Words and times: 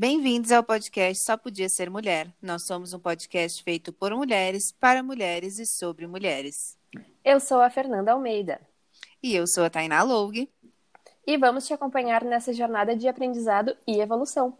Bem-vindos 0.00 0.52
ao 0.52 0.62
podcast 0.62 1.24
Só 1.24 1.36
Podia 1.36 1.68
Ser 1.68 1.90
Mulher. 1.90 2.28
Nós 2.40 2.62
somos 2.62 2.94
um 2.94 3.00
podcast 3.00 3.60
feito 3.64 3.92
por 3.92 4.14
mulheres, 4.14 4.70
para 4.70 5.02
mulheres 5.02 5.58
e 5.58 5.66
sobre 5.66 6.06
mulheres. 6.06 6.78
Eu 7.24 7.40
sou 7.40 7.60
a 7.60 7.68
Fernanda 7.68 8.12
Almeida. 8.12 8.60
E 9.20 9.34
eu 9.34 9.44
sou 9.44 9.64
a 9.64 9.68
Tainá 9.68 10.04
Loug. 10.04 10.48
E 11.26 11.36
vamos 11.36 11.66
te 11.66 11.74
acompanhar 11.74 12.22
nessa 12.22 12.52
jornada 12.52 12.94
de 12.94 13.08
aprendizado 13.08 13.76
e 13.88 14.00
evolução. 14.00 14.56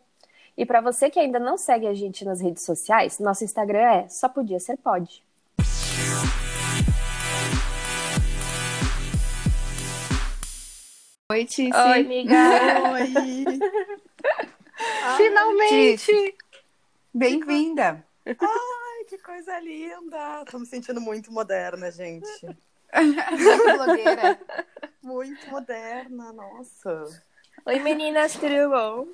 E 0.57 0.67
para 0.67 0.81
você 0.81 1.09
que 1.09 1.21
ainda 1.21 1.39
não 1.39 1.57
segue 1.57 1.87
a 1.87 1.95
gente 1.95 2.25
nas 2.25 2.41
redes 2.41 2.65
sociais, 2.65 3.21
nosso 3.21 3.45
Instagram 3.45 3.79
é 3.79 4.09
Só 4.09 4.29
Podia 4.29 4.59
Ser 4.59 4.77
Pode. 4.77 5.23
Oi, 11.31 11.45
Tice. 11.45 11.71
Oi, 11.73 12.01
amiga. 12.01 12.35
Oi! 12.91 13.99
Finalmente! 15.17 16.37
Bem-vinda. 17.13 18.05
Ai, 18.27 19.05
que 19.09 19.19
coisa 19.19 19.59
linda! 19.61 20.45
Tô 20.51 20.59
me 20.59 20.67
sentindo 20.67 21.01
muito 21.01 21.33
moderna, 21.33 21.91
gente. 21.91 22.27
Blogueira. 22.93 24.41
Muito 25.03 25.51
moderna, 25.51 26.33
nossa. 26.33 27.05
Oi, 27.67 27.79
meninas, 27.81 28.35
tudo 28.35 28.71
bom? 28.71 29.09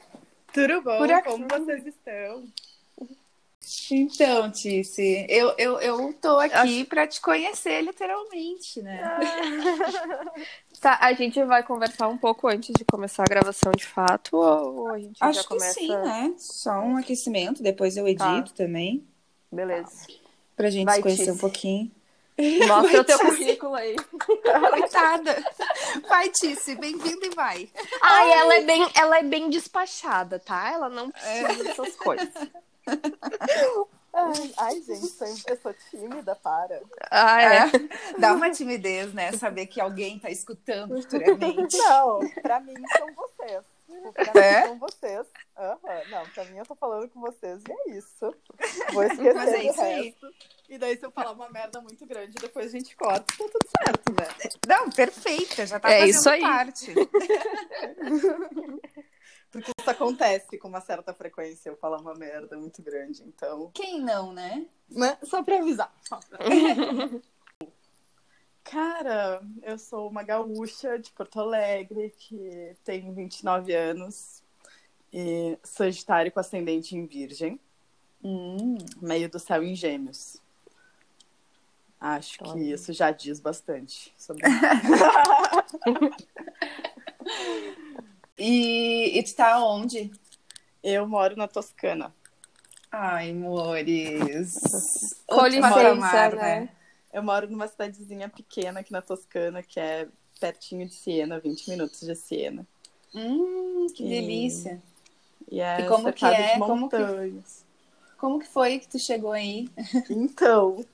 Tudo 0.53 0.83
bom? 0.83 0.99
Por 0.99 1.11
aqui. 1.11 1.29
Como 1.29 1.49
vocês 1.49 1.87
estão? 1.87 2.45
Então, 3.91 4.51
Tice, 4.51 5.27
eu, 5.29 5.55
eu, 5.57 5.81
eu 5.81 6.13
tô 6.15 6.39
aqui 6.39 6.85
para 6.85 7.07
te 7.07 7.21
conhecer 7.21 7.81
literalmente, 7.81 8.83
né? 8.83 9.01
Tá, 10.85 10.99
a 11.01 11.15
gente 11.15 11.43
vai 11.45 11.63
conversar 11.63 12.09
um 12.09 12.19
pouco 12.19 12.47
antes 12.47 12.75
de 12.77 12.85
começar 12.85 13.23
a 13.23 13.27
gravação 13.27 13.73
de 13.73 13.87
fato 13.87 14.37
ou 14.37 14.89
a 14.89 14.99
gente 14.99 15.19
já 15.19 15.27
Acho 15.29 15.41
que 15.41 15.49
começa? 15.49 15.73
sim, 15.81 15.89
né? 15.89 16.35
Só 16.37 16.73
um 16.73 16.99
aquecimento, 16.99 17.63
depois 17.63 17.97
eu 17.97 18.07
edito 18.07 18.51
Tá. 18.51 18.55
também, 18.55 19.03
Beleza. 19.51 20.07
pra 20.55 20.69
gente 20.69 20.85
Vai, 20.85 20.97
se 20.97 21.03
conhecer 21.03 21.31
um 21.31 21.39
pouquinho. 21.39 21.91
Mostra 22.69 22.69
Vai, 22.93 22.97
o 22.99 23.05
teu 23.05 23.19
currículo 23.19 23.75
aí. 23.75 23.97
Coitada. 24.71 25.43
Vai, 26.07 26.29
Tice, 26.29 26.75
bem-vinda 26.75 27.29
e 27.29 27.31
vai. 27.31 27.67
Ai, 28.03 28.33
ela 28.33 28.55
é 28.57 28.61
bem, 28.61 28.87
ela 28.95 29.19
é 29.21 29.23
bem 29.23 29.49
despachada, 29.49 30.39
tá? 30.39 30.71
Ela 30.71 30.91
não 30.91 31.11
precisa 31.11 31.65
dessas 31.65 31.97
coisas. 31.97 32.29
Ai, 34.17 34.55
ai, 34.59 34.81
gente, 34.83 35.07
sou- 35.09 35.27
eu 35.49 35.57
sou 35.61 35.75
tímida, 35.91 36.37
para. 36.37 36.81
Ah, 37.11 37.43
É, 37.43 37.65
dá 38.19 38.33
uma 38.33 38.51
timidez, 38.51 39.13
né? 39.13 39.33
Saber 39.33 39.67
que 39.67 39.81
alguém 39.81 40.19
tá 40.19 40.31
escutando 40.31 41.01
futuramente. 41.03 41.77
Não, 41.79 42.21
pra 42.43 42.61
mim 42.61 42.75
são 42.97 43.09
vocês. 43.15 43.65
Tipo, 43.87 44.13
Pra 44.13 44.43
É? 44.43 44.63
mim 44.63 44.69
são 44.69 44.79
vocês. 44.79 45.27
Aham, 45.57 45.79
Não, 46.11 46.27
pra 46.31 46.45
mim 46.45 46.59
eu 46.59 46.67
tô 46.67 46.75
falando 46.75 47.09
com 47.09 47.21
vocês 47.21 47.61
e 47.69 47.73
é 47.73 47.97
isso. 47.97 48.35
Vou 48.93 49.03
esquecer 49.05 49.35
Mas 49.35 49.53
é 49.53 49.63
isso 49.65 49.81
aí. 49.81 50.15
E 50.69 50.79
daí, 50.79 50.97
se 50.97 51.05
eu 51.05 51.11
falar 51.11 51.33
uma 51.33 51.49
merda 51.51 51.81
muito 51.81 52.07
grande, 52.07 52.33
depois 52.41 52.67
a 52.67 52.79
gente 52.79 52.97
corta, 52.97 53.21
tá 53.21 53.35
tudo 53.37 53.59
certo, 53.85 54.13
né? 54.13 54.51
Não, 54.67 54.91
perfeita, 54.91 55.67
já 55.67 55.79
tá 55.79 55.91
É 55.91 56.01
fazendo 56.01 56.11
isso 56.17 56.31
aí. 56.31 56.41
parte. 56.41 56.95
Porque 59.55 59.71
isso 59.79 59.89
acontece 59.89 60.59
com 60.59 60.67
uma 60.67 60.81
certa 60.81 61.15
frequência, 61.15 61.71
eu 61.71 61.77
falar 61.77 62.01
uma 62.01 62.13
merda 62.13 62.59
muito 62.59 62.83
grande, 62.83 63.23
então. 63.23 63.71
Quem 63.73 64.01
não, 64.01 64.33
né? 64.33 64.67
Né? 64.91 65.17
Só 65.23 65.45
pra 65.45 65.59
avisar. 65.59 65.95
Só 66.09 66.19
pra- 66.19 66.41
Cara, 68.65 69.41
eu 69.63 69.79
sou 69.79 70.11
uma 70.11 70.25
gaúcha 70.25 70.99
de 70.99 71.13
Porto 71.13 71.39
Alegre 71.39 72.13
que 72.19 72.75
tem 72.83 73.15
29 73.15 73.73
anos 73.73 74.43
e 75.13 75.57
sagitário 75.63 76.33
com 76.33 76.41
ascendente 76.41 76.97
em 76.97 77.07
virgem, 77.07 77.61
Hum, 78.25 78.77
meio 79.01 79.31
do 79.31 79.39
céu 79.39 79.63
em 79.63 79.77
gêmeos. 79.77 80.43
Acho 82.01 82.39
que 82.39 82.73
isso 82.73 82.93
já 82.93 83.13
diz 83.13 83.39
bastante 83.39 84.13
sobre 84.19 84.43
E, 88.39 89.19
e 89.19 89.23
tu 89.23 89.35
tá 89.35 89.65
onde? 89.65 90.11
Eu 90.83 91.07
moro 91.07 91.37
na 91.37 91.47
Toscana. 91.47 92.15
Ai, 92.91 93.31
amores. 93.31 94.61
Com 95.27 95.47
licença, 95.47 96.31
né? 96.31 96.69
Eu 97.13 97.23
moro 97.23 97.49
numa 97.49 97.69
cidadezinha 97.69 98.29
pequena 98.29 98.81
aqui 98.81 98.93
na 98.93 99.01
Toscana, 99.01 99.63
que 99.63 99.79
é 99.79 100.09
pertinho 100.41 100.87
de 100.87 100.95
Siena, 100.95 101.39
20 101.39 101.69
minutos 101.71 102.01
de 102.01 102.15
Siena. 102.15 102.67
Hum, 103.15 103.87
que 103.95 104.05
E- 104.05 104.09
delícia. 104.09 104.83
E 105.51 105.61
é 105.61 105.83
E 105.83 105.87
como 105.87 106.13
que 106.13 106.25
é? 106.25 106.59
Como 106.59 106.89
que-. 106.91 107.43
Como 108.19 108.39
que 108.41 108.49
foi 108.49 108.79
que 108.79 108.89
tu 108.89 108.99
chegou 108.99 109.33
aí? 109.33 109.69
Então, 110.11 110.85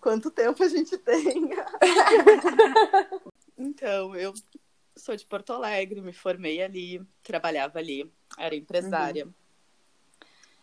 quanto 0.00 0.30
tempo 0.30 0.62
a 0.62 0.68
gente 0.68 0.96
tem? 0.98 1.50
então, 3.56 4.16
eu 4.16 4.34
sou 4.96 5.16
de 5.16 5.24
Porto 5.24 5.52
Alegre, 5.52 6.00
me 6.00 6.12
formei 6.12 6.62
ali, 6.62 7.02
trabalhava 7.22 7.78
ali, 7.78 8.10
era 8.38 8.54
empresária. 8.54 9.28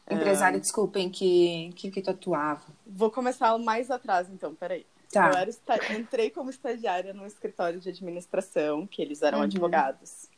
Empresário, 0.09 0.59
desculpem, 0.59 1.09
que, 1.09 1.71
que, 1.75 1.91
que 1.91 2.01
tu 2.01 2.11
atuava? 2.11 2.63
Vou 2.85 3.11
começar 3.11 3.57
mais 3.57 3.91
atrás, 3.91 4.29
então, 4.29 4.55
peraí. 4.55 4.85
Tá. 5.11 5.29
Eu 5.29 5.37
era 5.37 5.51
entrei 5.97 6.29
como 6.29 6.49
estagiária 6.49 7.13
no 7.13 7.25
escritório 7.25 7.79
de 7.79 7.89
administração, 7.89 8.85
que 8.85 9.01
eles 9.01 9.21
eram 9.21 9.39
Uhum. 9.39 9.45
advogados. 9.45 10.29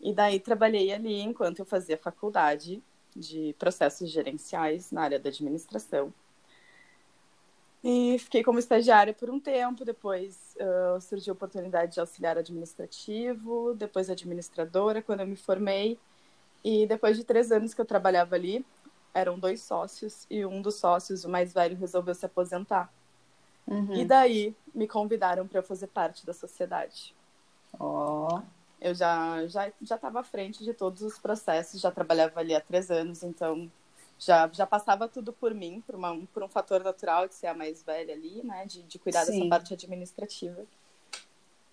E 0.00 0.12
daí 0.12 0.38
trabalhei 0.40 0.92
ali 0.92 1.20
enquanto 1.20 1.60
eu 1.60 1.64
fazia 1.64 1.96
faculdade 1.96 2.82
de 3.14 3.54
processos 3.58 4.10
gerenciais 4.10 4.90
na 4.90 5.02
área 5.02 5.18
da 5.18 5.28
administração. 5.28 6.12
E 7.86 8.18
fiquei 8.18 8.42
como 8.42 8.58
estagiária 8.58 9.12
por 9.12 9.28
um 9.28 9.38
tempo, 9.38 9.84
depois 9.84 10.56
ah, 10.58 10.98
surgiu 11.02 11.34
a 11.34 11.36
oportunidade 11.36 11.92
de 11.92 12.00
auxiliar 12.00 12.38
administrativo, 12.38 13.74
depois 13.74 14.08
administradora, 14.08 15.02
quando 15.02 15.20
eu 15.20 15.26
me 15.26 15.36
formei. 15.36 15.98
E 16.64 16.86
depois 16.86 17.18
de 17.18 17.24
três 17.24 17.52
anos 17.52 17.74
que 17.74 17.80
eu 17.82 17.84
trabalhava 17.84 18.36
ali, 18.36 18.64
eram 19.12 19.38
dois 19.38 19.60
sócios, 19.60 20.26
e 20.30 20.46
um 20.46 20.62
dos 20.62 20.76
sócios, 20.76 21.24
o 21.24 21.28
mais 21.28 21.52
velho, 21.52 21.76
resolveu 21.76 22.14
se 22.14 22.24
aposentar. 22.24 22.90
Uhum. 23.66 23.94
E 23.94 24.04
daí 24.04 24.56
me 24.74 24.88
convidaram 24.88 25.46
para 25.46 25.58
eu 25.58 25.62
fazer 25.62 25.88
parte 25.88 26.24
da 26.24 26.32
sociedade. 26.32 27.14
Ó. 27.78 28.40
Eu 28.80 28.94
já 28.94 29.46
já 29.46 29.70
já 29.82 29.96
estava 29.96 30.20
à 30.20 30.24
frente 30.24 30.64
de 30.64 30.72
todos 30.72 31.02
os 31.02 31.18
processos, 31.18 31.80
já 31.80 31.90
trabalhava 31.90 32.40
ali 32.40 32.54
há 32.54 32.60
três 32.60 32.90
anos, 32.90 33.22
então 33.22 33.70
já, 34.18 34.48
já 34.52 34.66
passava 34.66 35.08
tudo 35.08 35.32
por 35.32 35.54
mim, 35.54 35.82
por, 35.86 35.94
uma, 35.94 36.16
por 36.32 36.42
um 36.42 36.48
fator 36.48 36.82
natural 36.82 37.28
de 37.28 37.34
ser 37.34 37.48
a 37.48 37.54
mais 37.54 37.82
velha 37.82 38.14
ali, 38.14 38.42
né, 38.42 38.66
de, 38.66 38.82
de 38.82 38.98
cuidar 38.98 39.24
Sim. 39.24 39.32
dessa 39.32 39.48
parte 39.48 39.74
administrativa. 39.74 40.64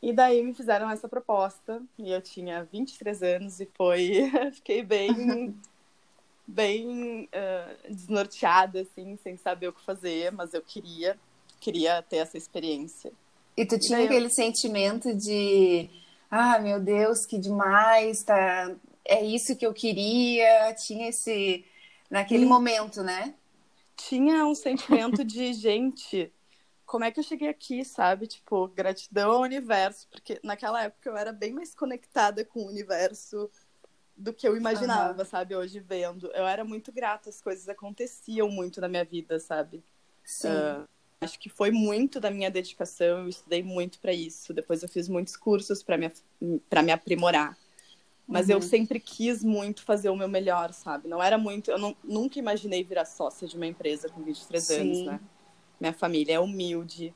E 0.02 0.12
daí 0.12 0.41
me 0.41 0.53
fizeram 0.53 0.90
essa 0.90 1.07
proposta, 1.07 1.81
e 1.97 2.12
eu 2.12 2.22
tinha 2.22 2.63
23 2.63 3.22
anos 3.22 3.59
e 3.59 3.69
foi, 3.75 4.31
fiquei 4.53 4.81
bem 4.84 5.56
bem 6.47 7.29
ah, 7.31 7.75
desnorteada 7.88 8.81
assim, 8.81 9.18
sem 9.23 9.38
saber 9.38 9.69
o 9.69 9.73
que 9.73 9.85
fazer, 9.85 10.31
mas 10.31 10.53
eu 10.53 10.62
queria 10.62 11.18
queria 11.59 12.02
ter 12.02 12.18
essa 12.18 12.38
experiência. 12.38 13.13
E 13.56 13.66
tu 13.66 13.78
tinha 13.79 14.00
eu- 14.00 14.06
aquele 14.06 14.29
sentimento 14.29 15.16
de, 15.16 15.88
ah, 16.29 16.59
meu 16.59 16.79
Deus, 16.79 17.25
que 17.25 17.38
demais, 17.38 18.23
tá? 18.23 18.75
É 19.06 19.23
isso 19.23 19.56
que 19.56 19.66
eu 19.66 19.73
queria. 19.73 20.73
Tinha 20.73 21.09
esse, 21.09 21.63
naquele 22.11 22.45
Hum. 22.45 22.49
momento, 22.49 23.01
né? 23.01 23.33
tinha 23.95 24.45
um 24.45 24.55
sentimento 24.55 25.23
de 25.23 25.53
gente, 25.53 26.33
como 26.85 27.03
é 27.03 27.11
que 27.11 27.19
eu 27.19 27.23
cheguei 27.23 27.47
aqui, 27.49 27.85
sabe? 27.85 28.27
Tipo, 28.27 28.67
gratidão 28.67 29.31
ao 29.31 29.41
universo, 29.41 30.07
porque 30.09 30.39
naquela 30.44 30.83
época 30.83 31.09
eu 31.09 31.17
era 31.17 31.31
bem 31.31 31.53
mais 31.53 31.73
conectada 31.75 32.44
com 32.44 32.61
o 32.61 32.67
universo 32.67 33.49
do 34.17 34.33
que 34.33 34.47
eu 34.47 34.57
imaginava, 34.57 35.23
sabe? 35.23 35.55
Hoje 35.55 35.79
vendo, 35.79 36.27
eu 36.33 36.45
era 36.45 36.63
muito 36.63 36.91
grata, 36.91 37.29
as 37.29 37.41
coisas 37.41 37.69
aconteciam 37.69 38.49
muito 38.49 38.81
na 38.81 38.87
minha 38.87 39.05
vida, 39.05 39.40
sabe? 39.40 39.84
Sim. 40.23 40.49
Ah, 40.49 40.85
acho 41.22 41.40
que 41.40 41.49
foi 41.49 41.72
muito 41.72 42.19
da 42.19 42.29
minha 42.31 42.52
dedicação, 42.52 43.19
eu 43.19 43.29
estudei 43.29 43.63
muito 43.63 43.99
para 43.99 44.13
isso. 44.13 44.53
Depois 44.53 44.84
eu 44.84 44.90
fiz 44.90 45.08
muitos 45.08 45.35
cursos 45.37 45.81
para 45.84 45.97
me 45.97 46.11
para 46.69 46.81
me 46.81 46.91
aprimorar. 46.91 47.58
Mas 48.31 48.49
eu 48.49 48.57
Uhum. 48.57 48.61
sempre 48.61 48.99
quis 48.99 49.43
muito 49.43 49.83
fazer 49.83 50.09
o 50.09 50.16
meu 50.16 50.29
melhor, 50.29 50.72
sabe? 50.73 51.07
Não 51.07 51.22
era 51.22 51.37
muito. 51.37 51.69
Eu 51.69 51.78
não- 51.78 51.95
nunca 52.03 52.39
imaginei 52.39 52.83
virar 52.83 53.05
sócia 53.05 53.47
de 53.47 53.57
uma 53.57 53.67
empresa 53.67 54.07
com 54.09 54.23
23 54.23 54.63
Sim. 54.63 54.81
anos, 54.81 55.03
né? 55.03 55.19
Minha 55.79 55.93
família 55.93 56.35
é 56.35 56.39
humilde. 56.39 57.13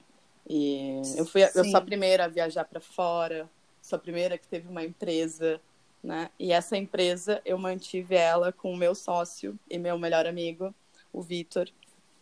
E 0.47 1.01
eu, 1.17 1.25
fui, 1.25 1.43
a- 1.43 1.51
eu 1.55 1.63
Sim. 1.63 1.71
sou 1.71 1.77
a 1.79 1.81
primeira 1.81 2.25
a 2.25 2.27
viajar 2.27 2.65
para 2.65 2.81
fora, 2.81 3.49
sou 3.81 3.95
a 3.95 3.99
primeira 3.99 4.37
que 4.37 4.47
teve 4.47 4.67
uma 4.67 4.83
empresa, 4.83 5.61
né? 6.03 6.29
E 6.37 6.51
essa 6.51 6.75
empresa 6.75 7.41
eu 7.45 7.57
mantive 7.57 8.15
ela 8.15 8.51
com 8.51 8.73
o 8.73 8.77
meu 8.77 8.93
sócio 8.93 9.57
e 9.69 9.77
meu 9.77 9.97
melhor 9.97 10.25
amigo, 10.27 10.75
o 11.13 11.21
Vitor, 11.21 11.69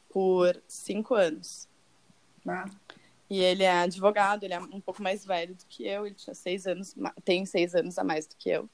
por 0.10 0.62
cinco 0.68 1.16
anos. 1.16 1.68
Ah, 2.48 2.66
E 3.30 3.40
ele 3.40 3.64
é 3.64 3.72
advogado, 3.72 4.44
ele 4.44 4.54
é 4.54 4.60
um 4.60 4.80
pouco 4.82 5.02
mais 5.02 5.26
velho 5.26 5.56
do 5.56 5.66
que 5.66 5.88
eu, 5.88 6.06
ele 6.06 6.14
tinha 6.14 6.36
seis 6.36 6.68
anos, 6.68 6.94
tem 7.26 7.46
seis 7.46 7.74
anos 7.74 7.98
a 7.98 8.04
mais 8.04 8.28
do 8.28 8.36
que 8.36 8.50
eu. 8.50 8.70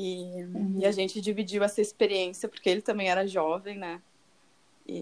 E, 0.00 0.44
uhum. 0.44 0.76
e, 0.78 0.86
a 0.86 0.92
gente 0.92 1.20
dividiu 1.20 1.64
essa 1.64 1.80
experiência, 1.80 2.48
porque 2.48 2.70
ele 2.70 2.80
também 2.80 3.10
era 3.10 3.26
jovem, 3.26 3.76
né? 3.76 4.00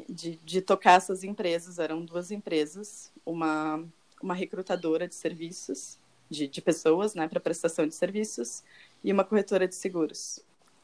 De, 0.08 0.40
de 0.42 0.62
tocar 0.62 0.92
essas 0.92 1.22
empresas. 1.22 1.78
Eram 1.78 2.02
duas 2.02 2.30
empresas, 2.30 3.12
uma, 3.24 3.84
uma 4.22 4.32
recrutadora 4.32 5.06
de 5.06 5.14
serviços, 5.14 5.98
de, 6.30 6.48
de 6.48 6.62
pessoas, 6.62 7.14
né, 7.14 7.28
para 7.28 7.38
prestação 7.38 7.86
de 7.86 7.94
serviços, 7.94 8.64
e 9.04 9.12
uma 9.12 9.22
corretora 9.22 9.68
de 9.68 9.74
seguros. 9.74 10.40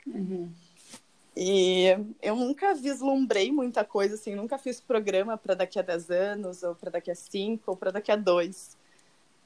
Uhum. 0.07 0.53
E 1.35 1.87
eu 2.21 2.37
nunca 2.37 2.75
vislumbrei 2.75 3.51
muita 3.51 3.83
coisa, 3.83 4.17
assim, 4.17 4.35
nunca 4.35 4.59
fiz 4.59 4.79
programa 4.79 5.39
para 5.39 5.55
daqui 5.55 5.79
a 5.79 5.83
10 5.83 6.11
anos, 6.11 6.63
ou 6.63 6.75
para 6.75 6.91
daqui 6.91 7.11
a 7.11 7.15
5, 7.15 7.63
ou 7.67 7.77
para 7.79 7.93
daqui 7.93 8.13
a 8.13 8.17
2. 8.17 8.77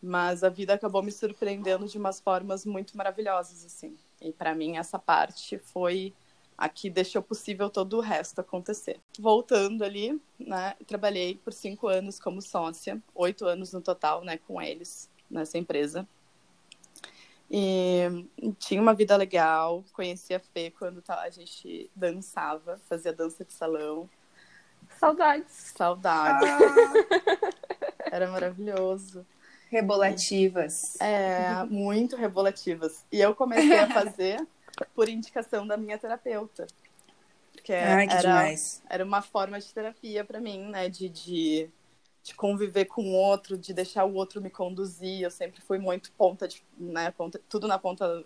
Mas 0.02 0.42
a 0.42 0.48
vida 0.48 0.74
acabou 0.74 1.04
me 1.04 1.12
surpreendendo 1.12 1.86
de 1.86 1.96
umas 1.96 2.18
formas 2.18 2.66
muito 2.66 2.96
maravilhosas, 2.96 3.64
assim. 3.64 3.96
E 4.26 4.32
para 4.32 4.54
mim 4.54 4.76
essa 4.76 4.98
parte 4.98 5.58
foi 5.58 6.12
a 6.58 6.68
que 6.68 6.88
deixou 6.88 7.22
possível 7.22 7.68
todo 7.68 7.98
o 7.98 8.00
resto 8.00 8.40
acontecer. 8.40 8.98
Voltando 9.18 9.84
ali, 9.84 10.20
né, 10.38 10.74
trabalhei 10.86 11.36
por 11.36 11.52
cinco 11.52 11.86
anos 11.86 12.18
como 12.18 12.40
sócia, 12.40 13.00
oito 13.14 13.44
anos 13.46 13.72
no 13.72 13.80
total, 13.80 14.24
né, 14.24 14.38
com 14.38 14.60
eles 14.60 15.08
nessa 15.30 15.58
empresa. 15.58 16.08
E 17.50 18.26
tinha 18.58 18.80
uma 18.80 18.94
vida 18.94 19.16
legal, 19.16 19.84
conheci 19.92 20.34
a 20.34 20.40
Fê 20.40 20.72
quando 20.76 21.02
a 21.06 21.30
gente 21.30 21.88
dançava, 21.94 22.80
fazia 22.88 23.12
dança 23.12 23.44
de 23.44 23.52
salão. 23.52 24.08
Saudades. 24.98 25.72
Saudades. 25.76 26.48
Ah. 26.48 28.08
Era 28.10 28.28
maravilhoso. 28.28 29.24
Rebolativas. 29.70 30.96
É, 31.00 31.64
muito 31.68 32.16
rebolativas. 32.16 33.04
E 33.10 33.20
eu 33.20 33.34
comecei 33.34 33.78
a 33.78 33.88
fazer 33.88 34.46
por 34.94 35.08
indicação 35.08 35.66
da 35.66 35.76
minha 35.76 35.98
terapeuta. 35.98 36.66
Porque 37.52 37.72
Ai, 37.72 38.06
que 38.06 38.12
era, 38.12 38.22
demais. 38.22 38.82
era 38.88 39.04
uma 39.04 39.22
forma 39.22 39.58
de 39.58 39.72
terapia 39.72 40.24
para 40.24 40.40
mim, 40.40 40.70
né? 40.70 40.88
De, 40.88 41.08
de 41.08 41.70
de 42.26 42.34
conviver 42.34 42.86
com 42.86 43.02
o 43.02 43.12
outro, 43.12 43.56
de 43.56 43.72
deixar 43.72 44.04
o 44.04 44.14
outro 44.14 44.42
me 44.42 44.50
conduzir. 44.50 45.20
Eu 45.20 45.30
sempre 45.30 45.60
fui 45.60 45.78
muito 45.78 46.10
ponta 46.10 46.48
de, 46.48 46.60
né, 46.76 47.12
ponta, 47.12 47.40
tudo 47.48 47.68
na 47.68 47.78
ponta 47.78 48.24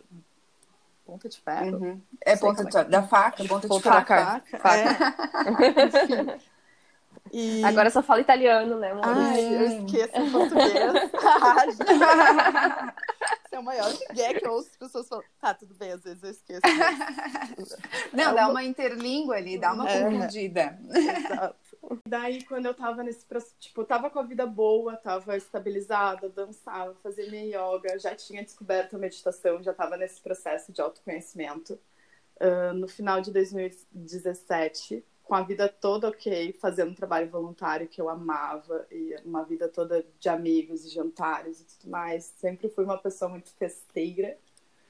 ponta 1.04 1.28
de 1.28 1.38
ferro. 1.38 1.76
Uhum. 1.76 2.00
É 2.20 2.34
ponta 2.36 2.62
é. 2.80 2.84
da 2.84 3.02
faca, 3.02 3.44
ponta, 3.44 3.68
ponta 3.68 3.90
de 3.90 3.94
faca. 3.94 4.42
faca. 4.50 4.58
faca. 4.58 6.36
É. 6.36 6.38
E... 7.32 7.64
Agora 7.64 7.90
só 7.90 8.02
fala 8.02 8.20
italiano, 8.20 8.78
né? 8.78 8.92
Ai, 9.02 9.54
eu 9.54 9.62
esqueço 9.62 10.20
o 10.20 10.32
português. 10.32 10.72
Esse 13.46 13.56
é 13.56 13.58
o 13.58 13.62
maior 13.62 13.90
gay 14.12 14.34
que 14.34 14.46
eu 14.46 14.52
ouço 14.52 14.68
as 14.70 14.76
pessoas 14.76 15.08
falando. 15.08 15.24
Tá, 15.40 15.54
tudo 15.54 15.74
bem, 15.74 15.92
às 15.92 16.02
vezes 16.02 16.22
eu 16.22 16.30
esqueço. 16.30 16.60
Não, 18.12 18.34
dá 18.34 18.48
uma 18.48 18.62
interlíngua 18.62 19.36
ali, 19.36 19.58
dá 19.58 19.72
uma 19.72 19.88
é. 19.88 20.02
confundida. 20.02 20.78
Exato. 20.88 21.56
Daí, 22.06 22.44
quando 22.44 22.66
eu 22.66 22.74
tava 22.74 23.02
nesse 23.02 23.24
processo, 23.24 23.54
tipo, 23.58 23.84
tava 23.84 24.10
com 24.10 24.18
a 24.18 24.22
vida 24.22 24.46
boa, 24.46 24.96
tava 24.96 25.36
estabilizada, 25.36 26.28
dançava, 26.28 26.94
fazia 27.02 27.28
minha 27.30 27.44
yoga, 27.44 27.98
já 27.98 28.14
tinha 28.14 28.44
descoberto 28.44 28.96
a 28.96 28.98
meditação, 28.98 29.62
já 29.62 29.72
tava 29.72 29.96
nesse 29.96 30.20
processo 30.20 30.72
de 30.72 30.80
autoconhecimento. 30.80 31.78
Uh, 32.40 32.72
no 32.72 32.88
final 32.88 33.20
de 33.20 33.30
2017, 33.32 35.04
com 35.30 35.36
a 35.36 35.42
vida 35.42 35.68
toda 35.68 36.08
ok, 36.08 36.52
fazendo 36.54 36.90
um 36.90 36.94
trabalho 36.94 37.30
voluntário 37.30 37.86
que 37.86 38.00
eu 38.00 38.08
amava, 38.08 38.84
e 38.90 39.14
uma 39.24 39.44
vida 39.44 39.68
toda 39.68 40.04
de 40.18 40.28
amigos 40.28 40.84
e 40.84 40.88
jantares 40.88 41.60
e 41.60 41.64
tudo 41.64 41.88
mais. 41.88 42.34
Sempre 42.36 42.68
fui 42.68 42.82
uma 42.84 42.98
pessoa 42.98 43.28
muito 43.28 43.48
festeira. 43.52 44.36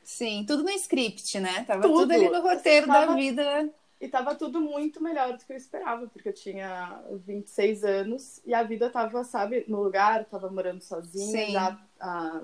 Sim, 0.03 0.47
tudo 0.49 0.63
no 0.63 0.71
script, 0.71 1.39
né? 1.39 1.65
Tava 1.65 1.83
tudo, 1.83 1.95
tudo 1.95 2.13
ali 2.15 2.31
no 2.31 2.41
roteiro 2.41 2.87
tava... 2.87 3.09
da 3.09 3.15
vida 3.15 3.71
e 4.01 4.09
tava 4.09 4.35
tudo 4.35 4.63
muito 4.63 5.03
melhor 5.03 5.37
do 5.37 5.45
que 5.45 5.53
eu 5.53 5.59
esperava, 5.59 6.07
porque 6.07 6.31
eu 6.31 6.33
tinha 6.33 7.03
26 7.27 7.85
anos 7.85 8.41
e 8.47 8.55
a 8.55 8.63
vida 8.63 8.89
tava, 8.89 9.23
sabe, 9.25 9.67
no 9.69 9.83
lugar, 9.83 10.25
tava 10.25 10.49
morando 10.49 10.81
sozinha 10.81 11.47
Sim. 11.47 11.53
já 11.53 11.79
há 12.01 12.41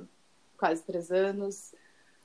quase 0.59 0.83
três 0.83 1.11
anos. 1.11 1.75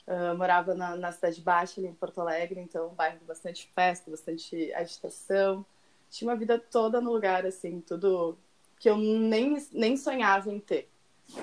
Uh, 0.07 0.35
morava 0.35 0.73
na, 0.73 0.95
na 0.95 1.11
Cidade 1.11 1.41
Baixa, 1.41 1.79
ali 1.79 1.87
em 1.87 1.93
Porto 1.93 2.19
Alegre, 2.19 2.59
então 2.59 2.87
um 2.87 2.95
bairro 2.95 3.19
bastante 3.25 3.69
festa, 3.73 4.09
bastante 4.09 4.73
agitação. 4.73 5.65
Tinha 6.09 6.29
uma 6.29 6.35
vida 6.35 6.59
toda 6.59 6.99
no 6.99 7.11
lugar, 7.11 7.45
assim, 7.45 7.79
tudo 7.81 8.37
que 8.79 8.89
eu 8.89 8.97
nem, 8.97 9.55
nem 9.71 9.95
sonhava 9.95 10.51
em 10.51 10.59
ter. 10.59 10.89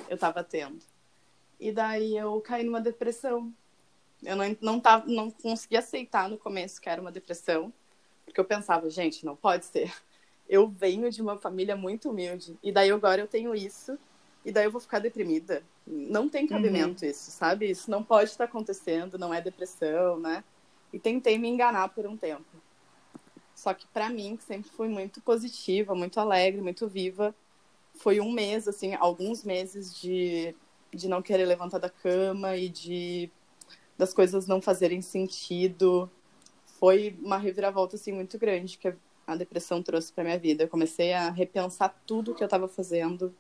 Eu 0.09 0.19
tava 0.19 0.43
tendo. 0.43 0.85
E 1.59 1.73
daí 1.73 2.17
eu 2.17 2.41
caí 2.41 2.65
numa 2.65 2.81
depressão. 2.81 3.53
Eu 4.23 4.37
não, 4.37 4.57
não, 4.61 4.81
tava, 4.81 5.07
não 5.07 5.31
conseguia 5.31 5.79
aceitar 5.79 6.29
no 6.29 6.37
começo 6.37 6.81
que 6.81 6.89
era 6.89 7.01
uma 7.01 7.13
depressão. 7.13 7.73
Porque 8.25 8.41
eu 8.41 8.45
pensava, 8.45 8.91
gente, 8.91 9.25
não 9.25 9.37
pode 9.37 9.65
ser. 9.65 9.93
Eu 10.49 10.67
venho 10.69 11.11
de 11.11 11.23
uma 11.23 11.37
família 11.37 11.77
muito 11.77 12.11
humilde. 12.11 12.59
E 12.63 12.73
daí 12.73 12.91
agora 12.91 13.21
eu 13.21 13.29
tenho 13.29 13.55
isso. 13.55 13.99
E 14.49 14.51
daí 14.51 14.65
eu 14.65 14.71
vou 14.71 14.81
ficar 14.81 14.99
deprimida. 14.99 15.63
Não 15.87 16.27
tem 16.27 16.47
cabimento 16.47 17.05
uhum. 17.05 17.11
isso, 17.11 17.31
sabe? 17.31 17.71
Isso 17.71 17.91
não 17.91 18.03
pode 18.03 18.31
estar 18.31 18.45
acontecendo, 18.45 19.19
não 19.19 19.33
é 19.33 19.43
depressão, 19.43 20.19
né? 20.19 20.43
E 20.91 20.99
tentei 20.99 21.37
me 21.37 21.49
enganar 21.49 21.91
por 21.91 22.07
um 22.07 22.17
tempo. 22.17 22.47
Só 23.55 23.75
que 23.75 23.87
para 23.89 24.09
mim, 24.09 24.39
que 24.39 24.45
sempre 24.45 24.71
fui 24.71 24.89
muito 24.89 25.21
positiva, 25.21 25.95
muito 25.95 26.19
alegre, 26.19 26.63
muito 26.63 26.89
viva, 26.89 27.35
foi 27.97 28.21
um 28.21 28.33
mês, 28.33 28.67
assim, 28.67 28.95
alguns 28.95 29.45
meses 29.45 29.95
de, 29.95 30.55
de 30.95 31.09
não 31.09 31.21
querer 31.21 31.45
levantar 31.45 31.79
da 31.79 31.91
cama 31.91 32.57
e 32.57 32.71
de 32.71 33.31
das 33.99 34.15
coisas 34.15 34.47
não 34.47 34.63
fazerem 34.63 35.03
sentido 35.03 36.11
foi 36.79 37.19
uma 37.21 37.37
reviravolta 37.37 37.97
assim 37.97 38.13
muito 38.13 38.39
grande 38.39 38.79
que 38.79 38.95
a 39.27 39.37
depressão 39.37 39.83
trouxe 39.83 40.11
para 40.11 40.25
minha 40.25 40.39
vida. 40.39 40.65
Eu 40.65 40.69
comecei 40.69 41.13
a 41.13 41.29
repensar 41.29 41.95
tudo 42.07 42.35
que 42.35 42.43
eu 42.43 42.47
estava 42.47 42.67
fazendo, 42.67 43.35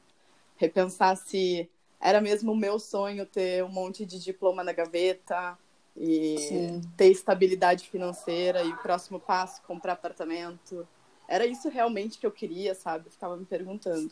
repensar 0.58 1.16
se 1.16 1.70
era 2.00 2.20
mesmo 2.20 2.52
o 2.52 2.56
meu 2.56 2.78
sonho 2.78 3.24
ter 3.24 3.64
um 3.64 3.68
monte 3.68 4.04
de 4.04 4.22
diploma 4.22 4.62
na 4.62 4.72
gaveta 4.72 5.58
e 5.96 6.36
Sim. 6.38 6.80
ter 6.96 7.10
estabilidade 7.10 7.88
financeira 7.88 8.62
e 8.62 8.68
o 8.68 8.76
próximo 8.76 9.18
passo 9.18 9.62
comprar 9.62 9.94
apartamento. 9.94 10.86
Era 11.28 11.44
isso 11.44 11.68
realmente 11.68 12.18
que 12.18 12.26
eu 12.26 12.30
queria, 12.30 12.74
sabe? 12.74 13.06
Eu 13.06 13.12
ficava 13.12 13.36
me 13.36 13.44
perguntando. 13.44 14.10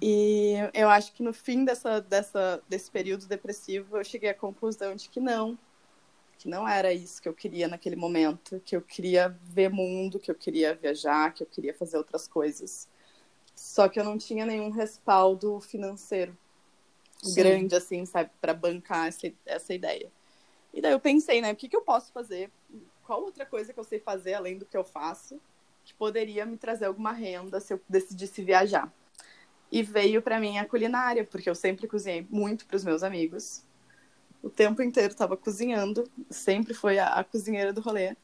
E 0.00 0.54
eu 0.74 0.88
acho 0.88 1.12
que 1.12 1.22
no 1.22 1.32
fim 1.32 1.64
dessa, 1.64 2.00
dessa, 2.00 2.62
desse 2.68 2.90
período 2.90 3.26
depressivo 3.26 3.96
eu 3.96 4.04
cheguei 4.04 4.30
à 4.30 4.34
conclusão 4.34 4.94
de 4.94 5.08
que 5.08 5.18
não, 5.18 5.58
que 6.38 6.48
não 6.48 6.68
era 6.68 6.92
isso 6.92 7.20
que 7.20 7.28
eu 7.28 7.34
queria 7.34 7.66
naquele 7.66 7.96
momento, 7.96 8.60
que 8.64 8.76
eu 8.76 8.80
queria 8.80 9.36
ver 9.42 9.70
mundo, 9.70 10.20
que 10.20 10.30
eu 10.30 10.36
queria 10.36 10.74
viajar, 10.74 11.34
que 11.34 11.42
eu 11.42 11.46
queria 11.48 11.74
fazer 11.74 11.96
outras 11.96 12.28
coisas. 12.28 12.88
Só 13.58 13.88
que 13.88 13.98
eu 13.98 14.04
não 14.04 14.16
tinha 14.16 14.46
nenhum 14.46 14.70
respaldo 14.70 15.60
financeiro 15.60 16.36
Sim. 17.22 17.34
grande, 17.34 17.74
assim, 17.74 18.04
sabe, 18.06 18.30
para 18.40 18.54
bancar 18.54 19.08
essa, 19.08 19.32
essa 19.44 19.74
ideia. 19.74 20.10
E 20.72 20.80
daí 20.80 20.92
eu 20.92 21.00
pensei, 21.00 21.40
né, 21.40 21.52
o 21.52 21.56
que, 21.56 21.68
que 21.68 21.76
eu 21.76 21.82
posso 21.82 22.12
fazer? 22.12 22.50
Qual 23.04 23.22
outra 23.22 23.44
coisa 23.44 23.72
que 23.72 23.80
eu 23.80 23.84
sei 23.84 23.98
fazer 23.98 24.34
além 24.34 24.58
do 24.58 24.64
que 24.64 24.76
eu 24.76 24.84
faço 24.84 25.40
que 25.84 25.94
poderia 25.94 26.44
me 26.44 26.56
trazer 26.56 26.84
alguma 26.84 27.12
renda 27.12 27.58
se 27.58 27.72
eu 27.72 27.80
decidisse 27.88 28.42
viajar? 28.42 28.92
E 29.72 29.82
veio 29.82 30.22
para 30.22 30.38
mim 30.38 30.58
a 30.58 30.64
culinária, 30.64 31.24
porque 31.24 31.50
eu 31.50 31.54
sempre 31.54 31.88
cozinhei 31.88 32.26
muito 32.30 32.64
para 32.66 32.76
os 32.76 32.84
meus 32.84 33.02
amigos 33.02 33.64
o 34.42 34.48
tempo 34.48 34.82
inteiro 34.82 35.12
estava 35.12 35.36
cozinhando, 35.36 36.08
sempre 36.30 36.74
foi 36.74 36.98
a, 36.98 37.08
a 37.08 37.24
cozinheira 37.24 37.72
do 37.72 37.80
rolê. 37.80 38.16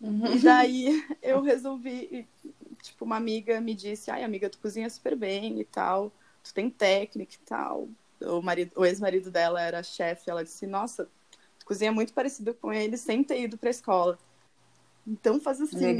Uhum. 0.00 0.34
E 0.34 0.38
daí 0.40 1.04
eu 1.22 1.40
resolvi, 1.40 2.26
tipo, 2.84 3.04
uma 3.04 3.16
amiga 3.16 3.60
me 3.60 3.74
disse, 3.74 4.10
ai, 4.10 4.22
amiga, 4.22 4.50
tu 4.50 4.58
cozinha 4.58 4.88
super 4.90 5.16
bem 5.16 5.58
e 5.58 5.64
tal, 5.64 6.12
tu 6.42 6.52
tem 6.52 6.68
técnica 6.68 7.34
e 7.34 7.46
tal. 7.46 7.88
O, 8.20 8.42
marido, 8.42 8.72
o 8.76 8.84
ex-marido 8.84 9.30
dela 9.30 9.60
era 9.60 9.82
chefe, 9.82 10.30
ela 10.30 10.44
disse, 10.44 10.66
nossa, 10.66 11.08
tu 11.58 11.64
cozinha 11.64 11.90
muito 11.90 12.12
parecido 12.12 12.54
com 12.54 12.72
ele 12.72 12.96
sem 12.96 13.24
ter 13.24 13.40
ido 13.40 13.56
pra 13.56 13.70
escola. 13.70 14.18
Então 15.06 15.40
faz 15.40 15.60
assim, 15.60 15.96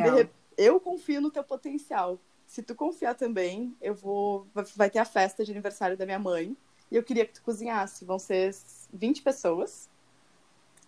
eu 0.57 0.79
confio 0.79 1.21
no 1.21 1.31
teu 1.31 1.43
potencial. 1.43 2.19
Se 2.47 2.63
tu 2.63 2.75
confiar 2.75 3.15
também, 3.15 3.75
eu 3.81 3.95
vou. 3.95 4.47
Vai 4.77 4.91
ter 4.91 4.99
a 4.99 5.05
festa 5.05 5.45
de 5.45 5.51
aniversário 5.51 5.97
da 5.97 6.05
minha 6.05 6.19
mãe. 6.19 6.57
E 6.91 6.97
eu 6.97 7.03
queria 7.03 7.27
que 7.27 7.33
tu 7.33 7.43
cozinhasse. 7.43 8.05
Vão 8.05 8.19
ser 8.19 8.55
20 8.93 9.23
pessoas. 9.23 9.89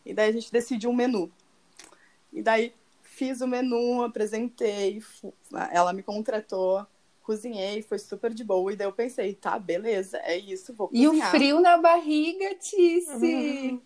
E 0.04 0.14
daí 0.14 0.28
a 0.28 0.32
gente 0.32 0.52
decidiu 0.52 0.90
um 0.90 0.94
menu. 0.94 1.32
E 2.32 2.42
daí 2.42 2.74
fiz 3.16 3.40
o 3.40 3.46
menu, 3.46 4.02
apresentei, 4.02 5.02
ela 5.72 5.92
me 5.94 6.02
contratou, 6.02 6.86
cozinhei, 7.22 7.80
foi 7.80 7.98
super 7.98 8.32
de 8.32 8.44
boa. 8.44 8.72
E 8.72 8.76
daí 8.76 8.86
eu 8.86 8.92
pensei, 8.92 9.34
tá, 9.34 9.58
beleza, 9.58 10.18
é 10.18 10.36
isso, 10.36 10.74
vou 10.74 10.88
cozinhar. 10.88 11.14
E 11.14 11.18
o 11.18 11.30
frio 11.30 11.60
na 11.60 11.78
barriga, 11.78 12.54
Tice! 12.56 13.10
Uhum. 13.18 13.80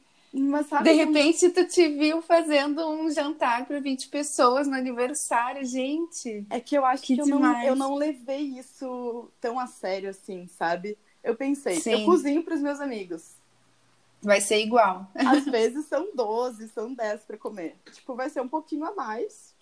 De 0.83 0.93
repente 0.93 1.49
tu 1.51 1.67
te 1.67 1.89
viu 1.89 2.23
fazendo 2.23 2.89
um 2.89 3.11
jantar 3.11 3.67
para 3.67 3.81
20 3.81 4.09
pessoas 4.09 4.69
no 4.69 4.75
aniversário, 4.75 5.65
gente. 5.65 6.47
É 6.49 6.61
que 6.61 6.77
eu 6.77 6.85
acho 6.85 7.03
que, 7.03 7.17
que 7.17 7.21
eu, 7.21 7.27
não, 7.27 7.63
eu 7.65 7.75
não 7.75 7.95
levei 7.97 8.59
isso 8.59 9.29
tão 9.41 9.59
a 9.59 9.67
sério 9.67 10.11
assim, 10.11 10.47
sabe? 10.47 10.97
Eu 11.23 11.35
pensei, 11.35 11.81
Sim. 11.81 11.93
eu 11.93 12.05
cozinho 12.05 12.45
para 12.45 12.55
os 12.55 12.63
meus 12.63 12.81
amigos. 12.81 13.39
Vai 14.23 14.41
ser 14.41 14.61
igual. 14.61 15.07
Às 15.15 15.45
vezes 15.50 15.87
são 15.87 16.15
12, 16.15 16.69
são 16.69 16.93
10 16.93 17.23
para 17.23 17.39
comer. 17.39 17.77
Tipo, 17.93 18.15
vai 18.15 18.29
ser 18.29 18.41
um 18.41 18.49
pouquinho 18.49 18.85
a 18.85 18.95
mais. 18.95 19.55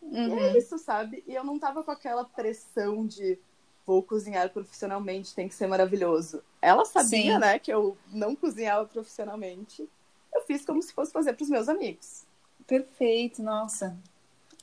Uhum. 0.00 0.38
E 0.38 0.42
é 0.42 0.58
isso, 0.58 0.78
sabe? 0.78 1.24
E 1.26 1.34
eu 1.34 1.44
não 1.44 1.58
tava 1.58 1.82
com 1.82 1.90
aquela 1.90 2.24
pressão 2.24 3.06
de 3.06 3.38
vou 3.86 4.02
cozinhar 4.02 4.50
profissionalmente, 4.50 5.34
tem 5.34 5.48
que 5.48 5.54
ser 5.54 5.66
maravilhoso. 5.66 6.42
Ela 6.60 6.84
sabia, 6.84 7.34
Sim. 7.34 7.38
né, 7.38 7.58
que 7.58 7.72
eu 7.72 7.96
não 8.10 8.34
cozinhava 8.34 8.86
profissionalmente. 8.86 9.88
Eu 10.34 10.42
fiz 10.42 10.64
como 10.64 10.82
se 10.82 10.92
fosse 10.92 11.12
fazer 11.12 11.34
para 11.34 11.44
os 11.44 11.50
meus 11.50 11.68
amigos. 11.68 12.24
Perfeito, 12.66 13.42
nossa. 13.42 13.96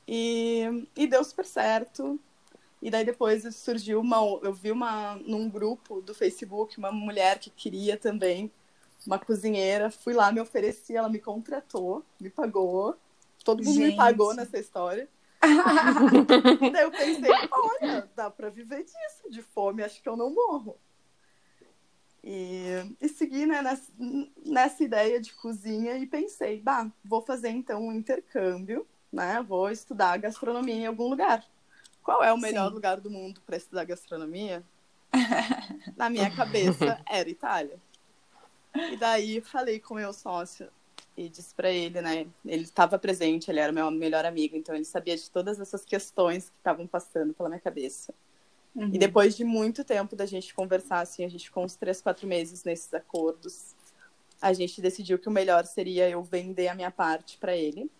E, 0.07 0.87
e 0.95 1.05
deu 1.05 1.23
super 1.23 1.45
certo. 1.45 2.19
E 2.81 2.89
daí 2.89 3.05
depois 3.05 3.43
surgiu 3.55 3.99
uma. 3.99 4.17
Eu 4.41 4.53
vi 4.53 4.71
uma 4.71 5.15
num 5.17 5.47
grupo 5.47 6.01
do 6.01 6.15
Facebook 6.15 6.79
uma 6.79 6.91
mulher 6.91 7.37
que 7.37 7.51
queria 7.51 7.95
também 7.95 8.51
uma 9.05 9.19
cozinheira. 9.19 9.89
Fui 9.89 10.13
lá, 10.13 10.31
me 10.31 10.39
ofereci, 10.39 10.95
ela 10.95 11.09
me 11.09 11.19
contratou, 11.19 12.03
me 12.19 12.29
pagou. 12.29 12.95
Todo 13.43 13.63
mundo 13.63 13.75
Gente. 13.75 13.91
me 13.91 13.95
pagou 13.95 14.33
nessa 14.33 14.59
história. 14.59 15.07
e 16.61 16.69
daí 16.69 16.83
eu 16.83 16.91
pensei, 16.91 17.31
olha, 17.51 18.09
dá 18.15 18.29
para 18.29 18.49
viver 18.49 18.83
disso, 18.83 19.29
de 19.29 19.41
fome, 19.41 19.83
acho 19.83 20.01
que 20.01 20.07
eu 20.07 20.15
não 20.15 20.29
morro. 20.29 20.77
E, 22.23 22.67
e 23.01 23.09
segui 23.09 23.47
né, 23.47 23.63
nessa, 23.63 23.91
nessa 24.45 24.83
ideia 24.83 25.19
de 25.19 25.33
cozinha 25.33 25.97
e 25.97 26.05
pensei, 26.05 26.61
bah, 26.61 26.87
vou 27.03 27.21
fazer 27.21 27.49
então 27.49 27.87
um 27.87 27.93
intercâmbio, 27.93 28.85
né? 29.11 29.43
Vou 29.47 29.71
estudar 29.71 30.17
gastronomia 30.17 30.75
em 30.75 30.85
algum 30.85 31.09
lugar. 31.09 31.43
Qual 32.03 32.23
é 32.23 32.31
o 32.31 32.37
melhor 32.37 32.67
Sim. 32.69 32.75
lugar 32.75 32.99
do 32.99 33.09
mundo 33.09 33.41
para 33.45 33.57
estudar 33.57 33.85
gastronomia? 33.85 34.63
Na 35.97 36.09
minha 36.09 36.29
cabeça 36.29 37.01
era 37.09 37.29
Itália. 37.29 37.79
E 38.75 38.97
daí 38.97 39.41
falei 39.41 39.79
com 39.79 39.95
meu 39.95 40.13
sócio 40.13 40.69
e 41.15 41.27
disse 41.27 41.53
para 41.53 41.69
ele, 41.69 42.01
né? 42.01 42.25
Ele 42.45 42.63
estava 42.63 42.97
presente, 42.97 43.51
ele 43.51 43.59
era 43.59 43.71
meu 43.71 43.89
melhor 43.91 44.25
amigo, 44.25 44.55
então 44.55 44.73
ele 44.73 44.85
sabia 44.85 45.15
de 45.15 45.29
todas 45.29 45.59
essas 45.59 45.83
questões 45.83 46.49
que 46.49 46.57
estavam 46.57 46.87
passando 46.87 47.33
pela 47.33 47.49
minha 47.49 47.59
cabeça. 47.59 48.13
Uhum. 48.73 48.89
E 48.93 48.97
depois 48.97 49.35
de 49.35 49.43
muito 49.43 49.83
tempo 49.83 50.15
da 50.15 50.25
gente 50.25 50.53
conversar, 50.53 51.01
assim, 51.01 51.25
a 51.25 51.29
gente 51.29 51.45
ficou 51.45 51.63
uns 51.63 51.75
três, 51.75 52.01
quatro 52.01 52.25
meses 52.25 52.63
nesses 52.63 52.93
acordos, 52.93 53.75
a 54.41 54.53
gente 54.53 54.81
decidiu 54.81 55.19
que 55.19 55.27
o 55.27 55.31
melhor 55.31 55.65
seria 55.65 56.09
eu 56.09 56.23
vender 56.23 56.67
a 56.69 56.75
minha 56.75 56.89
parte 56.89 57.37
para 57.37 57.55
ele 57.55 57.91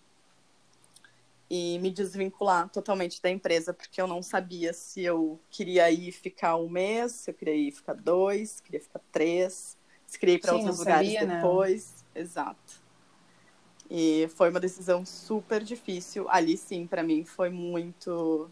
e 1.49 1.77
me 1.79 1.91
desvincular 1.91 2.69
totalmente 2.69 3.21
da 3.21 3.29
empresa, 3.29 3.73
porque 3.73 4.01
eu 4.01 4.07
não 4.07 4.23
sabia 4.23 4.71
se 4.71 5.03
eu 5.03 5.37
queria 5.49 5.91
ir 5.91 6.13
ficar 6.13 6.55
um 6.55 6.69
mês, 6.69 7.11
se 7.11 7.29
eu 7.29 7.33
queria 7.33 7.53
ir 7.53 7.71
ficar 7.71 7.93
dois, 7.93 8.61
queria 8.61 8.79
ficar 8.79 9.01
três, 9.11 9.77
ir 10.21 10.39
para 10.39 10.53
outros 10.53 10.79
lugares 10.79 11.13
sabia, 11.13 11.35
depois. 11.35 12.03
Não. 12.13 12.21
Exato. 12.21 12.81
E 13.89 14.29
foi 14.35 14.49
uma 14.49 14.59
decisão 14.59 15.05
super 15.05 15.63
difícil. 15.63 16.29
Ali 16.29 16.57
sim, 16.57 16.87
para 16.87 17.03
mim 17.03 17.25
foi 17.25 17.49
muito 17.49 18.49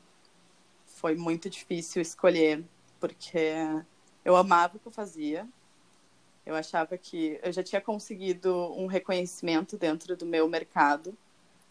foi 0.86 1.16
muito 1.16 1.50
difícil 1.50 2.02
escolher, 2.02 2.64
porque 3.00 3.54
eu 4.26 4.36
amava 4.36 4.76
o 4.76 4.80
que 4.80 4.88
eu 4.88 4.92
fazia. 4.92 5.48
Eu 6.46 6.56
achava 6.56 6.98
que 6.98 7.40
eu 7.42 7.52
já 7.52 7.64
tinha 7.64 7.80
conseguido 7.80 8.54
um 8.74 8.86
reconhecimento 8.86 9.78
dentro 9.78 10.18
do 10.18 10.26
meu 10.26 10.48
mercado 10.50 11.16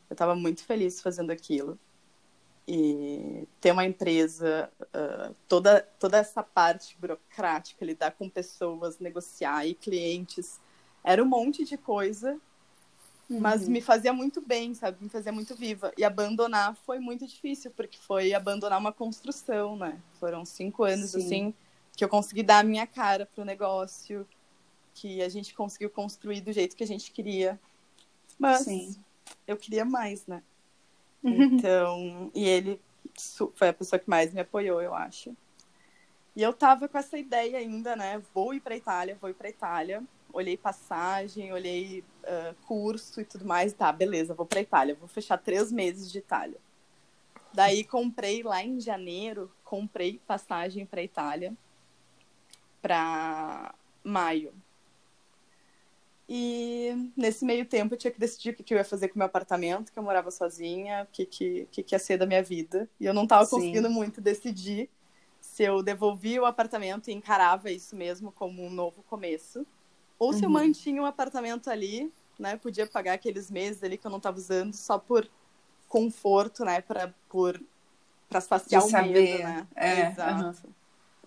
eu 0.09 0.15
estava 0.15 0.35
muito 0.35 0.65
feliz 0.65 1.01
fazendo 1.01 1.31
aquilo. 1.31 1.79
E 2.71 3.49
ter 3.63 3.73
uma 3.73 3.85
empresa, 3.87 4.71
uh, 4.81 5.35
toda, 5.49 5.81
toda 5.99 6.19
essa 6.19 6.43
parte 6.43 6.95
burocrática, 7.01 7.83
lidar 7.83 8.13
com 8.13 8.29
pessoas, 8.29 8.99
negociar 8.99 9.67
e 9.67 9.75
clientes, 9.75 10.61
era 11.03 11.23
um 11.23 11.27
monte 11.27 11.65
de 11.65 11.79
coisa, 11.79 12.39
uhum. 13.31 13.41
mas 13.41 13.67
me 13.67 13.81
fazia 13.81 14.13
muito 14.13 14.43
bem, 14.43 14.75
sabe? 14.75 14.99
Me 15.01 15.09
fazia 15.09 15.33
muito 15.33 15.57
viva. 15.57 15.93
E 15.97 16.05
abandonar 16.05 16.77
foi 16.85 16.99
muito 16.99 17.27
difícil, 17.27 17.71
porque 17.71 17.97
foi 17.97 18.35
abandonar 18.35 18.79
uma 18.79 18.93
construção, 18.93 19.75
né? 19.75 19.99
Foram 20.21 20.45
cinco 20.45 20.85
anos, 20.85 21.13
Sim. 21.13 21.25
assim, 21.25 21.55
que 21.97 22.05
eu 22.05 22.09
consegui 22.09 22.43
dar 22.43 22.59
a 22.59 22.65
minha 22.65 22.87
cara 22.87 23.25
pro 23.25 23.47
negócio, 23.47 24.29
que 24.93 25.23
a 25.23 25.29
gente 25.31 25.55
conseguiu 25.55 25.89
construir 25.89 26.43
do 26.43 26.53
jeito 26.53 26.77
que 26.77 26.85
a 26.85 26.87
gente 26.87 27.11
queria. 27.13 27.59
Mas 28.39 28.65
Sim 28.65 28.95
eu 29.47 29.57
queria 29.57 29.85
mais, 29.85 30.27
né? 30.27 30.43
Então, 31.23 32.31
e 32.35 32.47
ele 32.47 32.81
foi 33.55 33.69
a 33.69 33.73
pessoa 33.73 33.99
que 33.99 34.09
mais 34.09 34.33
me 34.33 34.41
apoiou, 34.41 34.81
eu 34.81 34.95
acho. 34.95 35.37
E 36.37 36.43
eu 36.43 36.53
tava 36.53 36.89
com 36.89 36.97
essa 36.97 37.19
ideia 37.19 37.59
ainda, 37.59 37.97
né? 37.97 38.23
Vou 38.33 38.55
ir 38.55 38.61
para 38.61 38.77
Itália, 38.77 39.19
vou 39.21 39.29
ir 39.29 39.35
para 39.35 39.49
Itália. 39.49 40.03
Olhei 40.33 40.57
passagem, 40.57 41.53
olhei 41.53 42.05
uh, 42.23 42.55
curso 42.67 43.21
e 43.21 43.25
tudo 43.25 43.45
mais. 43.45 43.73
Tá, 43.73 43.91
beleza, 43.91 44.35
vou 44.35 44.47
para 44.47 44.61
Itália. 44.61 44.95
Vou 44.95 45.09
fechar 45.09 45.39
três 45.39 45.73
meses 45.73 46.13
de 46.13 46.19
Itália. 46.19 46.59
Daí 47.53 47.83
comprei 47.83 48.43
lá 48.43 48.63
em 48.63 48.79
janeiro, 48.79 49.51
comprei 49.65 50.21
passagem 50.27 50.87
para 50.87 51.03
Itália 51.03 51.57
para 52.81 53.75
maio. 54.05 54.53
E 56.29 57.11
nesse 57.17 57.43
meio 57.43 57.65
tempo 57.65 57.95
eu 57.95 57.99
tinha 57.99 58.11
que 58.11 58.21
decidir 58.21 58.51
o 58.51 58.55
que, 58.55 58.75
eu 58.75 58.79
ia 58.79 58.85
fazer 58.85 59.09
com 59.09 59.15
o 59.15 59.19
meu 59.19 59.27
apartamento, 59.27 59.91
que 59.91 59.99
eu 59.99 60.03
morava 60.03 60.31
sozinha, 60.31 61.05
o 61.05 61.07
que, 61.07 61.25
que, 61.25 61.69
que, 61.71 61.83
que 61.83 61.95
ia 61.95 61.99
ser 61.99 62.19
da 62.19 62.27
minha 62.27 62.43
vida. 62.43 62.89
E 63.01 63.07
eu 63.07 63.15
não 63.15 63.23
estava 63.23 63.47
conseguindo 63.47 63.89
muito 63.89 64.21
decidir 64.21 64.91
se 65.41 65.63
eu 65.63 65.83
devolvia 65.83 66.43
o 66.43 66.45
apartamento 66.45 67.09
e 67.09 67.15
encarava 67.15 67.71
isso 67.71 67.97
mesmo 67.97 68.31
como 68.31 68.63
um 68.63 68.71
novo 68.71 69.03
começo, 69.05 69.67
ou 70.19 70.33
se 70.33 70.45
eu 70.45 70.49
uhum. 70.49 70.55
mantinha 70.55 71.01
o 71.01 71.07
apartamento 71.07 71.71
ali, 71.71 72.13
né? 72.39 72.57
Podia 72.57 72.87
pagar 72.87 73.15
aqueles 73.15 73.51
meses 73.51 73.83
ali 73.83 73.97
que 73.97 74.07
eu 74.07 74.11
não 74.11 74.19
estava 74.19 74.37
usando 74.37 74.75
só 74.75 74.99
por 74.99 75.27
conforto, 75.89 76.65
né? 76.65 76.83
Pra, 76.83 77.15
por, 77.29 77.59
para 78.29 78.41
saciar 78.41 78.85
o 78.85 78.93
medo, 78.93 79.43
né? 79.43 79.67
É, 79.75 80.11
Exato. 80.11 80.67
Uhum. 80.67 80.73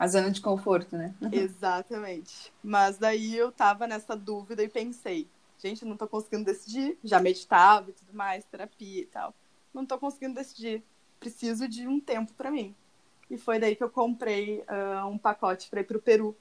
A 0.01 0.08
zona 0.08 0.31
de 0.31 0.41
conforto, 0.41 0.98
né? 0.98 1.13
Exatamente. 1.31 2.51
Mas 2.63 2.98
daí 2.98 3.38
eu 3.38 3.51
tava 3.51 3.86
nessa 3.86 4.15
dúvida 4.15 4.63
e 4.63 4.67
pensei, 4.67 5.27
gente, 5.60 5.86
não 5.86 5.96
tô 5.96 6.08
conseguindo 6.08 6.43
decidir. 6.43 6.98
Já 7.03 7.20
meditava 7.20 7.91
e 7.91 7.93
tudo 7.93 8.12
mais, 8.12 8.43
terapia 8.46 9.01
e 9.01 9.05
tal. 9.05 9.31
Não 9.72 9.86
tô 9.86 10.00
conseguindo 10.00 10.34
decidir. 10.34 10.81
Preciso 11.20 11.67
de 11.67 11.88
um 11.88 12.00
tempo 12.00 12.34
para 12.34 12.50
mim. 12.50 12.75
E 13.29 13.38
foi 13.38 13.60
daí 13.60 13.75
que 13.75 13.84
eu 13.84 13.91
comprei 13.91 14.62
uh, 14.62 15.05
um 15.05 15.20
pacote 15.20 15.70
para 15.70 15.81
ir 15.81 15.84
pro 15.84 16.01
Peru 16.01 16.36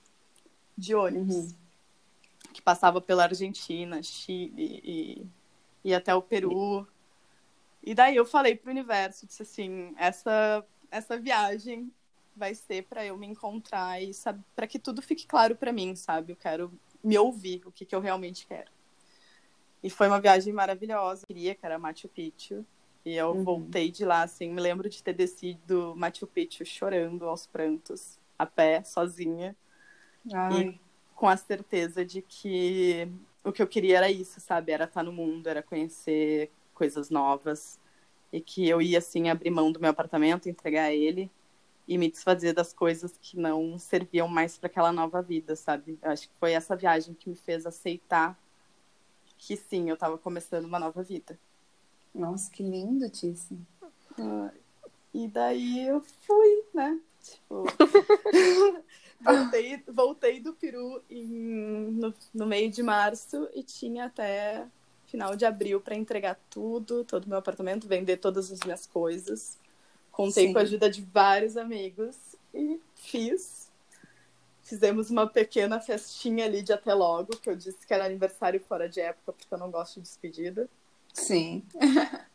de 0.75 0.95
ônibus. 0.95 1.37
Uhum. 1.37 1.55
Que 2.55 2.63
passava 2.63 2.99
pela 2.99 3.25
Argentina, 3.25 4.03
Chile 4.03 4.81
e, 4.83 5.27
e 5.85 5.95
até 5.95 6.15
o 6.15 6.23
Peru. 6.23 6.89
E 7.83 7.95
daí 7.95 8.17
eu 8.17 8.25
falei 8.25 8.57
pro 8.57 8.71
universo, 8.71 9.27
disse 9.27 9.43
assim, 9.43 9.95
essa, 9.99 10.65
essa 10.91 11.19
viagem 11.19 11.93
vai 12.41 12.55
ser 12.55 12.85
para 12.85 13.05
eu 13.05 13.19
me 13.19 13.27
encontrar 13.27 14.03
e 14.03 14.13
para 14.57 14.67
que 14.67 14.79
tudo 14.79 15.03
fique 15.03 15.27
claro 15.27 15.55
para 15.55 15.71
mim, 15.71 15.95
sabe? 15.95 16.33
Eu 16.33 16.37
quero 16.37 16.73
me 17.05 17.19
ouvir 17.19 17.61
o 17.67 17.71
que, 17.71 17.85
que 17.85 17.95
eu 17.95 18.01
realmente 18.01 18.47
quero. 18.47 18.71
E 19.83 19.91
foi 19.91 20.09
uma 20.09 20.19
viagem 20.19 20.51
maravilhosa. 20.51 21.25
Eu 21.25 21.27
queria 21.27 21.55
que 21.55 21.65
era 21.65 21.79
Machu 21.79 22.09
Picchu. 22.09 22.65
E 23.05 23.15
eu 23.15 23.33
uhum. 23.33 23.45
voltei 23.45 23.91
de 23.91 24.07
lá, 24.07 24.23
assim, 24.23 24.51
me 24.51 24.61
lembro 24.61 24.89
de 24.89 25.03
ter 25.03 25.13
descido 25.13 25.95
Machu 25.97 26.27
Picchu 26.27 26.65
chorando 26.65 27.27
aos 27.27 27.47
prantos, 27.47 28.19
a 28.39 28.47
pé, 28.47 28.83
sozinha. 28.85 29.55
Ai. 30.33 30.63
E 30.63 30.81
com 31.15 31.29
a 31.29 31.37
certeza 31.37 32.05
de 32.05 32.23
que 32.23 33.07
o 33.45 33.53
que 33.53 33.63
eu 33.63 33.67
queria 33.67 33.99
era 33.99 34.11
isso, 34.11 34.41
sabe? 34.41 34.73
Era 34.73 34.85
estar 34.85 35.03
no 35.03 35.13
mundo, 35.13 35.47
era 35.47 35.63
conhecer 35.63 36.51
coisas 36.73 37.11
novas. 37.11 37.79
E 38.33 38.41
que 38.41 38.67
eu 38.67 38.81
ia, 38.81 38.99
assim, 38.99 39.29
abrir 39.29 39.51
mão 39.51 39.71
do 39.71 39.81
meu 39.81 39.91
apartamento, 39.91 40.49
entregar 40.49 40.91
ele 40.91 41.31
e 41.91 41.99
me 41.99 42.09
desfazer 42.09 42.53
das 42.53 42.73
coisas 42.73 43.19
que 43.21 43.37
não 43.37 43.77
serviam 43.77 44.29
mais 44.29 44.57
para 44.57 44.69
aquela 44.69 44.93
nova 44.93 45.21
vida, 45.21 45.57
sabe? 45.57 45.99
Eu 46.01 46.13
acho 46.13 46.29
que 46.29 46.35
foi 46.39 46.53
essa 46.53 46.77
viagem 46.77 47.15
que 47.15 47.29
me 47.29 47.35
fez 47.35 47.67
aceitar 47.67 48.39
que 49.37 49.57
sim, 49.57 49.89
eu 49.89 49.95
estava 49.95 50.17
começando 50.17 50.67
uma 50.67 50.79
nova 50.79 51.03
vida. 51.03 51.37
Nossa, 52.15 52.49
que 52.49 52.63
lindo, 52.63 53.11
Tícia. 53.11 53.57
Ah, 54.17 54.53
e 55.13 55.27
daí 55.27 55.85
eu 55.85 56.01
fui, 56.01 56.63
né? 56.73 57.01
Tipo, 57.21 57.65
voltei, 59.21 59.83
voltei 59.89 60.41
do 60.41 60.53
Peru 60.53 61.03
em, 61.11 61.27
no, 61.27 62.15
no 62.33 62.47
meio 62.47 62.71
de 62.71 62.85
março 62.85 63.49
e 63.53 63.65
tinha 63.65 64.05
até 64.05 64.65
final 65.07 65.35
de 65.35 65.45
abril 65.45 65.81
para 65.81 65.97
entregar 65.97 66.39
tudo, 66.49 67.03
todo 67.03 67.25
o 67.25 67.29
meu 67.29 67.39
apartamento, 67.39 67.89
vender 67.89 68.19
todas 68.19 68.53
as 68.53 68.61
minhas 68.61 68.87
coisas. 68.87 69.59
Contei 70.11 70.49
Sim. 70.49 70.53
com 70.53 70.59
a 70.59 70.63
ajuda 70.63 70.91
de 70.91 71.03
vários 71.03 71.57
amigos 71.57 72.17
e 72.53 72.81
fiz. 72.95 73.71
Fizemos 74.63 75.11
uma 75.11 75.27
pequena 75.27 75.81
festinha 75.81 76.45
ali 76.45 76.63
de 76.63 76.73
até 76.73 76.95
logo, 76.95 77.37
que 77.37 77.49
eu 77.51 77.57
disse 77.57 77.87
que 77.87 77.93
era 77.93 78.05
aniversário 78.05 78.61
fora 78.61 78.89
de 78.89 79.01
época, 79.01 79.33
porque 79.33 79.53
eu 79.53 79.59
não 79.59 79.71
gosto 79.71 79.97
de 79.97 80.03
despedida. 80.03 80.69
Sim. 81.13 81.65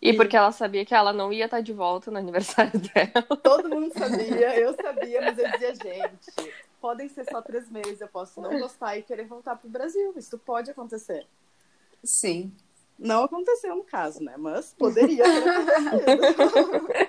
E, 0.00 0.14
porque 0.14 0.36
ela 0.36 0.52
sabia 0.52 0.84
que 0.84 0.94
ela 0.94 1.12
não 1.12 1.32
ia 1.32 1.46
estar 1.46 1.60
de 1.60 1.72
volta 1.72 2.08
no 2.10 2.18
aniversário 2.18 2.78
dela. 2.78 3.26
Todo 3.42 3.68
mundo 3.68 3.92
sabia, 3.92 4.58
eu 4.58 4.72
sabia, 4.74 5.20
mas 5.20 5.36
eu 5.36 5.50
dizia, 5.50 5.74
gente, 5.74 6.54
podem 6.80 7.08
ser 7.08 7.24
só 7.28 7.42
três 7.42 7.68
meses, 7.68 8.00
eu 8.00 8.06
posso 8.06 8.40
não 8.40 8.60
gostar 8.60 8.96
e 8.96 9.02
querer 9.02 9.26
voltar 9.26 9.56
pro 9.56 9.68
Brasil. 9.68 10.14
Isso 10.16 10.38
pode 10.38 10.70
acontecer. 10.70 11.26
Sim. 12.04 12.52
Não 12.98 13.24
aconteceu 13.24 13.76
no 13.76 13.84
caso, 13.84 14.22
né? 14.22 14.34
Mas 14.36 14.74
poderia 14.76 15.24
ter 15.24 15.48
acontecido. 15.48 16.88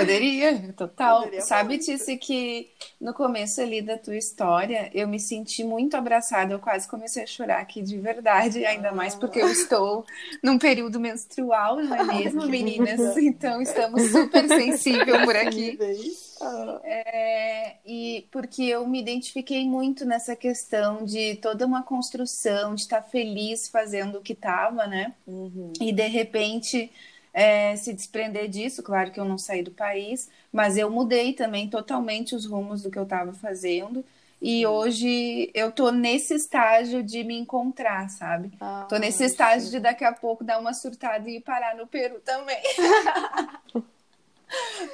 Poderia, 0.00 0.72
total. 0.76 1.22
Poderia 1.22 1.40
Sabe, 1.42 1.70
muito. 1.70 1.84
Tice, 1.84 2.16
que 2.16 2.70
no 3.00 3.14
começo 3.14 3.60
ali 3.60 3.82
da 3.82 3.96
tua 3.98 4.16
história, 4.16 4.90
eu 4.94 5.06
me 5.08 5.20
senti 5.20 5.64
muito 5.64 5.96
abraçada. 5.96 6.52
Eu 6.52 6.58
quase 6.58 6.88
comecei 6.88 7.22
a 7.22 7.26
chorar 7.26 7.60
aqui 7.60 7.82
de 7.82 7.98
verdade, 7.98 8.64
ainda 8.64 8.92
mais 8.92 9.14
porque 9.14 9.40
eu 9.40 9.48
estou 9.48 10.04
num 10.42 10.58
período 10.58 10.98
menstrual, 10.98 11.76
não 11.76 11.94
é 11.94 12.04
mesmo, 12.04 12.46
meninas? 12.48 13.16
Então 13.16 13.60
estamos 13.60 14.10
super 14.10 14.46
sensíveis 14.48 15.24
por 15.24 15.36
aqui. 15.36 15.78
Ah, 16.40 16.80
É, 16.84 17.76
e 17.84 18.26
porque 18.30 18.62
eu 18.62 18.86
me 18.86 19.00
identifiquei 19.00 19.64
muito 19.66 20.04
nessa 20.04 20.36
questão 20.36 21.04
de 21.04 21.36
toda 21.36 21.66
uma 21.66 21.82
construção, 21.82 22.74
de 22.74 22.82
estar 22.82 23.02
feliz 23.02 23.68
fazendo 23.68 24.18
o 24.18 24.22
que 24.22 24.32
estava, 24.32 24.86
né? 24.86 25.14
uhum. 25.26 25.72
E 25.80 25.92
de 25.92 26.06
repente 26.06 26.90
é, 27.38 27.76
se 27.76 27.92
desprender 27.92 28.48
disso. 28.48 28.82
Claro 28.82 29.12
que 29.12 29.20
eu 29.20 29.24
não 29.24 29.38
saí 29.38 29.62
do 29.62 29.70
país, 29.70 30.28
mas 30.52 30.76
eu 30.76 30.90
mudei 30.90 31.32
também 31.32 31.70
totalmente 31.70 32.34
os 32.34 32.44
rumos 32.44 32.82
do 32.82 32.90
que 32.90 32.98
eu 32.98 33.04
estava 33.04 33.32
fazendo. 33.32 34.04
E 34.42 34.66
hoje 34.66 35.48
eu 35.54 35.70
tô 35.70 35.92
nesse 35.92 36.34
estágio 36.34 37.00
de 37.00 37.22
me 37.22 37.38
encontrar, 37.38 38.08
sabe? 38.10 38.50
Ah, 38.60 38.86
Tô 38.88 38.96
nesse 38.96 39.24
estágio 39.24 39.70
de 39.70 39.78
daqui 39.78 40.04
a 40.04 40.12
pouco 40.12 40.42
dar 40.42 40.58
uma 40.58 40.74
surtada 40.74 41.30
e 41.30 41.40
parar 41.40 41.76
no 41.76 41.86
Peru 41.86 42.20
também. 42.24 42.60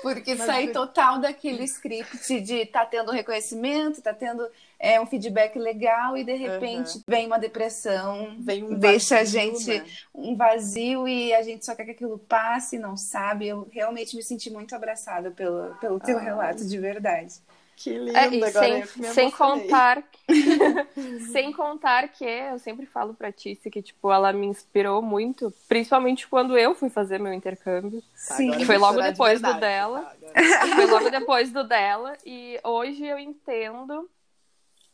Porque 0.02 0.34
Mas 0.34 0.46
saí 0.46 0.66
por- 0.66 0.73
total 0.75 1.18
daquele 1.18 1.64
script 1.64 2.40
de 2.40 2.66
tá 2.66 2.84
tendo 2.84 3.11
reconhecimento, 3.12 4.00
tá 4.02 4.12
tendo 4.12 4.46
é, 4.78 5.00
um 5.00 5.06
feedback 5.06 5.58
legal 5.58 6.16
e 6.16 6.25
de 6.25 6.34
repente 6.34 7.00
vem 7.06 7.26
uma 7.26 7.38
depressão, 7.38 8.37
Vem 8.40 8.64
um 8.64 8.75
deixa 8.78 9.16
a 9.16 9.18
vazio, 9.18 9.40
gente 9.40 9.78
né? 9.78 9.87
um 10.14 10.37
vazio 10.37 11.06
e 11.08 11.32
a 11.34 11.42
gente 11.42 11.64
só 11.64 11.75
quer 11.75 11.84
que 11.84 11.90
aquilo 11.92 12.18
passe, 12.18 12.78
não 12.78 12.96
sabe. 12.96 13.46
Eu 13.49 13.66
realmente 13.70 14.16
me 14.16 14.23
senti 14.23 14.50
muito 14.50 14.75
abraçada 14.75 15.30
pelo, 15.30 15.75
pelo 15.76 15.99
teu 16.00 16.18
Ah. 16.18 16.23
relato 16.23 16.66
de 16.66 16.78
verdade. 16.78 17.34
Que 17.76 17.98
lindo, 17.98 18.16
É, 18.16 18.28
e 18.28 18.44
agora 18.44 18.86
sem, 18.86 19.04
sem 19.12 19.30
contar 19.30 20.02
que, 20.02 20.18
sem 21.32 21.52
contar 21.52 22.08
que 22.08 22.24
eu 22.24 22.58
sempre 22.58 22.86
falo 22.86 23.14
pra 23.14 23.32
Tice 23.32 23.70
que 23.70 23.82
tipo 23.82 24.12
ela 24.12 24.32
me 24.32 24.46
inspirou 24.46 25.02
muito, 25.02 25.52
principalmente 25.68 26.28
quando 26.28 26.56
eu 26.56 26.74
fui 26.74 26.88
fazer 26.88 27.18
meu 27.18 27.32
intercâmbio, 27.32 28.00
Tá, 28.28 28.36
Sim. 28.36 28.44
agora 28.46 28.58
que 28.60 28.66
foi 28.66 28.78
logo 28.78 28.94
chorar 28.94 29.06
de 29.06 29.12
depois 29.12 29.40
do 29.40 29.52
verdade, 29.52 29.60
dela. 29.60 30.16
tá? 30.32 30.66
Foi 30.76 30.86
logo 30.86 31.10
depois 31.10 31.52
do 31.52 31.64
dela 31.64 32.16
e 32.24 32.60
hoje 32.62 33.04
eu 33.04 33.18
entendo. 33.18 34.08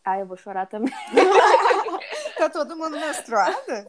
Ah, 0.02 0.18
eu 0.18 0.26
vou 0.26 0.36
chorar 0.36 0.66
também. 0.66 0.92
Tá 2.40 2.48
todo 2.48 2.74
mundo 2.74 2.98
menstruada? 2.98 3.86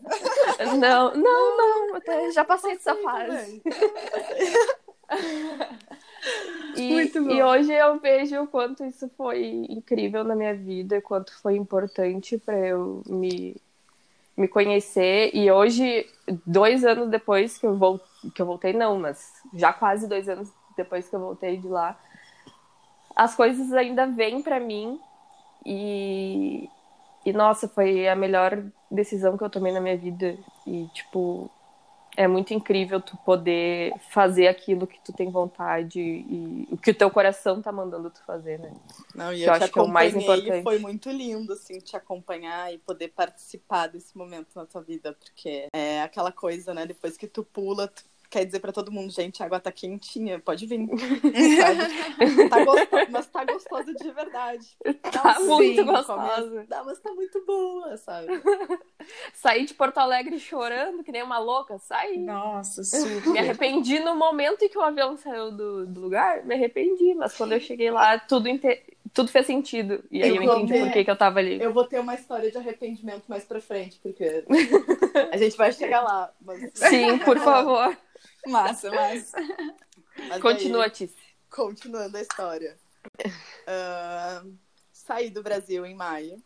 Não, 0.78 1.16
não, 1.16 1.88
não, 2.06 2.32
já 2.34 2.44
passei 2.44 2.74
dessa 2.76 2.94
fase. 2.98 3.64
E, 6.76 7.12
e 7.18 7.44
hoje 7.44 7.74
eu 7.74 8.00
vejo 8.00 8.44
o 8.44 8.48
quanto 8.48 8.86
isso 8.86 9.10
foi 9.18 9.66
incrível 9.70 10.24
na 10.24 10.36
minha 10.36 10.56
vida, 10.56 11.02
quanto 11.02 11.34
foi 11.42 11.56
importante 11.56 12.38
para 12.38 12.58
eu 12.58 13.02
me, 13.06 13.56
me 14.38 14.48
conhecer. 14.48 15.32
E 15.34 15.52
hoje, 15.52 16.08
dois 16.46 16.86
anos 16.86 17.10
depois 17.10 17.58
que 17.58 17.66
eu, 17.66 17.78
vol 17.78 18.00
que 18.34 18.42
eu 18.42 18.46
voltei, 18.46 18.74
não, 18.74 19.00
mas 19.00 19.34
já 19.54 19.74
quase 19.74 20.08
dois 20.08 20.30
anos 20.30 20.50
depois 20.78 21.10
que 21.10 21.16
eu 21.16 21.20
voltei 21.20 21.58
de 21.58 21.68
lá, 21.68 21.98
as 23.16 23.36
coisas 23.36 23.72
ainda 23.74 24.08
vêm 24.08 24.42
para 24.42 24.60
mim. 24.60 25.00
E, 25.66 26.70
e, 27.26 27.34
nossa, 27.34 27.68
foi 27.68 28.08
a 28.08 28.16
melhor 28.16 28.64
decisão 28.90 29.38
que 29.38 29.44
eu 29.44 29.50
tomei 29.50 29.72
na 29.72 29.82
minha 29.82 29.98
vida. 29.98 30.38
E, 30.66 30.88
tipo, 30.94 31.50
é 32.18 32.28
muito 32.28 32.54
incrível 32.54 33.00
tu 33.00 33.16
poder 33.18 33.94
fazer 34.10 34.48
aquilo 34.48 34.86
que 34.86 35.00
tu 35.00 35.14
tem 35.14 35.30
vontade 35.30 36.00
e 36.00 36.68
o 36.70 36.78
que 36.78 36.92
o 36.92 36.96
teu 36.96 37.10
coração 37.10 37.62
tá 37.62 37.72
mandando 37.72 38.10
tu 38.10 38.22
fazer, 38.26 38.60
né? 38.60 38.74
Não, 39.16 39.34
e 39.34 39.44
eu, 39.44 39.48
eu 39.48 39.54
acho 39.54 39.72
que 39.72 39.80
é 39.80 39.82
o 39.82 39.88
mais 39.88 40.16
importante. 40.16 40.64
foi 40.64 40.80
muito 40.80 41.10
lindo, 41.10 41.54
assim, 41.54 41.80
te 41.80 41.96
acompanhar 41.96 42.74
e 42.74 42.78
poder 42.78 43.10
participar 43.10 43.88
desse 43.88 44.18
momento 44.18 44.50
na 44.56 44.66
tua 44.66 44.82
vida, 44.82 45.14
porque 45.14 45.68
é 45.74 46.02
aquela 46.02 46.32
coisa, 46.32 46.74
né? 46.74 46.86
Depois 46.86 47.16
que 47.16 47.28
tu 47.28 47.44
pula, 47.44 47.88
tu 47.88 48.04
quer 48.32 48.46
dizer 48.46 48.60
pra 48.62 48.72
todo 48.72 48.92
mundo, 48.92 49.12
gente, 49.12 49.44
a 49.44 49.46
água 49.46 49.60
tá 49.60 49.72
quentinha, 49.72 50.40
pode 50.40 50.66
vir. 50.66 50.88
Tá 52.50 52.64
gostosa, 52.66 53.08
mas 53.10 53.28
tá 53.28 53.44
gostosa 53.46 53.94
de 53.94 54.12
verdade. 54.12 54.68
Tá 55.12 55.38
um 55.40 55.46
muito 55.48 55.82
sim 55.82 55.86
gostosa. 55.86 56.66
Não, 56.70 56.86
mas 56.86 57.00
tá 57.00 57.12
muito 57.14 57.44
boa, 57.46 57.98
sabe? 57.98 58.28
Saí 59.34 59.66
de 59.66 59.74
Porto 59.74 59.98
Alegre 59.98 60.40
chorando, 60.40 61.04
que 61.04 61.12
nem 61.12 61.24
uma 61.24 61.40
louca, 61.40 61.78
saí. 61.80 62.18
Nossa, 62.20 62.82
Me 62.82 62.86
super. 63.22 63.38
arrependi 63.40 64.00
no 64.00 64.16
momento 64.16 64.64
em 64.64 64.70
que 64.70 64.78
o 64.78 64.82
avião 64.82 65.18
saiu 65.18 65.52
do, 65.52 65.86
do 65.88 66.00
lugar, 66.02 66.46
me 66.46 66.54
arrependi, 66.56 67.14
mas 67.16 67.36
quando 67.36 67.54
eu 67.54 67.60
cheguei 67.60 67.90
lá, 67.92 68.20
tudo, 68.20 68.48
inte- 68.48 68.82
tudo 69.14 69.30
fez 69.32 69.46
sentido. 69.48 70.04
E 70.12 70.22
aí 70.24 70.30
Eu 70.30 70.36
eu, 70.36 70.44
entendi 70.44 70.74
vou- 70.74 70.84
por 70.88 70.94
que, 70.94 71.04
que 71.04 71.12
eu 71.12 71.16
tava 71.18 71.40
ali. 71.40 71.60
Eu 71.62 71.74
vou 71.74 71.86
ter 71.86 72.00
uma 72.00 72.14
história 72.16 72.52
de 72.52 72.58
arrependimento 72.58 73.24
mais 73.28 73.44
pra 73.44 73.60
frente, 73.60 74.00
porque 74.02 74.44
a 75.32 75.38
gente 75.38 75.58
vai 75.58 75.72
chegar 75.74 76.02
lá. 76.02 76.32
Mas... 76.42 76.72
Sim, 76.76 77.18
por 77.20 77.38
favor. 77.40 77.98
Massa, 78.48 78.90
massa. 78.92 79.38
Mas 80.28 80.42
Continua, 80.42 80.86
aí- 80.86 80.90
Tice. 80.90 81.16
Continuando 81.50 82.18
a 82.18 82.22
história. 82.22 82.78
Ah, 83.68 84.44
saí 84.92 85.30
do 85.30 85.44
Brasil 85.44 85.86
em 85.86 85.94
maio 85.96 86.42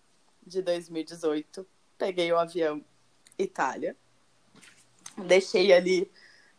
de 0.45 0.61
2018. 0.61 1.65
Peguei 1.97 2.31
o 2.31 2.37
avião 2.37 2.83
Itália. 3.37 3.95
Deixei 5.27 5.71
ali 5.73 6.11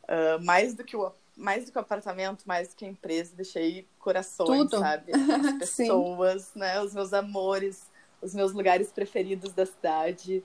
ah, 0.09 0.39
mais 0.43 0.75
do 0.75 0.85
que 0.85 0.97
o 0.97 1.13
mais 1.37 1.67
do 1.67 1.73
que 1.73 1.77
o 1.77 1.81
apartamento, 1.83 2.45
mais 2.47 2.69
do 2.69 2.77
que 2.77 2.87
a 2.87 2.89
empresa, 2.89 3.37
deixei 3.37 3.87
corações, 3.99 4.71
Tudo. 4.71 4.79
sabe? 4.79 5.13
As 5.61 5.69
Sim. 5.69 5.83
pessoas, 5.85 6.55
né? 6.55 6.81
Os 6.81 6.95
meus 6.95 7.13
amores, 7.13 7.91
os 8.23 8.35
meus 8.35 8.53
lugares 8.55 8.91
preferidos 8.91 9.53
da 9.53 9.67
cidade. 9.67 10.43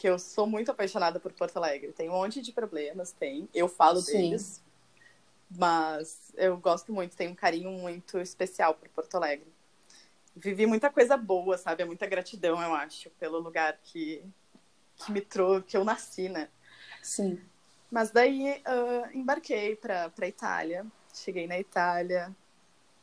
Que 0.00 0.08
eu 0.08 0.18
sou 0.18 0.46
muito 0.46 0.70
apaixonada 0.70 1.20
por 1.20 1.30
Porto 1.30 1.58
Alegre. 1.58 1.92
Tem 1.92 2.08
um 2.08 2.12
monte 2.12 2.40
de 2.40 2.52
problemas, 2.52 3.12
tem. 3.12 3.46
Eu 3.52 3.68
falo 3.68 4.00
Sim. 4.00 4.12
deles. 4.12 4.62
Mas 5.50 6.32
eu 6.38 6.56
gosto 6.56 6.90
muito, 6.90 7.14
tenho 7.14 7.32
um 7.32 7.34
carinho 7.34 7.70
muito 7.70 8.18
especial 8.18 8.72
por 8.72 8.88
Porto 8.88 9.16
Alegre. 9.16 9.52
Vivi 10.34 10.64
muita 10.64 10.88
coisa 10.88 11.18
boa, 11.18 11.58
sabe? 11.58 11.82
É 11.82 11.84
muita 11.84 12.06
gratidão, 12.06 12.62
eu 12.62 12.72
acho, 12.74 13.10
pelo 13.10 13.38
lugar 13.40 13.78
que, 13.82 14.24
que 14.96 15.12
me 15.12 15.20
trouxe, 15.20 15.66
que 15.66 15.76
eu 15.76 15.84
nasci, 15.84 16.30
né? 16.30 16.48
Sim. 17.02 17.38
Mas 17.90 18.10
daí 18.10 18.62
ah, 18.64 19.10
embarquei 19.12 19.76
pra 19.76 20.10
Itália. 20.26 20.86
Cheguei 21.12 21.46
na 21.46 21.58
Itália. 21.58 22.34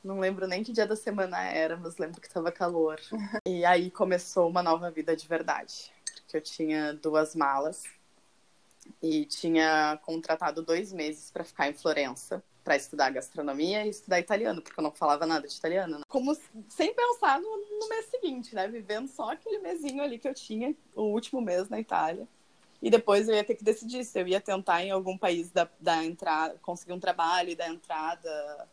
Não 0.03 0.19
lembro 0.19 0.47
nem 0.47 0.63
que 0.63 0.73
dia 0.73 0.87
da 0.87 0.95
semana 0.95 1.43
era, 1.43 1.77
mas 1.77 1.97
lembro 1.97 2.19
que 2.19 2.29
tava 2.29 2.51
calor. 2.51 2.99
E 3.45 3.63
aí 3.65 3.91
começou 3.91 4.49
uma 4.49 4.63
nova 4.63 4.89
vida 4.89 5.15
de 5.15 5.27
verdade. 5.27 5.93
Eu 6.37 6.41
tinha 6.41 6.93
duas 6.93 7.35
malas 7.35 7.83
e 9.01 9.25
tinha 9.25 9.99
contratado 10.03 10.61
dois 10.61 10.93
meses 10.93 11.31
para 11.31 11.43
ficar 11.43 11.67
em 11.67 11.73
Florença 11.73 12.43
para 12.63 12.75
estudar 12.75 13.09
gastronomia 13.11 13.85
e 13.85 13.89
estudar 13.89 14.19
italiano, 14.19 14.61
porque 14.61 14.77
eu 14.77 14.83
não 14.83 14.91
falava 14.91 15.25
nada 15.25 15.47
de 15.47 15.53
italiano. 15.55 15.99
né? 15.99 16.03
Como 16.09 16.35
sem 16.67 16.93
pensar 16.93 17.39
no, 17.39 17.49
no 17.79 17.87
mês 17.87 18.07
seguinte, 18.07 18.53
né? 18.53 18.67
Vivendo 18.67 19.07
só 19.07 19.31
aquele 19.31 19.59
mesinho 19.59 20.03
ali 20.03 20.19
que 20.19 20.27
eu 20.27 20.33
tinha, 20.33 20.75
o 20.93 21.03
último 21.03 21.39
mês 21.39 21.69
na 21.69 21.79
Itália. 21.79 22.27
E 22.81 22.89
depois 22.89 23.29
eu 23.29 23.35
ia 23.35 23.43
ter 23.43 23.55
que 23.55 23.63
decidir 23.63 24.03
se 24.03 24.19
eu 24.19 24.27
ia 24.27 24.41
tentar 24.41 24.83
em 24.83 24.91
algum 24.91 25.17
país 25.17 25.49
da, 25.49 25.67
da 25.79 26.03
entrada, 26.03 26.59
conseguir 26.61 26.91
um 26.91 26.99
trabalho 26.99 27.51
e 27.51 27.55
da 27.55 27.69
entrada 27.69 28.67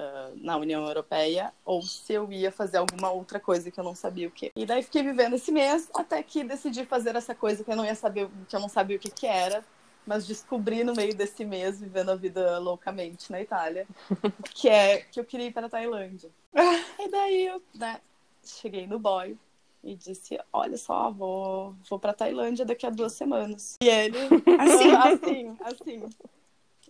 ah, 0.00 0.30
na 0.36 0.56
União 0.56 0.86
Europeia, 0.86 1.52
ou 1.64 1.82
se 1.82 2.12
eu 2.12 2.30
ia 2.30 2.52
fazer 2.52 2.76
alguma 2.76 3.10
outra 3.10 3.40
coisa 3.40 3.68
que 3.68 3.80
eu 3.80 3.82
não 3.82 3.96
sabia 3.96 4.28
o 4.28 4.30
que. 4.30 4.52
E 4.54 4.64
daí 4.64 4.80
fiquei 4.80 5.02
vivendo 5.02 5.34
esse 5.34 5.50
mês 5.50 5.90
até 5.92 6.22
que 6.22 6.44
decidi 6.44 6.84
fazer 6.84 7.16
essa 7.16 7.34
coisa 7.34 7.64
que 7.64 7.72
eu 7.72 7.74
não 7.74 7.84
ia 7.84 7.96
saber, 7.96 8.28
que 8.48 8.54
eu 8.54 8.60
não 8.60 8.68
sabia 8.68 8.96
o 8.96 9.00
que, 9.00 9.10
que 9.10 9.26
era, 9.26 9.64
mas 10.06 10.24
descobri 10.24 10.84
no 10.84 10.94
meio 10.94 11.16
desse 11.16 11.44
mês, 11.44 11.80
vivendo 11.80 12.12
a 12.12 12.14
vida 12.14 12.60
loucamente 12.60 13.32
na 13.32 13.42
Itália, 13.42 13.88
que 14.54 14.68
é 14.68 14.98
que 14.98 15.18
eu 15.18 15.24
queria 15.24 15.48
ir 15.48 15.52
para 15.52 15.66
a 15.66 15.70
Tailândia. 15.70 16.30
E 17.00 17.08
daí 17.10 17.46
eu 17.46 17.62
né, 17.74 18.00
cheguei 18.44 18.86
no 18.86 19.00
boy 19.00 19.36
e 19.82 19.96
disse: 19.96 20.38
Olha 20.52 20.76
só, 20.76 21.10
vou, 21.10 21.74
vou 21.90 21.98
para 21.98 22.12
Tailândia 22.14 22.64
daqui 22.64 22.86
a 22.86 22.90
duas 22.90 23.14
semanas. 23.14 23.76
E 23.82 23.88
ele, 23.88 24.18
assim, 24.60 24.92
assim, 24.94 25.56
assim. 25.60 26.10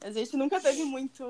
A 0.01 0.11
gente 0.11 0.37
nunca 0.37 0.61
teve 0.61 0.85
muito. 0.85 1.25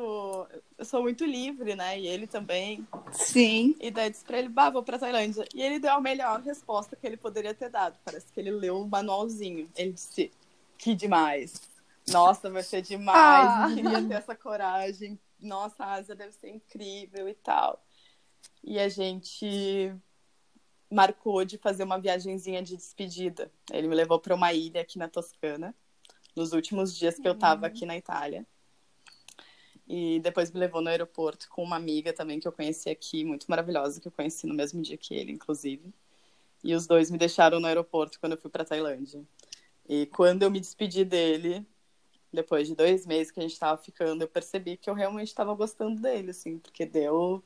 Eu 0.76 0.84
sou 0.84 1.02
muito 1.02 1.24
livre, 1.24 1.74
né? 1.74 1.98
E 1.98 2.06
ele 2.06 2.26
também. 2.26 2.86
Sim. 3.12 3.74
E 3.80 3.90
daí 3.90 4.10
disse 4.10 4.24
pra 4.24 4.38
ele, 4.38 4.48
bah, 4.48 4.70
vou 4.70 4.82
pra 4.82 4.98
Tailândia. 4.98 5.44
E 5.54 5.62
ele 5.62 5.78
deu 5.78 5.92
a 5.92 6.00
melhor 6.00 6.40
resposta 6.42 6.94
que 6.94 7.06
ele 7.06 7.16
poderia 7.16 7.54
ter 7.54 7.70
dado. 7.70 7.98
Parece 8.04 8.32
que 8.32 8.38
ele 8.38 8.50
leu 8.50 8.80
o 8.80 8.88
manualzinho. 8.88 9.70
Ele 9.76 9.92
disse, 9.92 10.30
que 10.76 10.94
demais. 10.94 11.60
Nossa, 12.08 12.50
vai 12.50 12.62
ser 12.62 12.82
demais. 12.82 13.48
Ah. 13.48 13.68
Queria 13.74 14.06
ter 14.06 14.14
essa 14.14 14.34
coragem. 14.34 15.18
Nossa, 15.40 15.84
a 15.84 15.92
Ásia 15.94 16.14
deve 16.14 16.32
ser 16.32 16.50
incrível 16.50 17.28
e 17.28 17.34
tal. 17.34 17.82
E 18.62 18.78
a 18.78 18.88
gente 18.88 19.94
marcou 20.90 21.44
de 21.44 21.58
fazer 21.58 21.84
uma 21.84 21.98
viagenzinha 21.98 22.62
de 22.62 22.76
despedida. 22.76 23.50
Ele 23.70 23.88
me 23.88 23.94
levou 23.94 24.18
para 24.18 24.34
uma 24.34 24.52
ilha 24.52 24.80
aqui 24.80 24.98
na 24.98 25.08
Toscana, 25.08 25.74
nos 26.34 26.52
últimos 26.52 26.96
dias 26.96 27.18
que 27.18 27.28
eu 27.28 27.32
estava 27.32 27.66
aqui 27.66 27.84
na 27.84 27.96
Itália. 27.96 28.46
E 29.88 30.20
depois 30.20 30.50
me 30.50 30.60
levou 30.60 30.82
no 30.82 30.90
aeroporto 30.90 31.48
com 31.48 31.62
uma 31.62 31.76
amiga 31.76 32.12
também 32.12 32.38
que 32.38 32.46
eu 32.46 32.52
conheci 32.52 32.90
aqui, 32.90 33.24
muito 33.24 33.46
maravilhosa, 33.48 34.00
que 34.00 34.08
eu 34.08 34.12
conheci 34.12 34.46
no 34.46 34.54
mesmo 34.54 34.82
dia 34.82 34.98
que 34.98 35.14
ele, 35.14 35.32
inclusive. 35.32 35.94
E 36.62 36.74
os 36.74 36.86
dois 36.86 37.10
me 37.10 37.16
deixaram 37.18 37.60
no 37.60 37.66
aeroporto 37.66 38.20
quando 38.20 38.32
eu 38.32 38.38
fui 38.38 38.50
para 38.50 38.64
Tailândia. 38.64 39.24
E 39.88 40.06
quando 40.06 40.42
eu 40.42 40.50
me 40.50 40.60
despedi 40.60 41.04
dele, 41.04 41.66
depois 42.32 42.68
de 42.68 42.74
dois 42.74 43.06
meses 43.06 43.30
que 43.30 43.40
a 43.40 43.42
gente 43.42 43.52
estava 43.52 43.80
ficando, 43.80 44.22
eu 44.22 44.28
percebi 44.28 44.76
que 44.76 44.90
eu 44.90 44.94
realmente 44.94 45.28
estava 45.28 45.54
gostando 45.54 46.00
dele, 46.00 46.30
assim, 46.30 46.58
porque 46.58 46.84
deu. 46.84 47.42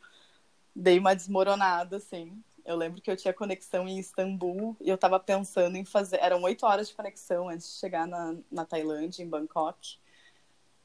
Dei 0.75 0.99
uma 0.99 1.15
desmoronada, 1.15 1.97
assim. 1.99 2.43
Eu 2.65 2.77
lembro 2.77 3.01
que 3.01 3.11
eu 3.11 3.17
tinha 3.17 3.33
conexão 3.33 3.87
em 3.89 3.99
Istambul 3.99 4.77
e 4.81 4.89
eu 4.89 4.95
estava 4.97 5.21
pensando 5.21 5.77
em 5.77 5.85
fazer. 5.85 6.19
Eram 6.21 6.43
oito 6.43 6.67
horas 6.67 6.89
de 6.89 6.95
conexão 6.95 7.49
antes 7.49 7.73
de 7.73 7.79
chegar 7.79 8.07
na, 8.07 8.37
na 8.51 8.65
Tailândia, 8.65 9.23
em 9.23 9.29
Bangkok. 9.29 9.99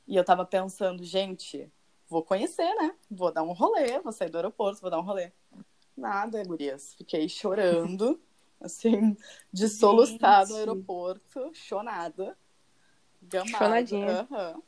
E 0.07 0.15
eu 0.15 0.23
tava 0.23 0.45
pensando, 0.45 1.03
gente, 1.03 1.69
vou 2.07 2.23
conhecer, 2.23 2.73
né? 2.75 2.95
Vou 3.11 3.31
dar 3.31 3.43
um 3.43 3.51
rolê, 3.51 3.99
vou 3.99 4.11
sair 4.11 4.29
do 4.29 4.37
aeroporto, 4.37 4.81
vou 4.81 4.89
dar 4.89 4.99
um 4.99 5.03
rolê. 5.03 5.31
Nada, 5.95 6.43
gurias. 6.43 6.93
Fiquei 6.95 7.27
chorando, 7.27 8.19
assim, 8.61 9.17
de 9.51 9.67
soluçar 9.67 10.47
no 10.47 10.55
aeroporto, 10.55 11.51
chonada. 11.53 12.37
Gamada. 13.21 13.57
Chonadinha. 13.57 14.27
Uhum. 14.29 14.61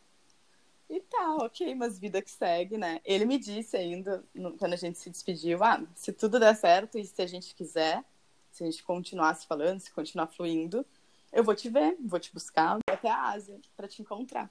E 0.90 1.00
tá, 1.02 1.36
ok, 1.36 1.76
mas 1.76 2.00
vida 2.00 2.20
que 2.20 2.32
segue, 2.32 2.76
né? 2.76 3.00
Ele 3.06 3.24
me 3.24 3.38
disse 3.38 3.78
ainda, 3.78 4.24
quando 4.58 4.74
a 4.74 4.78
gente 4.78 4.98
se 4.98 5.10
despediu, 5.10 5.64
ah, 5.64 5.86
se 5.94 6.12
tudo 6.12 6.40
der 6.40 6.56
certo 6.56 6.98
e 6.98 7.06
se 7.06 7.22
a 7.22 7.28
gente 7.28 7.54
quiser, 7.54 8.04
se 8.52 8.64
a 8.64 8.66
gente 8.66 8.84
continuar 8.84 9.36
se 9.36 9.46
falando, 9.46 9.80
se 9.80 9.92
continuar 9.92 10.26
fluindo, 10.28 10.84
eu 11.32 11.44
vou 11.44 11.54
te 11.54 11.70
ver, 11.70 11.96
vou 12.04 12.20
te 12.20 12.34
buscar 12.34 12.80
até 12.90 13.08
a 13.08 13.30
Ásia 13.30 13.60
para 13.78 13.88
te 13.88 14.02
encontrar. 14.02 14.50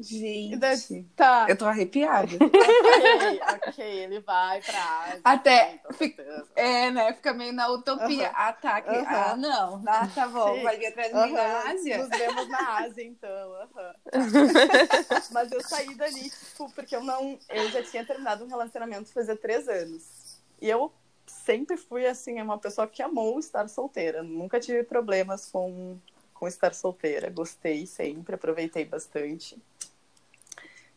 Gente, 0.00 1.02
tá. 1.16 1.46
eu 1.48 1.56
tô 1.56 1.64
arrepiada. 1.64 2.28
ok, 2.38 3.40
ok, 3.66 3.84
ele 3.84 4.20
vai 4.20 4.60
pra 4.62 5.00
Ásia. 5.04 5.20
Até 5.24 5.80
fica-. 5.94 6.46
É, 6.54 6.90
né? 6.90 7.12
Fica 7.14 7.32
meio 7.34 7.52
na 7.52 7.68
utopia. 7.68 8.28
Aham. 8.28 8.34
Ah, 8.36 8.52
tá. 8.52 8.80
que- 8.80 8.88
Aham. 8.90 9.06
Ah, 9.32 9.36
não. 9.36 9.82
Ah, 9.86 10.08
tá 10.14 10.28
bom. 10.28 10.54
Sim. 10.54 10.62
Vai 10.62 10.78
vir 10.78 10.86
atrás 10.86 11.08
de 11.12 11.18
mim 11.26 11.32
na 11.32 11.62
Ásia? 11.70 11.98
Nos 11.98 12.08
vemos 12.10 12.48
na 12.48 12.78
Ásia, 12.78 13.02
então. 13.04 13.52
aham. 13.54 13.94
Mas 15.32 15.52
eu 15.52 15.60
saí 15.62 15.94
dali, 15.94 16.30
tipo, 16.30 16.70
porque 16.72 16.94
eu 16.94 17.02
não. 17.02 17.38
Eu 17.48 17.70
já 17.70 17.82
tinha 17.82 18.04
terminado 18.04 18.44
um 18.44 18.48
relacionamento 18.48 19.12
fazia 19.12 19.36
três 19.36 19.68
anos. 19.68 20.38
E 20.60 20.68
eu 20.68 20.92
sempre 21.26 21.76
fui, 21.76 22.06
assim, 22.06 22.40
uma 22.40 22.58
pessoa 22.58 22.86
que 22.86 23.02
amou 23.02 23.38
estar 23.38 23.68
solteira. 23.68 24.22
Nunca 24.22 24.58
tive 24.60 24.82
problemas 24.82 25.50
com, 25.50 25.98
com 26.34 26.48
estar 26.48 26.74
solteira. 26.74 27.30
Gostei 27.30 27.86
sempre, 27.86 28.34
aproveitei 28.34 28.84
bastante. 28.84 29.58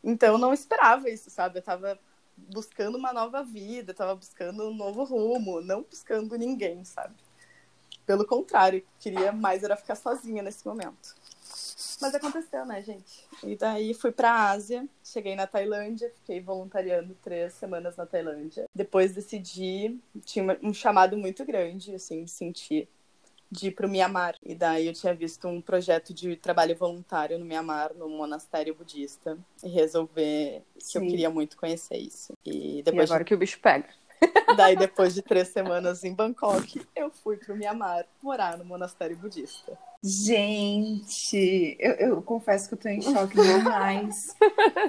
Então 0.03 0.33
eu 0.33 0.37
não 0.37 0.53
esperava 0.53 1.09
isso, 1.09 1.29
sabe? 1.29 1.59
Eu 1.59 1.63
tava 1.63 1.99
buscando 2.35 2.97
uma 2.97 3.13
nova 3.13 3.43
vida, 3.43 3.93
tava 3.93 4.15
buscando 4.15 4.69
um 4.69 4.73
novo 4.73 5.03
rumo, 5.03 5.61
não 5.61 5.83
buscando 5.83 6.37
ninguém, 6.37 6.83
sabe? 6.83 7.15
Pelo 8.05 8.25
contrário, 8.25 8.83
queria 8.99 9.31
mais 9.31 9.63
era 9.63 9.75
ficar 9.75 9.95
sozinha 9.95 10.41
nesse 10.41 10.65
momento. 10.65 11.15
Mas 12.01 12.15
aconteceu, 12.15 12.65
né, 12.65 12.81
gente? 12.81 13.27
E 13.43 13.55
daí 13.55 13.93
fui 13.93 14.11
pra 14.11 14.49
Ásia, 14.49 14.87
cheguei 15.03 15.35
na 15.35 15.45
Tailândia, 15.45 16.11
fiquei 16.17 16.41
voluntariando 16.41 17.15
três 17.21 17.53
semanas 17.53 17.95
na 17.95 18.07
Tailândia. 18.07 18.65
Depois 18.73 19.13
decidi, 19.13 19.99
tinha 20.25 20.57
um 20.63 20.73
chamado 20.73 21.15
muito 21.15 21.45
grande, 21.45 21.93
assim, 21.93 22.25
senti 22.25 22.89
de 23.51 23.67
ir 23.67 23.71
pro 23.71 23.89
Mianmar. 23.89 24.35
E 24.43 24.55
daí 24.55 24.87
eu 24.87 24.93
tinha 24.93 25.13
visto 25.13 25.47
um 25.47 25.61
projeto 25.61 26.13
de 26.13 26.35
trabalho 26.35 26.75
voluntário 26.75 27.37
no 27.37 27.45
Mianmar, 27.45 27.93
no 27.93 28.07
monastério 28.07 28.73
budista, 28.73 29.37
e 29.63 29.67
resolver 29.67 30.63
que 30.75 30.97
eu 30.97 31.01
Sim. 31.01 31.07
queria 31.07 31.29
muito 31.29 31.57
conhecer 31.57 31.97
isso. 31.97 32.33
E 32.45 32.79
E 32.79 32.83
depois 32.83 33.09
de 33.09 33.13
agora 33.13 33.25
que 33.25 33.33
o 33.33 33.37
bicho 33.37 33.59
pega. 33.59 33.89
Daí, 34.55 34.75
depois 34.75 35.15
de 35.15 35.21
três 35.21 35.47
semanas 35.47 36.03
em 36.03 36.13
Bangkok, 36.13 36.81
eu 36.95 37.09
fui 37.09 37.37
pro 37.37 37.55
Mianmar 37.55 38.05
morar 38.21 38.57
no 38.57 38.63
monastério 38.63 39.17
budista. 39.17 39.77
Gente, 40.03 41.77
eu, 41.79 41.91
eu 41.93 42.21
confesso 42.21 42.67
que 42.67 42.73
eu 42.73 42.77
tô 42.77 42.89
em 42.89 43.01
choque 43.01 43.35
demais. 43.39 44.35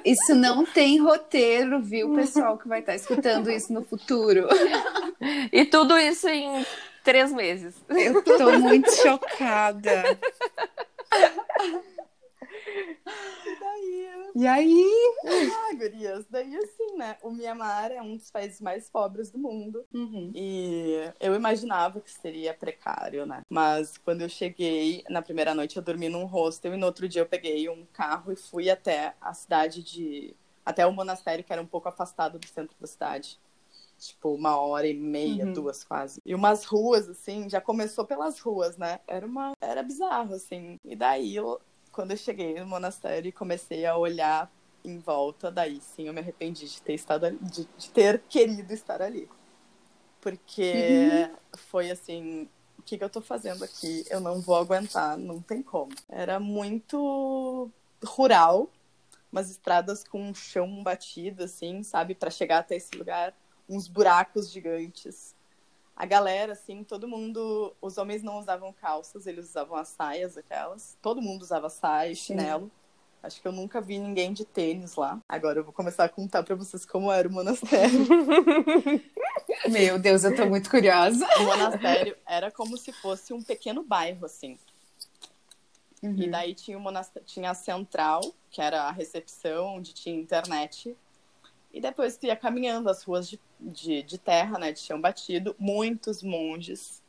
Isso 0.05 0.35
não 0.35 0.65
tem 0.65 0.99
roteiro, 0.99 1.83
viu, 1.83 2.15
pessoal 2.15 2.57
que 2.57 2.67
vai 2.67 2.81
estar 2.81 2.95
escutando 2.95 3.51
isso 3.51 3.73
no 3.73 3.83
futuro? 3.85 4.49
E 5.53 5.65
tudo 5.67 5.99
isso 5.99 6.29
em 6.29 6.65
três 7.03 7.33
meses. 7.33 7.75
Eu 7.89 8.23
tô 8.23 8.59
muito 8.59 8.91
chocada. 8.97 10.19
E 13.45 13.61
daí, 13.61 14.09
E 14.35 14.47
aí? 14.47 14.91
ah, 15.27 15.75
gurias, 15.75 16.25
daí 16.31 16.57
assim, 16.57 16.97
né? 16.97 17.17
O 17.23 17.31
Mianmar 17.31 17.91
é 17.93 18.01
um 18.01 18.17
dos 18.17 18.31
países 18.31 18.61
mais 18.61 18.89
pobres 18.89 19.31
do 19.31 19.39
mundo. 19.39 19.85
E 20.35 21.11
eu 21.21 21.35
imaginava 21.35 22.01
que 22.01 22.11
seria 22.11 22.55
precário, 22.55 23.27
né? 23.27 23.43
Mas 23.49 23.99
quando 23.99 24.23
eu 24.23 24.29
cheguei, 24.29 25.05
na 25.09 25.23
primeira 25.23 25.55
noite 25.55 25.77
eu 25.77 25.83
dormi 25.83 26.09
num 26.09 26.25
hostel 26.25 26.75
e 26.75 26.77
no 26.77 26.87
outro 26.87 27.09
dia 27.09 27.23
eu 27.23 27.27
peguei 27.27 27.69
um 27.69 27.85
carro 27.93 28.33
e 28.33 28.37
fui 28.37 28.71
até 28.71 29.15
a 29.21 29.35
cidade 29.35 29.83
de. 29.83 30.35
até 30.65 30.87
o 30.87 30.93
monastério, 30.93 31.45
que 31.45 31.53
era 31.53 31.63
um 31.63 31.67
pouco 31.67 31.89
afastado 31.89 32.39
do 32.39 32.47
centro 32.47 32.77
da 32.81 32.87
cidade. 32.87 33.39
Tipo, 34.03 34.35
uma 34.35 34.57
hora 34.57 34.87
e 34.87 34.95
meia, 34.95 35.47
Uhum. 35.47 35.53
duas 35.53 35.85
quase. 35.85 36.21
E 36.27 36.35
umas 36.35 36.65
ruas, 36.65 37.09
assim, 37.09 37.49
já 37.49 37.61
começou 37.61 38.05
pelas 38.05 38.41
ruas, 38.41 38.77
né? 38.77 38.99
Era 39.07 39.25
uma. 39.25 39.53
Era 39.61 39.81
bizarro, 39.83 40.35
assim. 40.35 40.77
E 40.85 40.97
daí, 40.97 41.37
eu- 41.37 41.61
quando 41.93 42.11
eu 42.11 42.17
cheguei 42.17 42.59
no 42.59 42.67
monastério 42.67 43.29
e 43.29 43.33
comecei 43.33 43.87
a 43.87 43.97
olhar 43.97 44.51
em 44.85 44.99
volta, 44.99 45.53
daí 45.53 45.81
sim 45.81 46.09
eu 46.09 46.13
me 46.13 46.21
arrependi 46.21 46.69
de 46.69 46.83
ter 46.83 46.95
estado 46.95 47.27
ali, 47.27 47.39
de, 47.41 47.65
de 47.79 47.91
ter 47.91 48.21
querido 48.29 48.73
estar 48.73 49.01
ali. 49.01 49.29
Porque 50.21 51.29
foi 51.57 51.91
assim, 51.91 52.49
o 52.79 52.83
que, 52.83 52.99
que 52.99 53.05
eu 53.05 53.11
tô 53.11 53.21
fazendo 53.21 53.63
aqui? 53.65 54.05
Eu 54.11 54.21
não 54.21 54.41
vou 54.41 54.57
aguentar, 54.57 55.17
não 55.17 55.41
tem 55.41 55.63
como. 55.63 55.93
Era 56.09 56.41
muito 56.41 57.71
rural, 58.05 58.69
umas 59.33 59.51
estradas 59.51 60.03
com 60.05 60.21
um 60.23 60.35
chão 60.35 60.83
batido, 60.83 61.45
assim, 61.45 61.83
sabe? 61.83 62.15
Pra 62.15 62.31
chegar 62.31 62.59
até 62.59 62.77
esse 62.77 62.97
lugar, 62.97 63.35
uns 63.73 63.89
buracos 63.89 64.51
gigantes. 64.51 65.35
A 65.97 66.07
galera, 66.07 66.53
assim, 66.53 66.85
todo 66.85 67.09
mundo. 67.09 67.75
Os 67.81 67.99
homens 67.99 68.23
não 68.23 68.39
usavam 68.39 68.73
calças, 68.73 69.27
eles 69.27 69.49
usavam 69.49 69.77
as 69.77 69.89
saias 69.89 70.37
aquelas. 70.37 70.97
Todo 71.01 71.23
mundo 71.23 71.43
usava 71.43 71.69
saia, 71.69 72.13
e 72.13 72.17
Sim. 72.17 72.23
chinelo. 72.23 72.71
Acho 73.23 73.41
que 73.41 73.47
eu 73.47 73.53
nunca 73.53 73.81
vi 73.81 73.99
ninguém 73.99 74.33
de 74.33 74.45
tênis 74.45 74.97
lá. 74.97 75.21
Agora 75.29 75.61
eu 75.61 75.65
vou 75.65 75.73
começar 75.73 76.05
a 76.05 76.09
contar 76.09 76.43
pra 76.43 76.57
vocês 76.57 76.85
como 76.85 77.11
era 77.13 77.29
o 77.29 77.31
monastério. 77.31 78.01
Meu 79.71 79.97
Deus, 79.97 80.25
eu 80.25 80.35
tô 80.35 80.45
muito 80.47 80.69
curiosa. 80.69 81.25
o 81.39 81.45
monastério 81.45 82.17
era 82.27 82.51
como 82.51 82.77
se 82.77 82.93
fosse 82.93 83.33
um 83.33 83.41
pequeno 83.41 83.85
bairro, 83.85 84.27
assim. 84.27 84.59
E 86.03 86.29
daí 86.29 86.53
tinha, 86.53 86.77
o 86.77 86.81
monastério, 86.81 87.25
tinha 87.25 87.51
a 87.51 87.55
central, 87.55 88.23
que 88.51 88.61
era 88.61 88.83
a 88.83 88.91
recepção, 88.91 89.77
onde 89.77 89.95
tinha 89.95 90.21
internet. 90.21 90.97
E 91.73 91.81
depois 91.81 92.17
tu 92.17 92.27
ia 92.27 92.37
caminhando 92.37 92.91
as 92.91 93.03
ruas 93.03 93.29
de, 93.29 93.41
de, 93.59 94.03
de 94.03 94.19
terra, 94.19 94.59
né, 94.59 94.73
de 94.73 94.81
chão 94.81 95.01
batido, 95.01 95.57
muitos 95.59 96.23
monges. 96.23 97.03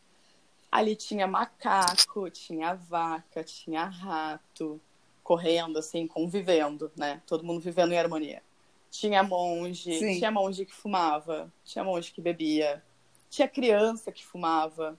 Ali 0.72 0.96
tinha 0.96 1.28
macaco, 1.28 2.30
tinha 2.30 2.74
vaca, 2.74 3.44
tinha 3.44 3.84
rato, 3.84 4.82
correndo, 5.24 5.78
assim, 5.78 6.08
convivendo, 6.08 6.92
né? 6.96 7.22
Todo 7.28 7.44
mundo 7.44 7.60
vivendo 7.60 7.92
em 7.92 7.98
harmonia. 7.98 8.42
Tinha 8.90 9.22
monge, 9.24 9.98
Sim. 10.00 10.18
tinha 10.18 10.32
monge 10.32 10.66
que 10.66 10.74
fumava, 10.74 11.52
tinha 11.64 11.84
monge 11.84 12.12
que 12.12 12.22
bebia, 12.22 12.84
tinha 13.30 13.48
criança 13.48 14.12
que 14.12 14.26
fumava, 14.26 14.98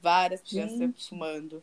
várias 0.00 0.40
crianças 0.40 0.78
Gente. 0.78 1.08
fumando. 1.08 1.62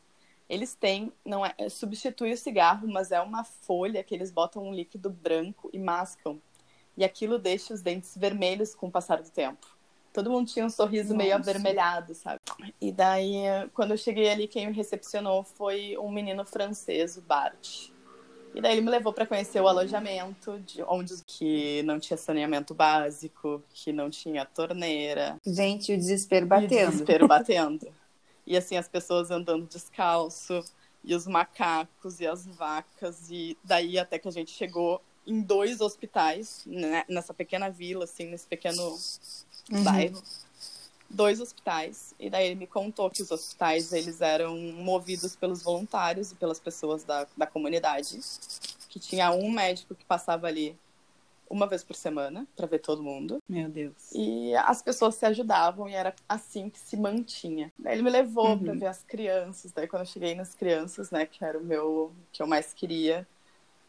Eles 0.50 0.76
têm, 0.76 1.12
não 1.26 1.46
é, 1.46 1.54
é, 1.58 1.70
substitui 1.70 2.32
o 2.32 2.38
cigarro, 2.38 2.88
mas 2.88 3.12
é 3.12 3.20
uma 3.20 3.44
folha 3.44 4.04
que 4.04 4.14
eles 4.14 4.32
botam 4.32 4.64
um 4.64 4.74
líquido 4.74 5.10
branco 5.10 5.70
e 5.74 5.80
mascam. 5.80 6.42
E 6.98 7.06
aquilo 7.06 7.38
deixa 7.38 7.74
os 7.74 7.82
dentes 7.82 8.18
vermelhos 8.18 8.74
com 8.74 8.88
o 8.88 8.92
passar 8.92 9.22
do 9.22 9.30
tempo. 9.30 9.68
Todo 10.12 10.32
mundo 10.32 10.48
tinha 10.48 10.66
um 10.66 10.70
sorriso 10.70 11.16
meio 11.16 11.38
Nossa. 11.38 11.52
avermelhado, 11.52 12.16
sabe? 12.16 12.40
E 12.82 12.92
daí, 12.92 13.44
quando 13.74 13.92
eu 13.92 13.98
cheguei 13.98 14.30
ali, 14.30 14.48
quem 14.48 14.66
me 14.66 14.74
recepcionou 14.74 15.44
foi 15.44 15.96
um 16.00 16.12
menino 16.12 16.44
francês, 16.44 17.18
o 17.18 17.22
Bart. 17.22 17.90
E 18.56 18.60
daí 18.62 18.72
ele 18.72 18.82
me 18.82 18.90
levou 18.90 19.14
para 19.14 19.28
conhecer 19.28 19.62
o 19.62 19.68
alojamento, 19.68 20.60
de 20.62 20.82
onde 20.88 21.14
que 21.28 21.84
não 21.84 22.00
tinha 22.00 22.18
saneamento 22.18 22.74
básico, 22.74 23.62
que 23.72 23.94
não 23.94 24.10
tinha 24.10 24.44
torneira, 24.46 25.38
Gente, 25.46 25.94
o 25.94 25.98
desespero 25.98 26.46
e 26.46 26.48
o 26.48 26.50
batendo. 26.50 26.90
desespero 26.90 27.28
batendo. 27.28 27.88
E 28.48 28.58
assim, 28.58 28.76
as 28.76 28.88
pessoas 28.88 29.30
andando 29.30 29.68
descalço, 29.68 30.64
e 31.04 31.14
os 31.14 31.28
macacos 31.28 32.20
e 32.20 32.26
as 32.26 32.48
vacas, 32.48 33.30
e 33.30 33.56
daí 33.64 34.00
até 34.00 34.18
que 34.18 34.28
a 34.28 34.32
gente 34.32 34.52
chegou 34.52 35.02
em 35.28 35.42
dois 35.42 35.82
hospitais, 35.82 36.64
né, 36.66 37.04
nessa 37.10 37.34
pequena 37.34 37.70
vila, 37.70 38.06
assim, 38.06 38.28
nesse 38.28 38.48
pequeno 38.48 38.98
uhum. 39.72 39.84
bairro. 39.84 40.24
Dois 41.10 41.40
hospitais. 41.40 42.16
E 42.20 42.30
daí 42.30 42.48
ele 42.48 42.56
me 42.56 42.68
contou 42.68 43.10
que 43.10 43.22
os 43.22 43.32
hospitais, 43.32 43.92
eles 43.94 44.22
eram 44.22 44.58
movidos 44.58 45.36
pelos 45.36 45.62
voluntários 45.62 46.32
e 46.32 46.36
pelas 46.36 46.60
pessoas 46.60 47.04
da, 47.04 47.28
da 47.36 47.46
comunidade. 47.46 48.20
Que 48.90 49.00
tinha 49.00 49.32
um 49.32 49.52
médico 49.52 49.96
que 49.96 50.04
passava 50.06 50.48
ali 50.48 50.78
uma 51.50 51.66
vez 51.66 51.84
por 51.84 51.96
semana 51.96 52.46
para 52.56 52.68
ver 52.68 52.80
todo 52.80 53.04
mundo. 53.04 53.42
Meu 53.48 53.70
Deus. 53.70 54.12
E 54.14 54.54
as 54.56 54.82
pessoas 54.82 55.16
se 55.16 55.26
ajudavam 55.26 55.88
e 55.88 55.94
era 55.94 56.14
assim 56.28 56.70
que 56.70 56.80
se 56.80 56.98
mantinha. 56.98 57.72
Daí 57.78 57.94
ele 57.94 58.04
me 58.04 58.10
levou 58.10 58.50
uhum. 58.50 58.60
para 58.60 58.74
ver 58.74 58.88
as 58.88 59.04
crianças. 59.04 59.72
Daí 59.72 59.88
quando 59.88 60.02
eu 60.02 60.08
cheguei 60.08 60.36
nas 60.36 60.54
crianças, 60.54 61.10
né, 61.12 61.26
que 61.26 61.44
era 61.44 61.58
o 61.58 61.64
meu 61.64 62.12
que 62.32 62.42
eu 62.42 62.48
mais 62.48 62.74
queria, 62.74 63.26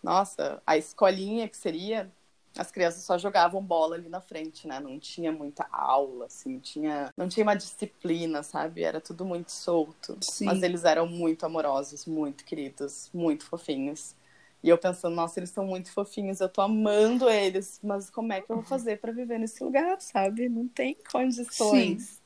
nossa, 0.09 0.63
a 0.67 0.79
escolinha 0.79 1.47
que 1.47 1.57
seria, 1.57 2.11
as 2.57 2.71
crianças 2.71 3.03
só 3.03 3.19
jogavam 3.19 3.63
bola 3.63 3.95
ali 3.95 4.09
na 4.09 4.23
frente, 4.23 4.67
né? 4.67 4.81
Não 4.81 4.99
tinha 4.99 5.31
muita 5.31 5.69
aula, 5.71 6.25
assim, 6.25 6.59
tinha, 6.59 7.13
não 7.15 7.29
tinha 7.29 7.45
uma 7.45 7.55
disciplina, 7.55 8.43
sabe? 8.43 8.83
Era 8.83 9.03
tudo 9.03 9.23
muito 9.27 9.53
solto. 9.53 10.17
Sim. 10.23 10.47
Mas 10.47 10.63
eles 10.63 10.85
eram 10.85 11.07
muito 11.07 11.45
amorosos, 11.45 12.07
muito 12.07 12.43
queridos, 12.47 13.11
muito 13.13 13.45
fofinhos. 13.45 14.17
E 14.63 14.71
eu 14.71 14.79
pensando, 14.79 15.15
nossa, 15.15 15.39
eles 15.39 15.51
são 15.51 15.67
muito 15.67 15.93
fofinhos, 15.93 16.41
eu 16.41 16.49
tô 16.49 16.63
amando 16.63 17.29
eles, 17.29 17.79
mas 17.83 18.09
como 18.09 18.33
é 18.33 18.41
que 18.41 18.51
eu 18.51 18.57
vou 18.57 18.65
fazer 18.65 18.99
para 18.99 19.13
viver 19.13 19.39
nesse 19.39 19.63
lugar, 19.63 20.01
sabe? 20.01 20.49
Não 20.49 20.67
tem 20.67 20.97
condições. 21.13 22.03
Sim. 22.03 22.19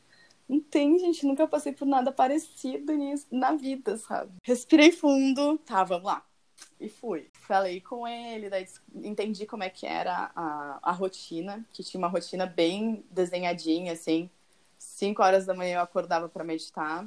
Não 0.49 0.61
tem, 0.61 0.97
gente, 1.01 1.27
nunca 1.27 1.49
passei 1.49 1.73
por 1.73 1.87
nada 1.87 2.13
parecido 2.13 2.93
nisso 2.95 3.27
na 3.29 3.57
vida, 3.57 3.97
sabe? 3.97 4.31
Respirei 4.45 4.93
fundo, 4.93 5.59
tá, 5.59 5.83
vamos 5.83 6.05
lá 6.05 6.25
e 6.79 6.89
fui. 6.89 7.31
Falei 7.53 7.83
com 7.83 8.09
ele, 8.09 8.49
daí 8.49 8.67
entendi 8.95 9.45
como 9.45 9.63
é 9.63 9.69
que 9.69 9.87
era 9.87 10.31
a, 10.35 10.79
a 10.81 10.91
rotina, 10.91 11.63
que 11.71 11.85
tinha 11.85 11.99
uma 11.99 12.09
rotina 12.09 12.47
bem 12.47 13.05
desenhadinha, 13.11 13.93
assim. 13.93 14.31
Cinco 14.79 15.23
horas 15.23 15.45
da 15.45 15.53
manhã 15.53 15.75
eu 15.77 15.83
acordava 15.83 16.31
para 16.31 16.43
meditar. 16.43 17.07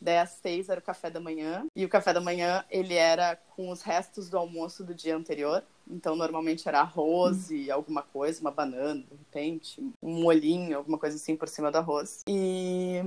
Daí 0.00 0.18
às 0.18 0.30
seis 0.30 0.68
era 0.68 0.78
o 0.78 0.82
café 0.82 1.10
da 1.10 1.18
manhã. 1.18 1.66
E 1.74 1.84
o 1.84 1.88
café 1.88 2.12
da 2.12 2.20
manhã, 2.20 2.64
ele 2.70 2.94
era 2.94 3.34
com 3.56 3.68
os 3.68 3.82
restos 3.82 4.30
do 4.30 4.38
almoço 4.38 4.84
do 4.84 4.94
dia 4.94 5.16
anterior. 5.16 5.64
Então, 5.90 6.14
normalmente 6.14 6.68
era 6.68 6.82
arroz 6.82 7.50
e 7.50 7.68
alguma 7.68 8.02
coisa, 8.02 8.40
uma 8.40 8.52
banana, 8.52 9.02
de 9.02 9.16
repente, 9.16 9.82
um 10.00 10.22
molhinho, 10.22 10.76
alguma 10.76 10.98
coisa 10.98 11.16
assim 11.16 11.34
por 11.34 11.48
cima 11.48 11.72
do 11.72 11.78
arroz. 11.78 12.22
E 12.28 13.02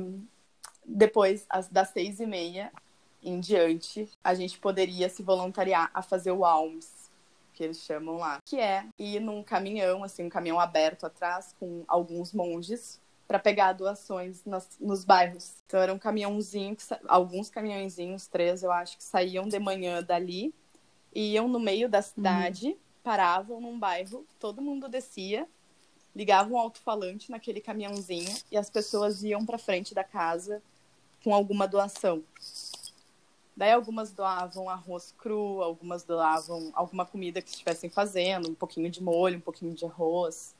depois, 0.83 1.47
das 1.71 1.91
seis 1.91 2.19
e 2.19 2.25
meia, 2.25 2.73
em 3.23 3.39
diante, 3.39 4.09
a 4.23 4.33
gente 4.33 4.59
poderia 4.59 5.09
se 5.09 5.23
voluntariar 5.23 5.89
a 5.93 6.01
fazer 6.01 6.31
o 6.31 6.43
ALMS, 6.43 7.09
que 7.53 7.63
eles 7.63 7.81
chamam 7.81 8.17
lá, 8.17 8.39
que 8.45 8.59
é 8.59 8.85
ir 8.97 9.19
num 9.19 9.43
caminhão, 9.43 10.03
assim, 10.03 10.23
um 10.23 10.29
caminhão 10.29 10.59
aberto 10.59 11.05
atrás 11.05 11.55
com 11.59 11.83
alguns 11.87 12.33
monges 12.33 12.99
para 13.27 13.39
pegar 13.39 13.73
doações 13.73 14.43
nas, 14.45 14.67
nos 14.79 15.03
bairros. 15.03 15.55
Então 15.65 15.79
era 15.79 15.93
um 15.93 15.99
caminhãozinho, 15.99 16.75
alguns 17.07 17.49
caminhãozinhos, 17.49 18.27
três 18.27 18.63
eu 18.63 18.71
acho, 18.71 18.97
que 18.97 19.03
saíam 19.03 19.47
de 19.47 19.59
manhã 19.59 20.03
dali, 20.03 20.53
iam 21.13 21.47
no 21.47 21.59
meio 21.59 21.87
da 21.87 22.01
cidade, 22.01 22.67
uhum. 22.67 22.77
paravam 23.03 23.61
num 23.61 23.79
bairro, 23.79 24.25
todo 24.39 24.61
mundo 24.61 24.89
descia, 24.89 25.47
ligavam 26.15 26.53
um 26.53 26.59
alto-falante 26.59 27.31
naquele 27.31 27.61
caminhãozinho 27.61 28.35
e 28.51 28.57
as 28.57 28.69
pessoas 28.69 29.23
iam 29.23 29.45
para 29.45 29.57
frente 29.57 29.93
da 29.93 30.03
casa 30.03 30.61
com 31.23 31.33
alguma 31.33 31.67
doação. 31.67 32.23
Daí 33.55 33.71
algumas 33.71 34.11
doavam 34.11 34.67
arroz 34.67 35.13
cru, 35.17 35.61
algumas 35.61 36.03
doavam 36.03 36.71
alguma 36.73 37.05
comida 37.05 37.41
que 37.41 37.49
estivessem 37.49 37.89
fazendo, 37.89 38.49
um 38.49 38.55
pouquinho 38.55 38.89
de 38.89 39.01
molho, 39.01 39.37
um 39.37 39.41
pouquinho 39.41 39.73
de 39.73 39.85
arroz. 39.85 40.55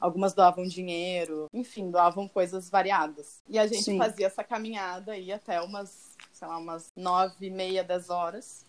Algumas 0.00 0.32
doavam 0.32 0.64
dinheiro, 0.64 1.48
enfim, 1.52 1.90
doavam 1.90 2.28
coisas 2.28 2.70
variadas. 2.70 3.42
E 3.48 3.58
a 3.58 3.66
gente 3.66 3.82
Sim. 3.82 3.98
fazia 3.98 4.28
essa 4.28 4.44
caminhada 4.44 5.12
aí 5.12 5.32
até 5.32 5.60
umas, 5.60 6.16
sei 6.32 6.46
lá, 6.46 6.56
umas 6.56 6.92
nove 6.96 7.46
e 7.46 7.50
meia, 7.50 7.82
dez 7.82 8.08
horas. 8.08 8.64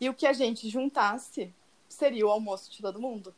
E 0.00 0.08
o 0.08 0.14
que 0.14 0.26
a 0.26 0.32
gente 0.32 0.68
juntasse 0.68 1.54
seria 1.88 2.26
o 2.26 2.30
almoço 2.30 2.72
de 2.72 2.80
todo 2.80 3.00
mundo. 3.00 3.34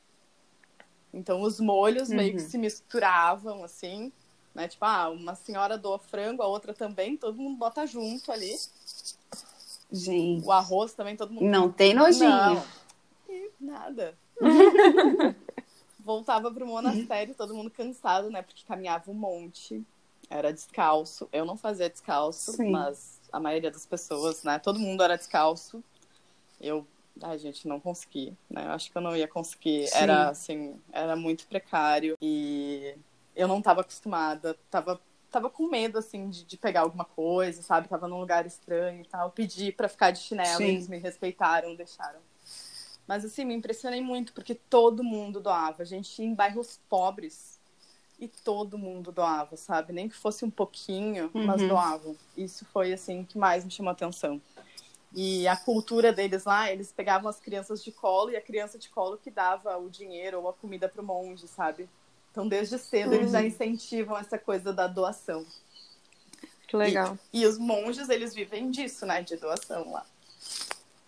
Então 1.13 1.43
os 1.43 1.59
molhos 1.59 2.09
uhum. 2.09 2.17
meio 2.17 2.37
que 2.37 2.43
uhum. 2.43 2.49
se 2.49 2.57
misturavam, 2.57 3.65
assim, 3.65 4.13
né? 4.57 4.67
Tipo, 4.67 4.87
ah, 4.87 5.11
uma 5.11 5.35
senhora 5.35 5.77
doa 5.77 5.99
frango, 5.99 6.43
a 6.43 6.47
outra 6.47 6.73
também, 6.73 7.15
todo 7.15 7.37
mundo 7.37 7.59
bota 7.59 7.87
junto 7.87 8.33
ali. 8.33 8.57
Gente. 9.93 10.45
O 10.47 10.51
arroz 10.51 10.95
também 10.95 11.15
todo 11.15 11.31
mundo. 11.31 11.45
Não 11.45 11.71
tem 11.71 11.93
nojinho. 11.93 12.31
Não. 12.31 12.65
E 13.29 13.51
nada. 13.61 14.17
Voltava 16.01 16.51
pro 16.51 16.67
monastério, 16.67 17.35
todo 17.35 17.55
mundo 17.55 17.71
cansado, 17.71 18.31
né? 18.31 18.41
Porque 18.41 18.65
caminhava 18.67 19.11
um 19.11 19.15
monte. 19.15 19.85
Era 20.31 20.53
descalço. 20.53 21.29
Eu 21.31 21.45
não 21.45 21.59
fazia 21.59 21.91
descalço, 21.91 22.53
Sim. 22.53 22.71
mas 22.71 23.21
a 23.31 23.39
maioria 23.39 23.71
das 23.71 23.85
pessoas, 23.85 24.43
né? 24.43 24.59
Todo 24.59 24.81
mundo 24.81 25.03
era 25.03 25.19
descalço. 25.19 25.85
Eu, 26.59 26.87
ai, 27.23 27.39
gente, 27.39 27.69
não 27.69 27.79
consegui, 27.79 28.33
né? 28.49 28.65
Eu 28.65 28.71
acho 28.71 28.91
que 28.91 28.97
eu 28.97 29.03
não 29.03 29.15
ia 29.15 29.29
conseguir. 29.29 29.87
Sim. 29.89 29.99
Era 29.99 30.31
assim, 30.31 30.81
era 30.93 31.15
muito 31.15 31.47
precário 31.47 32.17
e 32.23 32.97
eu 33.37 33.47
não 33.47 33.59
estava 33.59 33.83
acostumada. 33.83 34.57
Tava 34.71 35.01
tava 35.31 35.51
com 35.51 35.69
medo, 35.69 35.99
assim, 35.99 36.31
de, 36.31 36.45
de, 36.45 36.57
pegar 36.57 36.81
alguma 36.81 37.05
coisa, 37.05 37.61
sabe? 37.61 37.89
Tava 37.89 38.09
num 38.09 38.21
lugar 38.21 38.47
estranho 38.47 39.03
e 39.03 39.05
tal. 39.05 39.31
Pedi 39.31 39.71
para 39.71 39.89
ficar 39.89 40.11
de 40.11 40.19
chinelo, 40.19 40.59
Sim. 40.59 40.65
eles 40.65 40.89
me 40.89 40.99
respeitaram, 40.99 41.75
deixaram. 41.75 42.21
Mas, 43.07 43.25
assim, 43.25 43.45
me 43.45 43.55
impressionei 43.55 44.01
muito, 44.01 44.33
porque 44.33 44.55
todo 44.55 45.05
mundo 45.05 45.39
doava. 45.39 45.83
A 45.83 45.85
gente 45.85 46.23
ia 46.23 46.27
em 46.27 46.35
bairros 46.35 46.81
pobres 46.89 47.61
e 48.19 48.27
todo 48.29 48.79
mundo 48.79 49.13
doava, 49.13 49.57
sabe? 49.57 49.93
Nem 49.93 50.09
que 50.09 50.17
fosse 50.17 50.45
um 50.45 50.51
pouquinho, 50.51 51.31
uhum. 51.35 51.45
mas 51.45 51.61
doavam. 51.61 52.17
Isso 52.37 52.65
foi, 52.73 52.93
assim, 52.93 53.23
que 53.25 53.37
mais 53.37 53.65
me 53.65 53.71
chamou 53.71 53.91
a 53.91 53.93
atenção. 53.93 54.41
E 55.15 55.47
a 55.47 55.57
cultura 55.57 56.13
deles 56.13 56.45
lá, 56.45 56.71
eles 56.71 56.93
pegavam 56.93 57.29
as 57.29 57.39
crianças 57.39 57.85
de 57.85 57.93
colo 57.93 58.31
e 58.31 58.37
a 58.37 58.41
criança 58.41 58.79
de 58.79 58.89
colo 58.89 59.19
que 59.19 59.31
dava 59.31 59.77
o 59.77 59.89
dinheiro 59.89 60.41
ou 60.41 60.49
a 60.49 60.53
comida 60.53 60.89
pro 60.89 61.03
monge, 61.03 61.47
sabe? 61.47 61.89
Então, 62.37 62.47
desde 62.47 62.79
cedo, 62.79 63.13
uhum. 63.13 63.15
eles 63.15 63.33
já 63.33 63.41
uhum. 63.41 63.47
incentivam 63.47 64.19
essa 64.19 64.39
coisa 64.39 64.71
da 64.71 64.87
doação. 64.87 65.47
Que 66.69 66.77
legal. 66.77 67.19
E, 67.33 67.41
e, 67.41 67.47
os 67.47 67.57
monges, 67.57 68.11
eles 68.11 68.35
vivem 68.35 68.71
disso, 68.71 69.07
né? 69.07 69.23
De 69.23 69.37
doação 69.37 69.91
lá. 69.91 70.05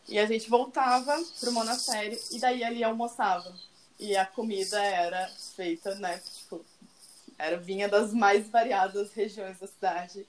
E 0.09 0.19
a 0.19 0.25
gente 0.25 0.49
voltava 0.49 1.23
pro 1.39 1.53
monastério 1.53 2.19
e 2.31 2.39
daí 2.39 2.65
ali 2.65 2.83
almoçava. 2.83 3.55
E 4.01 4.17
a 4.17 4.25
comida 4.25 4.83
era 4.83 5.29
feita, 5.55 5.95
né? 5.97 6.19
Tipo, 6.35 6.65
era, 7.37 7.59
vinha 7.59 7.91
das 7.91 8.15
mais 8.15 8.49
variadas 8.49 9.13
regiões 9.13 9.59
da 9.59 9.67
cidade. 9.67 10.27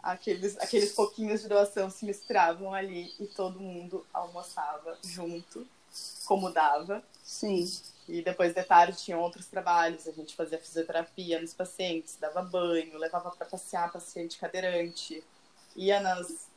Aqueles, 0.00 0.56
aqueles 0.60 0.92
pouquinhos 0.92 1.42
de 1.42 1.48
doação 1.48 1.90
se 1.90 2.04
misturavam 2.04 2.72
ali 2.72 3.12
e 3.18 3.26
todo 3.26 3.58
mundo 3.58 4.06
almoçava 4.14 4.96
junto, 5.02 5.66
como 6.24 6.48
dava. 6.48 7.02
Sim. 7.24 7.68
E 8.08 8.22
depois 8.22 8.52
de 8.52 8.62
tarde 8.64 8.98
tinha 8.98 9.16
outros 9.16 9.46
trabalhos, 9.46 10.08
a 10.08 10.12
gente 10.12 10.34
fazia 10.34 10.58
fisioterapia 10.58 11.40
nos 11.40 11.54
pacientes, 11.54 12.16
dava 12.20 12.42
banho, 12.42 12.98
levava 12.98 13.30
para 13.30 13.46
passear 13.46 13.92
paciente 13.92 14.38
cadeirante, 14.38 15.22
ia 15.76 16.00
nas, 16.00 16.48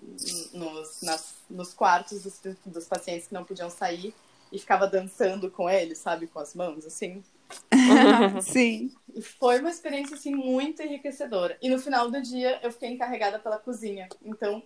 nos, 0.54 1.02
nas, 1.02 1.36
nos 1.50 1.74
quartos 1.74 2.24
dos, 2.24 2.42
dos 2.66 2.88
pacientes 2.88 3.28
que 3.28 3.34
não 3.34 3.46
podiam 3.46 3.70
sair 3.70 4.14
e 4.52 4.58
ficava 4.58 4.88
dançando 4.88 5.50
com 5.52 5.70
eles, 5.70 6.00
sabe, 6.00 6.28
com 6.28 6.40
as 6.40 6.56
mãos, 6.56 6.86
assim. 6.86 7.24
Sim. 8.42 8.92
E 9.14 9.22
foi 9.22 9.60
uma 9.60 9.70
experiência, 9.70 10.16
assim, 10.16 10.34
muito 10.34 10.82
enriquecedora. 10.82 11.58
E 11.62 11.70
no 11.70 11.80
final 11.80 12.10
do 12.10 12.22
dia 12.22 12.60
eu 12.64 12.72
fiquei 12.72 12.90
encarregada 12.90 13.38
pela 13.40 13.60
cozinha. 13.60 14.10
Então, 14.24 14.64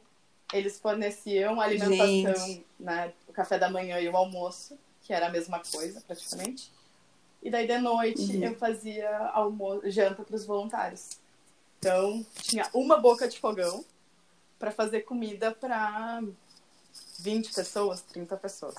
eles 0.54 0.80
forneciam 0.80 1.60
alimentação, 1.60 2.64
né, 2.80 3.14
o 3.28 3.34
café 3.34 3.60
da 3.60 3.70
manhã 3.70 4.00
e 4.00 4.10
o 4.10 4.16
almoço 4.16 4.78
que 5.10 5.14
era 5.14 5.26
a 5.26 5.32
mesma 5.32 5.60
coisa, 5.60 6.00
praticamente. 6.02 6.72
E 7.42 7.50
daí, 7.50 7.66
de 7.66 7.80
noite, 7.80 8.38
uhum. 8.38 8.44
eu 8.44 8.56
fazia 8.56 9.10
almoço, 9.34 9.90
janta 9.90 10.22
para 10.22 10.36
os 10.36 10.46
voluntários. 10.46 11.18
Então, 11.80 12.24
tinha 12.44 12.70
uma 12.76 12.96
boca 12.96 13.28
de 13.28 13.40
fogão 13.40 13.84
para 14.60 14.70
fazer 14.70 15.02
comida 15.02 15.52
para 15.52 16.22
20 17.22 17.52
pessoas, 17.52 18.02
30 18.02 18.38
pessoas. 18.38 18.76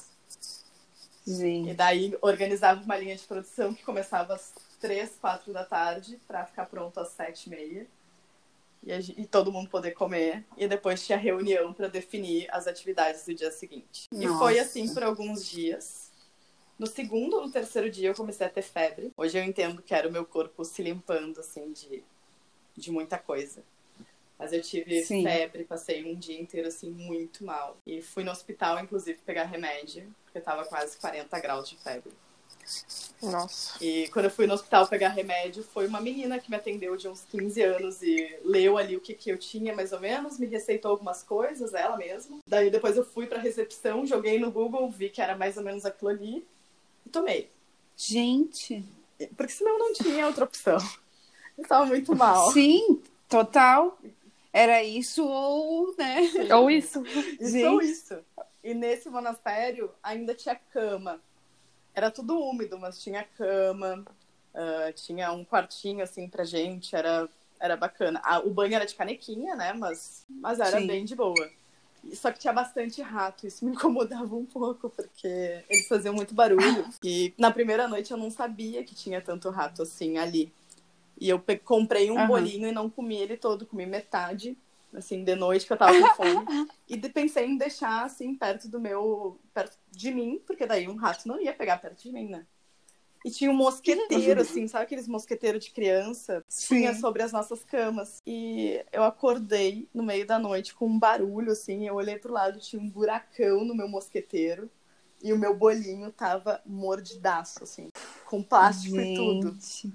Sim. 1.26 1.68
E 1.68 1.74
daí, 1.74 2.16
organizava 2.22 2.80
uma 2.80 2.96
linha 2.96 3.16
de 3.16 3.24
produção 3.24 3.74
que 3.74 3.82
começava 3.82 4.34
às 4.34 4.52
3, 4.78 5.10
4 5.20 5.52
da 5.52 5.64
tarde 5.64 6.16
para 6.28 6.46
ficar 6.46 6.66
pronto 6.66 7.00
às 7.00 7.08
7 7.08 7.46
e 7.46 7.50
meia. 7.50 7.86
E, 8.86 9.26
todo 9.26 9.50
mundo 9.50 9.68
poder 9.68 9.90
comer. 9.94 10.44
E 10.56 10.68
depois 10.68 11.04
tinha 11.04 11.18
reunião 11.18 11.72
para 11.72 11.88
definir 11.88 12.46
as 12.52 12.68
atividades 12.68 13.26
do 13.26 13.34
dia 13.34 13.50
seguinte. 13.50 14.06
Nossa. 14.12 14.24
E 14.24 14.38
foi 14.38 14.58
assim 14.60 14.94
por 14.94 15.02
alguns 15.02 15.44
dias. 15.44 15.99
No 16.80 16.86
segundo 16.86 17.36
ou 17.36 17.42
no 17.42 17.52
terceiro 17.52 17.90
dia 17.90 18.08
eu 18.08 18.14
comecei 18.14 18.46
a 18.46 18.48
ter 18.48 18.62
febre. 18.62 19.12
Hoje 19.14 19.36
eu 19.36 19.44
entendo 19.44 19.82
que 19.82 19.94
era 19.94 20.08
o 20.08 20.10
meu 20.10 20.24
corpo 20.24 20.64
se 20.64 20.82
limpando, 20.82 21.38
assim, 21.38 21.70
de, 21.72 22.02
de 22.74 22.90
muita 22.90 23.18
coisa. 23.18 23.62
Mas 24.38 24.50
eu 24.54 24.62
tive 24.62 25.04
Sim. 25.04 25.22
febre, 25.22 25.64
passei 25.64 26.02
um 26.10 26.14
dia 26.14 26.40
inteiro 26.40 26.68
assim 26.68 26.88
muito 26.88 27.44
mal. 27.44 27.76
E 27.86 28.00
fui 28.00 28.24
no 28.24 28.30
hospital, 28.30 28.80
inclusive, 28.80 29.18
pegar 29.26 29.44
remédio, 29.44 30.10
porque 30.24 30.38
eu 30.38 30.42
tava 30.42 30.64
quase 30.64 30.96
40 30.96 31.38
graus 31.38 31.68
de 31.68 31.76
febre. 31.76 32.10
Nossa. 33.22 33.76
E 33.84 34.08
quando 34.08 34.24
eu 34.24 34.30
fui 34.30 34.46
no 34.46 34.54
hospital 34.54 34.88
pegar 34.88 35.10
remédio, 35.10 35.62
foi 35.62 35.86
uma 35.86 36.00
menina 36.00 36.38
que 36.38 36.48
me 36.48 36.56
atendeu 36.56 36.96
de 36.96 37.08
uns 37.08 37.26
15 37.26 37.60
anos 37.60 38.02
e 38.02 38.38
leu 38.42 38.78
ali 38.78 38.96
o 38.96 39.02
que, 39.02 39.12
que 39.12 39.30
eu 39.30 39.36
tinha, 39.36 39.76
mais 39.76 39.92
ou 39.92 40.00
menos, 40.00 40.38
me 40.38 40.46
receitou 40.46 40.92
algumas 40.92 41.22
coisas, 41.22 41.74
ela 41.74 41.98
mesma. 41.98 42.38
Daí 42.46 42.70
depois 42.70 42.96
eu 42.96 43.04
fui 43.04 43.26
pra 43.26 43.38
recepção, 43.38 44.06
joguei 44.06 44.38
no 44.38 44.50
Google, 44.50 44.88
vi 44.88 45.10
que 45.10 45.20
era 45.20 45.36
mais 45.36 45.58
ou 45.58 45.62
menos 45.62 45.84
aquilo 45.84 46.08
ali 46.08 46.48
tomei. 47.10 47.50
Gente, 47.96 48.84
Porque 49.36 49.52
senão 49.52 49.78
não 49.78 49.92
tinha 49.92 50.26
outra 50.26 50.44
opção. 50.44 50.78
Eu 51.58 51.66
tava 51.66 51.86
muito 51.86 52.14
mal. 52.16 52.50
sim, 52.52 53.02
total. 53.28 53.98
Era 54.52 54.82
isso 54.82 55.24
ou, 55.26 55.94
né? 55.96 56.20
Ou 56.56 56.70
isso. 56.70 57.06
Isso 57.38 57.66
ou 57.66 57.80
isso. 57.82 58.18
E 58.64 58.74
nesse 58.74 59.08
monastério 59.08 59.90
ainda 60.02 60.34
tinha 60.34 60.54
cama. 60.54 61.20
Era 61.94 62.10
tudo 62.10 62.38
úmido, 62.40 62.78
mas 62.78 63.02
tinha 63.02 63.24
cama, 63.24 64.04
ah, 64.54 64.92
tinha 64.94 65.32
um 65.32 65.44
quartinho 65.44 66.02
assim 66.02 66.28
pra 66.28 66.44
gente, 66.44 66.94
era, 66.96 67.28
era 67.58 67.76
bacana. 67.76 68.20
Ah, 68.24 68.40
o 68.40 68.50
banho 68.50 68.74
era 68.74 68.86
de 68.86 68.94
canequinha, 68.94 69.54
né? 69.56 69.72
Mas, 69.72 70.24
mas 70.28 70.60
era 70.60 70.80
Sim. 70.80 70.86
bem 70.86 71.04
de 71.04 71.14
boa. 71.14 71.50
Só 72.14 72.32
que 72.32 72.38
tinha 72.38 72.52
bastante 72.52 73.00
rato, 73.02 73.46
isso 73.46 73.64
me 73.64 73.72
incomodava 73.74 74.34
um 74.34 74.46
pouco, 74.46 74.90
porque 74.90 75.64
eles 75.68 75.88
faziam 75.88 76.14
muito 76.14 76.34
barulho. 76.34 76.84
E 77.02 77.32
na 77.38 77.50
primeira 77.50 77.88
noite 77.88 78.10
eu 78.10 78.16
não 78.16 78.30
sabia 78.30 78.84
que 78.84 78.94
tinha 78.94 79.20
tanto 79.20 79.50
rato 79.50 79.82
assim 79.82 80.18
ali. 80.18 80.52
E 81.18 81.28
eu 81.28 81.42
comprei 81.64 82.10
um 82.10 82.16
Aham. 82.16 82.26
bolinho 82.28 82.68
e 82.68 82.72
não 82.72 82.88
comi 82.88 83.16
ele 83.16 83.36
todo, 83.36 83.66
comi 83.66 83.84
metade, 83.84 84.56
assim, 84.94 85.22
de 85.22 85.34
noite 85.34 85.66
que 85.66 85.72
eu 85.72 85.76
tava 85.76 85.96
com 85.96 86.08
fome. 86.14 86.46
E 86.88 86.96
pensei 87.08 87.46
em 87.46 87.56
deixar, 87.56 88.04
assim, 88.04 88.34
perto 88.34 88.66
do 88.66 88.80
meu. 88.80 89.38
perto 89.54 89.78
de 89.92 90.10
mim, 90.10 90.42
porque 90.44 90.66
daí 90.66 90.88
um 90.88 90.96
rato 90.96 91.28
não 91.28 91.40
ia 91.40 91.52
pegar 91.52 91.76
perto 91.78 92.02
de 92.02 92.10
mim, 92.10 92.28
né? 92.28 92.44
E 93.24 93.30
tinha 93.30 93.50
um 93.50 93.54
mosqueteiro, 93.54 94.40
assim, 94.40 94.66
sabe 94.66 94.84
aqueles 94.84 95.06
mosqueteiros 95.06 95.64
de 95.64 95.70
criança? 95.72 96.42
Tinha 96.48 96.94
sobre 96.94 97.22
as 97.22 97.32
nossas 97.32 97.62
camas. 97.62 98.22
E 98.26 98.82
eu 98.92 99.02
acordei 99.02 99.88
no 99.92 100.02
meio 100.02 100.26
da 100.26 100.38
noite 100.38 100.74
com 100.74 100.86
um 100.86 100.98
barulho, 100.98 101.52
assim, 101.52 101.86
eu 101.86 101.96
olhei 101.96 102.18
pro 102.18 102.32
lado, 102.32 102.58
tinha 102.58 102.80
um 102.80 102.88
buracão 102.88 103.64
no 103.64 103.74
meu 103.74 103.88
mosqueteiro. 103.88 104.70
E 105.22 105.34
o 105.34 105.38
meu 105.38 105.54
bolinho 105.54 106.10
tava 106.10 106.62
mordidaço, 106.64 107.62
assim, 107.62 107.90
com 108.24 108.42
plástico 108.42 108.98
e 108.98 109.14
tudo. 109.14 109.52
Gente. 109.52 109.92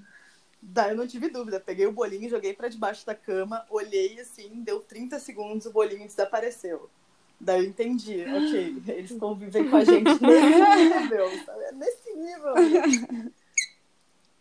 Daí 0.62 0.92
eu 0.92 0.96
não 0.96 1.08
tive 1.08 1.30
dúvida. 1.30 1.60
Peguei 1.60 1.88
o 1.88 1.92
bolinho, 1.92 2.30
joguei 2.30 2.54
pra 2.54 2.68
debaixo 2.68 3.06
da 3.06 3.16
cama, 3.16 3.66
olhei 3.70 4.20
assim, 4.20 4.62
deu 4.64 4.82
30 4.82 5.18
segundos, 5.20 5.66
o 5.66 5.72
bolinho 5.72 6.06
desapareceu. 6.06 6.90
Daí 7.40 7.64
eu 7.64 7.70
entendi, 7.70 8.24
ok, 8.24 8.84
eles 8.96 9.18
convivem 9.18 9.70
com 9.70 9.76
a 9.76 9.84
gente 9.84 10.22
nesse 10.22 11.00
nível, 11.00 11.46
sabe? 11.46 11.72
Nesse 11.74 12.16
nível. 12.16 12.54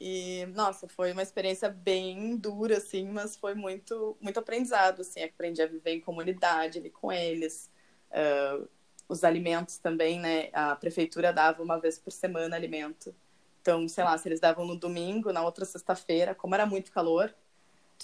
E, 0.00 0.46
nossa, 0.54 0.87
foi 0.87 1.12
uma 1.12 1.22
experiência 1.22 1.68
bem 1.68 2.37
dura, 2.37 2.76
assim, 2.76 3.09
mas 3.09 3.37
foi 3.37 3.54
muito, 3.54 4.16
muito 4.20 4.38
aprendizado, 4.38 5.00
assim. 5.00 5.22
Aprendi 5.22 5.62
a 5.62 5.66
viver 5.66 5.92
em 5.92 6.00
comunidade 6.00 6.78
ali 6.78 6.90
com 6.90 7.11
eles. 7.11 7.70
Ah, 8.12 8.61
os 9.09 9.24
alimentos 9.24 9.78
também, 9.78 10.18
né? 10.18 10.48
A 10.52 10.74
prefeitura 10.76 11.33
dava 11.33 11.62
uma 11.62 11.78
vez 11.78 11.98
por 11.98 12.11
semana 12.11 12.57
alimento. 12.57 13.14
Então, 13.61 13.88
sei 13.88 14.04
lá, 14.04 14.16
se 14.18 14.28
eles 14.28 14.40
davam 14.40 14.66
no 14.66 14.76
domingo, 14.76 15.33
na 15.33 15.42
outra 15.42 15.64
sexta-feira, 15.64 16.35
como 16.35 16.54
era 16.54 16.66
muito 16.66 16.92
calor, 16.92 17.35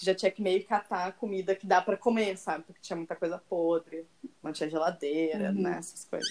tu 0.01 0.07
já 0.07 0.15
tinha 0.15 0.31
que 0.31 0.41
meio 0.41 0.65
catar 0.65 1.09
a 1.09 1.13
comida 1.13 1.55
que 1.55 1.67
dá 1.67 1.83
pra 1.83 1.95
comer, 1.97 2.37
sabe? 2.39 2.65
Porque 2.65 2.81
tinha 2.81 2.97
muita 2.97 3.15
coisa 3.15 3.37
podre, 3.39 4.07
não 4.43 4.51
tinha 4.53 4.69
geladeira, 4.69 5.51
Uhum. 5.51 5.61
né? 5.63 5.77
Essas 5.79 6.05
coisas. 6.07 6.31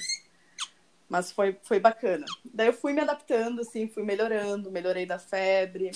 Mas 1.07 1.31
foi, 1.31 1.55
foi 1.63 1.79
bacana. 1.79 2.25
Daí 2.43 2.67
eu 2.67 2.73
fui 2.73 2.93
me 2.93 3.01
adaptando, 3.01 3.61
assim, 3.61 3.87
fui 3.87 4.03
melhorando, 4.03 4.71
melhorei 4.71 5.05
da 5.05 5.19
febre. 5.19 5.91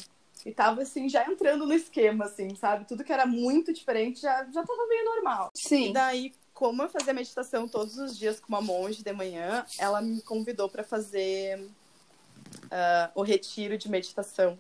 E 0.46 0.52
tava, 0.52 0.82
assim, 0.84 1.10
já 1.10 1.26
entrando 1.26 1.66
no 1.66 1.74
esquema, 1.74 2.26
assim, 2.26 2.54
sabe? 2.56 2.86
Tudo 2.86 3.04
que 3.04 3.12
era 3.14 3.26
muito 3.26 3.74
diferente 3.74 4.22
já, 4.22 4.44
já 4.52 4.64
tava 4.64 4.88
meio 4.88 5.06
normal. 5.06 5.52
E 5.56 5.60
Sim. 5.60 5.94
daí, 5.94 6.34
como 6.54 6.84
eu 6.84 6.90
fazia 6.90 7.14
meditação 7.14 7.68
todos 7.68 7.98
os 7.98 8.18
dias 8.18 8.40
com 8.40 8.50
uma 8.50 8.62
monge 8.62 9.04
de 9.04 9.14
manhã, 9.14 9.66
ela 9.80 10.02
me 10.02 10.22
convidou 10.22 10.68
para 10.70 10.84
fazer 10.84 11.68
ah, 12.70 13.10
o 13.16 13.22
retiro 13.24 13.78
de 13.78 13.90
meditação 13.90 14.58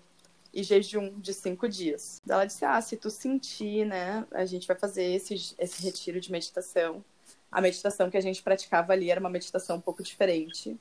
e 0.53 0.61
jejum 0.61 1.19
de 1.19 1.33
cinco 1.33 1.67
dias. 1.67 2.21
Ela 2.29 2.45
disse: 2.45 2.63
Ah, 2.63 2.79
se 2.79 2.95
tu 2.95 3.09
sentir, 3.09 3.85
né, 3.85 4.25
a 4.31 4.45
gente 4.45 4.67
vai 4.67 4.77
fazer 4.77 5.03
esse, 5.03 5.55
esse 5.57 5.83
retiro 5.83 6.19
de 6.21 6.31
meditação. 6.31 7.03
A 7.51 7.59
meditação 7.59 8.09
que 8.09 8.17
a 8.17 8.21
gente 8.21 8.41
praticava 8.41 8.93
ali 8.93 9.09
era 9.09 9.19
uma 9.19 9.29
meditação 9.29 9.77
um 9.77 9.81
pouco 9.81 10.03
diferente. 10.03 10.77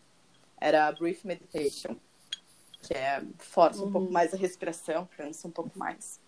Era 0.60 0.86
a 0.86 0.92
Brief 0.92 1.24
Meditation, 1.26 1.96
que 2.82 2.94
é 2.94 3.22
força 3.38 3.82
um 3.82 3.90
pouco 3.90 4.12
mais 4.12 4.32
a 4.32 4.36
respiração, 4.36 5.08
cansa 5.16 5.48
um 5.48 5.50
pouco 5.50 5.76
mais. 5.78 6.20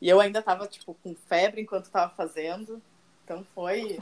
E 0.00 0.08
eu 0.08 0.20
ainda 0.20 0.42
tava, 0.42 0.66
tipo, 0.66 0.94
com 1.02 1.14
febre 1.14 1.62
enquanto 1.62 1.90
tava 1.90 2.12
fazendo. 2.14 2.82
Então 3.24 3.44
foi. 3.54 3.98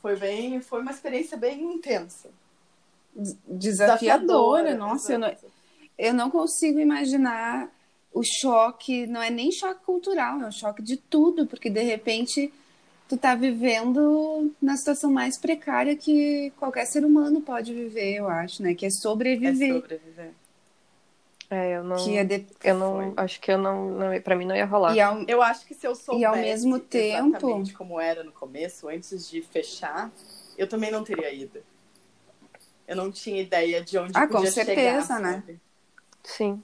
Foi 0.00 0.16
bem. 0.16 0.60
Foi 0.60 0.80
uma 0.80 0.90
experiência 0.90 1.36
bem 1.36 1.62
intensa. 1.62 2.30
Desafiadora, 3.46 4.74
nossa, 4.74 5.14
eu 5.14 5.18
não. 5.18 5.34
Eu 6.00 6.14
não 6.14 6.30
consigo 6.30 6.78
imaginar 6.80 7.68
o 8.12 8.22
choque, 8.24 9.06
não 9.06 9.22
é 9.22 9.30
nem 9.30 9.52
choque 9.52 9.84
cultural, 9.84 10.40
é 10.40 10.46
um 10.46 10.52
choque 10.52 10.82
de 10.82 10.96
tudo, 10.96 11.46
porque 11.46 11.70
de 11.70 11.82
repente 11.82 12.52
tu 13.08 13.16
tá 13.16 13.34
vivendo 13.34 14.52
na 14.60 14.76
situação 14.76 15.10
mais 15.12 15.38
precária 15.38 15.94
que 15.96 16.52
qualquer 16.58 16.86
ser 16.86 17.04
humano 17.04 17.40
pode 17.40 17.72
viver, 17.74 18.14
eu 18.16 18.28
acho, 18.28 18.62
né? 18.62 18.74
Que 18.74 18.86
é 18.86 18.88
É 18.88 18.90
sobreviver. 18.90 19.74
sobreviver. 19.74 20.30
É, 21.50 21.76
eu 21.76 21.82
não. 21.82 21.96
Que 21.96 22.16
é 22.16 22.24
de... 22.24 22.46
Eu 22.62 22.78
não. 22.78 23.12
Acho 23.16 23.40
que 23.40 23.50
eu 23.50 23.58
não, 23.58 23.90
não. 23.90 24.20
Pra 24.22 24.36
mim 24.36 24.44
não 24.44 24.54
ia 24.54 24.64
rolar. 24.64 24.94
E 24.94 25.00
ao... 25.00 25.20
Eu 25.24 25.42
acho 25.42 25.66
que 25.66 25.74
se 25.74 25.84
eu 25.84 25.96
soubesse 25.96 26.22
E 26.22 26.24
ao 26.24 26.36
mesmo 26.36 26.78
tempo- 26.78 27.28
exatamente 27.28 27.72
como 27.74 28.00
era 28.00 28.22
no 28.22 28.30
começo, 28.30 28.88
antes 28.88 29.28
de 29.28 29.42
fechar, 29.42 30.12
eu 30.56 30.68
também 30.68 30.92
não 30.92 31.02
teria 31.02 31.32
ido. 31.34 31.60
Eu 32.86 32.94
não 32.94 33.10
tinha 33.10 33.40
ideia 33.42 33.82
de 33.82 33.98
onde 33.98 34.12
Ah, 34.14 34.26
com 34.28 34.34
podia 34.34 34.52
certeza, 34.52 35.02
chegar, 35.06 35.20
né? 35.20 35.42
sabe? 35.42 35.60
Sim. 36.24 36.62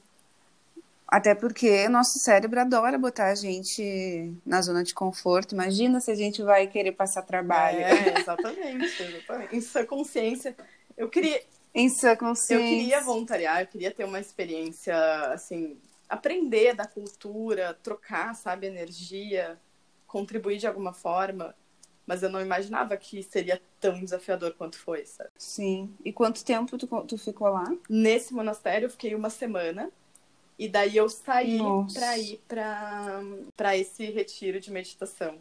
Até 1.09 1.35
porque 1.35 1.89
nosso 1.89 2.19
cérebro 2.19 2.61
adora 2.61 2.99
botar 2.99 3.27
a 3.27 3.35
gente 3.35 4.35
na 4.45 4.61
zona 4.61 4.83
de 4.83 4.93
conforto. 4.93 5.55
Imagina 5.55 6.01
se 6.01 6.11
a 6.11 6.15
gente 6.17 6.43
vai 6.43 6.67
querer 6.67 6.93
passar 6.93 7.23
trabalho. 7.23 7.79
É, 7.79 8.19
exatamente, 8.21 9.03
exatamente. 9.03 9.57
Em 9.57 9.61
sua 9.61 9.85
consciência, 9.87 10.57
eu 10.97 11.09
queria, 11.09 11.41
Em 11.73 11.89
sua 11.89 12.11
eu 12.11 12.17
consciência. 12.17 12.67
queria 12.69 13.01
voluntariar, 13.03 13.61
eu 13.61 13.67
queria 13.69 13.93
ter 13.93 14.05
uma 14.05 14.19
experiência, 14.19 14.97
assim, 15.33 15.77
aprender 16.09 16.75
da 16.75 16.87
cultura, 16.87 17.73
trocar, 17.85 18.35
sabe, 18.35 18.67
energia, 18.67 19.57
contribuir 20.09 20.59
de 20.59 20.67
alguma 20.67 20.93
forma. 20.93 21.55
Mas 22.07 22.23
eu 22.23 22.31
não 22.31 22.41
imaginava 22.41 22.97
que 22.97 23.23
seria 23.23 23.61
tão 23.81 23.99
desafiador 24.01 24.53
quanto 24.55 24.79
foi, 24.79 25.05
sabe? 25.05 25.31
Sim. 25.37 25.93
E 26.05 26.13
quanto 26.13 26.45
tempo 26.45 26.79
tu, 26.79 26.87
tu 27.05 27.19
ficou 27.19 27.49
lá? 27.49 27.65
Nesse 27.89 28.33
monastério 28.33 28.87
eu 28.87 28.91
fiquei 28.91 29.15
uma 29.15 29.29
semana. 29.31 29.91
E 30.59 30.69
daí 30.69 30.97
eu 30.97 31.09
saí 31.09 31.59
para 31.93 32.17
ir 32.19 32.41
para 32.49 33.21
para 33.57 33.77
esse 33.77 34.07
retiro 34.11 34.59
de 34.61 34.71
meditação 34.71 35.39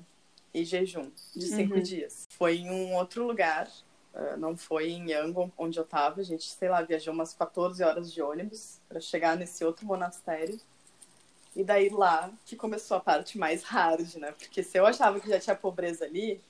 e 0.53 0.65
jejum 0.65 1.09
de 1.35 1.47
cinco 1.47 1.75
Uhum. 1.75 1.81
dias. 1.81 2.23
Foi 2.31 2.57
em 2.57 2.69
um 2.69 2.95
outro 2.95 3.25
lugar, 3.25 3.69
ah, 4.13 4.35
não 4.35 4.57
foi 4.57 4.89
em 4.89 5.11
Yangon, 5.11 5.49
onde 5.57 5.77
eu 5.79 5.85
tava. 5.85 6.19
A 6.19 6.23
gente, 6.23 6.49
sei 6.51 6.67
lá, 6.67 6.81
viajou 6.81 7.13
umas 7.13 7.33
14 7.33 7.81
horas 7.83 8.11
de 8.11 8.21
ônibus 8.21 8.79
para 8.89 8.99
chegar 8.99 9.37
nesse 9.37 9.63
outro 9.63 9.85
monastério. 9.85 10.59
E 11.55 11.63
daí 11.63 11.87
lá 11.87 12.29
que 12.45 12.57
começou 12.57 12.97
a 12.97 12.99
parte 12.99 13.37
mais 13.37 13.63
hard, 13.63 14.15
né? 14.15 14.33
Porque 14.33 14.61
se 14.61 14.77
eu 14.77 14.85
achava 14.85 15.19
que 15.21 15.29
já 15.29 15.39
tinha 15.39 15.55
pobreza 15.55 16.03
ali, 16.03 16.41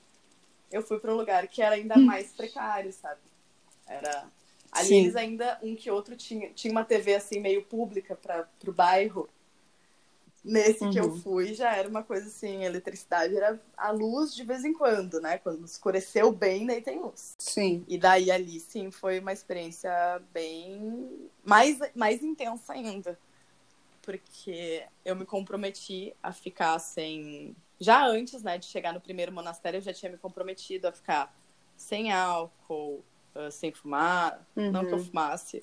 eu 0.76 0.82
fui 0.82 0.98
para 1.00 1.12
um 1.12 1.16
lugar 1.16 1.46
que 1.48 1.62
era 1.62 1.74
ainda 1.74 2.00
mais 2.00 2.32
precário, 2.32 2.92
sabe? 2.92 3.20
Era 3.86 4.26
Ali 4.72 4.88
Sim. 4.88 4.96
eles 4.96 5.16
ainda, 5.16 5.58
um 5.62 5.74
que 5.74 5.90
outro, 5.90 6.16
tinha, 6.16 6.52
tinha 6.52 6.72
uma 6.72 6.84
TV 6.84 7.14
assim 7.14 7.40
meio 7.40 7.64
pública 7.64 8.14
para 8.16 8.48
o 8.66 8.72
bairro. 8.72 9.28
Nesse 10.44 10.86
que 10.86 10.98
eu 11.00 11.10
Uhum. 11.10 11.18
fui 11.22 11.54
já 11.54 11.74
era 11.74 11.88
uma 11.88 12.04
coisa 12.04 12.28
assim, 12.28 12.64
eletricidade 12.64 13.36
era 13.36 13.60
a 13.76 13.90
luz 13.90 14.34
de 14.34 14.44
vez 14.44 14.64
em 14.64 14.72
quando, 14.72 15.20
né? 15.20 15.38
Quando 15.38 15.64
escureceu 15.64 16.30
bem, 16.30 16.66
daí 16.66 16.80
tem 16.80 17.00
luz. 17.00 17.36
Sim. 17.38 17.86
E 17.88 17.98
daí 17.98 18.30
ali 18.30 18.60
sim 18.60 18.90
foi 18.92 19.18
uma 19.18 19.32
experiência 19.32 19.90
bem 20.32 21.30
mais, 21.44 21.78
mais 21.94 22.22
intensa 22.22 22.74
ainda. 22.74 23.18
Porque 24.02 24.84
eu 25.04 25.16
me 25.16 25.26
comprometi 25.26 26.14
a 26.22 26.32
ficar 26.32 26.78
sem. 26.78 27.56
Já 27.80 28.06
antes, 28.06 28.42
né, 28.42 28.58
de 28.58 28.66
chegar 28.66 28.92
no 28.92 29.00
primeiro 29.00 29.32
monastério, 29.32 29.78
eu 29.78 29.82
já 29.82 29.92
tinha 29.92 30.10
me 30.10 30.18
comprometido 30.18 30.88
a 30.88 30.92
ficar 30.92 31.34
sem 31.76 32.10
álcool, 32.12 33.04
ah, 33.34 33.50
sem 33.50 33.72
fumar, 33.72 34.46
não 34.70 34.84
que 34.86 34.94
eu 34.94 34.98
Uhum. 34.98 35.04
fumasse, 35.04 35.62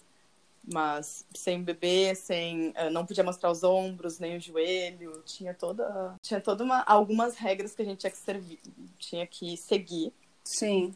mas 0.73 1.25
sem 1.35 1.61
bebê, 1.63 2.15
sem 2.15 2.69
uh, 2.71 2.89
não 2.91 3.05
podia 3.05 3.23
mostrar 3.23 3.51
os 3.51 3.63
ombros 3.63 4.19
nem 4.19 4.37
o 4.37 4.39
joelho, 4.41 5.21
tinha 5.25 5.53
toda 5.53 6.15
tinha 6.21 6.39
toda 6.39 6.63
uma 6.63 6.81
algumas 6.83 7.35
regras 7.35 7.75
que 7.75 7.81
a 7.81 7.85
gente 7.85 7.99
tinha 7.99 8.11
que 8.11 8.17
servir, 8.17 8.59
tinha 8.97 9.27
que 9.27 9.57
seguir. 9.57 10.13
Sim. 10.45 10.93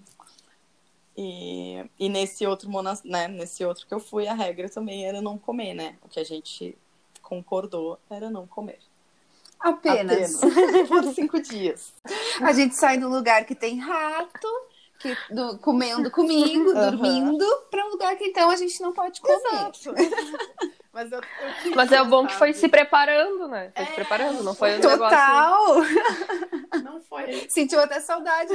E, 1.18 1.84
e 1.99 2.09
nesse 2.09 2.45
outro 2.45 2.70
monas, 2.70 3.03
né, 3.03 3.28
nesse 3.28 3.65
outro 3.65 3.88
que 3.88 3.93
eu 3.93 3.99
fui, 3.99 4.28
a 4.28 4.34
regra 4.34 4.70
também 4.70 5.05
era 5.05 5.22
não 5.22 5.38
comer, 5.38 5.74
né? 5.74 5.97
O 6.03 6.07
que 6.09 6.20
a 6.20 6.24
gente 6.24 6.78
concordou 7.22 7.99
era 8.09 8.30
não 8.30 8.45
comer. 8.47 8.80
Apenas. 9.60 10.43
Apenas. 10.43 10.88
Por 10.88 11.03
cinco 11.14 11.41
dias. 11.41 11.93
A 12.41 12.51
gente 12.51 12.76
sai 12.76 12.97
do 12.97 13.10
lugar 13.10 13.45
que 13.45 13.55
tem 13.55 13.80
rato, 13.80 14.47
que, 14.99 15.16
do, 15.30 15.58
comendo 15.60 16.10
comigo, 16.12 16.70
uhum. 16.70 16.74
dormindo, 16.74 17.45
para 17.70 17.86
um 17.86 17.89
lugar 17.89 18.16
que 18.16 18.26
então 18.26 18.49
a 18.49 18.55
gente 18.55 18.82
não 18.82 18.93
pode 18.93 19.22
comer. 19.22 19.38
Exato. 19.38 19.93
Mas, 20.97 21.12
eu, 21.12 21.20
eu 21.20 21.76
Mas 21.76 21.91
é 21.91 22.01
o 22.01 22.05
bom 22.05 22.26
que 22.26 22.34
foi 22.34 22.53
se 22.53 22.68
preparando, 22.68 23.47
né? 23.47 23.72
Foi 23.76 23.84
é, 23.84 23.86
se 23.86 23.93
preparando, 23.93 24.43
não 24.43 24.55
foi 24.55 24.78
um 24.78 24.82
Total! 24.82 25.80
Negócio... 25.80 26.58
Não 26.84 27.01
foi. 27.01 27.47
Sentiu 27.49 27.80
até 27.80 27.99
saudade 27.99 28.51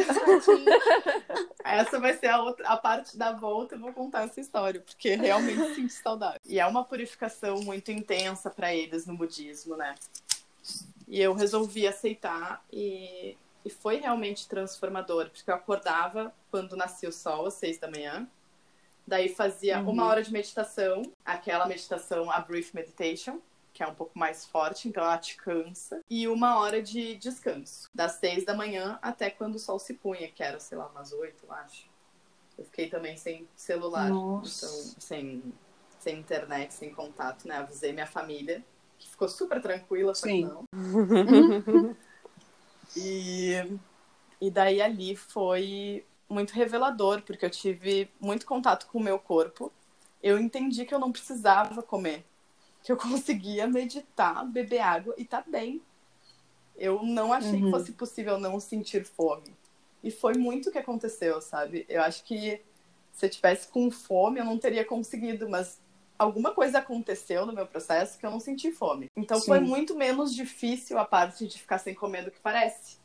Essa 1.64 1.98
vai 1.98 2.14
ser 2.14 2.28
a, 2.28 2.42
outra, 2.42 2.66
a 2.68 2.76
parte 2.76 3.16
da 3.16 3.32
volta, 3.32 3.74
eu 3.74 3.80
vou 3.80 3.92
contar 3.92 4.24
essa 4.24 4.40
história, 4.40 4.80
porque 4.80 5.14
realmente 5.14 5.74
senti 5.74 5.92
saudade. 5.92 6.38
E 6.44 6.60
é 6.60 6.66
uma 6.66 6.84
purificação 6.84 7.60
muito 7.60 7.90
intensa 7.90 8.50
para 8.50 8.74
eles 8.74 9.06
no 9.06 9.16
budismo, 9.16 9.76
né? 9.76 9.94
E 11.12 11.20
eu 11.20 11.34
resolvi 11.34 11.86
aceitar 11.86 12.64
e, 12.72 13.36
e 13.62 13.68
foi 13.68 13.96
realmente 13.96 14.48
transformador, 14.48 15.28
porque 15.28 15.50
eu 15.50 15.54
acordava 15.54 16.34
quando 16.50 16.74
nascia 16.74 17.06
o 17.06 17.12
sol, 17.12 17.44
às 17.44 17.52
seis 17.52 17.76
da 17.76 17.86
manhã. 17.86 18.26
Daí 19.06 19.28
fazia 19.28 19.78
uhum. 19.78 19.90
uma 19.90 20.06
hora 20.06 20.22
de 20.22 20.32
meditação, 20.32 21.02
aquela 21.22 21.66
meditação, 21.66 22.30
a 22.30 22.40
brief 22.40 22.74
meditation, 22.74 23.42
que 23.74 23.82
é 23.82 23.86
um 23.86 23.94
pouco 23.94 24.18
mais 24.18 24.46
forte, 24.46 24.88
então 24.88 25.04
ela 25.04 25.18
te 25.18 25.36
cansa. 25.36 26.00
E 26.08 26.26
uma 26.26 26.58
hora 26.58 26.80
de 26.80 27.14
descanso, 27.16 27.90
das 27.94 28.12
seis 28.12 28.46
da 28.46 28.54
manhã 28.54 28.98
até 29.02 29.28
quando 29.28 29.56
o 29.56 29.58
sol 29.58 29.78
se 29.78 29.92
punha, 29.92 30.30
que 30.30 30.42
era, 30.42 30.58
sei 30.58 30.78
lá, 30.78 30.86
umas 30.86 31.12
oito, 31.12 31.44
eu 31.44 31.52
acho. 31.52 31.90
Eu 32.56 32.64
fiquei 32.64 32.88
também 32.88 33.18
sem 33.18 33.46
celular, 33.54 34.08
Nossa. 34.08 34.64
então 34.64 34.94
sem, 34.98 35.42
sem 35.98 36.18
internet, 36.20 36.72
sem 36.72 36.90
contato, 36.94 37.46
né? 37.46 37.56
Avisei 37.56 37.92
minha 37.92 38.06
família 38.06 38.64
que 39.02 39.08
ficou 39.08 39.28
super 39.28 39.60
tranquila, 39.60 40.14
só 40.14 40.26
Sim. 40.26 40.44
não. 40.44 40.64
e, 42.96 43.54
e 44.40 44.50
daí 44.50 44.80
ali 44.80 45.16
foi 45.16 46.04
muito 46.28 46.52
revelador, 46.52 47.22
porque 47.22 47.44
eu 47.44 47.50
tive 47.50 48.08
muito 48.20 48.46
contato 48.46 48.86
com 48.86 48.98
o 48.98 49.02
meu 49.02 49.18
corpo. 49.18 49.72
Eu 50.22 50.38
entendi 50.38 50.84
que 50.84 50.94
eu 50.94 51.00
não 51.00 51.10
precisava 51.10 51.82
comer, 51.82 52.24
que 52.82 52.92
eu 52.92 52.96
conseguia 52.96 53.66
meditar, 53.66 54.46
beber 54.46 54.80
água 54.80 55.14
e 55.18 55.24
tá 55.24 55.42
bem. 55.46 55.82
Eu 56.76 57.02
não 57.02 57.32
achei 57.32 57.54
uhum. 57.54 57.64
que 57.64 57.70
fosse 57.70 57.92
possível 57.92 58.38
não 58.38 58.58
sentir 58.60 59.04
fome. 59.04 59.54
E 60.02 60.10
foi 60.10 60.34
muito 60.34 60.68
o 60.68 60.72
que 60.72 60.78
aconteceu, 60.78 61.40
sabe? 61.40 61.84
Eu 61.88 62.02
acho 62.02 62.24
que 62.24 62.60
se 63.12 63.26
eu 63.26 63.30
tivesse 63.30 63.68
com 63.68 63.90
fome, 63.90 64.40
eu 64.40 64.44
não 64.44 64.58
teria 64.58 64.84
conseguido, 64.84 65.48
mas 65.48 65.80
alguma 66.22 66.52
coisa 66.52 66.78
aconteceu 66.78 67.44
no 67.44 67.52
meu 67.52 67.66
processo 67.66 68.18
que 68.18 68.24
eu 68.24 68.30
não 68.30 68.40
senti 68.40 68.72
fome. 68.72 69.10
Então 69.16 69.38
Sim. 69.40 69.46
foi 69.46 69.60
muito 69.60 69.94
menos 69.94 70.34
difícil 70.34 70.98
a 70.98 71.04
parte 71.04 71.46
de 71.46 71.58
ficar 71.58 71.78
sem 71.78 71.94
comer 71.94 72.24
do 72.24 72.30
que 72.30 72.40
parece. 72.40 72.96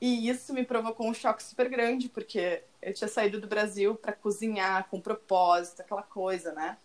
E 0.00 0.28
isso 0.28 0.52
me 0.52 0.64
provocou 0.64 1.06
um 1.06 1.14
choque 1.14 1.42
super 1.42 1.68
grande, 1.68 2.08
porque 2.08 2.62
eu 2.80 2.92
tinha 2.92 3.06
saído 3.06 3.40
do 3.40 3.46
Brasil 3.46 3.94
para 3.94 4.12
cozinhar 4.12 4.88
com 4.88 5.00
propósito, 5.00 5.80
aquela 5.80 6.02
coisa, 6.02 6.52
né? 6.52 6.76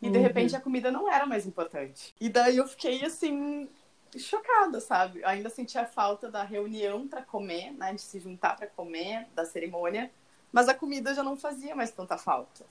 E 0.00 0.06
uhum. 0.06 0.12
de 0.12 0.18
repente 0.18 0.56
a 0.56 0.60
comida 0.60 0.90
não 0.90 1.10
era 1.12 1.26
mais 1.26 1.46
importante. 1.46 2.14
E 2.20 2.28
daí 2.28 2.56
eu 2.56 2.66
fiquei 2.66 3.04
assim 3.04 3.68
chocada, 4.16 4.80
sabe? 4.80 5.20
Eu 5.20 5.28
ainda 5.28 5.50
sentia 5.50 5.84
falta 5.84 6.30
da 6.30 6.42
reunião 6.42 7.06
para 7.06 7.20
comer, 7.20 7.72
né, 7.72 7.92
de 7.92 8.00
se 8.00 8.18
juntar 8.18 8.56
para 8.56 8.66
comer, 8.68 9.26
da 9.34 9.44
cerimônia, 9.44 10.10
mas 10.50 10.68
a 10.68 10.74
comida 10.74 11.12
já 11.14 11.22
não 11.22 11.36
fazia 11.36 11.76
mais 11.76 11.90
tanta 11.90 12.16
falta. 12.16 12.64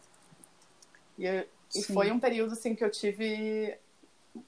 E 1.18 1.26
eu, 1.26 1.48
e 1.76 1.84
foi 1.84 2.11
um 2.11 2.20
período 2.20 2.53
assim 2.53 2.76
que 2.76 2.84
eu 2.84 2.89
tive 2.89 3.78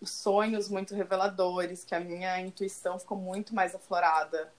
sonhos 0.04 0.70
muito 0.70 0.96
reveladores, 0.96 1.84
que 1.84 1.96
a 1.96 2.00
minha 2.00 2.40
intuição 2.40 3.00
ficou 3.00 3.18
muito 3.18 3.54
mais 3.54 3.76
aflorada. 3.76 4.52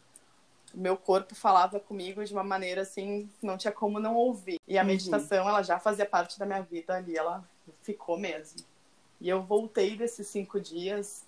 O 0.74 0.78
meu 0.78 0.96
corpo 0.96 1.34
falava 1.34 1.80
comigo 1.80 2.24
de 2.24 2.32
uma 2.32 2.44
maneira 2.44 2.82
assim, 2.82 3.28
não 3.42 3.56
tinha 3.56 3.72
como 3.72 3.98
não 3.98 4.14
ouvir. 4.14 4.58
E 4.66 4.78
a 4.78 4.82
uhum. 4.82 4.88
meditação, 4.88 5.48
ela 5.48 5.62
já 5.62 5.78
fazia 5.78 6.06
parte 6.06 6.38
da 6.38 6.46
minha 6.46 6.62
vida 6.62 6.94
ali, 6.94 7.16
ela 7.16 7.44
ficou 7.82 8.18
mesmo. 8.18 8.60
E 9.20 9.28
eu 9.28 9.42
voltei 9.42 9.96
desses 9.96 10.26
cinco 10.28 10.60
dias 10.60 11.26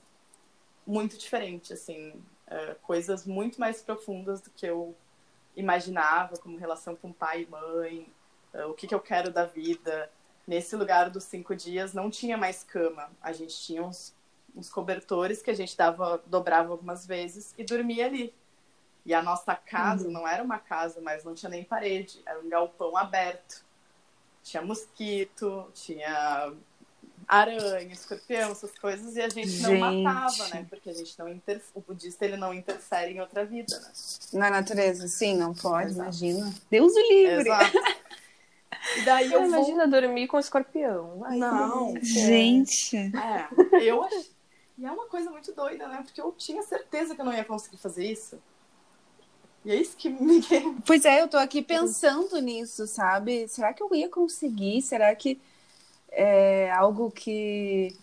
muito 0.86 1.16
diferente, 1.16 1.72
assim, 1.72 2.10
uh, 2.10 2.74
coisas 2.82 3.26
muito 3.26 3.60
mais 3.60 3.82
profundas 3.82 4.40
do 4.40 4.50
que 4.50 4.66
eu 4.66 4.94
imaginava, 5.56 6.36
como 6.38 6.56
relação 6.56 6.96
com 6.96 7.12
pai 7.12 7.42
e 7.42 7.46
mãe, 7.46 8.06
uh, 8.54 8.68
o 8.68 8.74
que, 8.74 8.86
que 8.86 8.94
eu 8.94 9.00
quero 9.00 9.30
da 9.30 9.44
vida, 9.44 10.10
Nesse 10.46 10.74
lugar 10.74 11.10
dos 11.10 11.24
cinco 11.24 11.54
dias 11.54 11.92
não 11.92 12.10
tinha 12.10 12.36
mais 12.36 12.64
cama. 12.64 13.10
A 13.22 13.32
gente 13.32 13.56
tinha 13.60 13.82
uns, 13.82 14.14
uns 14.54 14.68
cobertores 14.68 15.40
que 15.40 15.50
a 15.50 15.54
gente 15.54 15.76
dava, 15.76 16.22
dobrava 16.26 16.72
algumas 16.72 17.06
vezes 17.06 17.54
e 17.56 17.64
dormia 17.64 18.06
ali. 18.06 18.34
E 19.04 19.12
a 19.12 19.22
nossa 19.22 19.54
casa 19.54 20.06
uhum. 20.06 20.12
não 20.12 20.28
era 20.28 20.42
uma 20.42 20.58
casa, 20.58 21.00
mas 21.00 21.24
não 21.24 21.34
tinha 21.34 21.50
nem 21.50 21.64
parede, 21.64 22.20
era 22.24 22.40
um 22.40 22.48
galpão 22.48 22.96
aberto. 22.96 23.64
Tinha 24.42 24.62
mosquito, 24.62 25.70
tinha 25.74 26.52
aranha, 27.26 27.92
escorpião, 27.92 28.50
essas 28.50 28.76
coisas, 28.78 29.16
e 29.16 29.20
a 29.20 29.28
gente, 29.28 29.48
gente. 29.48 29.62
não 29.62 30.02
matava, 30.02 30.48
né? 30.48 30.66
Porque 30.68 30.90
a 30.90 30.92
gente 30.92 31.18
não 31.18 31.28
inter... 31.28 31.62
o 31.74 31.80
budista 31.80 32.24
ele 32.24 32.36
não 32.36 32.52
interfere 32.52 33.12
em 33.12 33.20
outra 33.20 33.44
vida, 33.44 33.78
né? 33.78 33.92
Na 34.34 34.50
natureza, 34.50 35.06
sim, 35.08 35.36
não 35.36 35.54
pode, 35.54 35.90
Exato. 35.90 36.02
imagina. 36.02 36.52
Deus 36.70 36.92
o 36.92 37.00
livre. 37.00 37.48
Exato. 37.48 37.72
Daí 39.04 39.32
eu 39.32 39.44
Imagina 39.44 39.86
vou... 39.86 40.00
dormir 40.00 40.26
com 40.26 40.38
escorpião. 40.38 41.22
Ai, 41.24 41.38
não. 41.38 41.94
Gente. 42.02 42.96
É, 42.96 43.48
eu 43.82 44.02
acho. 44.04 44.30
E 44.78 44.86
é 44.86 44.90
uma 44.90 45.06
coisa 45.06 45.30
muito 45.30 45.52
doida, 45.52 45.86
né? 45.86 46.02
Porque 46.02 46.20
eu 46.20 46.32
tinha 46.32 46.62
certeza 46.62 47.14
que 47.14 47.20
eu 47.20 47.24
não 47.24 47.34
ia 47.34 47.44
conseguir 47.44 47.76
fazer 47.76 48.10
isso. 48.10 48.38
E 49.64 49.70
é 49.70 49.76
isso 49.76 49.96
que 49.96 50.08
me. 50.08 50.40
Pois 50.84 51.04
é, 51.04 51.20
eu 51.20 51.28
tô 51.28 51.36
aqui 51.36 51.62
pensando 51.62 52.40
nisso, 52.40 52.86
sabe? 52.86 53.46
Será 53.48 53.72
que 53.72 53.82
eu 53.82 53.94
ia 53.94 54.08
conseguir? 54.08 54.82
Será 54.82 55.14
que 55.14 55.40
é 56.10 56.70
algo 56.70 57.10
que 57.10 57.96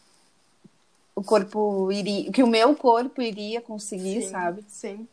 o 1.16 1.24
corpo 1.24 1.92
iria. 1.92 2.32
que 2.32 2.42
o 2.42 2.48
meu 2.48 2.76
corpo 2.76 3.22
iria 3.22 3.62
conseguir, 3.62 4.24
sim, 4.24 4.30
sabe? 4.30 4.64
Sim. 4.68 5.08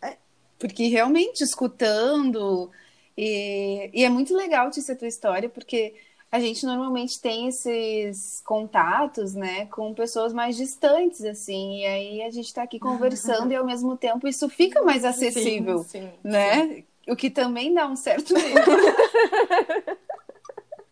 É. 0.00 0.16
Porque 0.58 0.88
realmente, 0.88 1.42
escutando 1.42 2.70
e, 3.16 3.90
e 3.92 4.04
é 4.04 4.08
muito 4.08 4.34
legal 4.34 4.70
te 4.70 4.80
ser 4.80 4.96
tua 4.96 5.08
história, 5.08 5.48
porque 5.48 5.94
a 6.30 6.38
gente 6.38 6.64
normalmente 6.64 7.20
tem 7.20 7.48
esses 7.48 8.40
contatos, 8.44 9.34
né, 9.34 9.66
com 9.66 9.92
pessoas 9.92 10.32
mais 10.32 10.56
distantes, 10.56 11.24
assim, 11.24 11.80
e 11.80 11.86
aí 11.86 12.22
a 12.22 12.30
gente 12.30 12.46
está 12.46 12.62
aqui 12.62 12.78
conversando 12.80 13.52
e 13.52 13.56
ao 13.56 13.66
mesmo 13.66 13.96
tempo 13.96 14.28
isso 14.28 14.48
fica 14.48 14.82
mais 14.82 15.04
acessível, 15.04 15.78
sim, 15.80 16.02
sim, 16.02 16.12
né? 16.22 16.66
Sim. 16.66 16.84
O 17.08 17.16
que 17.16 17.30
também 17.30 17.74
dá 17.74 17.88
um 17.88 17.96
certo 17.96 18.32
medo. 18.38 18.70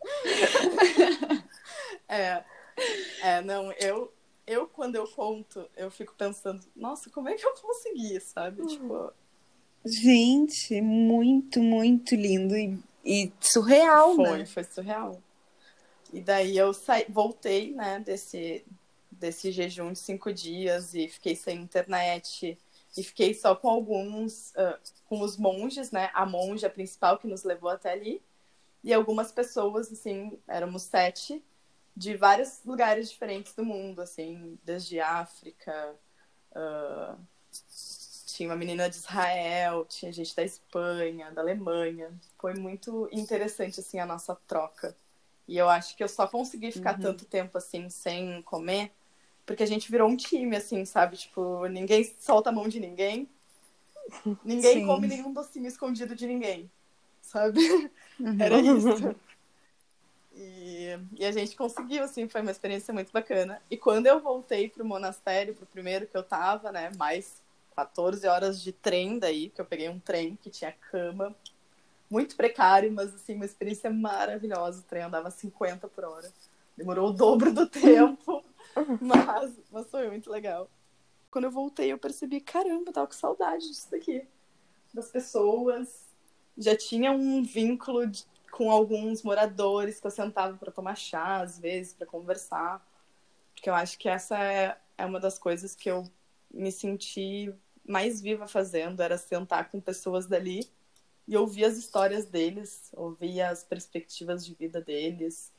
é, 2.08 2.42
é, 3.22 3.40
não, 3.42 3.70
eu, 3.72 4.12
eu 4.46 4.66
quando 4.66 4.96
eu 4.96 5.06
conto, 5.06 5.68
eu 5.76 5.90
fico 5.90 6.14
pensando, 6.16 6.66
nossa, 6.74 7.08
como 7.10 7.28
é 7.28 7.34
que 7.34 7.46
eu 7.46 7.54
consegui, 7.54 8.18
sabe? 8.20 8.66
Tipo, 8.66 9.12
Gente, 9.88 10.80
muito, 10.80 11.60
muito 11.60 12.14
lindo 12.14 12.56
e, 12.56 12.78
e 13.04 13.32
surreal, 13.40 14.14
foi, 14.14 14.38
né? 14.38 14.46
Foi, 14.46 14.64
surreal. 14.64 15.22
E 16.12 16.20
daí 16.20 16.56
eu 16.56 16.72
saí, 16.72 17.06
voltei, 17.08 17.72
né, 17.74 18.00
desse, 18.00 18.64
desse 19.10 19.50
jejum 19.52 19.92
de 19.92 19.98
cinco 19.98 20.32
dias 20.32 20.94
e 20.94 21.08
fiquei 21.08 21.36
sem 21.36 21.60
internet 21.60 22.58
e 22.96 23.02
fiquei 23.02 23.34
só 23.34 23.54
com 23.54 23.68
alguns, 23.68 24.50
uh, 24.52 24.78
com 25.08 25.20
os 25.20 25.36
monges, 25.36 25.90
né, 25.90 26.10
a 26.14 26.24
monja 26.24 26.70
principal 26.70 27.18
que 27.18 27.26
nos 27.26 27.44
levou 27.44 27.70
até 27.70 27.92
ali 27.92 28.22
e 28.82 28.92
algumas 28.92 29.32
pessoas, 29.32 29.92
assim, 29.92 30.38
éramos 30.46 30.82
sete 30.82 31.42
de 31.96 32.16
vários 32.16 32.60
lugares 32.64 33.10
diferentes 33.10 33.54
do 33.54 33.64
mundo, 33.64 34.00
assim, 34.00 34.56
desde 34.64 35.00
África, 35.00 35.94
uh, 36.52 37.18
tinha 38.38 38.48
uma 38.48 38.56
menina 38.56 38.88
de 38.88 38.94
Israel, 38.94 39.84
tinha 39.84 40.12
gente 40.12 40.34
da 40.36 40.44
Espanha, 40.44 41.32
da 41.32 41.40
Alemanha. 41.40 42.08
Foi 42.38 42.54
muito 42.54 43.08
interessante, 43.10 43.80
assim, 43.80 43.98
a 43.98 44.06
nossa 44.06 44.36
troca. 44.46 44.96
E 45.48 45.58
eu 45.58 45.68
acho 45.68 45.96
que 45.96 46.04
eu 46.04 46.08
só 46.08 46.24
consegui 46.28 46.70
ficar 46.70 46.94
uhum. 46.94 47.00
tanto 47.00 47.24
tempo, 47.24 47.58
assim, 47.58 47.90
sem 47.90 48.40
comer, 48.42 48.92
porque 49.44 49.64
a 49.64 49.66
gente 49.66 49.90
virou 49.90 50.08
um 50.08 50.16
time, 50.16 50.54
assim, 50.54 50.84
sabe? 50.84 51.16
Tipo, 51.16 51.66
ninguém 51.66 52.04
solta 52.20 52.50
a 52.50 52.52
mão 52.52 52.68
de 52.68 52.78
ninguém. 52.78 53.28
Ninguém 54.44 54.80
Sim. 54.80 54.86
come 54.86 55.08
nenhum 55.08 55.32
docinho 55.32 55.66
escondido 55.66 56.14
de 56.14 56.26
ninguém, 56.26 56.70
sabe? 57.20 57.58
Uhum. 58.20 58.40
Era 58.40 58.60
isso. 58.60 59.16
E, 60.32 60.96
E, 61.18 61.24
a 61.24 61.32
gente 61.32 61.56
conseguiu, 61.56 62.04
assim, 62.04 62.28
foi 62.28 62.40
uma 62.40 62.52
experiência 62.52 62.94
muito 62.94 63.10
bacana. 63.10 63.60
E 63.68 63.76
quando 63.76 64.06
eu 64.06 64.20
voltei 64.20 64.68
pro 64.68 64.84
monastério, 64.84 65.56
pro 65.56 65.66
primeiro 65.66 66.06
que 66.06 66.16
eu 66.16 66.22
tava, 66.22 66.70
né, 66.70 66.92
mais 66.96 67.42
14 67.78 68.26
horas 68.26 68.60
de 68.60 68.72
trem 68.72 69.20
daí, 69.20 69.50
que 69.50 69.60
eu 69.60 69.64
peguei 69.64 69.88
um 69.88 70.00
trem 70.00 70.34
que 70.34 70.50
tinha 70.50 70.72
cama, 70.72 71.32
muito 72.10 72.34
precário, 72.34 72.90
mas 72.90 73.14
assim, 73.14 73.36
uma 73.36 73.44
experiência 73.44 73.88
maravilhosa. 73.88 74.80
O 74.80 74.82
trem 74.82 75.04
andava 75.04 75.30
50 75.30 75.86
por 75.86 76.04
hora. 76.04 76.32
Demorou 76.76 77.10
o 77.10 77.12
dobro 77.12 77.52
do 77.52 77.68
tempo, 77.68 78.44
mas, 79.00 79.52
mas 79.70 79.86
foi 79.88 80.08
muito 80.08 80.28
legal. 80.28 80.68
Quando 81.30 81.44
eu 81.44 81.52
voltei, 81.52 81.92
eu 81.92 81.98
percebi, 81.98 82.40
caramba, 82.40 82.90
eu 82.90 82.92
tava 82.92 83.06
com 83.06 83.12
saudade 83.12 83.68
disso 83.68 83.88
daqui. 83.92 84.26
Das 84.92 85.08
pessoas. 85.08 86.08
Já 86.56 86.76
tinha 86.76 87.12
um 87.12 87.44
vínculo 87.44 88.08
de, 88.08 88.26
com 88.50 88.72
alguns 88.72 89.22
moradores 89.22 90.00
que 90.00 90.06
eu 90.08 90.10
sentava 90.10 90.56
para 90.56 90.72
tomar 90.72 90.96
chá, 90.96 91.42
às 91.42 91.60
vezes, 91.60 91.94
para 91.94 92.08
conversar. 92.08 92.84
Porque 93.54 93.70
eu 93.70 93.74
acho 93.74 93.96
que 94.00 94.08
essa 94.08 94.36
é, 94.36 94.76
é 94.96 95.06
uma 95.06 95.20
das 95.20 95.38
coisas 95.38 95.76
que 95.76 95.88
eu 95.88 96.02
me 96.50 96.72
senti 96.72 97.54
mais 97.88 98.20
viva 98.20 98.46
fazendo, 98.46 99.00
era 99.00 99.16
sentar 99.16 99.70
com 99.70 99.80
pessoas 99.80 100.26
dali 100.26 100.68
e 101.26 101.36
ouvir 101.36 101.64
as 101.64 101.76
histórias 101.76 102.26
deles, 102.26 102.90
ouvir 102.94 103.40
as 103.40 103.64
perspectivas 103.64 104.44
de 104.44 104.54
vida 104.54 104.80
deles. 104.80 105.50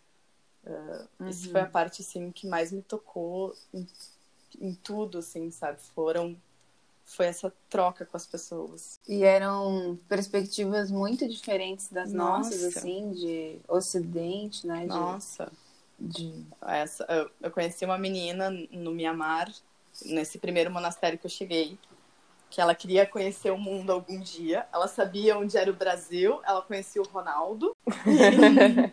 Uh, 0.64 1.08
uhum. 1.20 1.30
Isso 1.30 1.52
foi 1.52 1.62
a 1.62 1.66
parte, 1.66 2.02
assim, 2.02 2.32
que 2.32 2.48
mais 2.48 2.72
me 2.72 2.82
tocou 2.82 3.56
em, 3.74 3.88
em 4.60 4.74
tudo, 4.74 5.20
assim, 5.20 5.50
sabe? 5.52 5.80
Foram 5.96 6.38
foi 7.10 7.26
essa 7.26 7.52
troca 7.68 8.06
com 8.06 8.16
as 8.16 8.28
pessoas. 8.28 9.00
E 9.08 9.24
eram 9.24 9.98
perspectivas 10.08 10.92
muito 10.92 11.28
diferentes 11.28 11.90
das 11.90 12.14
Nossa. 12.14 12.52
nossas, 12.52 12.78
assim, 12.78 13.12
de 13.12 13.60
Ocidente, 13.68 14.68
né? 14.68 14.82
De... 14.82 14.88
Nossa. 14.88 15.52
De... 16.00 16.46
Essa, 16.62 17.06
eu, 17.10 17.32
eu 17.42 17.52
conheci 17.52 17.84
uma 17.84 17.98
menina 17.98 18.52
no 18.72 18.92
Mianmar, 18.92 19.52
nesse 20.06 20.38
primeiro 20.38 20.70
monastério 20.70 21.18
que 21.18 21.26
eu 21.26 21.32
cheguei, 21.32 21.80
que 22.50 22.60
ela 22.60 22.74
queria 22.74 23.06
conhecer 23.06 23.52
o 23.52 23.58
mundo 23.58 23.92
algum 23.92 24.20
dia. 24.20 24.66
Ela 24.74 24.88
sabia 24.88 25.38
onde 25.38 25.58
era 25.58 25.70
o 25.70 25.74
Brasil, 25.74 26.40
ela 26.46 26.62
conhecia 26.62 27.02
o 27.02 27.06
Ronaldo. 27.06 27.76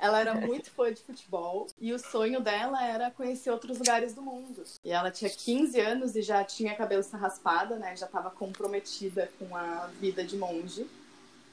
ela 0.00 0.20
era 0.20 0.34
muito 0.34 0.70
fã 0.70 0.92
de 0.92 1.00
futebol 1.00 1.66
e 1.80 1.92
o 1.92 1.98
sonho 1.98 2.40
dela 2.40 2.84
era 2.84 3.10
conhecer 3.10 3.50
outros 3.50 3.78
lugares 3.78 4.14
do 4.14 4.22
mundo. 4.22 4.62
E 4.84 4.90
ela 4.90 5.10
tinha 5.10 5.30
15 5.30 5.80
anos 5.80 6.16
e 6.16 6.22
já 6.22 6.44
tinha 6.44 6.72
a 6.72 6.76
cabeça 6.76 7.16
raspada, 7.16 7.76
né? 7.76 7.96
Já 7.96 8.06
estava 8.06 8.30
comprometida 8.30 9.30
com 9.38 9.56
a 9.56 9.88
vida 10.00 10.22
de 10.22 10.36
monge. 10.36 10.86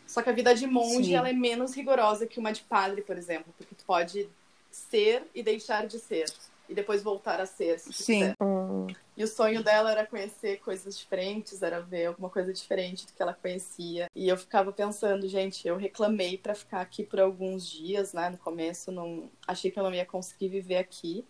Só 0.05 0.21
que 0.21 0.29
a 0.29 0.33
vida 0.33 0.53
de 0.53 0.67
monge 0.67 1.13
ela 1.13 1.29
é 1.29 1.33
menos 1.33 1.73
rigorosa 1.73 2.27
que 2.27 2.39
uma 2.39 2.51
de 2.51 2.61
padre, 2.63 3.01
por 3.01 3.17
exemplo, 3.17 3.53
porque 3.57 3.73
tu 3.73 3.85
pode 3.85 4.27
ser 4.69 5.23
e 5.33 5.41
deixar 5.41 5.87
de 5.87 5.99
ser 5.99 6.25
e 6.67 6.73
depois 6.73 7.01
voltar 7.01 7.39
a 7.39 7.45
ser, 7.45 7.79
se 7.79 7.93
Sim. 7.93 8.19
quiser. 8.19 8.35
Hum. 8.41 8.87
E 9.15 9.23
o 9.23 9.27
sonho 9.27 9.63
dela 9.63 9.91
era 9.91 10.07
conhecer 10.07 10.59
coisas 10.59 10.97
diferentes, 10.97 11.61
era 11.61 11.79
ver 11.79 12.07
alguma 12.07 12.29
coisa 12.29 12.51
diferente 12.51 13.05
do 13.05 13.13
que 13.13 13.21
ela 13.21 13.33
conhecia. 13.33 14.09
E 14.15 14.27
eu 14.27 14.35
ficava 14.35 14.71
pensando, 14.71 15.27
gente, 15.27 15.67
eu 15.67 15.77
reclamei 15.77 16.37
para 16.37 16.55
ficar 16.55 16.81
aqui 16.81 17.03
por 17.03 17.19
alguns 17.19 17.67
dias, 17.69 18.11
né? 18.11 18.29
No 18.29 18.37
começo, 18.39 18.91
não 18.91 19.29
achei 19.47 19.69
que 19.69 19.79
eu 19.79 19.83
não 19.83 19.93
ia 19.93 20.05
conseguir 20.05 20.49
viver 20.49 20.77
aqui. 20.77 21.23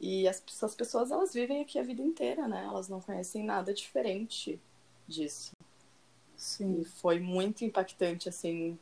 E 0.00 0.28
as, 0.28 0.42
as 0.62 0.74
pessoas, 0.76 1.10
elas 1.10 1.34
vivem 1.34 1.60
aqui 1.60 1.78
a 1.78 1.82
vida 1.82 2.02
inteira, 2.02 2.46
né? 2.46 2.64
Elas 2.64 2.88
não 2.88 3.00
conhecem 3.00 3.44
nada 3.44 3.74
diferente 3.74 4.60
disso. 5.08 5.56
Sim. 6.36 6.80
E 6.82 6.84
foi 6.84 7.18
muito 7.18 7.64
impactante, 7.64 8.28
assim, 8.28 8.78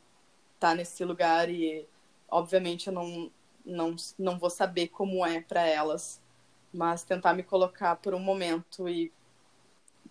estar 0.55 0.69
tá 0.69 0.75
nesse 0.75 1.03
lugar 1.03 1.49
e, 1.49 1.87
obviamente, 2.29 2.87
eu 2.87 2.93
não, 2.93 3.31
não, 3.65 3.95
não 4.19 4.37
vou 4.37 4.49
saber 4.51 4.89
como 4.89 5.25
é 5.25 5.41
para 5.41 5.65
elas, 5.65 6.21
mas 6.77 7.03
tentar 7.03 7.33
me 7.33 7.41
colocar 7.41 7.95
por 7.95 8.13
um 8.13 8.19
momento 8.19 8.87
e 8.87 9.11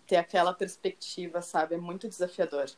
ter 0.05 0.17
aquela 0.17 0.53
perspectiva, 0.53 1.41
sabe, 1.41 1.75
é 1.75 1.77
muito 1.77 2.09
desafiador. 2.09 2.69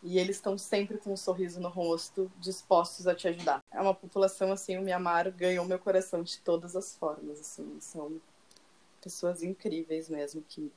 E 0.00 0.16
eles 0.16 0.36
estão 0.36 0.56
sempre 0.56 0.96
com 0.96 1.12
um 1.12 1.16
sorriso 1.16 1.60
no 1.60 1.68
rosto, 1.68 2.30
dispostos 2.38 3.08
a 3.08 3.14
te 3.14 3.26
ajudar. 3.26 3.64
É 3.72 3.80
uma 3.80 3.94
população 3.94 4.52
assim, 4.52 4.78
o 4.78 4.82
Mianmar 4.82 5.30
ganhou 5.32 5.64
meu 5.64 5.78
coração 5.78 6.22
de 6.22 6.38
todas 6.38 6.76
as 6.76 6.96
formas, 6.96 7.40
assim, 7.40 7.78
são 7.80 8.20
pessoas 9.02 9.42
incríveis 9.42 10.08
mesmo 10.08 10.42
que 10.48 10.72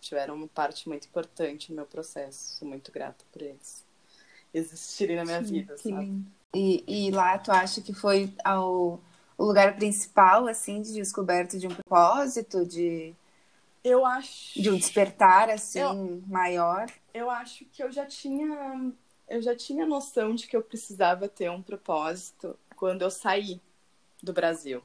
tiveram 0.00 0.36
uma 0.36 0.48
parte 0.48 0.88
muito 0.88 1.08
importante 1.08 1.70
no 1.70 1.76
meu 1.76 1.86
processo. 1.86 2.56
Sou 2.56 2.68
muito 2.68 2.92
grata 2.92 3.24
por 3.32 3.42
eles 3.42 3.84
existirem 4.54 5.16
na 5.16 5.24
minha 5.24 5.42
Sim, 5.42 5.54
vida, 5.54 5.76
sabe? 5.76 6.06
Lindo. 6.06 6.30
E, 6.54 6.84
e 6.86 7.10
lá 7.10 7.36
tu 7.36 7.50
acha 7.50 7.82
que 7.82 7.92
foi 7.92 8.32
ao, 8.44 9.00
o 9.38 9.44
lugar 9.44 9.76
principal, 9.76 10.48
assim, 10.48 10.82
de 10.82 10.92
descoberta 10.92 11.56
de 11.56 11.68
um 11.68 11.70
propósito, 11.70 12.66
de... 12.66 13.14
Eu 13.84 14.04
acho... 14.04 14.60
De 14.60 14.68
um 14.68 14.76
despertar, 14.76 15.48
assim, 15.48 15.78
eu, 15.78 16.20
maior? 16.26 16.90
Eu 17.14 17.30
acho 17.30 17.64
que 17.66 17.82
eu 17.82 17.90
já 17.90 18.04
tinha... 18.04 18.92
Eu 19.28 19.40
já 19.40 19.54
tinha 19.54 19.86
noção 19.86 20.34
de 20.34 20.46
que 20.48 20.56
eu 20.56 20.62
precisava 20.62 21.28
ter 21.28 21.50
um 21.50 21.62
propósito 21.62 22.58
quando 22.74 23.02
eu 23.02 23.10
saí 23.10 23.60
do 24.22 24.32
Brasil. 24.32 24.82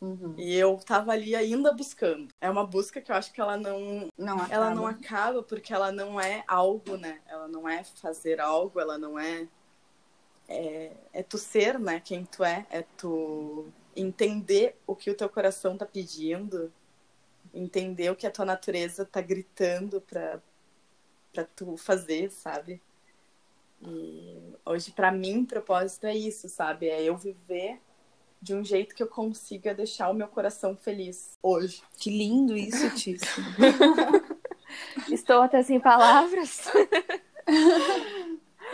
Uhum. 0.00 0.34
E 0.38 0.56
eu 0.56 0.78
tava 0.78 1.12
ali 1.12 1.34
ainda 1.34 1.72
buscando. 1.72 2.28
É 2.40 2.48
uma 2.48 2.66
busca 2.66 3.00
que 3.00 3.12
eu 3.12 3.16
acho 3.16 3.32
que 3.32 3.40
ela 3.40 3.56
não, 3.56 4.08
não 4.16 4.36
acaba. 4.36 4.54
ela 4.54 4.70
não 4.74 4.86
acaba 4.86 5.42
porque 5.42 5.74
ela 5.74 5.92
não 5.92 6.20
é 6.20 6.42
algo, 6.46 6.96
né? 6.96 7.20
Ela 7.26 7.46
não 7.46 7.68
é 7.68 7.84
fazer 7.84 8.40
algo, 8.40 8.80
ela 8.80 8.96
não 8.96 9.18
é 9.18 9.46
é, 10.48 10.92
é 11.12 11.22
tu 11.22 11.38
ser, 11.38 11.78
né? 11.78 12.00
Quem 12.00 12.24
tu 12.24 12.44
é, 12.44 12.66
é 12.70 12.82
tu 12.96 13.66
entender 13.96 14.76
o 14.86 14.94
que 14.94 15.10
o 15.10 15.14
teu 15.14 15.28
coração 15.28 15.76
tá 15.76 15.86
pedindo, 15.86 16.72
entender 17.52 18.10
o 18.10 18.16
que 18.16 18.26
a 18.26 18.30
tua 18.30 18.44
natureza 18.44 19.04
tá 19.04 19.20
gritando 19.20 20.00
pra, 20.00 20.40
pra 21.32 21.44
tu 21.44 21.76
fazer, 21.76 22.30
sabe? 22.30 22.80
E 23.82 24.54
hoje, 24.64 24.92
para 24.92 25.10
mim, 25.10 25.44
propósito 25.44 26.06
é 26.06 26.16
isso, 26.16 26.48
sabe? 26.48 26.88
É 26.88 27.02
eu 27.02 27.16
viver 27.16 27.80
de 28.40 28.54
um 28.54 28.64
jeito 28.64 28.94
que 28.94 29.02
eu 29.02 29.06
consiga 29.06 29.74
deixar 29.74 30.10
o 30.10 30.14
meu 30.14 30.28
coração 30.28 30.76
feliz 30.76 31.38
hoje. 31.42 31.82
Que 31.96 32.10
lindo 32.10 32.56
isso, 32.56 32.94
Tícia. 32.94 33.28
Estou 35.08 35.42
até 35.42 35.62
sem 35.62 35.78
palavras. 35.78 36.68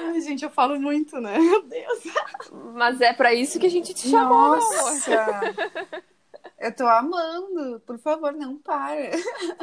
Ai, 0.08 0.20
gente, 0.20 0.42
eu 0.42 0.50
falo 0.50 0.80
muito, 0.80 1.20
né? 1.20 1.36
Meu 1.38 1.62
Deus. 1.62 2.02
Mas 2.74 3.00
é 3.00 3.12
para 3.12 3.34
isso 3.34 3.58
que 3.58 3.66
a 3.66 3.70
gente 3.70 3.92
te 3.92 4.08
chamou, 4.08 4.56
Nossa. 4.56 5.54
Eu 6.58 6.74
tô 6.74 6.86
amando. 6.86 7.80
Por 7.80 7.98
favor, 7.98 8.32
não 8.32 8.56
para. 8.58 9.10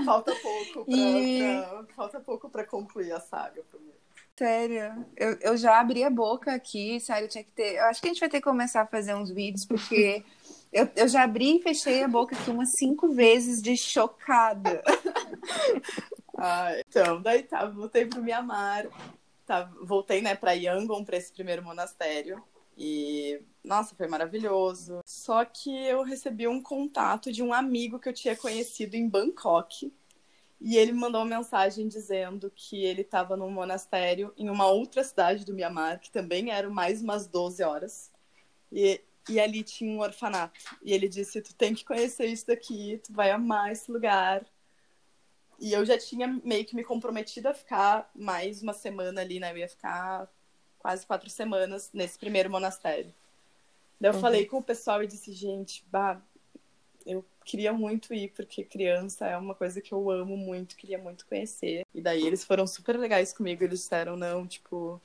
Falta 0.05 0.33
pouco 0.35 0.85
pra, 0.85 0.95
e... 0.95 1.39
pra 1.39 1.85
falta 1.95 2.19
pouco 2.19 2.49
para 2.49 2.63
concluir 2.63 3.11
a 3.11 3.19
saga 3.19 3.61
pra 3.69 3.79
mim. 3.79 3.91
Sério, 4.37 5.05
eu, 5.15 5.37
eu 5.39 5.57
já 5.57 5.79
abri 5.79 6.03
a 6.03 6.09
boca 6.09 6.53
aqui, 6.53 6.99
sério, 6.99 7.29
tinha 7.29 7.43
que 7.43 7.51
ter. 7.51 7.75
Eu 7.75 7.85
acho 7.85 8.01
que 8.01 8.07
a 8.07 8.11
gente 8.11 8.19
vai 8.19 8.27
ter 8.27 8.39
que 8.39 8.43
começar 8.43 8.81
a 8.81 8.85
fazer 8.85 9.15
uns 9.15 9.31
vídeos, 9.31 9.65
porque 9.65 10.25
eu, 10.73 10.89
eu 10.93 11.07
já 11.07 11.23
abri 11.23 11.57
e 11.57 11.61
fechei 11.61 12.03
a 12.03 12.07
boca 12.07 12.35
aqui 12.35 12.51
umas 12.51 12.71
cinco 12.77 13.13
vezes 13.13 13.61
de 13.61 13.77
chocada. 13.77 14.83
ah, 16.37 16.69
então, 16.85 17.21
daí 17.21 17.43
tá, 17.43 17.65
voltei 17.65 18.05
pro 18.05 18.21
Mianmar 18.21 18.87
tá, 19.45 19.71
voltei, 19.81 20.21
né, 20.21 20.35
para 20.35 20.53
Yangon, 20.53 21.03
para 21.03 21.17
esse 21.17 21.31
primeiro 21.31 21.63
monastério. 21.63 22.43
E, 22.77 23.41
nossa, 23.63 23.95
foi 23.95 24.07
maravilhoso. 24.07 24.99
Só 25.05 25.45
que 25.45 25.69
eu 25.85 26.03
recebi 26.03 26.47
um 26.47 26.61
contato 26.61 27.31
de 27.31 27.41
um 27.41 27.53
amigo 27.53 27.99
que 27.99 28.09
eu 28.09 28.13
tinha 28.13 28.35
conhecido 28.35 28.95
em 28.95 29.07
Bangkok. 29.07 29.93
E 30.59 30.77
ele 30.77 30.91
mandou 30.91 31.21
uma 31.21 31.37
mensagem 31.37 31.87
dizendo 31.87 32.51
que 32.53 32.83
ele 32.83 33.01
estava 33.01 33.37
num 33.37 33.51
monastério 33.51 34.33
em 34.37 34.49
uma 34.49 34.67
outra 34.67 35.03
cidade 35.03 35.45
do 35.45 35.53
Mianmar, 35.53 35.99
que 35.99 36.11
também 36.11 36.51
era 36.51 36.69
mais 36.69 37.01
umas 37.01 37.27
12 37.27 37.63
horas. 37.63 38.11
E, 38.71 39.01
e 39.29 39.39
ali 39.39 39.63
tinha 39.63 39.91
um 39.91 40.01
orfanato. 40.01 40.59
E 40.83 40.93
ele 40.93 41.07
disse: 41.07 41.41
Tu 41.41 41.53
tem 41.55 41.73
que 41.73 41.85
conhecer 41.85 42.25
isso 42.25 42.47
daqui, 42.47 42.99
tu 43.03 43.13
vai 43.13 43.31
amar 43.31 43.71
esse 43.71 43.91
lugar. 43.91 44.45
E 45.59 45.71
eu 45.71 45.85
já 45.85 45.97
tinha 45.97 46.27
meio 46.43 46.65
que 46.65 46.75
me 46.75 46.83
comprometido 46.83 47.47
a 47.47 47.53
ficar 47.53 48.09
mais 48.13 48.61
uma 48.61 48.73
semana 48.73 49.21
ali, 49.21 49.39
né? 49.39 49.51
Eu 49.51 49.57
ia 49.57 49.69
ficar 49.69 50.29
quase 50.79 51.05
quatro 51.05 51.29
semanas 51.29 51.89
nesse 51.93 52.19
primeiro 52.19 52.49
monastério. 52.49 53.13
Daí 53.99 54.11
eu 54.11 54.15
uhum. 54.15 54.21
falei 54.21 54.45
com 54.45 54.57
o 54.57 54.63
pessoal 54.63 55.01
e 55.01 55.07
disse, 55.07 55.31
gente, 55.31 55.83
bah, 55.89 56.21
eu 57.05 57.23
queria 57.43 57.71
muito 57.71 58.13
ir, 58.13 58.31
porque 58.35 58.63
criança 58.63 59.27
é 59.27 59.37
uma 59.37 59.55
coisa 59.55 59.79
que 59.79 59.93
eu 59.93 60.09
amo 60.09 60.35
muito, 60.35 60.75
queria 60.75 60.97
muito 60.97 61.25
conhecer. 61.25 61.85
E 61.93 62.01
daí 62.01 62.25
eles 62.25 62.43
foram 62.43 62.67
super 62.67 62.97
legais 62.97 63.31
comigo, 63.31 63.63
eles 63.63 63.79
disseram, 63.79 64.17
não, 64.17 64.45
tipo, 64.45 64.99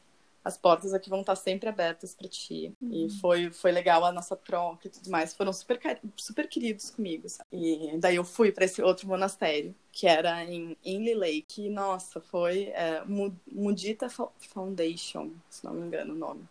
as 0.44 0.56
portas 0.56 0.94
aqui 0.94 1.10
vão 1.10 1.20
estar 1.20 1.36
sempre 1.36 1.68
abertas 1.68 2.14
para 2.14 2.28
ti. 2.28 2.72
Uhum. 2.80 3.06
E 3.06 3.10
foi, 3.20 3.50
foi 3.50 3.72
legal 3.72 4.04
a 4.04 4.12
nossa 4.12 4.34
troca 4.34 4.86
e 4.86 4.90
tudo 4.90 5.10
mais. 5.10 5.34
Foram 5.34 5.52
super, 5.52 5.78
super 6.16 6.48
queridos 6.48 6.90
comigo, 6.90 7.28
sabe? 7.28 7.48
E 7.52 7.98
daí 7.98 8.16
eu 8.16 8.24
fui 8.24 8.50
para 8.50 8.64
esse 8.64 8.80
outro 8.80 9.06
monastério, 9.06 9.74
que 9.92 10.06
era 10.06 10.44
em 10.44 10.76
Inle 10.84 11.14
Lake. 11.14 11.44
Que, 11.50 11.68
nossa, 11.68 12.20
foi 12.20 12.64
é, 12.74 13.02
Mudita 13.50 14.08
Foundation, 14.38 15.30
se 15.48 15.64
não 15.64 15.74
me 15.74 15.86
engano 15.86 16.14
o 16.14 16.16
nome. 16.16 16.48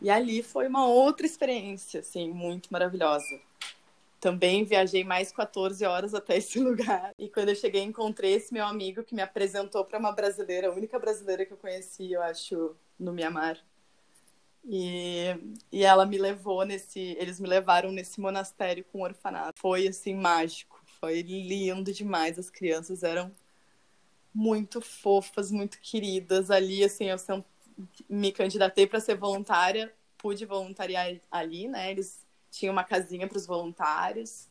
E 0.00 0.10
ali 0.10 0.42
foi 0.42 0.68
uma 0.68 0.86
outra 0.86 1.26
experiência, 1.26 2.00
assim, 2.00 2.30
muito 2.30 2.68
maravilhosa. 2.70 3.40
Também 4.20 4.64
viajei 4.64 5.04
mais 5.04 5.30
14 5.30 5.84
horas 5.84 6.14
até 6.14 6.36
esse 6.36 6.58
lugar. 6.60 7.14
E 7.18 7.28
quando 7.28 7.50
eu 7.50 7.54
cheguei, 7.54 7.82
encontrei 7.82 8.34
esse 8.34 8.52
meu 8.52 8.64
amigo 8.66 9.02
que 9.02 9.14
me 9.14 9.22
apresentou 9.22 9.84
para 9.84 9.98
uma 9.98 10.12
brasileira, 10.12 10.68
a 10.68 10.72
única 10.72 10.98
brasileira 10.98 11.46
que 11.46 11.52
eu 11.52 11.56
conheci, 11.56 12.12
eu 12.12 12.22
acho, 12.22 12.76
no 12.98 13.12
Mianmar. 13.12 13.58
E, 14.68 15.26
e 15.70 15.84
ela 15.84 16.04
me 16.04 16.18
levou 16.18 16.64
nesse. 16.64 17.16
Eles 17.18 17.38
me 17.38 17.48
levaram 17.48 17.92
nesse 17.92 18.20
monastério 18.20 18.84
com 18.84 19.02
orfanato. 19.02 19.60
Foi 19.60 19.86
assim, 19.86 20.14
mágico. 20.14 20.82
Foi 21.00 21.22
lindo 21.22 21.92
demais. 21.92 22.38
As 22.38 22.50
crianças 22.50 23.02
eram 23.02 23.30
muito 24.34 24.80
fofas, 24.80 25.50
muito 25.52 25.78
queridas. 25.80 26.50
Ali, 26.50 26.84
assim, 26.84 27.06
eu 27.06 27.44
me 28.08 28.32
candidatei 28.32 28.86
para 28.86 29.00
ser 29.00 29.16
voluntária, 29.16 29.92
pude 30.18 30.44
voluntariar 30.44 31.14
ali, 31.30 31.68
né? 31.68 31.90
Eles 31.90 32.24
tinham 32.50 32.72
uma 32.72 32.84
casinha 32.84 33.28
para 33.28 33.38
os 33.38 33.46
voluntários. 33.46 34.48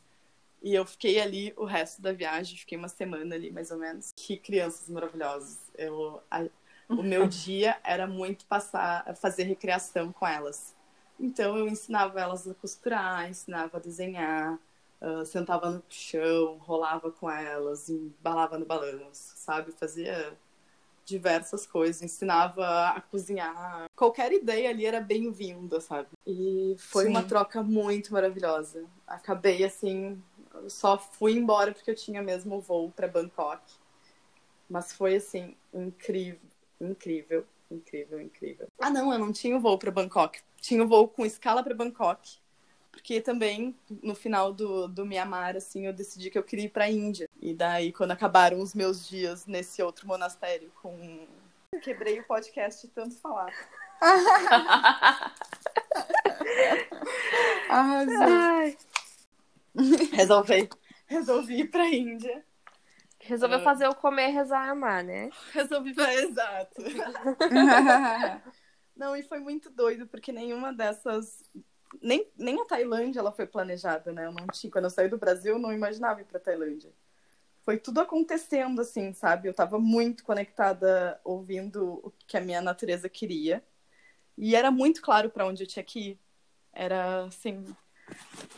E 0.62 0.74
eu 0.74 0.86
fiquei 0.86 1.20
ali 1.20 1.52
o 1.56 1.64
resto 1.64 2.00
da 2.00 2.12
viagem, 2.12 2.58
fiquei 2.58 2.78
uma 2.78 2.88
semana 2.88 3.34
ali 3.34 3.50
mais 3.50 3.70
ou 3.70 3.78
menos. 3.78 4.12
Que 4.16 4.36
crianças 4.36 4.88
maravilhosas. 4.88 5.58
Eu, 5.76 6.22
o 6.88 7.02
meu 7.02 7.26
dia 7.26 7.78
era 7.82 8.06
muito 8.06 8.44
passar, 8.46 9.14
fazer 9.16 9.44
recreação 9.44 10.12
com 10.12 10.26
elas. 10.26 10.74
Então 11.18 11.56
eu 11.56 11.66
ensinava 11.66 12.20
elas 12.20 12.46
a 12.46 12.54
costurar, 12.54 13.28
ensinava 13.28 13.78
a 13.78 13.80
desenhar, 13.80 14.58
uh, 15.00 15.24
sentava 15.24 15.70
no 15.70 15.82
chão, 15.88 16.58
rolava 16.58 17.10
com 17.10 17.30
elas, 17.30 17.88
embalava 17.88 18.58
no 18.58 18.66
balanço, 18.66 19.32
sabe? 19.36 19.72
Fazia 19.72 20.36
diversas 21.04 21.66
coisas, 21.66 22.02
ensinava 22.02 22.88
a 22.88 23.00
cozinhar. 23.00 23.86
Qualquer 23.94 24.32
ideia 24.32 24.68
ali 24.68 24.84
era 24.84 25.00
bem-vinda, 25.00 25.80
sabe? 25.80 26.08
E 26.26 26.74
foi 26.78 27.04
Sim. 27.04 27.10
uma 27.10 27.22
troca 27.22 27.62
muito 27.62 28.12
maravilhosa. 28.12 28.84
Acabei 29.06 29.64
assim, 29.64 30.20
só 30.68 30.98
fui 30.98 31.36
embora 31.36 31.72
porque 31.72 31.90
eu 31.90 31.94
tinha 31.94 32.20
mesmo 32.22 32.60
voo 32.60 32.90
para 32.90 33.08
Bangkok. 33.08 33.62
Mas 34.68 34.92
foi 34.92 35.14
assim 35.14 35.56
incrível 35.72 36.40
Incrível, 36.80 37.46
incrível, 37.70 38.20
incrível. 38.20 38.68
Ah, 38.78 38.90
não, 38.90 39.12
eu 39.12 39.18
não 39.18 39.32
tinha 39.32 39.56
o 39.56 39.60
voo 39.60 39.78
para 39.78 39.90
Bangkok. 39.90 40.40
Tinha 40.60 40.82
o 40.82 40.88
voo 40.88 41.08
com 41.08 41.24
escala 41.24 41.62
para 41.62 41.74
Bangkok. 41.74 42.38
Porque 42.90 43.20
também, 43.20 43.76
no 44.02 44.14
final 44.14 44.52
do, 44.54 44.88
do 44.88 45.04
Mianmar, 45.04 45.54
assim, 45.54 45.86
eu 45.86 45.92
decidi 45.92 46.30
que 46.30 46.38
eu 46.38 46.42
queria 46.42 46.64
ir 46.64 46.70
para 46.70 46.84
a 46.84 46.90
Índia. 46.90 47.28
E 47.40 47.52
daí, 47.52 47.92
quando 47.92 48.12
acabaram 48.12 48.58
os 48.60 48.74
meus 48.74 49.06
dias 49.06 49.46
nesse 49.46 49.82
outro 49.82 50.06
monastério 50.06 50.72
com... 50.80 51.26
Quebrei 51.82 52.20
o 52.20 52.24
podcast 52.24 52.86
de 52.86 52.92
tanto 52.92 53.14
falar. 53.16 53.52
Ai. 57.68 58.76
Resolvi. 60.12 60.68
Resolvi 61.06 61.60
ir 61.60 61.70
para 61.70 61.82
a 61.82 61.94
Índia. 61.94 62.44
Resolveu 63.26 63.58
uh... 63.58 63.62
fazer 63.62 63.88
o 63.88 63.94
comer, 63.94 64.28
rezar, 64.28 64.68
amar, 64.68 65.04
né? 65.04 65.30
Resolvi 65.52 65.94
fazer, 65.94 66.24
exato. 66.24 66.82
não, 68.96 69.16
e 69.16 69.22
foi 69.22 69.38
muito 69.38 69.70
doido, 69.70 70.06
porque 70.06 70.32
nenhuma 70.32 70.72
dessas. 70.72 71.44
Nem, 72.00 72.26
nem 72.36 72.60
a 72.60 72.64
Tailândia 72.64 73.20
ela 73.20 73.32
foi 73.32 73.46
planejada, 73.46 74.12
né? 74.12 74.26
Eu 74.26 74.32
não 74.32 74.46
tinha. 74.48 74.70
Quando 74.70 74.84
eu 74.84 74.90
saí 74.90 75.08
do 75.08 75.18
Brasil, 75.18 75.54
eu 75.54 75.58
não 75.58 75.72
imaginava 75.72 76.20
ir 76.20 76.24
pra 76.24 76.40
Tailândia. 76.40 76.90
Foi 77.62 77.78
tudo 77.78 78.00
acontecendo, 78.00 78.80
assim, 78.80 79.12
sabe? 79.12 79.48
Eu 79.48 79.54
tava 79.54 79.78
muito 79.78 80.22
conectada, 80.22 81.20
ouvindo 81.24 82.00
o 82.04 82.12
que 82.26 82.36
a 82.36 82.40
minha 82.40 82.62
natureza 82.62 83.08
queria. 83.08 83.62
E 84.38 84.54
era 84.54 84.70
muito 84.70 85.02
claro 85.02 85.30
para 85.30 85.46
onde 85.46 85.64
eu 85.64 85.66
tinha 85.66 85.84
que 85.84 86.10
ir. 86.10 86.20
Era, 86.72 87.24
assim, 87.24 87.64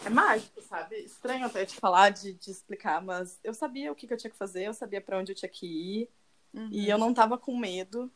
é 0.04 0.10
mágico, 0.10 0.60
sabe? 0.62 0.96
Estranho 0.96 1.46
até 1.46 1.64
te 1.64 1.76
falar, 1.76 2.10
de, 2.10 2.34
de 2.34 2.50
explicar, 2.50 3.02
mas 3.02 3.38
eu 3.42 3.54
sabia 3.54 3.90
o 3.90 3.94
que, 3.94 4.06
que, 4.06 4.12
eu 4.12 4.18
tinha 4.18 4.30
que 4.30 4.36
fazer, 4.36 4.64
eu 4.64 4.74
sabia 4.74 5.00
para 5.00 5.18
onde 5.18 5.32
eu 5.32 5.36
tinha 5.36 5.48
que 5.48 5.66
ir, 5.66 6.10
uhum. 6.54 6.68
e 6.70 6.88
eu 6.88 6.98
não 6.98 7.14
tava 7.14 7.38
com 7.38 7.56
medo. 7.56 8.10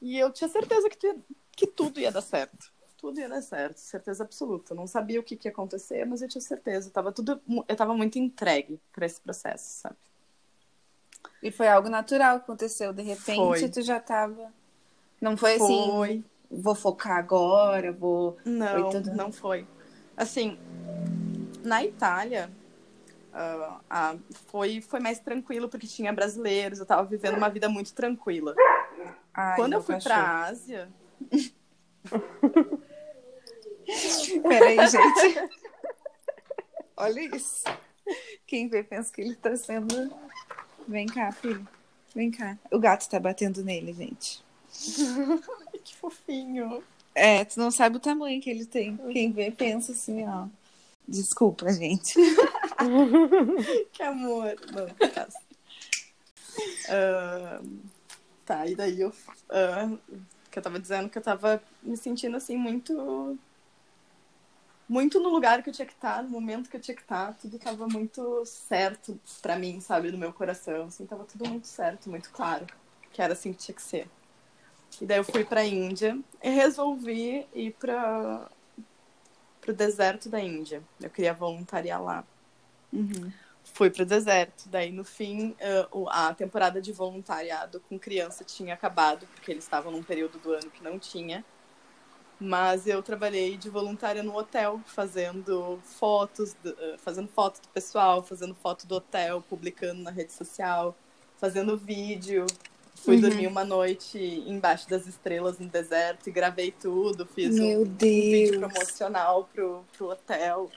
E 0.00 0.18
eu 0.18 0.32
tinha 0.32 0.48
certeza 0.48 0.88
que, 0.90 1.16
que 1.56 1.66
tudo 1.66 2.00
ia 2.00 2.10
dar 2.10 2.22
certo. 2.22 2.72
Tudo 2.96 3.20
ia 3.20 3.28
dar 3.28 3.42
certo, 3.42 3.78
certeza 3.78 4.22
absoluta. 4.22 4.72
Eu 4.72 4.76
não 4.76 4.86
sabia 4.86 5.18
o 5.18 5.22
que, 5.22 5.36
que 5.36 5.48
ia 5.48 5.52
acontecer, 5.52 6.04
mas 6.04 6.22
eu 6.22 6.28
tinha 6.28 6.40
certeza. 6.40 6.88
Eu 6.88 6.92
tava, 6.92 7.12
tudo, 7.12 7.40
eu 7.68 7.76
tava 7.76 7.94
muito 7.94 8.18
entregue 8.18 8.80
para 8.92 9.06
esse 9.06 9.20
processo, 9.20 9.80
sabe? 9.80 9.96
E 11.42 11.50
foi 11.50 11.68
algo 11.68 11.88
natural 11.88 12.38
que 12.38 12.44
aconteceu. 12.44 12.92
De 12.92 13.02
repente, 13.02 13.36
foi. 13.36 13.68
tu 13.68 13.82
já 13.82 13.98
tava. 13.98 14.52
Não 15.20 15.36
foi, 15.36 15.54
assim, 15.54 15.86
foi. 15.90 16.08
assim, 16.10 16.24
vou 16.50 16.74
focar 16.74 17.16
agora, 17.16 17.92
vou. 17.92 18.36
Não, 18.44 18.90
tudo... 18.90 19.12
não 19.14 19.32
foi. 19.32 19.66
Assim, 20.16 20.58
na 21.62 21.84
Itália, 21.84 22.50
uh, 23.32 23.80
foi, 24.46 24.80
foi 24.80 25.00
mais 25.00 25.18
tranquilo 25.18 25.68
porque 25.68 25.86
tinha 25.86 26.12
brasileiros, 26.12 26.78
eu 26.78 26.86
tava 26.86 27.04
vivendo 27.04 27.36
uma 27.36 27.48
vida 27.48 27.68
muito 27.68 27.92
tranquila. 27.94 28.54
Ai, 29.34 29.56
Quando 29.56 29.72
eu 29.74 29.82
fui 29.82 29.94
cachorro. 29.94 30.14
pra 30.14 30.44
Ásia. 30.44 30.88
Peraí, 34.42 34.76
gente. 34.88 35.50
Olha 36.96 37.36
isso. 37.36 37.64
Quem 38.46 38.68
vê 38.68 38.82
pensa 38.82 39.12
que 39.12 39.20
ele 39.20 39.34
tá 39.34 39.56
sendo. 39.56 40.12
Vem 40.86 41.06
cá, 41.06 41.32
filho. 41.32 41.66
Vem 42.14 42.30
cá. 42.30 42.58
O 42.70 42.78
gato 42.78 43.08
tá 43.08 43.18
batendo 43.18 43.62
nele, 43.62 43.92
gente. 43.92 44.44
que 45.84 45.96
fofinho. 45.96 46.82
É, 47.14 47.44
tu 47.44 47.60
não 47.60 47.70
sabe 47.70 47.96
o 47.96 48.00
tamanho 48.00 48.40
que 48.40 48.48
ele 48.48 48.64
tem. 48.64 48.96
Quem 49.12 49.32
vê 49.32 49.50
pensa 49.50 49.92
assim, 49.92 50.26
ó. 50.26 50.46
Desculpa, 51.06 51.70
gente. 51.72 52.14
que 53.92 54.02
amor. 54.02 54.54
Não, 54.72 54.86
uh, 56.88 57.80
tá, 58.44 58.66
e 58.66 58.74
daí 58.74 59.00
eu. 59.00 59.10
Uh, 59.10 59.98
que 60.50 60.58
eu 60.58 60.62
tava 60.62 60.78
dizendo 60.78 61.08
que 61.08 61.18
eu 61.18 61.22
tava 61.22 61.62
me 61.82 61.96
sentindo 61.96 62.36
assim 62.36 62.56
muito. 62.56 63.38
Muito 64.88 65.20
no 65.20 65.30
lugar 65.30 65.62
que 65.62 65.70
eu 65.70 65.72
tinha 65.72 65.86
que 65.86 65.94
estar, 65.94 66.22
no 66.22 66.28
momento 66.28 66.68
que 66.68 66.76
eu 66.76 66.80
tinha 66.80 66.94
que 66.94 67.00
estar, 67.00 67.32
tudo 67.34 67.58
tava 67.58 67.86
muito 67.86 68.44
certo 68.44 69.18
para 69.40 69.56
mim, 69.56 69.80
sabe, 69.80 70.12
no 70.12 70.18
meu 70.18 70.32
coração, 70.34 70.84
assim, 70.84 71.06
tava 71.06 71.24
tudo 71.24 71.48
muito 71.48 71.66
certo, 71.66 72.10
muito 72.10 72.30
claro, 72.30 72.66
que 73.10 73.22
era 73.22 73.32
assim 73.32 73.54
que 73.54 73.60
tinha 73.60 73.74
que 73.74 73.80
ser. 73.80 74.06
E 75.00 75.06
daí 75.06 75.18
eu 75.18 75.24
fui 75.24 75.44
para 75.44 75.60
a 75.60 75.64
Índia 75.64 76.18
e 76.42 76.50
resolvi 76.50 77.46
ir 77.54 77.72
para 77.72 78.48
o 79.66 79.72
deserto 79.72 80.28
da 80.28 80.40
Índia. 80.40 80.82
Eu 81.00 81.10
queria 81.10 81.32
voluntariar 81.32 82.02
lá. 82.02 82.24
Uhum. 82.92 83.32
Fui 83.64 83.90
para 83.90 84.02
o 84.02 84.06
deserto. 84.06 84.68
Daí, 84.68 84.92
no 84.92 85.04
fim, 85.04 85.56
uh, 85.92 86.08
a 86.08 86.34
temporada 86.34 86.80
de 86.80 86.92
voluntariado 86.92 87.80
com 87.88 87.98
criança 87.98 88.44
tinha 88.44 88.74
acabado, 88.74 89.26
porque 89.34 89.50
eles 89.50 89.64
estavam 89.64 89.90
num 89.92 90.02
período 90.02 90.38
do 90.38 90.52
ano 90.52 90.70
que 90.70 90.82
não 90.82 90.98
tinha. 90.98 91.44
Mas 92.38 92.86
eu 92.86 93.02
trabalhei 93.02 93.56
de 93.56 93.70
voluntária 93.70 94.22
no 94.22 94.36
hotel, 94.36 94.80
fazendo 94.84 95.80
fotos, 95.84 96.56
uh, 96.64 96.98
fazendo 96.98 97.28
foto 97.28 97.62
do 97.62 97.68
pessoal, 97.68 98.22
fazendo 98.22 98.54
foto 98.54 98.86
do 98.86 98.96
hotel, 98.96 99.42
publicando 99.48 100.02
na 100.02 100.10
rede 100.10 100.32
social, 100.32 100.94
fazendo 101.38 101.76
vídeo, 101.76 102.46
Fui 102.94 103.16
uhum. 103.16 103.20
dormir 103.22 103.46
uma 103.46 103.64
noite 103.64 104.18
embaixo 104.46 104.88
das 104.88 105.06
estrelas 105.06 105.58
no 105.58 105.68
deserto 105.68 106.28
e 106.28 106.32
gravei 106.32 106.70
tudo. 106.70 107.26
Fiz 107.26 107.58
um, 107.58 107.82
um, 107.82 107.84
vídeo 107.84 108.60
promocional 108.60 109.48
pro, 109.52 109.84
pro 109.96 110.10
hotel. 110.10 110.70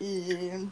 E 0.00 0.68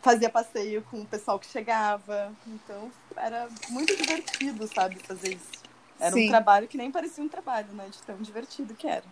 fazia 0.00 0.30
passeio 0.30 0.82
com 0.82 1.00
o 1.02 1.06
pessoal 1.06 1.38
que 1.38 1.46
chegava. 1.46 2.32
Então 2.46 2.90
era 3.16 3.48
muito 3.68 3.94
divertido, 3.96 4.66
sabe, 4.68 4.98
fazer 5.00 5.34
isso. 5.34 5.64
Era 5.98 6.12
Sim. 6.12 6.26
um 6.26 6.28
trabalho 6.30 6.68
que 6.68 6.76
nem 6.76 6.90
parecia 6.90 7.22
um 7.22 7.28
trabalho, 7.28 7.72
né? 7.72 7.88
De 7.90 7.98
tão 8.02 8.16
divertido 8.16 8.74
que 8.74 8.86
era. 8.86 9.04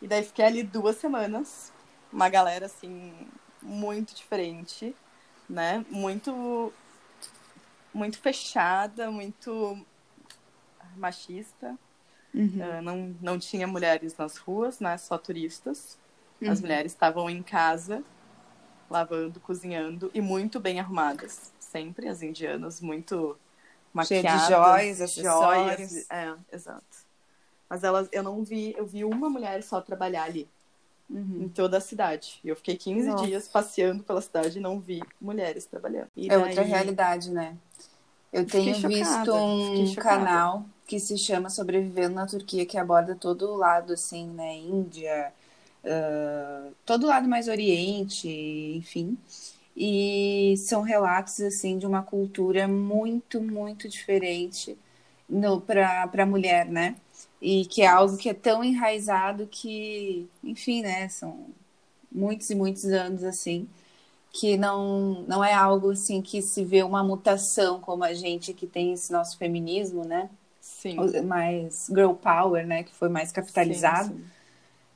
E 0.00 0.08
daí 0.08 0.24
fiquei 0.24 0.44
ali 0.44 0.62
duas 0.62 0.96
semanas. 0.96 1.72
Uma 2.12 2.28
galera, 2.28 2.66
assim, 2.66 3.12
muito 3.62 4.14
diferente, 4.14 4.94
né? 5.48 5.84
Muito 5.88 6.72
muito 7.92 8.18
fechada, 8.18 9.10
muito 9.10 9.84
machista. 10.96 11.76
Uhum. 12.34 12.58
Uh, 12.58 12.82
não, 12.82 13.16
não 13.20 13.38
tinha 13.38 13.66
mulheres 13.66 14.16
nas 14.16 14.36
ruas, 14.36 14.80
né? 14.80 14.96
Só 14.96 15.18
turistas. 15.18 15.98
Uhum. 16.40 16.50
As 16.50 16.60
mulheres 16.60 16.92
estavam 16.92 17.28
em 17.28 17.42
casa, 17.42 18.02
lavando, 18.88 19.38
cozinhando 19.40 20.10
e 20.14 20.20
muito 20.20 20.58
bem 20.58 20.80
arrumadas. 20.80 21.52
Sempre 21.58 22.08
as 22.08 22.22
indianas, 22.22 22.80
muito 22.80 23.38
maquiadas. 23.92 24.46
Cheia 24.46 24.92
de 24.92 24.98
joias. 24.98 25.14
Joias, 25.14 26.10
é, 26.10 26.34
exato. 26.52 27.12
Mas 27.68 27.84
elas, 27.84 28.08
eu 28.12 28.22
não 28.22 28.44
vi, 28.44 28.74
eu 28.76 28.86
vi 28.86 29.04
uma 29.04 29.30
mulher 29.30 29.62
só 29.62 29.80
trabalhar 29.80 30.24
ali. 30.24 30.48
Uhum. 31.12 31.42
em 31.42 31.48
toda 31.48 31.76
a 31.76 31.80
cidade. 31.80 32.40
E 32.42 32.48
eu 32.48 32.56
fiquei 32.56 32.74
15 32.74 33.08
Nossa. 33.08 33.26
dias 33.26 33.46
passeando 33.46 34.02
pela 34.02 34.22
cidade 34.22 34.58
e 34.58 34.62
não 34.62 34.80
vi 34.80 35.02
mulheres 35.20 35.66
trabalhando. 35.66 36.08
E 36.16 36.26
é 36.26 36.28
daí... 36.30 36.48
outra 36.48 36.62
realidade, 36.62 37.30
né? 37.30 37.54
Eu 38.32 38.46
tenho 38.46 38.74
visto 38.88 39.34
um 39.34 39.94
canal 39.96 40.64
que 40.86 40.98
se 40.98 41.18
chama 41.18 41.50
Sobrevivendo 41.50 42.14
na 42.14 42.26
Turquia, 42.26 42.64
que 42.64 42.78
aborda 42.78 43.14
todo 43.14 43.50
o 43.50 43.56
lado, 43.56 43.92
assim, 43.92 44.26
né? 44.26 44.56
Índia, 44.56 45.32
uh, 45.84 46.72
todo 46.86 47.04
o 47.04 47.08
lado 47.08 47.28
mais 47.28 47.46
oriente, 47.46 48.28
enfim. 48.74 49.18
E 49.76 50.54
são 50.56 50.80
relatos, 50.80 51.40
assim, 51.40 51.76
de 51.76 51.86
uma 51.86 52.02
cultura 52.02 52.66
muito, 52.66 53.40
muito 53.40 53.86
diferente 53.86 54.78
para 55.66 56.22
a 56.22 56.26
mulher, 56.26 56.66
né? 56.66 56.96
E 57.42 57.66
que 57.66 57.82
é 57.82 57.88
algo 57.88 58.16
que 58.16 58.28
é 58.28 58.34
tão 58.34 58.62
enraizado 58.62 59.48
que, 59.50 60.28
enfim, 60.44 60.80
né? 60.82 61.08
São 61.08 61.46
muitos 62.10 62.48
e 62.50 62.54
muitos 62.54 62.84
anos, 62.84 63.24
assim, 63.24 63.68
que 64.32 64.56
não, 64.56 65.24
não 65.26 65.44
é 65.44 65.52
algo, 65.52 65.90
assim, 65.90 66.22
que 66.22 66.40
se 66.40 66.64
vê 66.64 66.84
uma 66.84 67.02
mutação 67.02 67.80
como 67.80 68.04
a 68.04 68.14
gente 68.14 68.54
que 68.54 68.64
tem 68.64 68.92
esse 68.92 69.12
nosso 69.12 69.36
feminismo, 69.38 70.04
né? 70.04 70.30
Sim. 70.60 70.96
Mais 71.24 71.86
girl 71.88 72.12
power, 72.12 72.64
né? 72.64 72.84
Que 72.84 72.94
foi 72.94 73.08
mais 73.08 73.32
capitalizado. 73.32 74.10
Sim, 74.10 74.18
sim. 74.18 74.24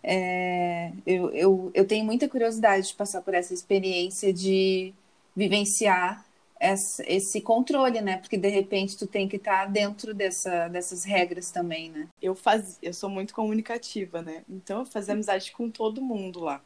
É, 0.05 0.93
eu, 1.05 1.31
eu, 1.31 1.71
eu 1.75 1.85
tenho 1.85 2.05
muita 2.05 2.29
curiosidade 2.29 2.87
de 2.87 2.95
passar 2.95 3.23
por 3.23 3.35
essa 3.35 3.53
experiência 3.53 4.33
de 4.33 4.95
vivenciar 5.35 6.26
esse 6.61 7.41
controle, 7.41 8.01
né? 8.01 8.19
Porque 8.19 8.37
de 8.37 8.49
repente 8.49 8.97
tu 8.97 9.07
tem 9.07 9.29
que 9.29 9.37
estar 9.37 9.65
tá 9.65 9.71
dentro 9.71 10.15
dessa, 10.15 10.69
dessas 10.69 11.05
regras 11.05 11.51
também, 11.51 11.91
né? 11.91 12.09
Eu 12.21 12.35
faz, 12.35 12.79
eu 12.83 12.93
sou 12.93 13.11
muito 13.11 13.35
comunicativa, 13.35 14.23
né? 14.23 14.43
Então 14.49 14.81
eu 14.81 14.87
fazia 14.87 15.15
amizade 15.15 15.53
com 15.53 15.71
todo 15.71 16.01
mundo 16.01 16.41
lá. 16.41 16.63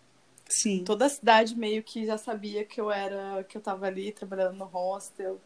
Sim. 0.49 0.85
Toda 0.85 1.07
a 1.07 1.09
cidade 1.09 1.57
meio 1.57 1.83
que 1.83 2.05
já 2.05 2.19
sabia 2.19 2.65
que 2.65 2.81
eu 2.81 2.91
era, 2.91 3.45
que 3.45 3.57
eu 3.57 3.61
tava 3.61 3.87
ali 3.87 4.13
trabalhando 4.13 4.57
no 4.57 4.65
hostel. 4.65 5.41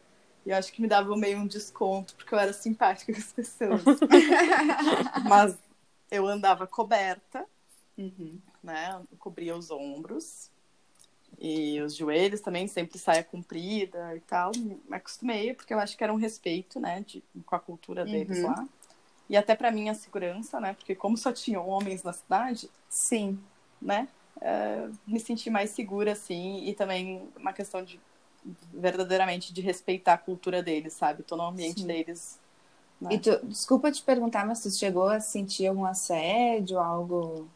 E 0.45 0.49
eu 0.51 0.55
acho 0.55 0.71
que 0.71 0.81
me 0.81 0.87
dava 0.87 1.15
meio 1.17 1.39
um 1.39 1.47
desconto, 1.47 2.15
porque 2.15 2.33
eu 2.33 2.39
era 2.39 2.53
simpática 2.53 3.11
com 3.11 3.19
as 3.19 3.33
pessoas. 3.33 3.81
Mas 5.27 5.57
eu 6.11 6.27
andava 6.27 6.67
coberta, 6.67 7.45
uhum. 7.97 8.39
né? 8.63 8.99
Eu 9.11 9.17
cobria 9.17 9.55
os 9.55 9.71
ombros. 9.71 10.51
E 11.37 11.81
os 11.81 11.95
joelhos 11.95 12.41
também, 12.41 12.67
sempre 12.67 12.97
saia 12.97 13.23
comprida 13.23 14.15
e 14.15 14.19
tal. 14.21 14.51
Me 14.55 14.95
acostumei, 14.95 15.53
porque 15.53 15.73
eu 15.73 15.79
acho 15.79 15.97
que 15.97 16.03
era 16.03 16.13
um 16.13 16.17
respeito, 16.17 16.79
né, 16.79 17.03
de, 17.05 17.23
com 17.45 17.55
a 17.55 17.59
cultura 17.59 18.05
deles 18.05 18.39
uhum. 18.39 18.47
lá. 18.47 18.67
E 19.29 19.35
até 19.35 19.55
para 19.55 19.71
minha 19.71 19.93
segurança, 19.93 20.59
né, 20.59 20.73
porque 20.73 20.95
como 20.95 21.17
só 21.17 21.31
tinham 21.31 21.67
homens 21.67 22.03
na 22.03 22.13
cidade, 22.13 22.69
sim, 22.89 23.39
né, 23.81 24.07
uh, 24.37 24.93
me 25.05 25.19
senti 25.19 25.49
mais 25.49 25.71
segura, 25.71 26.13
assim, 26.13 26.63
e 26.65 26.73
também 26.73 27.27
uma 27.35 27.51
questão 27.51 27.83
de 27.83 27.99
verdadeiramente 28.73 29.51
de 29.53 29.61
respeitar 29.61 30.13
a 30.13 30.17
cultura 30.17 30.61
deles, 30.61 30.93
sabe? 30.93 31.23
Tô 31.23 31.35
no 31.35 31.43
ambiente 31.43 31.81
sim. 31.81 31.87
deles. 31.87 32.39
Né? 33.01 33.15
E 33.15 33.19
tu, 33.19 33.39
desculpa 33.45 33.91
te 33.91 34.03
perguntar, 34.03 34.45
mas 34.45 34.61
tu 34.61 34.69
chegou 34.71 35.07
a 35.07 35.19
sentir 35.19 35.67
algum 35.67 35.85
assédio, 35.85 36.79
algo 36.79 37.47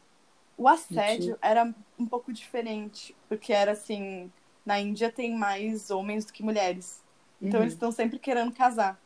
o 0.59 0.67
assédio 0.67 1.37
era 1.41 1.73
um 1.97 2.05
pouco 2.05 2.33
diferente, 2.33 3.15
porque 3.29 3.53
era 3.53 3.71
assim, 3.71 4.29
na 4.65 4.77
Índia 4.77 5.09
tem 5.09 5.33
mais 5.33 5.89
homens 5.89 6.25
do 6.25 6.33
que 6.33 6.43
mulheres. 6.43 7.01
Então 7.41 7.61
uhum. 7.61 7.63
eles 7.63 7.73
estão 7.73 7.93
sempre 7.93 8.19
querendo 8.19 8.51
casar. 8.51 8.99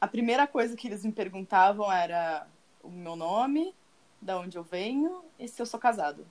A 0.00 0.08
primeira 0.08 0.48
coisa 0.48 0.76
que 0.76 0.88
eles 0.88 1.04
me 1.04 1.12
perguntavam 1.12 1.90
era 1.90 2.44
o 2.82 2.90
meu 2.90 3.14
nome, 3.14 3.72
da 4.20 4.36
onde 4.36 4.58
eu 4.58 4.64
venho 4.64 5.22
e 5.38 5.46
se 5.46 5.62
eu 5.62 5.66
sou 5.66 5.78
casado. 5.78 6.26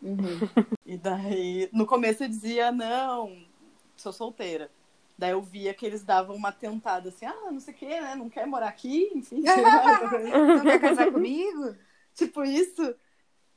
Uhum. 0.00 0.16
E 0.86 0.96
daí, 0.96 1.68
no 1.72 1.86
começo 1.86 2.24
eu 2.24 2.28
dizia, 2.28 2.72
não, 2.72 3.44
sou 3.96 4.12
solteira. 4.12 4.70
Daí 5.16 5.30
eu 5.30 5.42
via 5.42 5.72
que 5.72 5.86
eles 5.86 6.02
davam 6.02 6.34
uma 6.34 6.50
tentada 6.50 7.10
assim, 7.10 7.26
ah, 7.26 7.50
não 7.50 7.60
sei 7.60 7.74
o 7.74 7.76
que, 7.76 7.86
né? 7.86 8.14
Não 8.16 8.28
quer 8.28 8.46
morar 8.46 8.68
aqui, 8.68 9.08
enfim. 9.14 9.42
não 10.56 10.62
quer 10.62 10.80
casar 10.80 11.10
comigo? 11.12 11.76
Tipo 12.26 12.44
isso. 12.44 12.94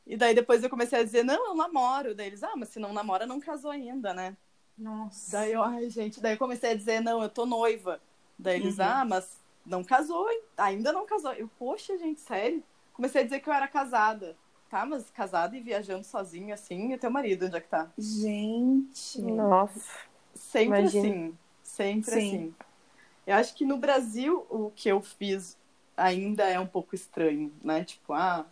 E 0.05 0.17
daí 0.17 0.35
depois 0.35 0.63
eu 0.63 0.69
comecei 0.69 0.99
a 0.99 1.03
dizer, 1.03 1.23
não, 1.23 1.49
eu 1.49 1.55
namoro. 1.55 2.13
Daí 2.13 2.27
eles, 2.27 2.43
ah, 2.43 2.53
mas 2.55 2.69
se 2.69 2.79
não 2.79 2.93
namora, 2.93 3.25
não 3.25 3.39
casou 3.39 3.71
ainda, 3.71 4.13
né? 4.13 4.35
Nossa. 4.77 5.31
Daí 5.31 5.53
eu, 5.53 5.63
ai, 5.63 5.89
gente, 5.89 6.19
daí 6.19 6.33
eu 6.33 6.37
comecei 6.37 6.71
a 6.71 6.75
dizer, 6.75 7.01
não, 7.01 7.21
eu 7.21 7.29
tô 7.29 7.45
noiva. 7.45 8.01
Daí 8.37 8.59
eles, 8.59 8.79
uhum. 8.79 8.85
ah, 8.85 9.05
mas 9.05 9.39
não 9.65 9.83
casou, 9.83 10.27
ainda 10.57 10.91
não 10.91 11.05
casou. 11.05 11.33
Eu, 11.33 11.49
poxa, 11.57 11.97
gente, 11.97 12.19
sério? 12.19 12.63
Comecei 12.93 13.21
a 13.21 13.23
dizer 13.23 13.39
que 13.39 13.49
eu 13.49 13.53
era 13.53 13.67
casada. 13.67 14.35
Tá, 14.69 14.85
mas 14.85 15.09
casada 15.11 15.55
e 15.55 15.61
viajando 15.61 16.03
sozinha, 16.03 16.55
assim, 16.55 16.93
e 16.93 16.97
teu 16.97 17.11
marido, 17.11 17.45
onde 17.45 17.55
é 17.55 17.61
que 17.61 17.67
tá? 17.67 17.91
Gente. 17.95 19.21
Nossa. 19.21 19.99
Sempre 20.33 20.79
Imagina. 20.79 21.07
assim. 21.07 21.37
Sempre 21.61 22.11
Sim. 22.11 22.17
assim. 22.17 22.55
Eu 23.25 23.35
acho 23.35 23.53
que 23.53 23.65
no 23.65 23.77
Brasil, 23.77 24.45
o 24.49 24.71
que 24.75 24.89
eu 24.89 24.99
fiz 24.99 25.57
ainda 25.95 26.43
é 26.43 26.59
um 26.59 26.65
pouco 26.65 26.95
estranho, 26.95 27.53
né? 27.63 27.83
Tipo, 27.83 28.13
ah, 28.13 28.45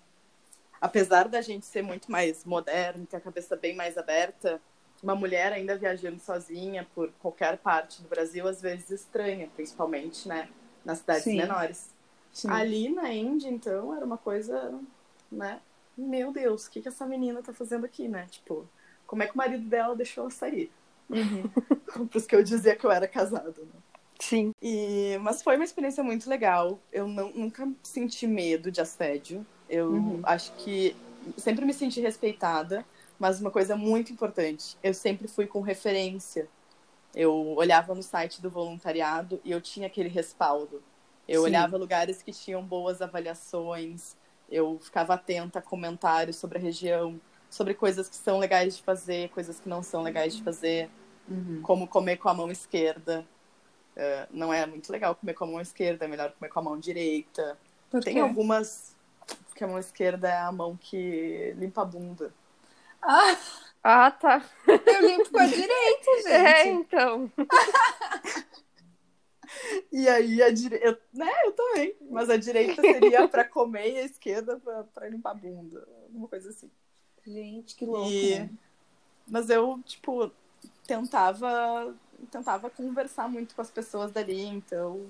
apesar 0.82 1.30
da 1.30 1.42
gente 1.42 1.66
ser 1.66 1.84
muito 1.84 2.12
mais 2.12 2.44
moderno, 2.44 3.06
ter 3.06 3.18
a 3.18 3.22
cabeça 3.22 3.56
bem 3.56 3.76
mais 3.76 3.98
aberta, 3.98 4.60
uma 5.02 5.16
mulher 5.16 5.54
ainda 5.54 5.78
viajando 5.78 6.20
sozinha 6.20 6.88
por 6.94 7.12
qualquer 7.22 7.58
parte 7.58 8.02
do 8.02 8.08
Brasil, 8.08 8.48
às 8.48 8.62
vezes 8.62 8.90
estranha, 8.90 9.50
principalmente, 9.56 10.28
né? 10.28 10.50
Nas 10.84 11.00
cidades 11.00 11.24
Sim. 11.24 11.38
menores. 11.38 11.90
Sim. 12.34 12.50
Ali 12.50 12.90
na 12.90 13.14
Índia, 13.14 13.50
então, 13.50 13.96
era 13.96 14.06
uma 14.06 14.18
coisa, 14.18 14.80
né? 15.32 15.62
Meu 15.98 16.32
Deus, 16.32 16.66
o 16.66 16.72
que, 16.72 16.82
que 16.82 16.88
essa 16.88 17.06
menina 17.06 17.42
tá 17.42 17.54
fazendo 17.54 17.86
aqui, 17.86 18.08
né? 18.08 18.28
Tipo, 18.30 18.68
como 19.06 19.24
é 19.24 19.28
que 19.28 19.34
o 19.34 19.38
marido 19.38 19.68
dela 19.68 19.96
deixou 19.96 20.24
ela 20.24 20.32
sair? 20.32 20.72
Uhum. 21.10 21.50
Por 22.08 22.18
isso 22.18 22.28
que 22.28 22.36
eu 22.36 22.44
dizia 22.44 22.76
que 22.76 22.86
eu 22.86 22.92
era 22.92 23.08
casado, 23.08 23.62
né? 23.62 23.80
Sim. 24.20 24.54
E, 24.62 25.18
mas 25.22 25.42
foi 25.42 25.56
uma 25.56 25.66
experiência 25.66 26.04
muito 26.04 26.30
legal. 26.30 26.80
Eu 26.92 27.08
não, 27.08 27.32
nunca 27.34 27.68
senti 27.82 28.28
medo 28.28 28.72
de 28.72 28.80
assédio. 28.80 29.46
Eu 29.72 29.90
uhum. 29.90 30.20
acho 30.24 30.52
que 30.58 30.94
sempre 31.38 31.64
me 31.64 31.74
senti 31.74 32.02
respeitada, 32.02 32.86
mas 33.18 33.40
uma 33.40 33.50
coisa 33.50 33.74
muito 33.78 34.12
importante, 34.12 34.76
eu 34.84 34.94
sempre 34.94 35.30
fui 35.30 35.48
com 35.48 35.62
referência. 35.62 36.50
Eu 37.16 37.34
olhava 37.56 37.96
no 37.96 38.04
site 38.04 38.42
do 38.42 38.50
voluntariado 38.50 39.40
e 39.46 39.52
eu 39.52 39.62
tinha 39.62 39.88
aquele 39.88 40.10
respaldo. 40.10 40.84
Eu 41.26 41.42
Sim. 41.42 41.48
olhava 41.48 41.78
lugares 41.78 42.22
que 42.22 42.34
tinham 42.34 42.62
boas 42.62 43.02
avaliações, 43.02 44.18
eu 44.50 44.78
ficava 44.82 45.14
atenta 45.14 45.60
a 45.60 45.62
comentários 45.62 46.36
sobre 46.36 46.58
a 46.58 46.62
região, 46.62 47.20
sobre 47.50 47.74
coisas 47.74 48.10
que 48.10 48.16
são 48.16 48.40
legais 48.40 48.76
de 48.76 48.84
fazer, 48.84 49.30
coisas 49.30 49.58
que 49.58 49.70
não 49.70 49.82
são 49.82 50.04
legais 50.04 50.36
de 50.36 50.44
fazer, 50.44 50.90
uhum. 51.30 51.62
como 51.62 51.88
comer 51.88 52.18
com 52.18 52.28
a 52.28 52.34
mão 52.34 52.52
esquerda. 52.52 53.26
Uh, 53.96 54.28
não 54.32 54.54
é 54.54 54.66
muito 54.66 54.92
legal 54.92 55.16
comer 55.16 55.34
com 55.34 55.46
a 55.46 55.48
mão 55.48 55.62
esquerda, 55.62 56.04
é 56.04 56.08
melhor 56.10 56.32
comer 56.32 56.50
com 56.50 56.60
a 56.60 56.64
mão 56.64 56.78
direita. 56.78 57.58
Tem 58.04 58.20
algumas 58.20 58.91
que 59.62 59.66
a 59.66 59.68
mão 59.68 59.78
esquerda 59.78 60.28
é 60.28 60.40
a 60.40 60.52
mão 60.52 60.76
que 60.76 61.54
limpa 61.56 61.84
a 61.84 61.86
bunda. 61.86 62.34
Ah, 63.00 63.38
ah 63.84 64.10
tá. 64.10 64.44
Eu 64.68 65.08
limpo 65.08 65.30
com 65.30 65.38
a 65.38 65.46
direita, 65.46 66.12
gente. 66.26 66.30
É, 66.30 66.68
então. 66.68 67.32
e 69.92 70.10
aí 70.10 70.42
a 70.42 70.50
direita, 70.50 71.00
né, 71.14 71.32
eu 71.46 71.52
também, 71.52 71.96
mas 72.10 72.28
a 72.32 72.38
direita 72.38 72.82
seria 72.82 73.28
para 73.28 73.46
comer 73.46 73.92
e 73.92 74.00
a 74.00 74.06
esquerda 74.06 74.60
para 74.96 75.10
limpar 75.10 75.32
a 75.32 75.36
bunda, 75.36 75.88
alguma 76.06 76.28
coisa 76.28 76.50
assim. 76.50 76.72
Gente, 77.24 77.76
que 77.76 77.86
louco. 77.86 78.10
E... 78.10 78.40
Né? 78.40 78.50
Mas 79.28 79.52
eu, 79.52 79.80
tipo, 79.86 80.32
tentava 80.88 81.96
tentava 82.32 82.70
conversar 82.70 83.30
muito 83.30 83.54
com 83.54 83.62
as 83.62 83.70
pessoas 83.70 84.12
dali, 84.12 84.44
então 84.44 85.08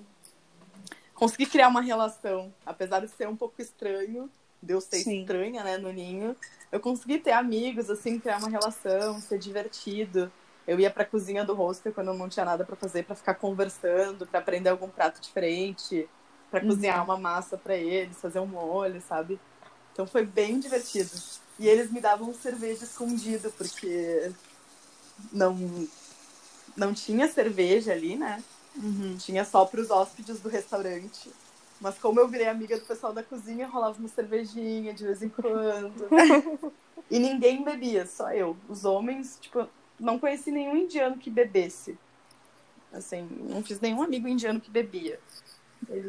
consegui 1.14 1.46
criar 1.46 1.68
uma 1.68 1.82
relação, 1.82 2.54
apesar 2.66 3.00
de 3.00 3.10
ser 3.10 3.28
um 3.28 3.36
pouco 3.36 3.62
estranho, 3.62 4.30
de 4.62 4.74
eu 4.74 4.82
ser 4.82 4.98
Sim. 4.98 5.22
estranha, 5.22 5.64
né, 5.64 5.78
no 5.78 5.92
ninho, 5.92 6.36
eu 6.72 6.80
consegui 6.80 7.18
ter 7.18 7.32
amigos, 7.32 7.90
assim, 7.90 8.20
criar 8.20 8.38
uma 8.38 8.50
relação, 8.50 9.20
ser 9.20 9.40
divertido. 9.40 10.32
Eu 10.68 10.80
ia 10.80 10.92
pra 10.92 11.04
cozinha 11.04 11.44
do 11.44 11.54
hostel 11.54 11.92
quando 11.92 12.10
eu 12.10 12.14
não 12.14 12.30
tinha 12.30 12.46
nada 12.46 12.64
para 12.64 12.76
fazer, 12.76 13.04
para 13.04 13.16
ficar 13.16 13.36
conversando, 13.36 14.28
para 14.28 14.40
aprender 14.40 14.70
algum 14.70 14.88
prato 14.88 15.20
diferente, 15.20 16.08
para 16.50 16.62
uhum. 16.62 16.68
cozinhar 16.68 17.04
uma 17.04 17.18
massa 17.18 17.58
para 17.58 17.76
eles, 17.76 18.22
fazer 18.22 18.40
um 18.40 18.46
molho, 18.46 19.02
sabe? 19.02 19.40
Então 19.92 20.06
foi 20.06 20.26
bem 20.26 20.60
divertido. 20.60 21.10
E 21.60 21.68
eles 21.68 21.92
me 21.92 22.00
davam 22.00 22.34
cerveja 22.34 22.84
escondido, 22.84 23.52
porque 23.58 24.32
não 25.32 25.88
não 26.76 26.94
tinha 26.94 27.28
cerveja 27.28 27.92
ali, 27.92 28.16
né? 28.16 28.42
Uhum. 28.76 29.18
Tinha 29.18 29.44
só 29.44 29.66
para 29.66 29.82
os 29.82 29.90
hóspedes 29.90 30.40
do 30.40 30.50
restaurante. 30.50 31.30
Mas 31.82 31.98
como 31.98 32.20
eu 32.20 32.28
virei 32.28 32.48
amiga 32.48 32.78
do 32.78 32.86
pessoal 32.86 33.12
da 33.12 33.24
cozinha, 33.24 33.68
rolava 33.68 33.98
uma 33.98 34.08
cervejinha 34.08 34.94
de 34.94 35.04
vez 35.04 35.22
em 35.24 35.30
quando. 35.30 36.08
e 37.10 37.20
ninguém 37.20 37.64
bebia, 37.64 38.06
só 38.06 38.32
eu. 38.32 38.56
Os 38.70 38.86
homens, 38.86 39.38
tipo, 39.42 39.68
não 40.00 40.20
conheci 40.20 40.52
nenhum 40.52 40.78
indiano 40.78 41.18
que 41.18 41.30
bebesse. 41.30 41.98
Assim, 42.94 43.28
não 43.50 43.64
fiz 43.64 43.80
nenhum 43.80 44.04
amigo 44.04 44.28
indiano 44.28 44.62
que 44.62 44.70
bebia. 44.70 45.20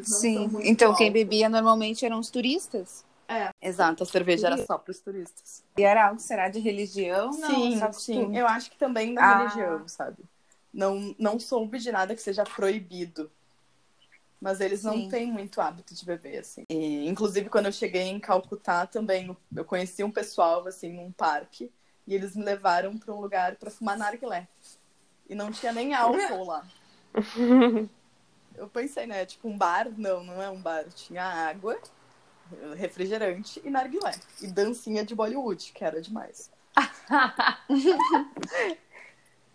Sim, 0.03 0.49
então 0.61 0.93
quem 0.93 1.11
bebia 1.11 1.49
normalmente 1.49 2.05
eram 2.05 2.19
os 2.19 2.29
turistas? 2.29 3.03
É, 3.27 3.49
exato, 3.59 4.03
a 4.03 4.05
cerveja 4.05 4.47
era 4.47 4.57
só 4.65 4.77
para 4.77 4.91
os 4.91 4.99
turistas. 4.99 5.63
E 5.75 5.81
era 5.81 6.09
algo, 6.09 6.19
será, 6.19 6.49
de 6.49 6.59
religião? 6.59 7.33
Sim, 7.33 7.77
não, 7.77 7.93
sim, 7.93 8.37
eu 8.37 8.45
acho 8.45 8.69
que 8.69 8.77
também 8.77 9.15
da 9.15 9.23
ah. 9.23 9.37
religião, 9.39 9.87
sabe? 9.87 10.17
não, 10.73 11.15
não 11.19 11.39
soube 11.39 11.77
de 11.77 11.91
nada 11.91 12.15
que 12.15 12.21
seja 12.21 12.43
proibido. 12.43 13.31
Mas 14.43 14.59
eles 14.59 14.83
não 14.83 14.99
Sim. 14.99 15.07
têm 15.07 15.31
muito 15.31 15.61
hábito 15.61 15.95
de 15.95 16.05
beber, 16.05 16.39
assim. 16.39 16.65
E, 16.69 17.07
inclusive, 17.07 17.49
quando 17.49 17.67
eu 17.67 17.71
cheguei 17.71 18.01
em 18.01 18.19
Calcutá 18.19 18.85
também, 18.85 19.35
eu 19.55 19.63
conheci 19.63 20.03
um 20.03 20.11
pessoal, 20.11 20.67
assim, 20.67 20.91
num 20.91 21.13
parque. 21.13 21.71
E 22.05 22.13
eles 22.13 22.35
me 22.35 22.43
levaram 22.43 22.97
para 22.97 23.13
um 23.13 23.21
lugar 23.21 23.55
para 23.55 23.71
fumar 23.71 23.97
narguilé. 23.97 24.49
E 25.29 25.33
não 25.33 25.49
tinha 25.49 25.71
nem 25.71 25.93
álcool 25.93 26.43
lá. 26.43 26.67
Eu 28.55 28.67
pensei, 28.67 29.07
né? 29.07 29.25
Tipo 29.25 29.47
um 29.47 29.57
bar? 29.57 29.89
Não, 29.97 30.23
não 30.23 30.39
é 30.39 30.49
um 30.49 30.61
bar. 30.61 30.85
Tinha 30.89 31.23
água, 31.23 31.79
refrigerante 32.75 33.59
e 33.63 33.69
narguilé. 33.69 34.11
E 34.41 34.47
dancinha 34.47 35.03
de 35.03 35.15
Bollywood, 35.15 35.71
que 35.73 35.83
era 35.83 35.99
demais. 35.99 36.51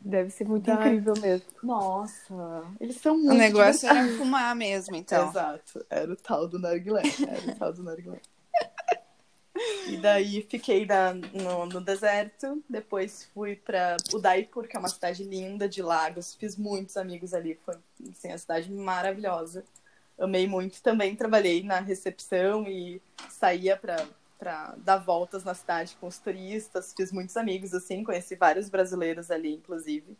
Deve 0.01 0.31
ser 0.31 0.45
muito 0.47 0.71
incrível 0.71 1.13
mesmo. 1.21 1.47
Nossa, 1.63 2.65
eles 2.81 2.97
são 2.97 3.15
muito 3.19 3.31
O 3.33 3.35
negócio 3.35 3.81
divertidos. 3.81 4.07
era 4.13 4.17
fumar 4.19 4.55
mesmo, 4.55 4.95
então. 4.97 5.29
Exato, 5.29 5.85
era 5.91 6.13
o 6.13 6.17
tal 6.17 6.47
do 6.49 6.59
narguilé. 6.59 7.03
Era 7.27 7.53
o 7.53 7.55
tal 7.59 7.73
do 7.73 7.83
narguilé. 7.83 8.21
E 9.89 9.97
daí 9.97 10.47
fiquei 10.49 10.87
na- 10.87 11.15
no, 11.15 11.67
no 11.67 11.81
deserto, 11.81 12.63
depois 12.69 13.29
fui 13.35 13.57
para 13.57 13.97
Udaipur, 14.15 14.69
que 14.69 14.77
é 14.77 14.79
uma 14.79 14.89
cidade 14.89 15.25
linda 15.25 15.69
de 15.69 15.83
lagos, 15.83 16.35
fiz 16.35 16.57
muitos 16.57 16.97
amigos 16.97 17.35
ali, 17.35 17.59
foi 17.65 17.75
assim, 18.09 18.29
uma 18.29 18.39
cidade 18.39 18.71
maravilhosa. 18.71 19.65
Amei 20.17 20.47
muito. 20.47 20.81
Também 20.81 21.17
trabalhei 21.17 21.63
na 21.65 21.81
recepção 21.81 22.69
e 22.69 23.03
saía 23.31 23.77
para 23.77 24.07
para 24.39 24.75
dar 24.79 24.99
voltas 24.99 25.45
na 25.45 25.55
cidade 25.55 25.97
com 26.01 26.07
os 26.07 26.19
turistas, 26.19 26.95
fiz 26.97 27.11
muitos 27.13 27.37
amigos 27.37 27.75
assim, 27.75 28.05
conheci 28.05 28.37
vários 28.37 28.69
brasileiros 28.69 29.31
ali, 29.31 29.55
inclusive, 29.55 30.17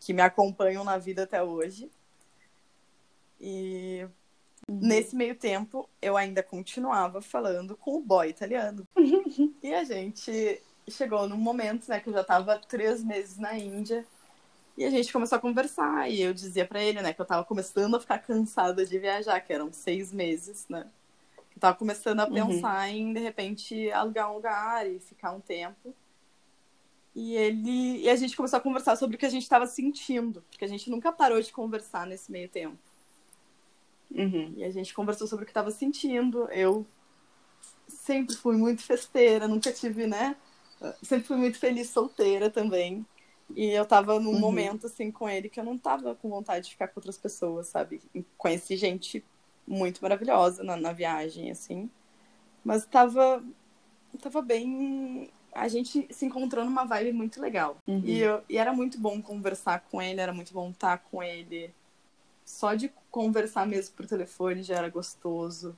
que 0.00 0.12
me 0.12 0.22
acompanham 0.22 0.84
na 0.84 0.98
vida 0.98 1.24
até 1.24 1.42
hoje. 1.42 1.90
E 3.40 4.06
Nesse 4.68 5.14
meio 5.14 5.36
tempo, 5.36 5.88
eu 6.02 6.16
ainda 6.16 6.42
continuava 6.42 7.22
falando 7.22 7.76
com 7.76 7.96
o 7.96 8.00
boy 8.00 8.28
italiano. 8.28 8.86
e 9.62 9.72
a 9.72 9.84
gente 9.84 10.60
chegou 10.88 11.28
num 11.28 11.36
momento, 11.36 11.88
né, 11.88 12.00
que 12.00 12.08
eu 12.08 12.12
já 12.12 12.22
estava 12.22 12.58
três 12.58 13.02
meses 13.02 13.38
na 13.38 13.56
Índia. 13.56 14.04
E 14.76 14.84
a 14.84 14.90
gente 14.90 15.12
começou 15.12 15.38
a 15.38 15.40
conversar. 15.40 16.10
E 16.10 16.20
eu 16.20 16.34
dizia 16.34 16.66
para 16.66 16.82
ele, 16.82 17.00
né, 17.00 17.12
que 17.12 17.20
eu 17.20 17.24
estava 17.24 17.44
começando 17.44 17.94
a 17.94 18.00
ficar 18.00 18.18
cansada 18.18 18.84
de 18.84 18.98
viajar, 18.98 19.40
que 19.40 19.52
eram 19.52 19.72
seis 19.72 20.12
meses, 20.12 20.66
né? 20.68 20.86
Eu 21.56 21.60
tava 21.60 21.76
começando 21.76 22.20
a 22.20 22.26
pensar 22.30 22.90
em, 22.90 23.14
de 23.14 23.20
repente, 23.20 23.90
alugar 23.90 24.30
um 24.30 24.34
lugar 24.34 24.86
e 24.88 25.00
ficar 25.00 25.32
um 25.32 25.40
tempo. 25.40 25.94
E 27.14 27.34
ele 27.34 28.02
e 28.02 28.10
a 28.10 28.16
gente 28.16 28.36
começou 28.36 28.58
a 28.58 28.60
conversar 28.60 28.94
sobre 28.96 29.16
o 29.16 29.18
que 29.18 29.24
a 29.24 29.30
gente 29.30 29.42
estava 29.44 29.66
sentindo, 29.66 30.42
porque 30.50 30.66
a 30.66 30.68
gente 30.68 30.90
nunca 30.90 31.10
parou 31.10 31.40
de 31.40 31.50
conversar 31.50 32.06
nesse 32.06 32.30
meio 32.30 32.46
tempo. 32.48 32.76
Uhum. 34.10 34.52
E 34.56 34.64
a 34.64 34.70
gente 34.70 34.92
conversou 34.92 35.26
sobre 35.26 35.44
o 35.44 35.46
que 35.46 35.50
estava 35.50 35.70
sentindo. 35.70 36.46
Eu 36.50 36.86
sempre 37.88 38.36
fui 38.36 38.54
muito 38.56 38.82
festeira, 38.82 39.48
nunca 39.48 39.72
tive, 39.72 40.06
né? 40.06 40.36
Sempre 41.02 41.26
fui 41.26 41.36
muito 41.38 41.58
feliz 41.58 41.88
solteira 41.88 42.50
também. 42.50 43.04
E 43.54 43.66
eu 43.70 43.86
tava 43.86 44.20
num 44.20 44.32
Uhum. 44.32 44.38
momento 44.38 44.86
assim 44.86 45.10
com 45.10 45.26
ele 45.26 45.48
que 45.48 45.58
eu 45.58 45.64
não 45.64 45.78
tava 45.78 46.14
com 46.16 46.28
vontade 46.28 46.66
de 46.66 46.72
ficar 46.72 46.88
com 46.88 47.00
outras 47.00 47.16
pessoas, 47.16 47.68
sabe? 47.68 48.02
Conheci 48.36 48.76
gente 48.76 49.24
muito 49.66 50.00
maravilhosa 50.00 50.62
na, 50.62 50.76
na 50.76 50.92
viagem, 50.92 51.50
assim. 51.50 51.90
Mas 52.64 52.84
tava, 52.86 53.42
tava 54.20 54.42
bem. 54.42 55.30
A 55.52 55.68
gente 55.68 56.06
se 56.10 56.26
encontrou 56.26 56.64
numa 56.64 56.84
vibe 56.84 57.12
muito 57.12 57.40
legal. 57.40 57.78
Uhum. 57.86 58.02
E, 58.04 58.20
eu- 58.20 58.42
e 58.48 58.58
era 58.58 58.72
muito 58.72 58.98
bom 58.98 59.20
conversar 59.22 59.80
com 59.90 60.00
ele, 60.02 60.20
era 60.20 60.32
muito 60.32 60.52
bom 60.52 60.70
estar 60.70 60.98
com 60.98 61.22
ele. 61.22 61.72
Só 62.44 62.74
de 62.74 62.92
conversar 63.10 63.66
mesmo 63.66 63.94
por 63.96 64.06
telefone 64.06 64.62
já 64.62 64.76
era 64.76 64.88
gostoso. 64.88 65.76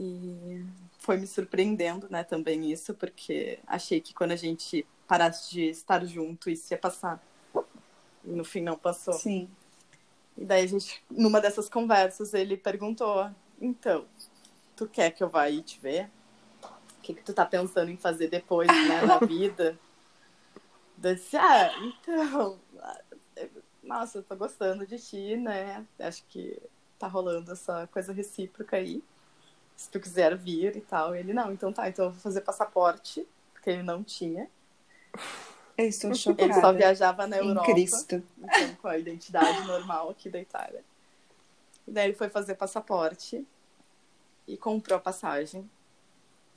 E 0.00 0.64
foi 0.98 1.16
me 1.18 1.26
surpreendendo, 1.26 2.08
né, 2.10 2.24
também 2.24 2.70
isso, 2.72 2.94
porque 2.94 3.58
achei 3.66 4.00
que 4.00 4.14
quando 4.14 4.32
a 4.32 4.36
gente 4.36 4.86
parasse 5.06 5.50
de 5.50 5.64
estar 5.68 6.04
junto, 6.06 6.48
isso 6.48 6.72
ia 6.72 6.78
passar. 6.78 7.22
E 8.24 8.30
no 8.30 8.44
fim 8.44 8.60
não 8.62 8.76
passou. 8.78 9.14
Sim. 9.14 9.48
E 10.36 10.44
daí 10.44 10.64
a 10.64 10.66
gente, 10.66 11.02
numa 11.10 11.40
dessas 11.40 11.68
conversas, 11.68 12.34
ele 12.34 12.56
perguntou: 12.56 13.30
Então, 13.60 14.06
tu 14.74 14.86
quer 14.86 15.10
que 15.10 15.22
eu 15.22 15.28
vá 15.28 15.42
aí 15.42 15.62
te 15.62 15.78
ver? 15.80 16.10
O 16.98 17.02
que, 17.02 17.14
que 17.14 17.22
tu 17.22 17.32
tá 17.32 17.44
pensando 17.44 17.90
em 17.90 17.96
fazer 17.96 18.28
depois, 18.28 18.68
né, 18.68 19.02
na 19.02 19.18
vida? 19.26 19.78
Eu 21.02 21.14
disse: 21.14 21.36
Ah, 21.36 21.72
então, 21.82 22.58
nossa, 23.82 24.18
eu 24.18 24.22
tô 24.22 24.36
gostando 24.36 24.86
de 24.86 24.98
ti, 24.98 25.36
né? 25.36 25.84
Acho 25.98 26.24
que 26.28 26.60
tá 26.98 27.06
rolando 27.08 27.52
essa 27.52 27.86
coisa 27.88 28.12
recíproca 28.12 28.76
aí. 28.76 29.02
Se 29.76 29.90
tu 29.90 29.98
quiser 29.98 30.36
vir 30.36 30.76
e 30.76 30.80
tal. 30.80 31.14
Ele: 31.14 31.32
Não, 31.32 31.52
então 31.52 31.72
tá, 31.72 31.88
então 31.88 32.06
eu 32.06 32.10
vou 32.12 32.20
fazer 32.20 32.40
passaporte, 32.40 33.26
porque 33.52 33.70
ele 33.70 33.82
não 33.82 34.02
tinha. 34.02 34.48
Eu 35.76 35.86
estou 35.86 36.14
chocada. 36.14 36.44
Ele 36.44 36.60
só 36.60 36.72
viajava 36.72 37.26
na 37.26 37.38
em 37.38 37.48
Europa. 37.48 37.72
Cristo. 37.72 38.22
então, 38.38 38.74
com 38.76 38.88
a 38.88 38.98
identidade 38.98 39.66
normal 39.66 40.10
aqui 40.10 40.28
da 40.28 40.40
Itália. 40.40 40.84
E 41.86 41.90
daí 41.90 42.06
ele 42.06 42.14
foi 42.14 42.28
fazer 42.28 42.54
passaporte 42.54 43.46
e 44.46 44.56
comprou 44.56 44.96
a 44.96 45.00
passagem 45.00 45.68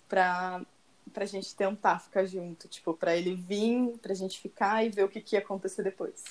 pra, 0.08 0.62
pra 1.14 1.26
gente 1.26 1.56
tentar 1.56 2.00
ficar 2.00 2.26
junto. 2.26 2.68
Tipo, 2.68 2.94
pra 2.94 3.16
ele 3.16 3.36
vir, 3.36 3.98
pra 4.02 4.14
gente 4.14 4.40
ficar 4.40 4.86
e 4.86 4.90
ver 4.90 5.04
o 5.04 5.10
que, 5.10 5.22
que 5.22 5.36
ia 5.36 5.40
acontecer 5.40 5.84
depois. 5.84 6.24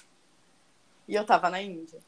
E 1.07 1.14
eu 1.14 1.24
tava 1.24 1.51
na 1.51 1.61
Índia. 1.61 2.01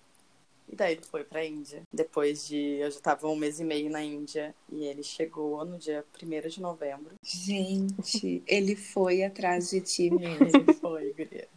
E 0.69 0.75
daí 0.75 0.95
ele 0.95 1.03
foi 1.03 1.23
pra 1.25 1.45
Índia. 1.45 1.83
Depois 1.93 2.47
de. 2.47 2.79
Eu 2.79 2.91
já 2.91 3.01
tava 3.01 3.29
um 3.29 3.37
mês 3.37 3.61
e 3.61 3.65
meio 3.65 3.91
na 3.91 4.03
Índia. 4.03 4.55
E 4.71 4.85
ele 4.85 5.03
chegou 5.03 5.65
no 5.65 5.79
dia 5.79 6.05
1 6.23 6.49
de 6.49 6.61
novembro. 6.61 7.15
Gente, 7.23 8.43
ele 8.47 8.75
foi 8.75 9.23
atrás 9.23 9.71
de 9.71 9.81
ti 9.81 10.11
mesmo. 10.11 10.47
Ele 10.47 10.73
foi, 10.75 11.13
guria. 11.13 11.49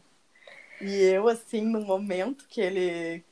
E 0.81 0.95
eu, 1.03 1.27
assim, 1.27 1.61
no 1.61 1.81
momento 1.81 2.47
que 2.47 2.61
ele, 2.61 3.23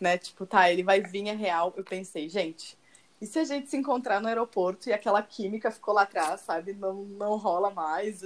né, 0.00 0.16
tipo, 0.16 0.46
tá, 0.46 0.70
ele 0.70 0.84
vai 0.84 1.00
vir, 1.00 1.26
é 1.26 1.32
real, 1.32 1.74
eu 1.76 1.82
pensei, 1.82 2.28
gente, 2.28 2.78
e 3.20 3.26
se 3.26 3.38
a 3.38 3.44
gente 3.44 3.68
se 3.68 3.76
encontrar 3.76 4.20
no 4.20 4.28
aeroporto 4.28 4.88
e 4.88 4.92
aquela 4.92 5.20
química 5.22 5.70
ficou 5.70 5.92
lá 5.92 6.02
atrás, 6.02 6.40
sabe? 6.42 6.72
Não, 6.72 6.94
não 7.02 7.36
rola 7.36 7.70
mais. 7.70 8.22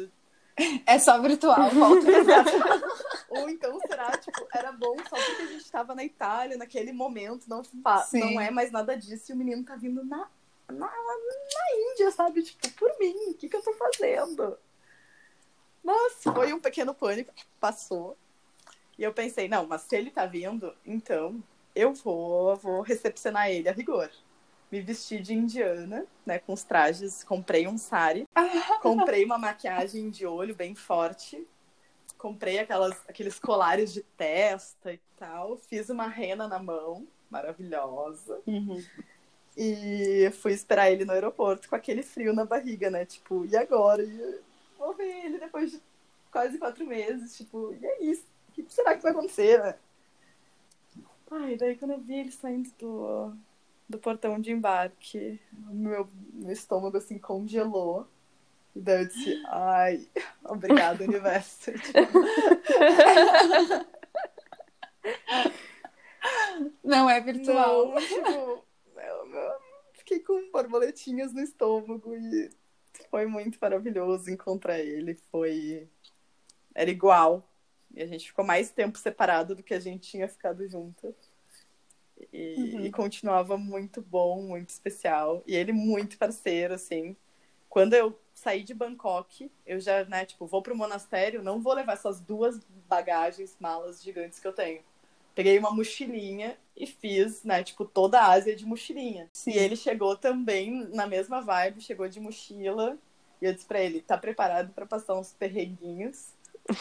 É 0.86 0.98
só 0.98 1.20
virtual, 1.20 1.70
volta. 1.70 2.06
Ou 3.30 3.48
então, 3.48 3.78
será, 3.80 4.10
tipo, 4.18 4.46
era 4.54 4.70
bom 4.72 4.96
só 5.08 5.16
porque 5.16 5.42
a 5.42 5.46
gente 5.46 5.70
tava 5.70 5.94
na 5.94 6.04
Itália, 6.04 6.58
naquele 6.58 6.92
momento, 6.92 7.48
não, 7.48 7.62
Sim. 8.04 8.34
não 8.34 8.40
é 8.40 8.50
mais 8.50 8.70
nada 8.70 8.94
disso, 8.96 9.32
e 9.32 9.34
o 9.34 9.38
menino 9.38 9.64
tá 9.64 9.76
vindo 9.76 10.04
na, 10.04 10.28
na, 10.68 10.86
na 10.86 11.92
Índia, 11.92 12.10
sabe? 12.10 12.42
Tipo, 12.42 12.70
por 12.72 12.98
mim, 12.98 13.14
o 13.30 13.34
que 13.34 13.48
que 13.48 13.56
eu 13.56 13.62
tô 13.62 13.72
fazendo? 13.72 14.58
Nossa, 15.82 16.32
foi 16.32 16.52
um 16.52 16.60
pequeno 16.60 16.94
pânico 16.94 17.32
que 17.34 17.44
passou. 17.58 18.16
E 18.98 19.02
eu 19.02 19.12
pensei, 19.12 19.48
não, 19.48 19.66
mas 19.66 19.82
se 19.82 19.96
ele 19.96 20.10
tá 20.10 20.26
vindo, 20.26 20.74
então 20.84 21.42
eu 21.74 21.94
vou, 21.94 22.54
vou 22.56 22.82
recepcionar 22.82 23.50
ele 23.50 23.68
a 23.68 23.72
rigor. 23.72 24.10
Me 24.72 24.80
vesti 24.80 25.20
de 25.20 25.34
indiana, 25.34 26.06
né, 26.24 26.38
com 26.38 26.54
os 26.54 26.64
trajes, 26.64 27.22
comprei 27.22 27.68
um 27.68 27.76
sari, 27.76 28.26
comprei 28.80 29.22
uma 29.22 29.36
maquiagem 29.36 30.08
de 30.08 30.24
olho 30.26 30.54
bem 30.54 30.74
forte, 30.74 31.46
comprei 32.16 32.58
aquelas, 32.58 32.96
aqueles 33.06 33.38
colares 33.38 33.92
de 33.92 34.00
testa 34.16 34.90
e 34.90 34.98
tal, 35.18 35.58
fiz 35.58 35.90
uma 35.90 36.06
rena 36.06 36.48
na 36.48 36.58
mão, 36.58 37.06
maravilhosa, 37.28 38.40
Uhum. 38.46 38.82
e 39.54 40.30
fui 40.40 40.52
esperar 40.52 40.90
ele 40.90 41.04
no 41.04 41.12
aeroporto 41.12 41.68
com 41.68 41.76
aquele 41.76 42.02
frio 42.02 42.32
na 42.32 42.46
barriga, 42.46 42.90
né? 42.90 43.04
Tipo, 43.04 43.44
e 43.44 43.54
agora? 43.54 44.02
E 44.02 44.40
vou 44.78 44.94
ver 44.94 45.26
ele 45.26 45.38
depois 45.38 45.70
de 45.72 45.82
quase 46.30 46.56
quatro 46.56 46.86
meses, 46.86 47.36
tipo, 47.36 47.74
e 47.78 47.84
é 47.84 48.02
isso. 48.04 48.24
O 48.48 48.52
que 48.52 48.64
será 48.72 48.96
que 48.96 49.02
vai 49.02 49.12
acontecer, 49.12 49.62
né? 49.62 49.74
Ai, 51.30 51.56
daí 51.56 51.76
quando 51.76 51.90
eu 51.90 52.00
vi 52.00 52.14
ele 52.20 52.30
saindo 52.32 52.70
do, 52.78 53.34
do 53.92 53.98
portão 53.98 54.40
de 54.40 54.50
embarque, 54.50 55.38
meu, 55.52 56.08
meu 56.32 56.50
estômago 56.50 56.96
assim 56.96 57.18
congelou. 57.18 58.08
E 58.74 58.80
daí 58.80 59.02
eu 59.02 59.08
disse, 59.08 59.42
ai, 59.48 60.08
obrigado, 60.44 61.02
universo. 61.04 61.70
Não 66.82 67.08
é 67.08 67.20
virtual. 67.20 67.92
Não, 67.92 68.00
tipo, 68.00 68.64
eu, 68.96 69.34
eu 69.34 69.60
fiquei 69.92 70.20
com 70.20 70.50
borboletinhas 70.50 71.34
no 71.34 71.42
estômago 71.42 72.14
e 72.14 72.50
foi 73.10 73.26
muito 73.26 73.58
maravilhoso 73.60 74.30
encontrar 74.30 74.78
ele. 74.78 75.14
Foi. 75.30 75.86
Era 76.74 76.90
igual. 76.90 77.46
E 77.94 78.02
a 78.02 78.06
gente 78.06 78.26
ficou 78.26 78.44
mais 78.44 78.70
tempo 78.70 78.96
separado 78.96 79.54
do 79.54 79.62
que 79.62 79.74
a 79.74 79.80
gente 79.80 80.08
tinha 80.08 80.26
ficado 80.26 80.66
junto. 80.66 81.14
E, 82.32 82.76
Uhum. 82.76 82.86
e 82.86 82.90
continuava 82.92 83.56
muito 83.56 84.02
bom, 84.02 84.42
muito 84.42 84.68
especial. 84.70 85.42
E 85.46 85.54
ele 85.56 85.72
muito 85.72 86.18
parceiro, 86.18 86.74
assim. 86.74 87.16
Quando 87.68 87.94
eu 87.94 88.18
saí 88.34 88.62
de 88.62 88.74
Bangkok, 88.74 89.50
eu 89.66 89.80
já, 89.80 90.04
né, 90.04 90.24
tipo, 90.26 90.46
vou 90.46 90.62
pro 90.62 90.76
monastério, 90.76 91.42
não 91.42 91.60
vou 91.62 91.74
levar 91.74 91.94
essas 91.94 92.20
duas 92.20 92.60
bagagens, 92.88 93.56
malas 93.60 94.02
gigantes 94.02 94.38
que 94.38 94.46
eu 94.48 94.52
tenho. 94.52 94.82
peguei 95.34 95.58
uma 95.58 95.70
mochilinha 95.70 96.58
e 96.76 96.86
fiz, 96.86 97.42
né, 97.44 97.62
tipo, 97.64 97.84
toda 97.86 98.20
a 98.20 98.32
Ásia 98.32 98.54
de 98.54 98.66
mochilinha. 98.66 99.30
Sim. 99.32 99.52
E 99.52 99.58
ele 99.58 99.76
chegou 99.76 100.16
também 100.16 100.70
na 100.94 101.06
mesma 101.06 101.40
vibe, 101.40 101.80
chegou 101.80 102.08
de 102.08 102.20
mochila. 102.20 102.98
E 103.40 103.46
eu 103.46 103.52
disse 103.54 103.66
pra 103.66 103.80
ele, 103.80 104.00
tá 104.02 104.16
preparado 104.18 104.72
pra 104.74 104.86
passar 104.86 105.14
uns 105.18 105.32
perreguinhos? 105.32 106.34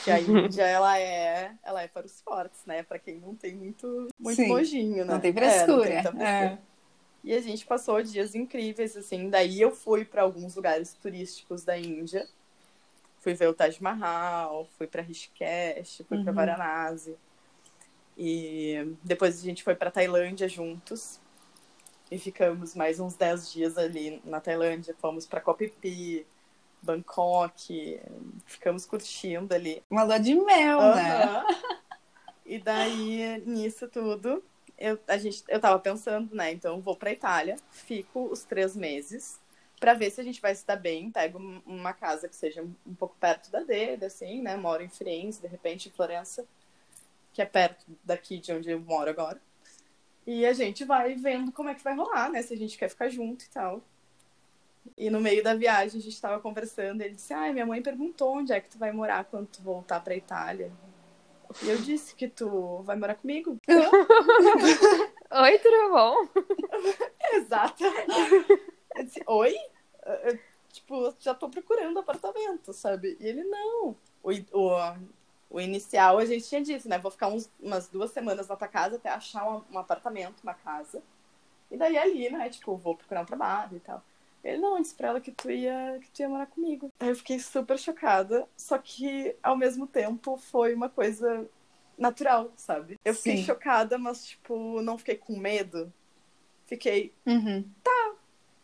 Que 0.04 0.12
a 0.12 0.20
Índia, 0.20 0.64
ela 0.64 0.98
é, 1.00 1.54
ela 1.64 1.82
é 1.82 1.88
para 1.88 2.06
os 2.06 2.22
fortes, 2.22 2.62
né? 2.66 2.84
Pra 2.84 3.00
quem 3.00 3.20
não 3.20 3.36
tem 3.36 3.56
muito, 3.56 4.08
muito 4.20 4.36
Sim. 4.36 4.48
nojinho, 4.48 5.06
né? 5.06 5.14
Não 5.14 5.20
tem 5.20 5.32
É, 5.32 5.34
frescura. 5.34 6.04
não 6.04 6.12
tem. 6.14 6.26
É. 6.28 6.58
E 7.24 7.34
a 7.34 7.42
gente 7.42 7.66
passou 7.66 8.02
dias 8.02 8.34
incríveis, 8.36 8.96
assim. 8.98 9.30
Daí 9.30 9.60
eu 9.62 9.72
fui 9.72 10.06
para 10.06 10.22
alguns 10.24 10.56
lugares 10.56 10.94
turísticos 10.94 11.64
da 11.64 11.78
Índia. 11.78 12.28
Fui 13.20 13.34
ver 13.36 13.48
o 13.48 13.54
Taj 13.54 13.82
Mahal, 13.82 14.68
fui 14.78 14.88
para 14.88 15.02
Rishikesh, 15.04 16.02
fui 16.08 16.18
para 16.24 16.30
Uhum. 16.32 16.34
Varanasi. 16.36 17.16
E 18.18 18.96
depois 19.04 19.40
a 19.40 19.44
gente 19.44 19.64
foi 19.64 19.76
para 19.76 19.92
Tailândia 19.92 20.48
juntos. 20.48 21.20
E 22.10 22.18
ficamos 22.18 22.76
mais 22.76 23.00
uns 23.00 23.16
10 23.16 23.52
dias 23.52 23.78
ali 23.78 24.22
na 24.26 24.42
Tailândia. 24.42 24.96
Fomos 25.00 25.26
para 25.26 25.40
Koh 25.40 25.54
Phi 25.56 25.70
Phi, 25.82 26.28
Bangkok. 26.82 28.00
Ficamos 28.46 28.86
curtindo 28.86 29.54
ali. 29.54 29.84
Uma 29.90 30.04
lua 30.04 30.20
de 30.20 30.36
mel, 30.36 30.80
né? 30.96 31.24
Aham. 31.26 31.46
E 32.46 32.60
daí, 32.60 33.42
nisso 33.46 33.88
tudo, 33.88 34.44
eu, 34.78 35.00
a 35.08 35.18
gente, 35.18 35.44
eu 35.48 35.60
tava 35.60 35.80
pensando, 35.80 36.36
né? 36.36 36.52
Então, 36.52 36.76
eu 36.76 36.82
vou 36.82 36.96
pra 36.96 37.12
Itália, 37.12 37.56
fico 37.70 38.26
os 38.26 38.44
três 38.44 38.76
meses 38.76 39.40
pra 39.80 39.94
ver 39.94 40.12
se 40.12 40.20
a 40.20 40.24
gente 40.24 40.42
vai 40.42 40.54
se 40.54 40.66
dar 40.66 40.76
bem. 40.76 41.10
Pego 41.12 41.40
um- 41.40 41.62
uma 41.66 41.94
casa 41.94 42.28
que 42.28 42.36
seja 42.36 42.62
um 42.86 42.94
pouco 42.96 43.16
perto 43.20 43.50
da 43.52 43.62
dele, 43.62 44.06
assim, 44.06 44.42
né? 44.42 44.58
Moro 44.58 44.84
em 44.84 44.90
Firenze, 44.90 45.42
de 45.42 45.48
repente 45.48 45.88
em 45.88 45.92
Florença, 45.92 46.46
que 47.32 47.42
é 47.42 47.46
perto 47.46 47.86
daqui 48.04 48.38
de 48.38 48.52
onde 48.52 48.70
eu 48.70 48.80
moro 48.80 49.10
agora. 49.10 49.42
E 50.28 50.46
a 50.46 50.54
gente 50.54 50.84
vai 50.84 51.16
vendo 51.16 51.52
como 51.52 51.70
é 51.70 51.74
que 51.76 51.84
vai 51.84 51.96
rolar, 51.96 52.30
né? 52.30 52.42
Se 52.42 52.54
a 52.54 52.58
gente 52.58 52.78
quer 52.78 52.90
ficar 52.90 53.10
junto 53.10 53.44
e 53.46 53.50
tal. 53.50 53.82
E 54.98 55.10
no 55.10 55.20
meio 55.20 55.44
da 55.44 55.54
viagem 55.54 56.00
a 56.00 56.04
gente 56.04 56.22
tava 56.22 56.40
conversando, 56.40 57.02
e 57.02 57.06
ele 57.06 57.16
disse: 57.16 57.34
Ai, 57.34 57.54
minha 57.54 57.66
mãe 57.66 57.82
perguntou 57.82 58.36
onde 58.38 58.54
é 58.54 58.60
que 58.60 58.70
tu 58.70 58.78
vai 58.78 58.92
morar 58.92 59.26
quando 59.26 59.48
tu 59.48 59.62
voltar 59.62 60.00
pra 60.00 60.16
Itália. 60.16 60.72
E 61.64 61.70
eu 61.70 61.78
disse 61.78 62.16
que 62.16 62.28
tu 62.28 62.82
vai 62.84 62.96
morar 62.96 63.16
comigo. 63.16 63.58
Oi, 65.32 65.60
tudo 65.60 65.90
bom? 65.92 66.16
Exato. 67.34 67.84
Eu 68.96 69.04
disse, 69.04 69.24
oi? 69.26 69.56
Eu, 70.24 70.40
tipo, 70.72 71.16
já 71.20 71.34
tô 71.34 71.50
procurando 71.50 72.00
apartamento, 72.00 72.74
sabe? 72.74 73.18
E 73.20 73.28
ele, 73.28 73.44
não. 73.44 73.96
O, 74.22 74.32
o, 74.52 74.98
o 75.50 75.60
inicial 75.62 76.18
a 76.18 76.26
gente 76.26 76.48
tinha 76.48 76.62
dito, 76.62 76.88
né? 76.90 76.98
Vou 76.98 77.12
ficar 77.12 77.28
uns, 77.28 77.50
umas 77.60 77.88
duas 77.88 78.12
semanas 78.12 78.48
na 78.48 78.56
tua 78.56 78.68
casa 78.68 78.98
até 78.98 79.10
achar 79.10 79.48
um, 79.50 79.64
um 79.72 79.80
apartamento, 79.80 80.42
uma 80.44 80.54
casa. 80.54 81.02
E 81.70 81.78
daí 81.78 81.98
ali, 81.98 82.30
né? 82.30 82.50
Tipo, 82.50 82.76
vou 82.76 82.96
procurar 82.96 83.22
um 83.22 83.26
trabalho 83.26 83.78
e 83.78 83.80
tal. 83.80 84.04
Ele, 84.44 84.58
não, 84.58 84.78
eu 84.78 84.82
disse 84.82 84.96
pra 84.96 85.10
ela 85.10 85.22
que 85.22 85.32
tu 85.32 85.52
ia, 85.52 86.00
que 86.02 86.10
tu 86.12 86.22
ia 86.22 86.30
morar 86.30 86.48
comigo. 86.48 86.92
Aí 87.00 87.10
eu 87.10 87.16
fiquei 87.16 87.40
super 87.40 87.78
chocada, 87.78 88.48
só 88.58 88.78
que 88.78 89.36
ao 89.42 89.56
mesmo 89.56 89.86
tempo 89.86 90.38
foi 90.38 90.74
uma 90.74 90.90
coisa 90.90 91.48
natural, 91.98 92.52
sabe? 92.56 93.00
Eu 93.06 93.14
fiquei 93.14 93.38
Sim. 93.38 93.44
chocada, 93.44 93.98
mas, 93.98 94.26
tipo, 94.26 94.82
não 94.82 94.98
fiquei 94.98 95.16
com 95.16 95.38
medo. 95.38 95.94
Fiquei, 96.66 97.14
Uhum. 97.26 97.64
Tá, 97.84 98.14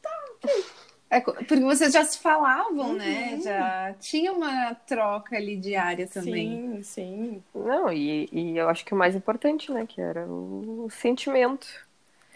tá, 0.01 0.25
ok. 0.31 0.65
É, 1.09 1.21
porque 1.21 1.59
vocês 1.59 1.93
já 1.93 2.03
se 2.03 2.19
falavam, 2.19 2.93
né? 2.93 3.33
Uhum. 3.33 3.41
Já 3.41 3.93
tinha 3.99 4.31
uma 4.33 4.73
troca 4.75 5.37
ali 5.37 5.55
diária 5.55 6.07
também. 6.07 6.81
sim, 6.83 6.83
sim. 6.83 7.43
Não, 7.55 7.91
e, 7.91 8.27
e 8.31 8.57
eu 8.57 8.67
acho 8.67 8.83
que 8.83 8.93
o 8.93 8.97
mais 8.97 9.15
importante, 9.15 9.71
né, 9.71 9.85
que 9.85 10.01
era 10.01 10.25
o 10.25 10.89
sentimento. 10.89 11.86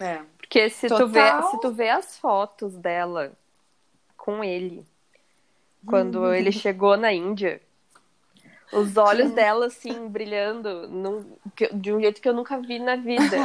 É. 0.02 0.22
Porque 0.38 0.70
se 0.70 0.88
tu, 0.88 1.08
vê, 1.08 1.22
Total. 1.32 1.52
se 1.52 1.58
tu 1.60 1.72
vê 1.72 1.89
as 1.89 2.18
fotos 2.18 2.76
dela 2.76 3.32
com 4.18 4.43
ele, 4.43 4.86
quando 5.86 6.34
ele 6.34 6.52
chegou 6.52 6.97
na 6.97 7.12
Índia, 7.14 7.62
os 8.72 8.97
olhos 8.97 9.32
dela, 9.32 9.68
assim, 9.68 10.08
brilhando 10.08 10.88
num- 10.88 11.38
que- 11.56 11.74
de 11.74 11.93
um 11.93 11.99
jeito 11.99 12.22
que 12.22 12.28
eu 12.28 12.34
nunca 12.34 12.60
vi 12.60 12.80
na 12.80 12.95
vida. 12.95 13.38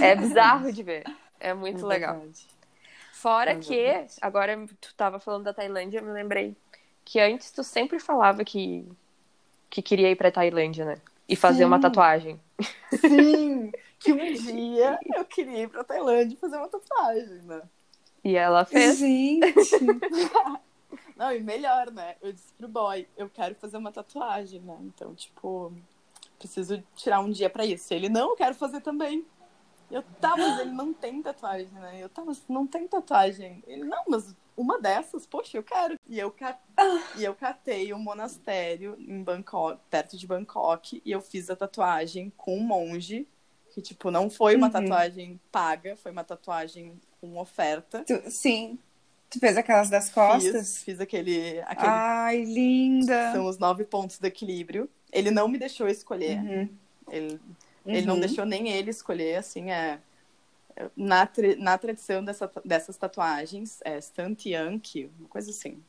É 0.00 0.14
bizarro 0.14 0.72
de 0.72 0.82
ver. 0.82 1.04
É 1.40 1.52
muito 1.54 1.84
É 1.84 1.88
legal. 1.88 2.22
Fora 3.12 3.52
É 3.52 3.54
que, 3.56 4.06
agora 4.20 4.56
tu 4.80 4.94
tava 4.94 5.18
falando 5.18 5.44
da 5.44 5.54
Tailândia, 5.54 5.98
eu 5.98 6.04
me 6.04 6.12
lembrei 6.12 6.56
que 7.04 7.18
antes 7.20 7.50
tu 7.50 7.62
sempre 7.64 7.98
falava 7.98 8.44
que, 8.44 8.86
que 9.70 9.80
queria 9.80 10.10
ir 10.10 10.16
pra 10.16 10.30
Tailândia, 10.30 10.84
né? 10.84 10.96
E 11.28 11.34
fazer 11.34 11.64
uma 11.64 11.76
Sim. 11.76 11.82
tatuagem. 11.82 12.40
Sim, 12.92 13.72
que 13.98 14.12
um 14.12 14.32
dia 14.32 14.98
eu 15.14 15.24
queria 15.24 15.62
ir 15.62 15.68
pra 15.68 15.84
Tailândia 15.84 16.38
fazer 16.38 16.56
uma 16.56 16.68
tatuagem, 16.68 17.42
né? 17.42 17.62
E 18.24 18.36
ela 18.36 18.64
fez. 18.64 18.98
Gente, 18.98 19.44
Não, 21.16 21.32
e 21.32 21.40
melhor, 21.40 21.90
né? 21.90 22.16
Eu 22.20 22.32
disse 22.32 22.52
pro 22.54 22.68
boy, 22.68 23.08
eu 23.16 23.30
quero 23.30 23.54
fazer 23.54 23.78
uma 23.78 23.90
tatuagem, 23.90 24.60
né? 24.60 24.76
Então, 24.82 25.14
tipo, 25.14 25.72
preciso 26.38 26.82
tirar 26.94 27.20
um 27.20 27.30
dia 27.30 27.48
pra 27.48 27.64
isso. 27.64 27.92
Ele, 27.94 28.08
não, 28.08 28.30
eu 28.30 28.36
quero 28.36 28.54
fazer 28.54 28.82
também. 28.82 29.24
Eu, 29.90 30.02
tá, 30.20 30.36
mas 30.36 30.60
ele 30.60 30.72
não 30.72 30.92
tem 30.92 31.22
tatuagem, 31.22 31.68
né? 31.68 32.02
Eu, 32.02 32.08
tá, 32.08 32.22
mas 32.24 32.42
não 32.48 32.66
tem 32.66 32.86
tatuagem. 32.86 33.62
Ele, 33.66 33.84
não, 33.84 34.04
mas 34.08 34.34
uma 34.56 34.78
dessas, 34.78 35.26
poxa, 35.26 35.56
eu 35.56 35.62
quero. 35.62 35.96
E 36.06 36.18
eu, 36.18 36.34
e 37.16 37.24
eu 37.24 37.34
catei 37.34 37.94
um 37.94 37.98
monastério 37.98 38.96
em 38.98 39.22
Bangkok, 39.22 39.80
perto 39.88 40.16
de 40.18 40.26
Bangkok, 40.26 41.00
e 41.04 41.10
eu 41.10 41.20
fiz 41.20 41.48
a 41.48 41.56
tatuagem 41.56 42.32
com 42.36 42.58
um 42.58 42.62
monge, 42.62 43.26
que, 43.76 43.82
tipo, 43.82 44.10
não 44.10 44.30
foi 44.30 44.56
uma 44.56 44.68
Uhum. 44.68 44.72
tatuagem 44.72 45.38
paga, 45.52 45.96
foi 45.96 46.10
uma 46.10 46.24
tatuagem 46.24 46.98
com 47.20 47.36
oferta. 47.38 48.02
tu- 48.06 48.30
sim. 48.30 48.78
Tu 49.28 49.38
fez 49.38 49.54
aquelas 49.58 49.90
das 49.90 50.04
Fiz, 50.06 50.14
costas? 50.14 50.82
fiz 50.82 50.98
aquele, 50.98 51.60
aquele 51.66 51.90
Ai, 51.92 52.42
linda. 52.44 53.32
são 53.32 53.44
os 53.46 53.58
nove 53.58 53.84
pontos 53.84 54.18
do 54.18 54.24
equilíbrio. 54.26 54.88
Ele 55.12 55.30
não 55.30 55.46
me 55.46 55.58
deixou 55.58 55.86
escolher. 55.88 56.38
Uhum. 56.38 56.68
Ele, 57.10 57.40
ele 57.84 58.06
não 58.06 58.14
Uhum. 58.14 58.20
deixou 58.20 58.46
nem 58.46 58.68
ele 58.70 58.88
escolher, 58.90 59.36
assim, 59.36 59.70
é... 59.70 60.00
Na, 60.96 61.26
tra- 61.26 61.56
na 61.58 61.76
tradição 61.76 62.24
dessa, 62.24 62.50
dessas 62.64 62.96
tatuagens, 62.96 63.80
é 63.84 63.98
Stantianki, 63.98 65.10
uma 65.18 65.28
coisa 65.28 65.50
assim. 65.50 65.82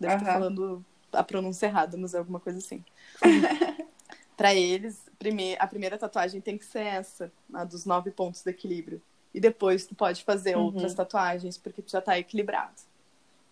Deve 0.00 0.14
estar 0.14 0.32
falando 0.32 0.84
a 1.12 1.22
pronúncia 1.22 1.66
errada, 1.66 1.96
mas 1.96 2.14
é 2.14 2.18
alguma 2.18 2.40
coisa 2.40 2.58
assim. 2.58 2.84
Pra 4.36 4.54
eles, 4.54 4.98
prime 5.22 5.56
a 5.58 5.66
primeira 5.66 5.96
tatuagem 5.96 6.40
tem 6.40 6.58
que 6.58 6.64
ser 6.64 6.80
essa, 6.84 7.32
a 7.54 7.64
dos 7.64 7.84
nove 7.84 8.10
pontos 8.10 8.42
do 8.42 8.50
equilíbrio. 8.50 9.00
E 9.32 9.40
depois 9.40 9.86
tu 9.86 9.94
pode 9.94 10.24
fazer 10.24 10.56
Uhum. 10.56 10.64
outras 10.66 10.94
tatuagens, 10.94 11.56
porque 11.56 11.80
tu 11.82 11.90
já 11.90 12.00
tá 12.00 12.18
equilibrado. 12.18 12.74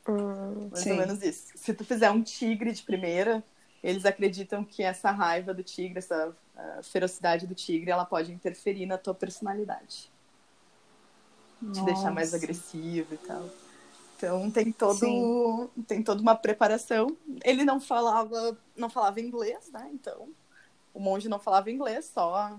Hum, 0.09 0.69
Mais 0.71 0.85
Sim. 0.85 0.91
ou 0.91 0.97
menos 0.97 1.23
isso. 1.23 1.53
Se 1.55 1.73
tu 1.75 1.85
fizer 1.85 2.11
um 2.11 2.23
tigre 2.23 2.73
de 2.73 2.83
primeira, 2.83 3.43
eles 3.83 4.05
acreditam 4.05 4.65
que 4.65 4.83
essa 4.83 5.11
raiva 5.11 5.55
do 5.55 5.63
tigre, 5.63 5.99
essa 5.99 6.37
ah, 6.57 6.81
ferocidade 6.83 7.47
do 7.47 7.55
tigre, 7.55 7.91
ela 7.91 8.05
pode 8.05 8.33
interferir 8.33 8.87
na 8.87 8.99
tua 8.99 9.15
personalidade. 9.15 10.11
Te 11.73 11.85
deixar 11.85 12.11
mais 12.11 12.33
Nossa. 12.33 12.37
agressivo 12.37 13.15
e 13.15 13.19
tal. 13.19 13.49
Então 14.17 14.51
tem 14.51 14.71
todo 14.73 14.99
Sim. 14.99 15.33
tem 15.87 16.03
toda 16.03 16.21
uma 16.21 16.37
preparação. 16.37 17.17
Ele 17.45 17.65
não 17.65 17.81
falava 17.81 18.59
não 18.77 18.91
falava 18.91 19.21
inglês, 19.21 19.71
né? 19.73 19.91
Então 19.93 20.29
o 20.95 21.01
monge 21.01 21.29
não 21.29 21.39
falava 21.39 21.71
inglês, 21.71 22.07
só 22.07 22.59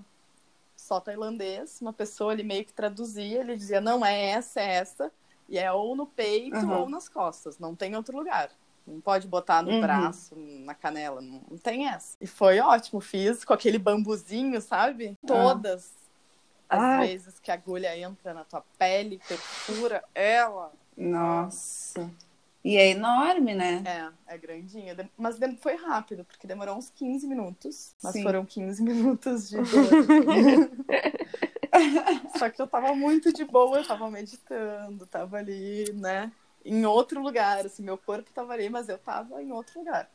só 0.76 1.00
tailandês. 1.00 1.80
Uma 1.82 1.94
pessoa 1.94 2.32
ali 2.32 2.44
meio 2.44 2.66
que 2.66 2.74
traduzia, 2.74 3.40
ele 3.42 3.56
dizia 3.56 3.80
não 3.80 4.04
é 4.06 4.32
essa, 4.32 4.60
é 4.60 4.66
essa, 4.76 5.12
e 5.48 5.58
é 5.60 5.72
ou 5.72 5.96
no 5.96 6.08
peito 6.08 6.58
Uhum. 6.58 6.72
ou 6.74 6.90
nas 6.90 7.08
costas, 7.08 7.60
não 7.60 7.76
tem 7.76 7.96
outro 7.96 8.18
lugar. 8.18 8.50
Não 8.88 9.00
pode 9.00 9.28
botar 9.28 9.62
no 9.62 9.70
Uhum. 9.70 9.80
braço, 9.82 10.36
na 10.36 10.74
canela, 10.74 11.22
não, 11.22 11.44
não 11.52 11.58
tem 11.58 11.88
essa. 11.88 12.18
E 12.20 12.26
foi 12.26 12.60
ótimo, 12.60 13.00
fiz 13.00 13.46
com 13.46 13.54
aquele 13.54 13.78
bambuzinho, 13.78 14.60
sabe? 14.60 15.16
Todas 15.26 15.94
as 16.68 16.82
Ai. 16.82 17.08
vezes 17.08 17.40
que 17.40 17.52
a 17.52 17.54
agulha 17.54 17.96
entra 17.96 18.34
na 18.34 18.44
tua 18.44 18.64
pele, 18.80 19.22
perfura 19.28 20.04
ela. 20.16 20.72
Nossa. 20.98 22.10
E 22.64 22.78
é 22.78 22.92
enorme, 22.92 23.56
né? 23.56 23.82
É, 23.86 24.12
é 24.36 24.38
grandinha. 24.38 24.96
Mas 25.18 25.40
foi 25.60 25.74
rápido, 25.76 26.24
porque 26.24 26.46
demorou 26.46 26.78
uns 26.78 26.92
15 26.92 27.26
minutos. 27.26 27.96
Mas 28.04 28.14
Sim. 28.14 28.22
foram 28.24 28.46
15 28.46 28.82
minutos 28.84 29.50
de. 29.50 29.58
Só 32.38 32.50
que 32.50 32.62
eu 32.62 32.68
tava 32.68 32.94
muito 32.94 33.34
de 33.34 33.44
boa, 33.46 33.80
eu 33.80 33.88
tava 33.88 34.12
meditando, 34.12 35.08
tava 35.08 35.38
ali, 35.38 35.92
né? 35.94 36.32
Em 36.64 36.86
outro 36.86 37.20
lugar, 37.22 37.66
assim, 37.66 37.82
meu 37.82 37.98
corpo 37.98 38.30
tava 38.32 38.54
ali, 38.54 38.70
mas 38.70 38.88
eu 38.88 39.00
tava 39.00 39.42
em 39.42 39.52
outro 39.52 39.80
lugar. 39.80 40.08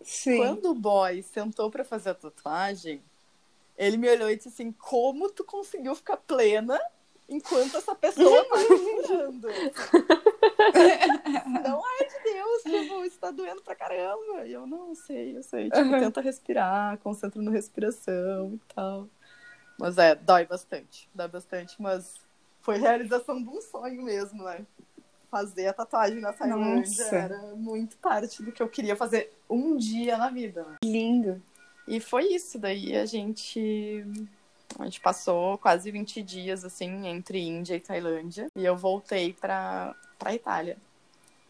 Sim. 0.00 0.38
Quando 0.38 0.70
o 0.70 0.74
boy 0.74 1.22
sentou 1.22 1.70
pra 1.70 1.84
fazer 1.84 2.08
a 2.10 2.14
tatuagem, 2.14 3.02
ele 3.76 3.98
me 3.98 4.08
olhou 4.08 4.30
e 4.30 4.36
disse 4.36 4.48
assim: 4.48 4.72
Como 4.72 5.30
tu 5.30 5.44
conseguiu 5.44 5.94
ficar 5.94 6.16
plena 6.16 6.80
enquanto 7.28 7.76
essa 7.76 7.94
pessoa 7.94 8.44
tá 8.44 8.56
me? 8.56 8.64
Não 11.64 11.82
é 12.00 12.04
de 12.04 12.22
Deus 12.24 12.88
vou 12.88 13.04
isso 13.04 13.18
tá 13.18 13.30
doendo 13.30 13.62
pra 13.62 13.74
caramba. 13.74 14.46
E 14.46 14.52
eu, 14.52 14.66
não, 14.66 14.94
sei, 14.94 15.36
eu 15.36 15.42
sei. 15.42 15.70
Tipo, 15.70 15.86
uhum. 15.86 16.00
tenta 16.00 16.20
respirar, 16.20 16.98
concentra 16.98 17.40
na 17.40 17.50
respiração 17.50 18.54
e 18.54 18.74
tal. 18.74 19.08
Mas 19.78 19.98
é, 19.98 20.14
dói 20.14 20.46
bastante. 20.46 21.08
Dói 21.14 21.28
bastante, 21.28 21.80
mas 21.80 22.14
foi 22.62 22.78
realização 22.78 23.42
de 23.42 23.48
um 23.48 23.60
sonho 23.60 24.02
mesmo, 24.02 24.42
né? 24.42 24.64
Fazer 25.30 25.66
a 25.66 25.72
tatuagem 25.72 26.20
na 26.20 26.32
Tailândia 26.32 27.04
era 27.04 27.38
muito 27.54 27.96
parte 27.98 28.42
do 28.42 28.52
que 28.52 28.62
eu 28.62 28.68
queria 28.68 28.96
fazer 28.96 29.32
um 29.50 29.76
dia 29.76 30.16
na 30.16 30.30
vida. 30.30 30.62
Né? 30.62 30.76
Lindo. 30.84 31.42
E 31.86 32.00
foi 32.00 32.24
isso. 32.32 32.58
Daí 32.58 32.96
a 32.96 33.04
gente 33.04 34.04
a 34.78 34.84
gente 34.84 35.00
passou 35.00 35.56
quase 35.58 35.90
20 35.90 36.22
dias, 36.22 36.64
assim, 36.64 37.06
entre 37.06 37.40
Índia 37.40 37.76
e 37.76 37.80
Tailândia. 37.80 38.48
E 38.54 38.64
eu 38.64 38.76
voltei 38.76 39.32
pra, 40.18 40.30
pra 40.30 40.34
Itália. 40.34 40.76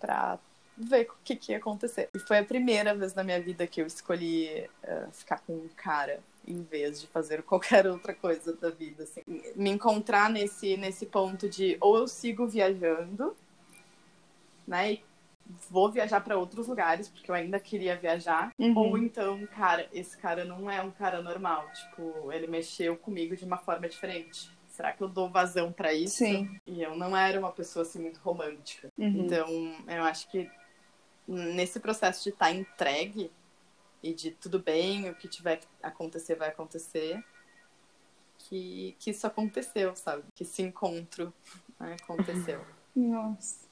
Pra 0.00 0.38
ver 0.76 1.08
o 1.08 1.14
que, 1.24 1.34
que 1.34 1.52
ia 1.52 1.58
acontecer. 1.58 2.10
E 2.14 2.18
foi 2.18 2.38
a 2.38 2.44
primeira 2.44 2.94
vez 2.94 3.14
na 3.14 3.24
minha 3.24 3.40
vida 3.40 3.66
que 3.66 3.80
eu 3.80 3.86
escolhi 3.86 4.68
uh, 4.84 5.10
ficar 5.10 5.40
com 5.40 5.54
um 5.54 5.68
cara 5.74 6.20
em 6.46 6.62
vez 6.62 7.00
de 7.00 7.06
fazer 7.08 7.42
qualquer 7.42 7.86
outra 7.88 8.14
coisa 8.14 8.52
da 8.54 8.70
vida, 8.70 9.04
assim. 9.04 9.22
Me 9.54 9.70
encontrar 9.70 10.30
nesse, 10.30 10.76
nesse 10.76 11.06
ponto 11.06 11.48
de 11.48 11.76
ou 11.80 11.96
eu 11.96 12.06
sigo 12.06 12.46
viajando, 12.46 13.34
né, 14.66 14.92
e 14.92 15.04
vou 15.70 15.90
viajar 15.90 16.20
para 16.20 16.36
outros 16.36 16.66
lugares, 16.66 17.08
porque 17.08 17.30
eu 17.30 17.34
ainda 17.34 17.58
queria 17.58 17.96
viajar. 17.96 18.52
Uhum. 18.58 18.76
Ou 18.76 18.98
então, 18.98 19.46
cara, 19.46 19.88
esse 19.92 20.16
cara 20.16 20.44
não 20.44 20.70
é 20.70 20.82
um 20.82 20.90
cara 20.90 21.22
normal. 21.22 21.68
Tipo, 21.72 22.32
ele 22.32 22.46
mexeu 22.46 22.96
comigo 22.96 23.36
de 23.36 23.44
uma 23.44 23.56
forma 23.56 23.88
diferente. 23.88 24.50
Será 24.76 24.92
que 24.92 25.02
eu 25.02 25.08
dou 25.08 25.30
vazão 25.30 25.72
para 25.72 25.94
isso? 25.94 26.18
Sim. 26.18 26.60
E 26.66 26.82
eu 26.82 26.94
não 26.94 27.16
era 27.16 27.40
uma 27.40 27.50
pessoa 27.50 27.82
assim 27.82 27.98
muito 27.98 28.18
romântica. 28.18 28.92
Uhum. 28.98 29.24
Então, 29.24 29.48
eu 29.88 30.02
acho 30.02 30.28
que 30.30 30.50
nesse 31.26 31.80
processo 31.80 32.22
de 32.22 32.28
estar 32.28 32.46
tá 32.46 32.52
entregue 32.52 33.30
e 34.02 34.12
de 34.12 34.32
tudo 34.32 34.58
bem, 34.58 35.08
o 35.08 35.14
que 35.14 35.28
tiver 35.28 35.56
que 35.56 35.66
acontecer 35.82 36.34
vai 36.34 36.50
acontecer, 36.50 37.24
que, 38.38 38.94
que 38.98 39.12
isso 39.12 39.26
aconteceu, 39.26 39.96
sabe? 39.96 40.24
Que 40.34 40.42
esse 40.42 40.60
encontro 40.60 41.32
né, 41.80 41.96
aconteceu. 42.02 42.60
Nossa. 42.94 43.64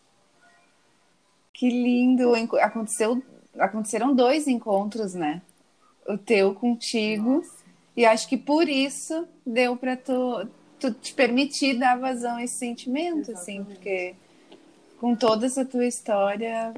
Que 1.52 1.68
lindo! 1.68 2.32
Aconteceu, 2.62 3.22
aconteceram 3.58 4.14
dois 4.14 4.48
encontros, 4.48 5.12
né? 5.12 5.42
O 6.08 6.16
teu 6.16 6.54
contigo. 6.54 7.36
Nossa. 7.36 7.62
E 7.94 8.06
acho 8.06 8.26
que 8.26 8.38
por 8.38 8.70
isso 8.70 9.28
deu 9.46 9.76
para 9.76 9.98
tu, 9.98 10.48
tu 10.92 11.00
te 11.00 11.14
permitir 11.14 11.78
dar 11.78 11.98
vazão 11.98 12.36
a 12.36 12.44
esse 12.44 12.54
sentimento, 12.54 13.32
assim, 13.32 13.60
Exatamente. 13.60 13.60
assim, 13.60 13.64
porque 13.64 14.14
com 14.98 15.14
toda 15.14 15.46
essa 15.46 15.64
tua 15.64 15.86
história 15.86 16.74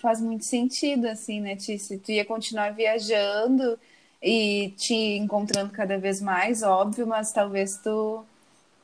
faz 0.00 0.20
muito 0.20 0.44
sentido, 0.44 1.06
assim, 1.06 1.40
né, 1.40 1.56
Tícia? 1.56 1.98
Tu 1.98 2.12
ia 2.12 2.24
continuar 2.24 2.74
viajando 2.74 3.78
e 4.22 4.72
te 4.76 4.94
encontrando 4.94 5.72
cada 5.72 5.98
vez 5.98 6.20
mais, 6.20 6.62
óbvio, 6.62 7.06
mas 7.06 7.32
talvez 7.32 7.76
tu 7.78 8.24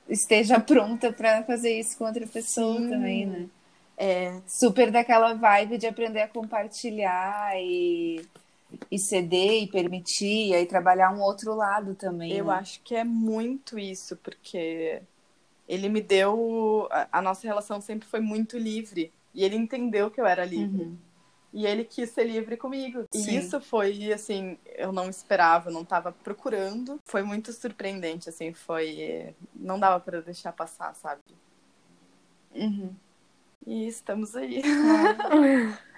esteja 0.08 0.60
pronta 0.60 1.12
para 1.12 1.42
fazer 1.44 1.78
isso 1.78 1.96
com 1.96 2.04
outra 2.04 2.26
pessoa 2.26 2.80
Sim. 2.80 2.88
também, 2.88 3.26
né? 3.26 3.46
É. 3.96 4.40
Super 4.46 4.90
daquela 4.90 5.34
vibe 5.34 5.78
de 5.78 5.86
aprender 5.86 6.22
a 6.22 6.28
compartilhar 6.28 7.52
e, 7.56 8.24
e 8.90 8.98
ceder 8.98 9.62
e 9.62 9.66
permitir, 9.66 10.48
e 10.48 10.54
aí 10.54 10.66
trabalhar 10.66 11.10
um 11.12 11.20
outro 11.20 11.54
lado 11.54 11.94
também. 11.94 12.32
Eu 12.32 12.46
né? 12.46 12.54
acho 12.54 12.80
que 12.82 12.94
é 12.94 13.04
muito 13.04 13.78
isso, 13.78 14.16
porque 14.16 15.02
ele 15.68 15.88
me 15.88 16.00
deu. 16.00 16.88
A 17.10 17.20
nossa 17.22 17.46
relação 17.46 17.80
sempre 17.80 18.08
foi 18.08 18.20
muito 18.20 18.58
livre. 18.58 19.12
E 19.34 19.44
ele 19.44 19.56
entendeu 19.56 20.10
que 20.10 20.20
eu 20.20 20.26
era 20.26 20.44
livre. 20.44 20.84
Uhum. 20.84 20.96
E 21.52 21.66
ele 21.66 21.84
quis 21.84 22.10
ser 22.10 22.24
livre 22.24 22.56
comigo. 22.56 23.04
Sim. 23.12 23.30
E 23.30 23.36
isso 23.36 23.60
foi, 23.60 24.12
assim, 24.12 24.58
eu 24.76 24.92
não 24.92 25.08
esperava, 25.08 25.68
eu 25.68 25.72
não 25.72 25.82
estava 25.82 26.12
procurando. 26.12 27.00
Foi 27.04 27.22
muito 27.22 27.52
surpreendente, 27.52 28.28
assim, 28.28 28.52
foi. 28.52 29.34
Não 29.54 29.78
dava 29.78 30.00
para 30.00 30.20
deixar 30.20 30.52
passar, 30.52 30.94
sabe? 30.94 31.22
Uhum. 32.54 32.92
E 33.66 33.86
estamos 33.86 34.36
aí. 34.36 34.62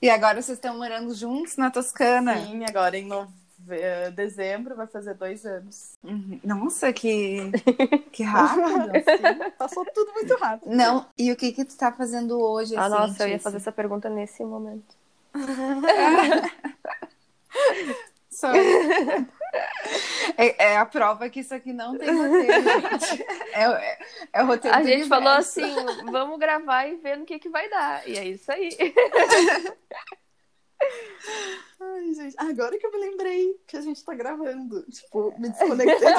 e 0.00 0.10
agora 0.10 0.40
vocês 0.40 0.58
estão 0.58 0.76
morando 0.76 1.14
juntos 1.14 1.56
na 1.56 1.70
Toscana? 1.70 2.36
Sim, 2.38 2.64
agora 2.68 2.96
em 2.96 3.06
nove... 3.06 3.32
dezembro 4.14 4.76
vai 4.76 4.86
fazer 4.86 5.14
dois 5.14 5.44
anos. 5.44 5.92
Uhum. 6.04 6.40
Nossa, 6.44 6.92
que, 6.92 7.50
que 8.12 8.22
rápido. 8.22 8.92
Sim, 8.94 9.50
passou 9.58 9.84
tudo 9.86 10.12
muito 10.12 10.34
rápido. 10.36 10.70
Não, 10.70 11.06
e 11.18 11.32
o 11.32 11.36
que 11.36 11.52
que 11.52 11.64
tu 11.64 11.70
está 11.70 11.92
fazendo 11.92 12.40
hoje? 12.40 12.76
Ah, 12.76 12.86
assim, 12.86 12.94
nossa, 12.94 13.24
eu 13.24 13.28
ia 13.28 13.38
fazer 13.38 13.56
essa 13.56 13.72
pergunta 13.72 14.08
nesse 14.08 14.44
momento. 14.44 14.94
Sorry. 18.36 18.60
É, 20.36 20.72
é, 20.72 20.76
a 20.76 20.84
prova 20.84 21.30
que 21.30 21.40
isso 21.40 21.54
aqui 21.54 21.72
não 21.72 21.96
tem 21.96 22.10
roteiro, 22.14 22.62
gente. 22.62 23.22
É, 23.54 23.62
é, 23.62 23.98
é 24.34 24.42
o 24.42 24.46
roteiro 24.46 24.76
A 24.76 24.80
gente 24.80 25.02
universo. 25.02 25.08
falou 25.08 25.28
assim: 25.30 25.74
vamos 26.10 26.38
gravar 26.38 26.86
e 26.86 26.96
ver 26.96 27.16
no 27.16 27.24
que, 27.24 27.38
que 27.38 27.48
vai 27.48 27.66
dar. 27.70 28.06
E 28.06 28.18
é 28.18 28.24
isso 28.28 28.52
aí. 28.52 28.68
Ai, 31.80 32.12
gente, 32.12 32.34
agora 32.36 32.76
que 32.78 32.84
eu 32.84 32.92
me 32.92 32.98
lembrei 32.98 33.58
que 33.66 33.78
a 33.78 33.80
gente 33.80 34.04
tá 34.04 34.12
gravando. 34.12 34.82
Tipo, 34.90 35.32
me 35.38 35.48
desconectei. 35.48 36.08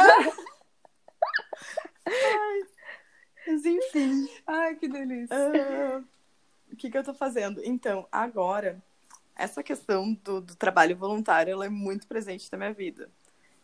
Ai, 2.08 2.62
mas 3.46 3.66
enfim. 3.66 4.28
Ai, 4.48 4.76
que 4.76 4.88
delícia. 4.88 5.36
Uh, 5.36 6.04
o 6.72 6.76
que, 6.76 6.90
que 6.90 6.98
eu 6.98 7.04
tô 7.04 7.14
fazendo? 7.14 7.62
Então, 7.64 8.08
agora, 8.12 8.82
essa 9.38 9.62
questão 9.62 10.14
do, 10.24 10.42
do 10.42 10.56
trabalho 10.56 10.98
voluntário 10.98 11.52
ela 11.52 11.66
é 11.66 11.70
muito 11.70 12.08
presente 12.08 12.50
na 12.52 12.58
minha 12.58 12.74
vida. 12.74 13.10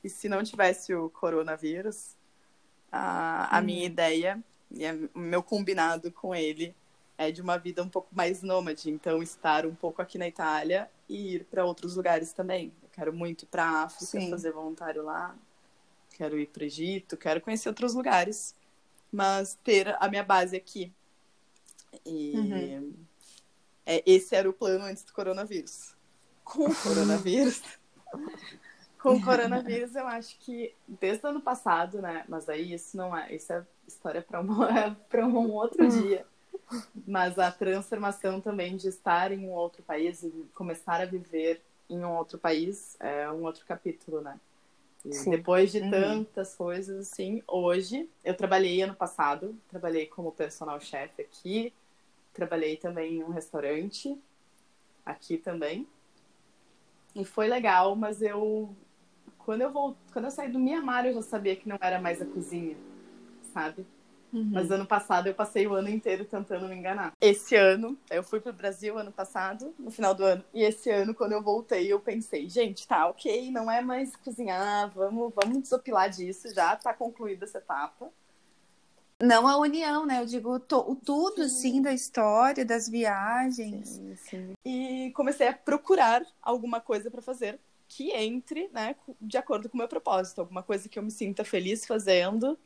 E 0.04 0.10
se 0.10 0.30
não 0.30 0.44
tivesse 0.44 0.94
o 0.94 1.10
coronavírus, 1.10 2.16
a, 2.92 3.58
a 3.58 3.60
hum. 3.60 3.64
minha 3.64 3.86
ideia 3.86 4.44
e 4.72 4.86
o 5.14 5.20
meu 5.20 5.42
combinado 5.42 6.12
com 6.12 6.36
ele 6.36 6.76
é 7.18 7.32
de 7.32 7.42
uma 7.42 7.58
vida 7.58 7.82
um 7.82 7.90
pouco 7.90 8.10
mais 8.12 8.42
nômade. 8.42 8.90
Então, 8.90 9.22
estar 9.22 9.66
um 9.66 9.76
pouco 9.76 10.02
aqui 10.02 10.18
na 10.18 10.28
Itália 10.28 10.90
e 11.08 11.36
ir 11.36 11.46
para 11.46 11.66
outros 11.66 11.96
lugares 11.96 12.34
também. 12.34 12.72
Eu 12.82 12.90
quero 12.92 13.14
muito 13.14 13.44
ir 13.44 13.48
para 13.48 13.64
a 13.64 13.84
África, 13.84 14.06
Sim. 14.06 14.30
fazer 14.30 14.52
voluntário 14.52 15.04
lá. 15.04 15.36
Quero 16.16 16.38
ir 16.38 16.48
para 16.48 16.62
o 16.62 16.66
Egito, 16.66 17.18
quero 17.18 17.42
conhecer 17.42 17.70
outros 17.70 17.94
lugares. 17.94 18.56
Mas 19.12 19.58
ter 19.64 19.96
a 20.00 20.08
minha 20.10 20.24
base 20.24 20.56
aqui. 20.56 20.92
E 22.06 22.34
uhum. 22.36 23.03
É, 23.86 24.04
esse 24.06 24.36
era 24.36 24.50
o 24.50 24.54
plano 24.54 24.86
antes 24.86 25.04
do 25.04 25.14
coronavírus. 25.14 25.96
Com 26.44 26.66
o 26.66 26.76
coronavírus. 26.76 27.62
Com 29.02 29.16
o 29.16 29.22
coronavírus, 29.22 29.96
eu 29.96 30.08
acho 30.08 30.40
que 30.40 30.74
desde 30.88 31.26
o 31.26 31.30
ano 31.30 31.42
passado, 31.42 32.02
né? 32.02 32.24
Mas 32.30 32.48
aí 32.48 32.74
isso 32.74 32.96
não 32.96 33.16
é, 33.16 33.36
isso 33.36 33.52
é 33.52 33.62
história 33.86 34.22
para 34.22 34.40
um 35.28 35.52
outro 35.52 35.86
dia. 35.90 36.26
Mas 37.06 37.38
a 37.38 37.52
transformação 37.52 38.40
também 38.40 38.78
de 38.78 38.88
estar 38.88 39.34
em 39.34 39.46
um 39.46 39.52
outro 39.52 39.84
país 39.84 40.24
e 40.24 40.32
começar 40.56 41.02
a 41.02 41.06
viver 41.06 41.62
em 41.90 42.00
um 42.00 42.16
outro 42.16 42.38
país 42.38 42.96
é 43.02 43.30
um 43.30 43.44
outro 43.44 43.66
capítulo, 43.66 44.22
né? 44.22 44.40
depois 45.30 45.72
de 45.72 45.80
uhum. 45.80 45.92
tantas 45.92 46.56
coisas 46.56 47.12
assim, 47.12 47.44
hoje 47.46 48.10
eu 48.24 48.34
trabalhei 48.36 48.82
ano 48.82 48.96
passado, 48.96 49.54
trabalhei 49.68 50.06
como 50.06 50.32
personal 50.32 50.80
chef 50.80 51.22
aqui, 51.22 51.74
trabalhei 52.34 52.78
também 52.78 53.18
em 53.18 53.24
um 53.24 53.30
restaurante 53.30 54.18
aqui 55.06 55.38
também. 55.38 55.88
E 57.16 57.24
foi 57.24 57.48
legal, 57.48 57.96
mas 57.96 58.22
eu 58.22 58.76
quando 59.46 59.62
eu 59.62 59.72
vou, 59.72 59.96
quando 60.12 60.26
eu 60.26 60.32
saí 60.32 60.50
do 60.50 60.60
Mianmar, 60.60 61.06
eu 61.06 61.14
já 61.14 61.22
sabia 61.22 61.56
que 61.56 61.68
não 61.68 61.78
era 61.82 62.00
mais 62.00 62.22
a 62.22 62.26
cozinha, 62.26 62.78
sabe? 63.54 63.86
Uhum. 64.32 64.50
Mas 64.52 64.72
ano 64.72 64.86
passado 64.86 65.28
eu 65.28 65.34
passei 65.34 65.68
o 65.68 65.74
ano 65.74 65.90
inteiro 65.90 66.26
tentando 66.26 66.68
me 66.68 66.76
enganar. 66.76 67.12
Esse 67.22 67.56
ano, 67.56 67.98
eu 68.10 68.24
fui 68.24 68.40
pro 68.40 68.52
Brasil 68.52 68.98
ano 68.98 69.12
passado, 69.12 69.76
no 69.78 69.92
final 69.92 70.16
do 70.16 70.24
ano, 70.24 70.44
e 70.54 70.64
esse 70.64 70.90
ano, 70.90 71.14
quando 71.14 71.34
eu 71.34 71.44
voltei, 71.44 71.92
eu 71.92 72.00
pensei, 72.00 72.50
gente, 72.50 72.88
tá, 72.88 73.08
ok, 73.08 73.52
não 73.52 73.70
é 73.70 73.82
mais 73.82 74.16
cozinhar, 74.16 74.90
vamos, 74.92 75.32
vamos 75.36 75.62
desopilar 75.62 76.10
disso, 76.10 76.54
já 76.54 76.76
tá 76.76 76.94
concluída 76.94 77.46
essa 77.46 77.60
etapa. 77.60 78.10
Não 79.24 79.48
a 79.48 79.58
união, 79.58 80.06
né? 80.06 80.20
Eu 80.20 80.26
digo 80.26 80.60
to, 80.60 80.80
o 80.80 80.96
tudo, 80.96 81.48
sim. 81.48 81.74
sim. 81.74 81.82
da 81.82 81.94
história, 81.94 82.66
das 82.66 82.90
viagens. 82.90 83.90
Sim, 83.90 84.16
sim. 84.18 84.54
E 84.66 85.12
comecei 85.16 85.48
a 85.48 85.54
procurar 85.54 86.26
alguma 86.42 86.82
coisa 86.82 87.10
para 87.10 87.22
fazer 87.22 87.58
que 87.88 88.12
entre, 88.12 88.70
né, 88.74 88.96
de 89.22 89.38
acordo 89.38 89.70
com 89.70 89.76
o 89.76 89.78
meu 89.78 89.88
propósito, 89.88 90.42
alguma 90.42 90.64
coisa 90.64 90.90
que 90.90 90.98
eu 90.98 91.04
me 91.04 91.12
sinta 91.12 91.46
feliz 91.46 91.86
fazendo 91.86 92.58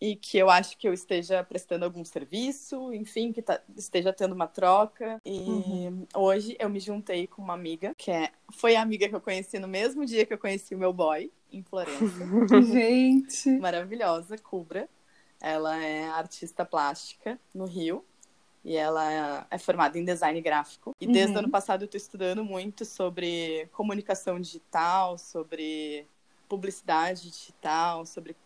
e 0.00 0.14
que 0.14 0.38
eu 0.38 0.48
acho 0.48 0.78
que 0.78 0.86
eu 0.86 0.92
esteja 0.92 1.42
prestando 1.42 1.84
algum 1.84 2.04
serviço, 2.04 2.92
enfim, 2.92 3.32
que 3.32 3.42
tá, 3.42 3.60
esteja 3.76 4.12
tendo 4.12 4.34
uma 4.34 4.46
troca. 4.46 5.20
E 5.24 5.38
uhum. 5.38 6.06
hoje 6.14 6.56
eu 6.58 6.68
me 6.68 6.78
juntei 6.78 7.26
com 7.26 7.42
uma 7.42 7.54
amiga, 7.54 7.94
que 7.96 8.10
é, 8.10 8.30
foi 8.52 8.76
a 8.76 8.82
amiga 8.82 9.08
que 9.08 9.14
eu 9.14 9.20
conheci 9.20 9.58
no 9.58 9.68
mesmo 9.68 10.04
dia 10.06 10.24
que 10.24 10.32
eu 10.32 10.38
conheci 10.38 10.74
o 10.74 10.78
meu 10.78 10.92
boy, 10.92 11.30
em 11.52 11.62
Florença. 11.62 11.98
Gente! 12.72 13.50
Maravilhosa, 13.58 14.38
Cubra. 14.38 14.88
Ela 15.40 15.76
é 15.76 16.08
artista 16.08 16.64
plástica 16.64 17.38
no 17.54 17.64
Rio. 17.64 18.04
e 18.64 18.74
ela 18.74 19.46
é 19.48 19.58
formada 19.58 19.96
em 19.96 20.04
design 20.04 20.40
gráfico. 20.40 20.90
E 21.00 21.06
desde 21.06 21.30
o 21.30 21.34
Uhum. 21.34 21.38
ano 21.44 21.50
passado 21.50 21.82
eu 21.82 21.84
estou 21.84 21.98
estudando 21.98 22.44
muito 22.44 22.84
sobre 22.84 23.68
comunicação 23.72 24.40
digital, 24.40 25.16
sobre 25.18 26.08
publicidade 26.48 27.30
digital, 27.30 28.04
sobre 28.04 28.36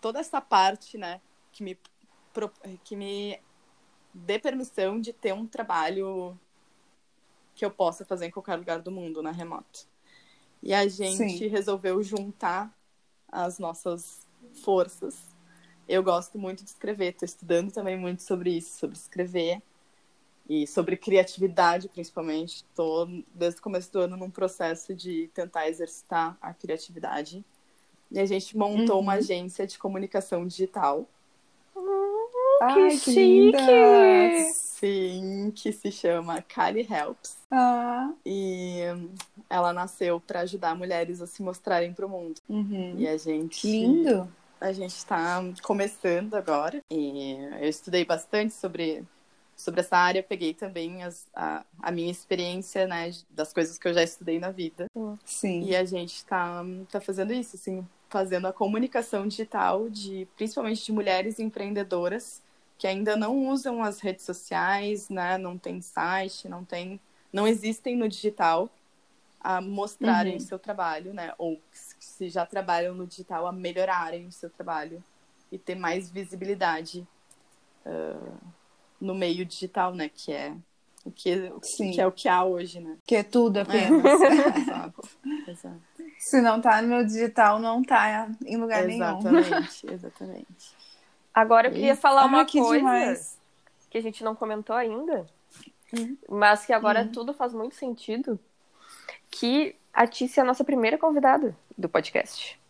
toda 0.00 0.18
essa 0.18 0.40
parte, 0.40 0.96
né, 0.96 1.20
que 1.52 1.62
me, 1.62 1.78
que 2.84 2.96
me 2.96 3.38
dê 4.14 4.38
permissão 4.38 4.98
de 4.98 5.12
ter 5.12 5.34
um 5.34 5.46
trabalho 5.46 6.38
que 7.54 7.62
eu 7.62 7.70
possa 7.70 8.02
fazer 8.02 8.24
em 8.26 8.30
qualquer 8.30 8.56
lugar 8.56 8.80
do 8.80 8.90
mundo, 8.90 9.22
na 9.22 9.30
remoto. 9.30 9.86
E 10.62 10.72
a 10.72 10.88
gente 10.88 11.38
Sim. 11.38 11.48
resolveu 11.48 12.02
juntar 12.02 12.74
as 13.30 13.58
nossas 13.58 14.26
forças. 14.64 15.35
Eu 15.88 16.02
gosto 16.02 16.38
muito 16.38 16.62
de 16.64 16.70
escrever, 16.70 17.12
estou 17.12 17.26
estudando 17.26 17.70
também 17.72 17.96
muito 17.96 18.22
sobre 18.22 18.50
isso, 18.50 18.78
sobre 18.78 18.96
escrever 18.96 19.62
e 20.48 20.66
sobre 20.66 20.96
criatividade, 20.96 21.88
principalmente. 21.88 22.56
Estou, 22.68 23.08
desde 23.34 23.60
o 23.60 23.62
começo 23.62 23.92
do 23.92 24.00
ano, 24.00 24.16
num 24.16 24.30
processo 24.30 24.94
de 24.94 25.28
tentar 25.34 25.68
exercitar 25.68 26.36
a 26.42 26.52
criatividade. 26.52 27.44
E 28.10 28.18
a 28.20 28.26
gente 28.26 28.56
montou 28.56 28.96
Uhum. 28.96 29.02
uma 29.02 29.14
agência 29.14 29.66
de 29.66 29.78
comunicação 29.78 30.46
digital. 30.46 31.06
Ai, 32.62 32.90
que 32.90 32.98
chique! 32.98 33.20
linda! 33.20 33.60
Sim, 34.54 35.52
que 35.54 35.72
se 35.72 35.90
chama 35.90 36.40
Kali 36.42 36.86
Helps. 36.90 37.36
Ah, 37.50 38.10
E 38.24 38.80
ela 39.48 39.72
nasceu 39.72 40.20
para 40.20 40.40
ajudar 40.40 40.74
mulheres 40.74 41.20
a 41.20 41.26
se 41.26 41.42
mostrarem 41.42 41.92
para 41.92 42.06
o 42.06 42.08
mundo. 42.08 42.40
uhum. 42.48 42.94
E 42.98 43.06
a 43.06 43.16
gente. 43.16 43.60
Que 43.60 43.68
lindo! 43.68 44.28
A 44.60 44.72
gente 44.72 44.94
está 44.96 45.42
começando 45.62 46.34
agora. 46.34 46.80
E 46.90 47.34
eu 47.60 47.68
estudei 47.68 48.04
bastante 48.04 48.54
sobre, 48.54 49.04
sobre 49.54 49.80
essa 49.80 49.96
área. 49.96 50.22
Peguei 50.22 50.54
também 50.54 51.02
as, 51.02 51.26
a, 51.34 51.64
a 51.82 51.90
minha 51.90 52.10
experiência, 52.10 52.86
né, 52.86 53.10
das 53.30 53.52
coisas 53.52 53.78
que 53.78 53.86
eu 53.86 53.94
já 53.94 54.02
estudei 54.02 54.38
na 54.38 54.50
vida. 54.50 54.86
Sim. 55.24 55.62
E 55.62 55.76
a 55.76 55.84
gente 55.84 56.14
está 56.16 56.64
tá 56.90 57.00
fazendo 57.00 57.32
isso, 57.32 57.56
assim, 57.56 57.86
fazendo 58.08 58.46
a 58.46 58.52
comunicação 58.52 59.26
digital 59.28 59.90
de 59.90 60.26
principalmente 60.36 60.84
de 60.84 60.92
mulheres 60.92 61.38
empreendedoras 61.38 62.42
que 62.78 62.86
ainda 62.86 63.16
não 63.16 63.48
usam 63.48 63.82
as 63.82 64.00
redes 64.00 64.24
sociais, 64.24 65.08
né? 65.08 65.38
Não 65.38 65.56
tem 65.56 65.80
site, 65.80 66.48
não 66.48 66.62
tem, 66.64 67.00
não 67.32 67.48
existem 67.48 67.96
no 67.96 68.08
digital 68.08 68.70
a 69.40 69.60
mostrarem 69.60 70.32
Uhum. 70.32 70.38
o 70.38 70.40
seu 70.40 70.58
trabalho, 70.58 71.14
né? 71.14 71.32
Ou 71.38 71.58
se 72.06 72.28
já 72.28 72.46
trabalham 72.46 72.94
no 72.94 73.06
digital 73.06 73.46
a 73.46 73.52
melhorarem 73.52 74.26
o 74.26 74.32
seu 74.32 74.48
trabalho 74.48 75.02
e 75.50 75.58
ter 75.58 75.74
mais 75.74 76.10
visibilidade 76.10 77.06
ah, 77.84 78.16
no 79.00 79.14
meio 79.14 79.44
digital, 79.44 79.94
né? 79.94 80.08
Que 80.08 80.32
é 80.32 80.54
o 81.04 81.10
que, 81.10 81.52
Sim. 81.62 81.92
que 81.92 82.00
é 82.00 82.06
o 82.06 82.12
que 82.12 82.28
há 82.28 82.42
hoje, 82.44 82.80
né? 82.80 82.96
Que 83.06 83.16
é 83.16 83.22
tudo 83.22 83.58
apenas. 83.58 84.02
Exato. 84.56 85.08
Exato. 85.46 85.80
Se 86.18 86.40
não 86.40 86.60
tá 86.60 86.80
no 86.82 86.88
meu 86.88 87.04
digital, 87.04 87.58
não 87.58 87.82
tá 87.82 88.28
em 88.44 88.56
lugar 88.56 88.84
nenhum. 88.84 89.02
Exatamente, 89.18 89.86
exatamente. 89.92 90.76
Agora 91.34 91.68
eu 91.68 91.72
queria 91.72 91.94
falar 91.94 92.22
Ah, 92.22 92.26
uma 92.26 92.44
que 92.44 92.58
coisa 92.58 92.78
demais. 92.78 93.38
que 93.90 93.98
a 93.98 94.00
gente 94.00 94.24
não 94.24 94.34
comentou 94.34 94.74
ainda, 94.74 95.26
Hum. 95.96 96.16
mas 96.28 96.66
que 96.66 96.72
agora 96.72 97.02
Hum. 97.02 97.12
tudo 97.12 97.32
faz 97.34 97.52
muito 97.52 97.74
sentido. 97.76 98.40
Que 99.30 99.76
a 99.96 100.06
Tícia 100.06 100.42
é 100.42 100.44
a 100.44 100.46
nossa 100.46 100.62
primeira 100.62 100.98
convidada 100.98 101.56
do 101.76 101.88
podcast. 101.88 102.60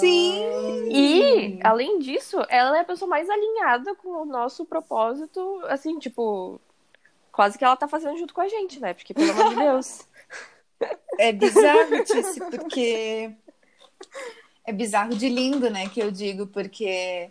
Sim! 0.00 0.42
E, 0.90 1.60
além 1.62 2.00
disso, 2.00 2.44
ela 2.48 2.76
é 2.76 2.80
a 2.80 2.84
pessoa 2.84 3.08
mais 3.08 3.30
alinhada 3.30 3.94
com 3.94 4.08
o 4.08 4.24
nosso 4.24 4.66
propósito, 4.66 5.62
assim, 5.68 6.00
tipo, 6.00 6.60
quase 7.30 7.56
que 7.56 7.64
ela 7.64 7.76
tá 7.76 7.86
fazendo 7.86 8.18
junto 8.18 8.34
com 8.34 8.40
a 8.40 8.48
gente, 8.48 8.80
né? 8.80 8.92
Porque, 8.92 9.14
pelo 9.14 9.30
amor 9.30 9.50
de 9.50 9.54
Deus. 9.54 10.08
É 11.16 11.32
bizarro, 11.32 12.02
Tice, 12.02 12.40
porque. 12.50 13.32
É 14.66 14.72
bizarro 14.72 15.14
de 15.14 15.28
lindo, 15.28 15.70
né? 15.70 15.88
Que 15.88 16.00
eu 16.00 16.10
digo, 16.10 16.48
porque 16.48 17.30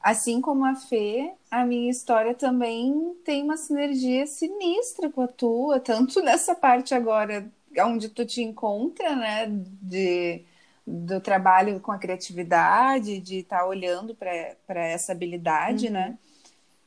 assim 0.00 0.40
como 0.40 0.64
a 0.64 0.76
Fê, 0.76 1.32
a 1.50 1.64
minha 1.64 1.90
história 1.90 2.34
também 2.34 3.16
tem 3.24 3.42
uma 3.42 3.56
sinergia 3.56 4.26
sinistra 4.28 5.10
com 5.10 5.22
a 5.22 5.26
tua, 5.28 5.80
tanto 5.80 6.20
nessa 6.22 6.54
parte 6.54 6.94
agora 6.94 7.50
onde 7.80 8.08
tu 8.08 8.24
te 8.24 8.42
encontra, 8.42 9.16
né? 9.16 9.46
De, 9.82 10.42
do 10.86 11.20
trabalho 11.20 11.80
com 11.80 11.92
a 11.92 11.98
criatividade, 11.98 13.20
de 13.20 13.38
estar 13.38 13.66
olhando 13.66 14.14
para 14.14 14.80
essa 14.84 15.12
habilidade, 15.12 15.90
né? 15.90 16.18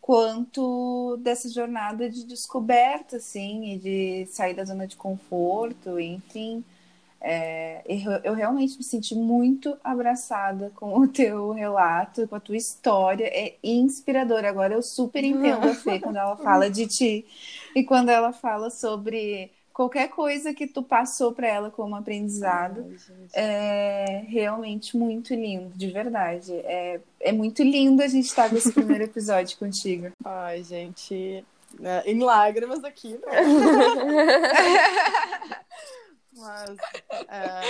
Quanto 0.01 1.17
dessa 1.21 1.49
jornada 1.49 2.09
de 2.09 2.23
descoberta, 2.25 3.17
assim, 3.17 3.73
e 3.73 3.77
de 3.77 4.25
sair 4.27 4.53
da 4.53 4.63
zona 4.65 4.87
de 4.87 4.95
conforto, 4.95 5.99
enfim. 5.99 6.63
É, 7.19 7.81
eu, 7.85 8.11
eu 8.23 8.33
realmente 8.33 8.77
me 8.77 8.83
senti 8.83 9.15
muito 9.15 9.77
abraçada 9.83 10.71
com 10.75 10.99
o 10.99 11.07
teu 11.07 11.51
relato, 11.51 12.27
com 12.27 12.35
a 12.35 12.39
tua 12.39 12.55
história. 12.55 13.25
É 13.25 13.55
inspirador. 13.63 14.45
Agora 14.45 14.73
eu 14.75 14.81
super 14.81 15.23
entendo 15.23 15.67
a 15.67 15.73
Fê 15.73 15.99
quando 15.99 16.17
ela 16.17 16.37
fala 16.37 16.69
de 16.69 16.87
ti 16.87 17.25
e 17.75 17.83
quando 17.83 18.09
ela 18.09 18.31
fala 18.31 18.69
sobre 18.69 19.51
qualquer 19.77 20.09
coisa 20.09 20.55
que 20.55 20.65
tu 20.65 20.81
passou 20.81 21.31
para 21.31 21.47
ela 21.47 21.69
como 21.69 21.95
aprendizado. 21.95 22.83
Ai. 22.89 22.97
É 23.31 24.23
realmente 24.27 24.97
muito 24.97 25.35
lindo, 25.35 25.77
de 25.77 25.91
verdade. 25.91 26.51
É, 26.51 26.99
é 27.19 27.31
muito 27.31 27.61
lindo 27.61 28.01
a 28.01 28.07
gente 28.07 28.25
estar 28.25 28.51
nesse 28.51 28.73
primeiro 28.73 29.03
episódio 29.05 29.55
contigo. 29.59 30.11
Ai, 30.25 30.63
gente. 30.63 31.45
né, 31.79 32.01
Em 32.07 32.23
lágrimas 32.23 32.83
aqui, 32.83 33.19
né? 33.19 33.21
Mas, 36.35 36.77
é, 37.27 37.61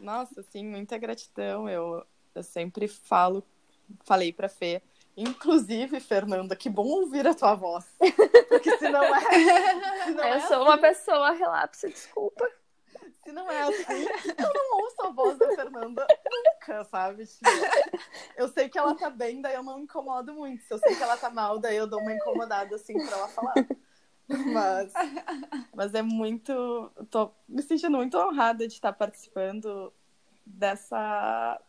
nossa, 0.00 0.40
assim, 0.40 0.64
muita 0.64 0.96
gratidão. 0.96 1.68
Eu, 1.68 2.02
eu 2.34 2.42
sempre 2.42 2.88
falo, 2.88 3.44
falei 4.06 4.32
pra 4.32 4.48
Fê. 4.48 4.80
Inclusive, 5.16 6.00
Fernanda, 6.00 6.56
que 6.56 6.70
bom 6.70 6.86
ouvir 6.86 7.26
a 7.26 7.34
tua 7.34 7.54
voz. 7.54 7.84
Porque 8.48 8.78
se 8.78 8.88
não 8.88 9.02
é. 9.02 9.20
Se 10.04 10.10
não 10.12 10.24
eu 10.24 10.34
é, 10.34 10.40
sou 10.40 10.62
uma 10.62 10.78
pessoa 10.78 11.32
relapse, 11.32 11.88
desculpa. 11.88 12.48
se 13.22 13.30
não 13.30 13.50
é 13.50 13.62
assim, 13.62 14.06
eu 14.38 14.52
não 14.54 14.80
ouço 14.80 15.02
a 15.02 15.10
voz 15.10 15.38
da 15.38 15.54
Fernanda 15.54 16.06
nunca, 16.30 16.84
sabe? 16.84 17.24
Eu 18.36 18.48
sei 18.48 18.68
que 18.70 18.78
ela 18.78 18.94
tá 18.94 19.10
bem, 19.10 19.42
daí 19.42 19.54
eu 19.54 19.62
não 19.62 19.76
me 19.76 19.82
incomodo 19.82 20.32
muito. 20.32 20.62
Se 20.62 20.72
eu 20.72 20.78
sei 20.78 20.94
que 20.94 21.02
ela 21.02 21.16
tá 21.16 21.28
mal, 21.28 21.58
daí 21.58 21.76
eu 21.76 21.86
dou 21.86 22.00
uma 22.00 22.14
incomodada 22.14 22.74
assim 22.74 22.94
pra 22.94 23.18
ela 23.18 23.28
falar. 23.28 23.54
Mas, 24.28 24.92
mas 25.74 25.94
é 25.94 26.00
muito. 26.00 26.90
Tô 27.10 27.32
me 27.46 27.60
sentindo 27.60 27.96
muito 27.98 28.16
honrada 28.16 28.66
de 28.66 28.72
estar 28.72 28.92
participando 28.92 29.92
dessa 30.46 31.60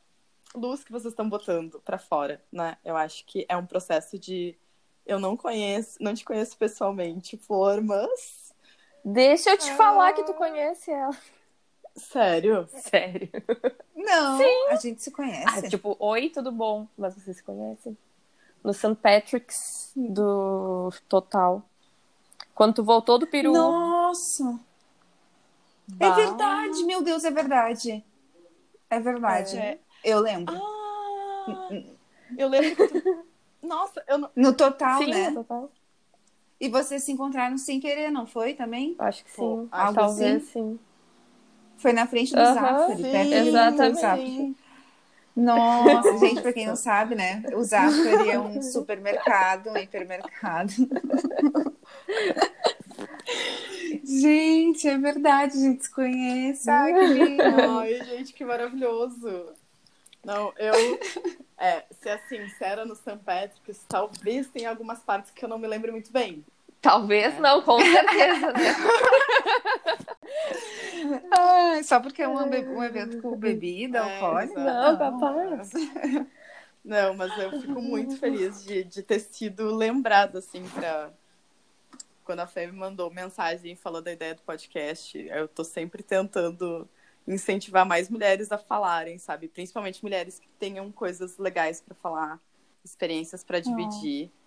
luz 0.55 0.83
que 0.83 0.91
vocês 0.91 1.11
estão 1.13 1.27
botando 1.29 1.81
pra 1.83 1.97
fora, 1.97 2.41
né? 2.51 2.77
Eu 2.83 2.95
acho 2.95 3.25
que 3.25 3.45
é 3.49 3.57
um 3.57 3.65
processo 3.65 4.17
de. 4.17 4.55
Eu 5.05 5.19
não 5.19 5.35
conheço, 5.35 5.97
não 6.01 6.13
te 6.13 6.23
conheço 6.23 6.57
pessoalmente, 6.57 7.37
Flor, 7.37 7.81
mas. 7.81 8.53
Deixa 9.03 9.49
eu 9.49 9.57
te 9.57 9.71
falar 9.73 10.13
que 10.13 10.23
tu 10.23 10.33
conhece 10.33 10.91
ela. 10.91 11.15
Sério? 11.95 12.67
Sério. 12.69 13.29
Não, 13.95 14.39
a 14.69 14.75
gente 14.75 15.03
se 15.03 15.11
conhece. 15.11 15.45
Ah, 15.47 15.69
tipo, 15.69 15.95
oi, 15.99 16.29
tudo 16.29 16.51
bom? 16.51 16.87
Mas 16.97 17.13
vocês 17.15 17.37
se 17.37 17.43
conhecem? 17.43 17.97
No 18.63 18.73
St. 18.73 18.95
Patrick's 18.95 19.91
do 19.95 20.89
Total. 21.09 21.61
Quando 22.55 22.75
tu 22.75 22.83
voltou 22.83 23.19
do 23.19 23.27
Peru. 23.27 23.51
Nossa! 23.51 24.59
É 25.99 26.07
Bah. 26.09 26.15
verdade, 26.15 26.83
meu 26.85 27.01
Deus, 27.03 27.25
é 27.25 27.31
verdade. 27.31 28.03
É 28.89 28.99
verdade. 28.99 29.57
É. 29.57 29.79
Eu 30.03 30.19
lembro. 30.19 30.55
Ah, 30.55 31.69
eu 32.37 32.47
lembro 32.47 32.75
que 32.75 32.99
tu... 32.99 33.25
Nossa, 33.61 34.03
eu 34.07 34.17
não... 34.17 34.29
No 34.35 34.53
total, 34.53 35.01
Sim, 35.01 35.11
né? 35.11 35.29
no 35.29 35.43
Total. 35.43 35.71
E 36.59 36.69
vocês 36.69 37.03
se 37.03 37.11
encontraram 37.11 37.57
sem 37.57 37.79
querer, 37.79 38.11
não 38.11 38.25
foi 38.25 38.53
também? 38.53 38.95
Acho 38.99 39.23
que 39.23 39.31
Pô, 39.33 39.63
sim. 39.63 39.69
algo 39.71 39.95
Talvez 39.95 40.43
sim. 40.43 40.79
Foi 41.77 41.91
na 41.91 42.07
frente 42.07 42.33
do 42.33 42.39
Aham, 42.39 42.53
Zafari, 42.53 42.95
sim, 42.95 43.11
perto 43.11 43.29
do 43.29 43.35
exatamente. 43.35 43.99
Zafari. 43.99 44.55
Nossa, 45.35 46.17
gente, 46.19 46.41
pra 46.41 46.53
quem 46.53 46.67
não 46.67 46.75
sabe, 46.75 47.15
né? 47.15 47.43
O 47.53 47.63
Zafari 47.63 48.29
é 48.29 48.39
um 48.39 48.61
supermercado, 48.61 49.71
um 49.71 49.77
hipermercado. 49.77 50.71
Gente, 54.03 54.87
é 54.87 54.97
verdade, 54.97 55.57
a 55.57 55.61
gente 55.61 55.83
se 55.83 55.91
conhece. 55.91 56.69
Ai, 56.69 56.93
que 56.93 57.05
lindo. 57.07 57.43
Ai, 57.43 58.03
gente, 58.03 58.33
que 58.33 58.45
maravilhoso. 58.45 59.53
Não, 60.23 60.53
eu... 60.57 60.73
É, 61.57 61.85
ser 62.01 62.19
sincera 62.27 62.83
no 62.83 62.95
St. 62.95 63.17
Patrick's, 63.23 63.85
talvez 63.87 64.49
tenha 64.49 64.69
algumas 64.69 64.99
partes 64.99 65.31
que 65.31 65.45
eu 65.45 65.49
não 65.49 65.57
me 65.57 65.67
lembro 65.67 65.91
muito 65.91 66.11
bem. 66.11 66.43
Talvez 66.81 67.39
não, 67.39 67.61
com 67.61 67.79
certeza, 67.79 68.51
né? 68.51 68.75
Ai, 71.31 71.83
só 71.83 72.01
porque 72.01 72.21
é 72.21 72.27
um, 72.27 72.37
um 72.37 72.83
evento 72.83 73.21
com 73.21 73.37
bebida 73.37 73.99
É, 73.99 74.01
alcoólica? 74.01 74.59
Não, 74.59 74.97
capaz. 74.97 75.71
Não, 76.83 77.15
mas 77.15 77.31
eu 77.39 77.61
fico 77.61 77.81
muito 77.81 78.17
feliz 78.17 78.61
de, 78.61 78.83
de 78.83 79.01
ter 79.01 79.19
sido 79.19 79.73
lembrada, 79.73 80.39
assim, 80.39 80.67
pra, 80.67 81.11
quando 82.25 82.41
a 82.41 82.47
Fê 82.47 82.67
me 82.67 82.73
mandou 82.73 83.09
mensagem 83.09 83.73
falando 83.77 84.03
da 84.03 84.11
ideia 84.11 84.35
do 84.35 84.41
podcast, 84.41 85.17
eu 85.17 85.47
tô 85.47 85.63
sempre 85.63 86.03
tentando 86.03 86.85
incentivar 87.27 87.85
mais 87.85 88.09
mulheres 88.09 88.51
a 88.51 88.57
falarem, 88.57 89.17
sabe? 89.17 89.47
Principalmente 89.47 90.03
mulheres 90.03 90.39
que 90.39 90.47
tenham 90.59 90.91
coisas 90.91 91.37
legais 91.37 91.81
para 91.81 91.95
falar, 91.95 92.39
experiências 92.83 93.43
para 93.43 93.59
dividir. 93.59 94.29
Oh. 94.29 94.43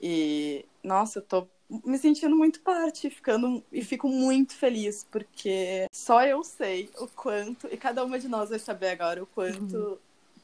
E 0.00 0.66
nossa, 0.82 1.20
eu 1.20 1.22
tô 1.22 1.48
me 1.68 1.98
sentindo 1.98 2.36
muito 2.36 2.60
parte, 2.60 3.10
ficando 3.10 3.64
e 3.72 3.82
fico 3.82 4.08
muito 4.08 4.54
feliz 4.54 5.04
porque 5.10 5.86
só 5.90 6.24
eu 6.24 6.44
sei 6.44 6.90
o 6.98 7.08
quanto 7.08 7.66
e 7.72 7.76
cada 7.76 8.04
uma 8.04 8.18
de 8.18 8.28
nós 8.28 8.50
vai 8.50 8.58
saber 8.58 8.90
agora 8.90 9.22
o 9.22 9.26
quanto 9.26 9.76
uhum. 9.76 9.98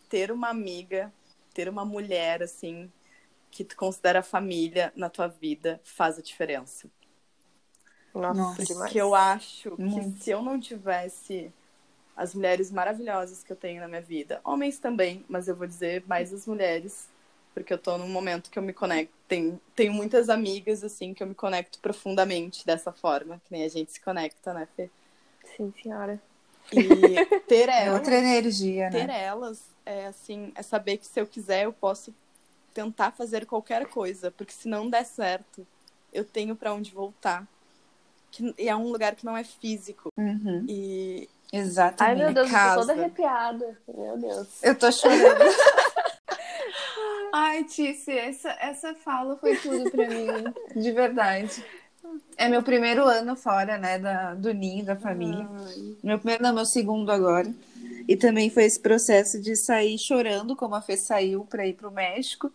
ter 0.09 0.33
uma 0.33 0.49
amiga, 0.49 1.13
ter 1.55 1.69
uma 1.69 1.85
mulher 1.85 2.43
assim 2.43 2.91
que 3.51 3.63
tu 3.63 3.77
considera 3.77 4.23
família 4.23 4.93
na 4.97 5.11
tua 5.11 5.29
vida 5.29 5.81
faz 5.85 6.19
a 6.19 6.23
diferença. 6.23 6.89
Nossa, 8.15 8.41
Nossa 8.41 8.65
demais. 8.65 8.93
que 8.93 8.99
eu 8.99 9.15
acho 9.15 9.75
muito. 9.79 10.19
que 10.19 10.25
se 10.25 10.31
eu 10.31 10.43
não 10.43 10.59
tivesse 10.59 11.53
as 12.16 12.34
mulheres 12.34 12.70
maravilhosas 12.70 13.43
que 13.43 13.52
eu 13.52 13.56
tenho 13.56 13.80
na 13.80 13.89
minha 13.89 14.01
vida, 14.01 14.40
homens 14.44 14.78
também, 14.78 15.24
mas 15.28 15.48
eu 15.48 15.56
vou 15.56 15.66
dizer 15.66 16.05
mais 16.06 16.32
as 16.32 16.47
mulheres, 16.47 17.09
porque 17.55 17.72
eu 17.72 17.78
tô 17.78 17.97
num 17.98 18.09
momento 18.09 18.51
que 18.51 18.59
eu 18.59 18.62
me 18.62 18.72
conecto, 18.72 19.12
tenho, 19.26 19.60
tenho 19.74 19.93
muitas 19.93 20.28
amigas 20.28 20.84
assim 20.84 21.14
que 21.14 21.22
eu 21.22 21.26
me 21.26 21.34
conecto 21.34 21.78
profundamente 21.80 22.66
dessa 22.66 22.93
forma, 22.93 23.40
que 23.44 23.52
nem 23.52 23.64
a 23.64 23.68
gente 23.68 23.93
se 23.93 24.01
conecta, 24.01 24.52
né, 24.52 24.68
Fê? 24.76 24.90
Sim, 25.56 25.72
senhora. 25.82 26.20
E 26.72 27.40
ter 27.48 27.68
elas, 27.70 27.86
é 27.86 27.93
outra 27.93 28.16
energia, 28.16 28.90
né? 28.90 29.06
Ter 29.06 29.10
elas 29.10 29.72
é 29.84 30.06
assim, 30.06 30.52
é 30.55 30.62
saber 30.62 30.98
que 30.98 31.06
se 31.06 31.20
eu 31.20 31.26
quiser 31.26 31.64
eu 31.64 31.72
posso 31.72 32.14
tentar 32.72 33.12
fazer 33.12 33.47
qualquer 33.47 33.86
coisa, 33.86 34.30
porque 34.30 34.52
se 34.52 34.68
não 34.68 34.89
der 34.89 35.05
certo, 35.05 35.66
eu 36.12 36.24
tenho 36.24 36.56
para 36.56 36.72
onde 36.72 36.93
voltar. 36.93 37.47
Que, 38.30 38.55
e 38.59 38.68
é 38.68 38.74
um 38.74 38.90
lugar 38.90 39.14
que 39.14 39.24
não 39.24 39.36
é 39.36 39.44
físico. 39.44 40.09
Uhum. 40.18 40.64
E. 40.68 41.28
Exatamente. 41.53 42.19
Ai, 42.19 42.24
meu 42.24 42.35
Deus, 42.35 42.51
Casa. 42.51 42.73
eu 42.73 42.74
tô 42.74 42.87
toda 42.87 43.01
arrepiada. 43.01 43.79
Meu 43.95 44.19
Deus. 44.19 44.62
Eu 44.62 44.74
tô 44.74 44.91
chorando. 44.91 45.45
Ai, 47.35 47.65
Tice, 47.65 48.11
essa, 48.11 48.51
essa 48.61 48.95
fala 48.95 49.37
foi 49.37 49.57
tudo 49.57 49.91
pra 49.91 50.09
mim, 50.09 50.27
de 50.74 50.93
verdade. 50.93 51.65
É 52.37 52.49
meu 52.49 52.62
primeiro 52.62 53.05
ano 53.05 53.37
fora, 53.37 53.79
né, 53.79 53.99
da, 53.99 54.35
do 54.35 54.53
ninho, 54.53 54.85
da 54.85 54.97
família. 54.97 55.49
Ai. 55.51 55.97
Meu 56.03 56.19
primeiro, 56.19 56.43
não, 56.43 56.55
meu 56.55 56.66
segundo 56.66 57.11
agora. 57.11 57.53
E 58.07 58.16
também 58.16 58.51
foi 58.51 58.65
esse 58.65 58.81
processo 58.81 59.41
de 59.41 59.57
sair 59.57 59.99
chorando, 59.99 60.57
como 60.57 60.74
a 60.74 60.83
Fê 60.83 60.97
saiu 60.97 61.45
para 61.45 61.66
ir 61.66 61.74
para 61.74 61.89
o 61.89 61.93
México. 61.93 62.53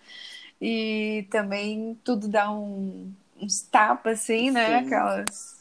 E 0.61 1.27
também 1.31 1.97
tudo 2.03 2.27
dá 2.27 2.51
um, 2.51 3.11
uns 3.39 3.61
tapas, 3.61 4.21
assim, 4.21 4.51
né? 4.51 4.75
Aquelas, 4.75 5.56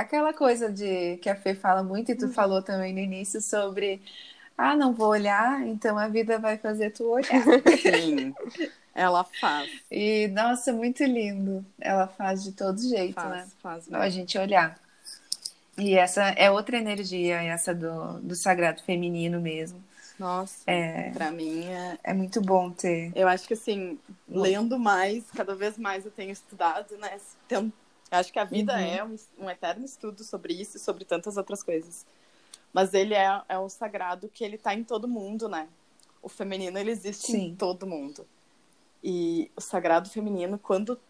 aquela 0.00 0.32
coisa 0.32 0.70
de 0.70 1.16
que 1.18 1.28
a 1.28 1.36
Fê 1.36 1.54
fala 1.54 1.82
muito, 1.82 2.10
e 2.10 2.14
tu 2.14 2.26
uhum. 2.26 2.32
falou 2.32 2.62
também 2.62 2.92
no 2.92 3.00
início 3.00 3.40
sobre 3.40 4.00
ah, 4.56 4.76
não 4.76 4.92
vou 4.92 5.08
olhar, 5.08 5.66
então 5.66 5.98
a 5.98 6.06
vida 6.08 6.38
vai 6.38 6.58
fazer 6.58 6.90
tu 6.90 7.04
olhar. 7.04 7.42
Sim, 7.80 8.34
ela 8.94 9.24
faz. 9.24 9.70
E, 9.90 10.28
nossa, 10.28 10.72
muito 10.72 11.02
lindo. 11.02 11.64
Ela 11.80 12.06
faz 12.06 12.42
de 12.42 12.52
todo 12.52 12.78
jeito, 12.78 13.14
faz, 13.14 13.30
né? 13.30 13.48
Faz 13.62 13.88
mesmo. 13.88 14.02
A 14.02 14.10
gente 14.10 14.36
olhar. 14.36 14.78
E 15.78 15.94
essa 15.94 16.28
é 16.30 16.50
outra 16.50 16.76
energia, 16.76 17.42
essa 17.42 17.74
do, 17.74 18.20
do 18.20 18.34
sagrado 18.34 18.82
feminino 18.82 19.40
mesmo. 19.40 19.82
Nossa, 20.18 20.58
é, 20.66 21.10
pra 21.12 21.30
mim 21.30 21.64
é... 21.64 21.96
é 22.04 22.12
muito 22.12 22.42
bom 22.42 22.70
ter. 22.70 23.10
Eu 23.14 23.26
acho 23.26 23.48
que 23.48 23.54
assim, 23.54 23.98
lendo 24.28 24.78
mais, 24.78 25.24
cada 25.34 25.54
vez 25.54 25.78
mais 25.78 26.04
eu 26.04 26.10
tenho 26.10 26.30
estudado, 26.30 26.94
né? 26.98 27.18
Acho 28.10 28.32
que 28.32 28.38
a 28.38 28.44
vida 28.44 28.72
uhum. 28.72 28.78
é 28.78 29.04
um, 29.04 29.16
um, 29.44 29.50
eterno 29.50 29.84
estudo 29.84 30.24
sobre 30.24 30.54
isso 30.54 30.76
e 30.76 30.80
sobre 30.80 31.04
tantas 31.04 31.36
outras 31.36 31.62
coisas. 31.62 32.04
Mas 32.72 32.92
ele 32.92 33.14
é, 33.14 33.42
é 33.48 33.58
o 33.58 33.68
sagrado 33.68 34.28
que 34.28 34.42
ele 34.44 34.58
tá 34.58 34.74
em 34.74 34.82
todo 34.82 35.06
mundo, 35.06 35.48
né? 35.48 35.68
O 36.20 36.28
feminino, 36.28 36.78
ele 36.78 36.90
existe 36.90 37.32
Sim. 37.32 37.46
em 37.46 37.56
todo 37.56 37.86
mundo. 37.86 38.26
E 39.02 39.50
o 39.56 39.60
sagrado 39.60 40.10
feminino, 40.10 40.58
quando, 40.58 41.00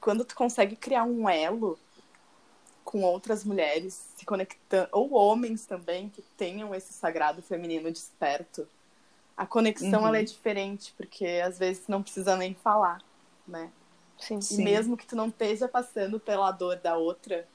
quando 0.00 0.24
tu 0.24 0.34
consegue 0.34 0.76
criar 0.76 1.04
um 1.04 1.28
elo 1.28 1.78
com 2.84 3.02
outras 3.02 3.44
mulheres 3.44 4.08
se 4.16 4.24
conectando, 4.24 4.88
ou 4.92 5.12
homens 5.12 5.66
também 5.66 6.08
que 6.08 6.22
tenham 6.36 6.74
esse 6.74 6.92
sagrado 6.92 7.42
feminino 7.42 7.92
desperto, 7.92 8.66
a 9.36 9.46
conexão 9.46 10.00
uhum. 10.00 10.08
ela 10.08 10.18
é 10.18 10.22
diferente, 10.22 10.94
porque 10.96 11.26
às 11.44 11.58
vezes 11.58 11.86
não 11.86 12.02
precisa 12.02 12.36
nem 12.36 12.54
falar, 12.54 13.02
né? 13.46 13.70
Sim, 14.18 14.38
e 14.38 14.42
sim. 14.42 14.64
mesmo 14.64 14.96
que 14.96 15.06
tu 15.06 15.16
não 15.16 15.28
esteja 15.28 15.68
passando 15.68 16.18
pela 16.18 16.50
dor 16.50 16.76
da 16.76 16.96
outra, 16.96 17.46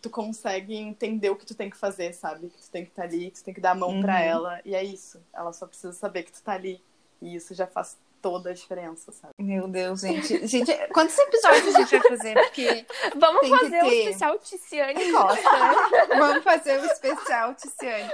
tu 0.00 0.10
consegue 0.10 0.74
entender 0.74 1.30
o 1.30 1.36
que 1.36 1.46
tu 1.46 1.54
tem 1.54 1.70
que 1.70 1.76
fazer, 1.76 2.12
sabe? 2.12 2.48
Que 2.48 2.62
tu 2.62 2.70
tem 2.70 2.84
que 2.84 2.90
estar 2.90 3.02
tá 3.02 3.08
ali, 3.08 3.30
que 3.30 3.38
tu 3.38 3.44
tem 3.44 3.54
que 3.54 3.60
dar 3.60 3.72
a 3.72 3.74
mão 3.74 3.90
uhum. 3.90 4.02
para 4.02 4.20
ela, 4.20 4.60
e 4.64 4.74
é 4.74 4.84
isso. 4.84 5.20
Ela 5.32 5.52
só 5.52 5.66
precisa 5.66 5.92
saber 5.92 6.22
que 6.22 6.32
tu 6.32 6.42
tá 6.42 6.52
ali. 6.52 6.80
E 7.20 7.34
isso 7.34 7.54
já 7.54 7.66
faz 7.66 7.96
toda 8.26 8.50
a 8.50 8.52
diferença, 8.52 9.12
sabe? 9.12 9.34
Meu 9.38 9.68
Deus, 9.68 10.00
gente. 10.00 10.46
gente 10.48 10.72
quantos 10.92 11.16
episódios 11.16 11.74
a 11.74 11.78
gente 11.78 11.98
vai 11.98 12.08
fazer? 12.08 12.34
Porque 12.34 12.86
Vamos 13.14 13.48
fazer 13.48 13.84
um 13.84 13.92
especial 13.92 14.38
Ticiane 14.38 15.12
Costa. 15.12 15.52
Né? 15.52 16.06
Vamos 16.18 16.44
fazer 16.44 16.80
um 16.80 16.84
especial 16.86 17.54
Ticiane. 17.54 18.10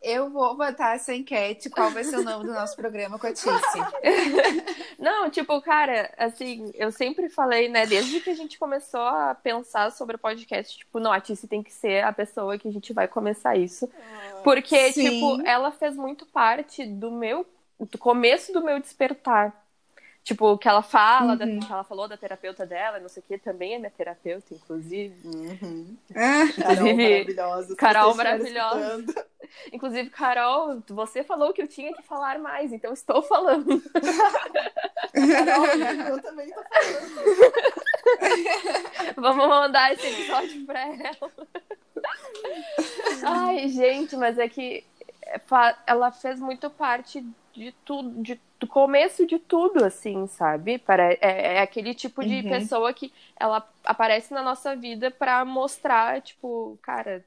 Eu 0.00 0.30
vou 0.30 0.56
botar 0.56 0.94
essa 0.94 1.12
enquete, 1.12 1.68
qual 1.68 1.90
vai 1.90 2.04
ser 2.04 2.18
o 2.18 2.22
nome 2.22 2.46
do 2.46 2.54
nosso 2.54 2.76
programa 2.76 3.18
com 3.18 3.26
a 3.26 3.32
Tice. 3.32 3.50
Não, 4.96 5.28
tipo, 5.28 5.60
cara, 5.60 6.12
assim, 6.16 6.70
eu 6.74 6.92
sempre 6.92 7.28
falei, 7.28 7.68
né, 7.68 7.84
desde 7.84 8.20
que 8.20 8.30
a 8.30 8.34
gente 8.34 8.60
começou 8.60 9.00
a 9.00 9.34
pensar 9.34 9.90
sobre 9.90 10.14
o 10.14 10.18
podcast, 10.18 10.78
tipo, 10.78 11.00
não, 11.00 11.12
a 11.12 11.20
Tice 11.20 11.48
tem 11.48 11.64
que 11.64 11.72
ser 11.72 12.04
a 12.04 12.12
pessoa 12.12 12.56
que 12.56 12.68
a 12.68 12.70
gente 12.70 12.92
vai 12.92 13.08
começar 13.08 13.56
isso. 13.56 13.90
Ah, 13.92 14.40
Porque, 14.44 14.92
Sim. 14.92 15.10
tipo, 15.10 15.42
ela 15.44 15.72
fez 15.72 15.96
muito 15.96 16.24
parte 16.26 16.86
do 16.86 17.10
meu 17.10 17.44
do 17.78 17.98
começo 17.98 18.52
do 18.52 18.62
meu 18.62 18.80
despertar. 18.80 19.54
Tipo, 20.28 20.58
que 20.58 20.68
ela 20.68 20.82
fala, 20.82 21.32
uhum. 21.32 21.38
da, 21.38 21.66
que 21.66 21.72
ela 21.72 21.84
falou 21.84 22.06
da 22.06 22.14
terapeuta 22.16 22.66
dela, 22.66 23.00
não 23.00 23.08
sei 23.08 23.22
o 23.22 23.26
que, 23.26 23.38
também 23.38 23.74
é 23.74 23.78
minha 23.78 23.90
terapeuta, 23.90 24.52
inclusive. 24.52 25.26
Uhum. 25.26 25.96
Carol 26.54 26.94
maravilhosa. 26.94 27.76
Carol 27.76 28.14
maravilhosa. 28.14 29.26
Inclusive, 29.72 30.10
Carol, 30.10 30.82
você 30.88 31.24
falou 31.24 31.54
que 31.54 31.62
eu 31.62 31.66
tinha 31.66 31.94
que 31.94 32.02
falar 32.02 32.38
mais, 32.38 32.70
então 32.74 32.92
estou 32.92 33.22
falando. 33.22 33.82
Carol, 35.14 35.64
eu 36.12 36.20
também 36.20 36.50
tô 36.50 36.62
falando. 36.62 37.94
Vamos 39.16 39.48
mandar 39.48 39.94
esse 39.94 40.06
episódio 40.06 40.66
pra 40.66 40.80
ela. 40.80 41.32
Ai, 43.24 43.68
gente, 43.68 44.14
mas 44.14 44.38
é 44.38 44.46
que 44.46 44.84
ela 45.86 46.10
fez 46.10 46.40
muito 46.40 46.70
parte 46.70 47.24
de 47.52 47.72
tudo, 47.84 48.22
de, 48.22 48.40
do 48.58 48.66
começo 48.66 49.26
de 49.26 49.38
tudo, 49.38 49.84
assim, 49.84 50.26
sabe? 50.26 50.78
Para, 50.78 51.12
é, 51.12 51.18
é 51.56 51.60
aquele 51.60 51.94
tipo 51.94 52.24
de 52.24 52.36
uhum. 52.36 52.48
pessoa 52.48 52.92
que 52.92 53.12
ela 53.36 53.68
aparece 53.84 54.32
na 54.32 54.42
nossa 54.42 54.76
vida 54.76 55.10
para 55.10 55.44
mostrar, 55.44 56.20
tipo, 56.22 56.78
cara, 56.82 57.24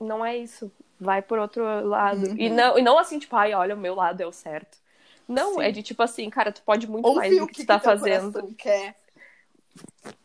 não 0.00 0.24
é 0.24 0.36
isso, 0.36 0.70
vai 1.00 1.22
por 1.22 1.38
outro 1.38 1.64
lado. 1.86 2.28
Uhum. 2.28 2.36
E, 2.36 2.50
não, 2.50 2.78
e 2.78 2.82
não 2.82 2.98
assim, 2.98 3.18
tipo, 3.18 3.34
ai, 3.36 3.54
olha, 3.54 3.74
o 3.74 3.78
meu 3.78 3.94
lado 3.94 4.20
é 4.20 4.26
o 4.26 4.32
certo. 4.32 4.78
Não, 5.26 5.54
Sim. 5.54 5.62
é 5.62 5.70
de 5.70 5.82
tipo 5.82 6.02
assim, 6.02 6.28
cara, 6.28 6.52
tu 6.52 6.62
pode 6.62 6.86
muito 6.86 7.06
Ouve 7.06 7.20
mais 7.20 7.38
do 7.38 7.46
que, 7.46 7.54
que 7.54 7.62
tu 7.62 7.66
tá 7.66 7.80
fazendo. 7.80 8.54
Quer. 8.58 8.94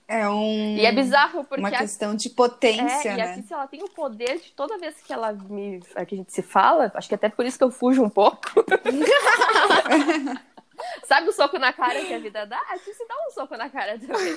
É 0.07 0.27
um. 0.27 0.75
E 0.75 0.83
é 0.85 0.91
bizarro 0.91 1.43
porque. 1.43 1.61
Uma 1.61 1.69
questão 1.69 2.13
a... 2.13 2.15
de 2.15 2.31
potência. 2.31 3.09
É, 3.09 3.15
né? 3.15 3.19
e 3.19 3.21
a 3.21 3.35
Cici, 3.35 3.53
ela 3.53 3.67
tem 3.67 3.83
o 3.83 3.89
poder 3.89 4.39
de 4.39 4.51
toda 4.53 4.79
vez 4.79 4.99
que 5.01 5.13
ela 5.13 5.33
me. 5.33 5.81
que 5.81 6.15
a 6.15 6.17
gente 6.17 6.33
se 6.33 6.41
fala, 6.41 6.91
acho 6.95 7.07
que 7.07 7.13
até 7.13 7.29
por 7.29 7.45
isso 7.45 7.59
que 7.59 7.63
eu 7.63 7.69
fujo 7.69 8.03
um 8.03 8.09
pouco. 8.09 8.39
Sabe 11.05 11.29
o 11.29 11.33
soco 11.33 11.59
na 11.59 11.73
cara 11.73 12.03
que 12.03 12.13
a 12.13 12.19
vida 12.19 12.47
dá? 12.47 12.59
A 12.71 12.77
Cici 12.79 13.05
dá 13.07 13.13
um 13.27 13.31
soco 13.31 13.55
na 13.55 13.69
cara 13.69 13.99
também. 13.99 14.35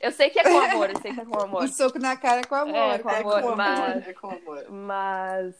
Eu 0.00 0.10
sei 0.10 0.30
que 0.30 0.40
é 0.40 0.44
com 0.44 0.58
amor, 0.58 0.90
eu 0.90 1.00
sei 1.00 1.14
que 1.14 1.20
é 1.20 1.24
com 1.24 1.40
amor. 1.40 1.64
Um 1.64 1.68
soco 1.68 1.98
na 1.98 2.16
cara 2.16 2.40
é 2.40 2.44
com 2.44 2.54
amor. 2.54 2.76
É, 2.76 2.98
com 2.98 3.08
amor, 3.08 3.38
é 3.38 3.42
com 3.42 3.56
mas, 3.56 3.78
amor, 3.78 4.08
é 4.08 4.12
com 4.12 4.30
amor. 4.30 4.66
Mas 4.70 5.54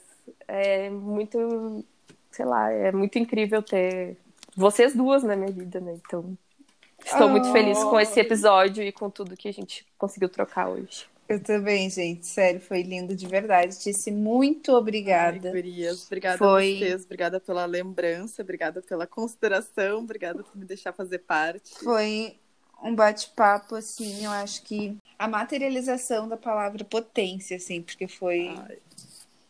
é 0.49 0.91
muito. 0.91 1.85
Sei 2.31 2.45
lá, 2.45 2.73
é 2.73 2.91
muito 2.91 3.19
incrível 3.19 3.63
ter 3.63 4.17
vocês 4.57 4.95
duas 4.95 5.23
na 5.23 5.37
minha 5.37 5.53
vida, 5.53 5.81
né? 5.81 5.95
Então. 6.05 6.37
Estou 7.05 7.27
oh. 7.27 7.31
muito 7.31 7.51
feliz 7.53 7.79
com 7.79 7.99
esse 7.99 8.19
episódio 8.21 8.83
e 8.83 8.93
com 8.93 9.11
tudo 9.11 9.37
que 9.37 9.49
a 9.49 9.53
gente 9.53 9.87
conseguiu 9.99 10.29
trocar 10.29 10.69
hoje. 10.69 11.07
Eu 11.29 11.41
também, 11.41 11.89
gente. 11.89 12.27
Sério, 12.27 12.61
foi 12.61 12.83
lindo 12.83 13.15
de 13.15 13.27
verdade. 13.27 13.79
Disse 13.83 14.11
muito 14.11 14.73
obrigada. 14.73 15.49
Ai, 15.49 15.55
Gurias, 15.55 16.07
obrigada 16.07 16.39
foi... 16.39 16.75
a 16.75 16.79
vocês. 16.79 17.05
Obrigada 17.05 17.41
pela 17.41 17.65
lembrança, 17.65 18.43
obrigada 18.43 18.83
pela 18.83 19.07
consideração, 19.07 20.01
obrigada 20.01 20.43
por 20.43 20.57
me 20.57 20.65
deixar 20.65 20.93
fazer 20.93 21.21
parte. 21.21 21.75
Foi 21.83 22.37
um 22.83 22.95
bate-papo, 22.95 23.77
assim, 23.77 24.25
eu 24.25 24.31
acho 24.31 24.63
que 24.65 24.97
a 25.19 25.29
materialização 25.29 26.29
da 26.29 26.37
palavra 26.37 26.85
potência, 26.85 27.57
assim, 27.57 27.81
porque 27.81 28.09
foi. 28.09 28.49
Ai. 28.49 28.79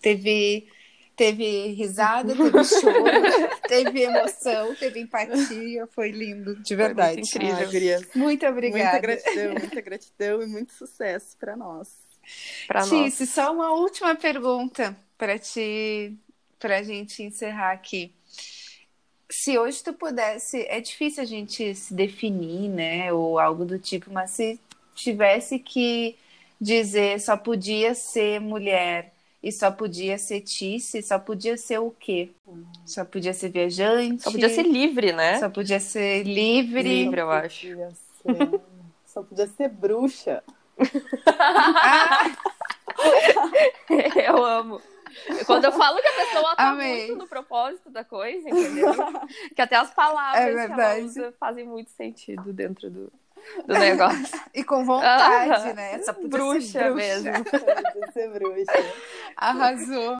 Teve 0.00 0.68
teve 1.16 1.68
risada, 1.68 2.34
teve 2.34 2.64
choro, 2.64 3.04
teve 3.72 4.02
emoção, 4.02 4.74
teve 4.74 5.00
empatia, 5.00 5.86
foi 5.88 6.10
lindo, 6.10 6.56
de 6.56 6.76
verdade. 6.76 7.16
muito 7.16 7.36
incrível. 7.36 7.66
Gurias, 7.66 8.08
Muito 8.14 8.46
obrigada. 8.46 8.84
Muita 8.84 8.98
gratidão, 8.98 9.54
muita 9.54 9.80
gratidão 9.80 10.42
e 10.42 10.46
muito 10.46 10.72
sucesso 10.72 11.36
para 11.38 11.56
nós. 11.56 11.88
Pra 12.66 12.84
nós. 12.86 13.14
Só 13.28 13.52
uma 13.52 13.72
última 13.72 14.14
pergunta 14.14 14.96
para 15.16 15.38
te 15.38 16.16
pra 16.58 16.82
gente 16.82 17.22
encerrar 17.22 17.72
aqui. 17.72 18.12
Se 19.28 19.58
hoje 19.58 19.82
tu 19.82 19.92
pudesse, 19.92 20.64
é 20.68 20.80
difícil 20.80 21.22
a 21.22 21.26
gente 21.26 21.74
se 21.74 21.92
definir, 21.92 22.68
né, 22.68 23.12
ou 23.12 23.38
algo 23.38 23.64
do 23.64 23.78
tipo, 23.78 24.12
mas 24.12 24.30
se 24.30 24.60
tivesse 24.94 25.58
que 25.58 26.16
dizer 26.60 27.18
só 27.20 27.36
podia 27.36 27.94
ser 27.94 28.40
mulher 28.40 29.11
e 29.42 29.50
só 29.50 29.70
podia 29.70 30.16
ser 30.18 30.40
Tice, 30.40 31.02
só 31.02 31.18
podia 31.18 31.56
ser 31.56 31.78
o 31.78 31.90
quê? 31.90 32.30
Só 32.86 33.04
podia 33.04 33.34
ser 33.34 33.48
viajante? 33.50 34.22
Só 34.22 34.30
podia 34.30 34.48
ser 34.48 34.62
livre, 34.62 35.12
né? 35.12 35.38
Só 35.38 35.48
podia 35.50 35.80
ser 35.80 36.22
livre. 36.22 36.82
Livre, 36.82 37.20
eu 37.20 37.30
acho. 37.30 37.66
podia 37.68 37.90
ser- 37.90 38.60
Só 39.06 39.22
podia 39.22 39.46
ser 39.46 39.68
bruxa. 39.68 40.42
Ah, 41.26 42.30
Eu 44.24 44.44
amo. 44.44 44.80
Quando 45.46 45.64
eu 45.64 45.72
falo 45.72 46.00
que 46.00 46.08
a 46.08 46.12
pessoa 46.12 46.56
tá 46.56 46.70
Amei. 46.70 47.06
muito 47.08 47.16
no 47.16 47.28
propósito 47.28 47.90
da 47.90 48.02
coisa, 48.04 48.48
entendeu? 48.48 48.92
que 49.54 49.60
até 49.60 49.76
as 49.76 49.92
palavras 49.92 50.42
É 50.56 50.66
que 50.66 50.72
ela 50.72 50.98
usa 51.00 51.34
fazem 51.38 51.66
muito 51.66 51.90
sentido 51.90 52.50
dentro 52.52 52.88
do, 52.88 53.12
do 53.66 53.74
negócio. 53.78 54.40
e 54.54 54.64
com 54.64 54.84
vontade, 54.84 55.70
Ah, 55.70 55.74
né? 55.74 55.98
Podia 55.98 56.28
bruxa 56.28 56.78
bruxa 56.78 56.90
mesmo. 56.90 57.32
Ser 58.12 58.28
bruxa. 58.30 58.72
Arrasou. 59.36 60.10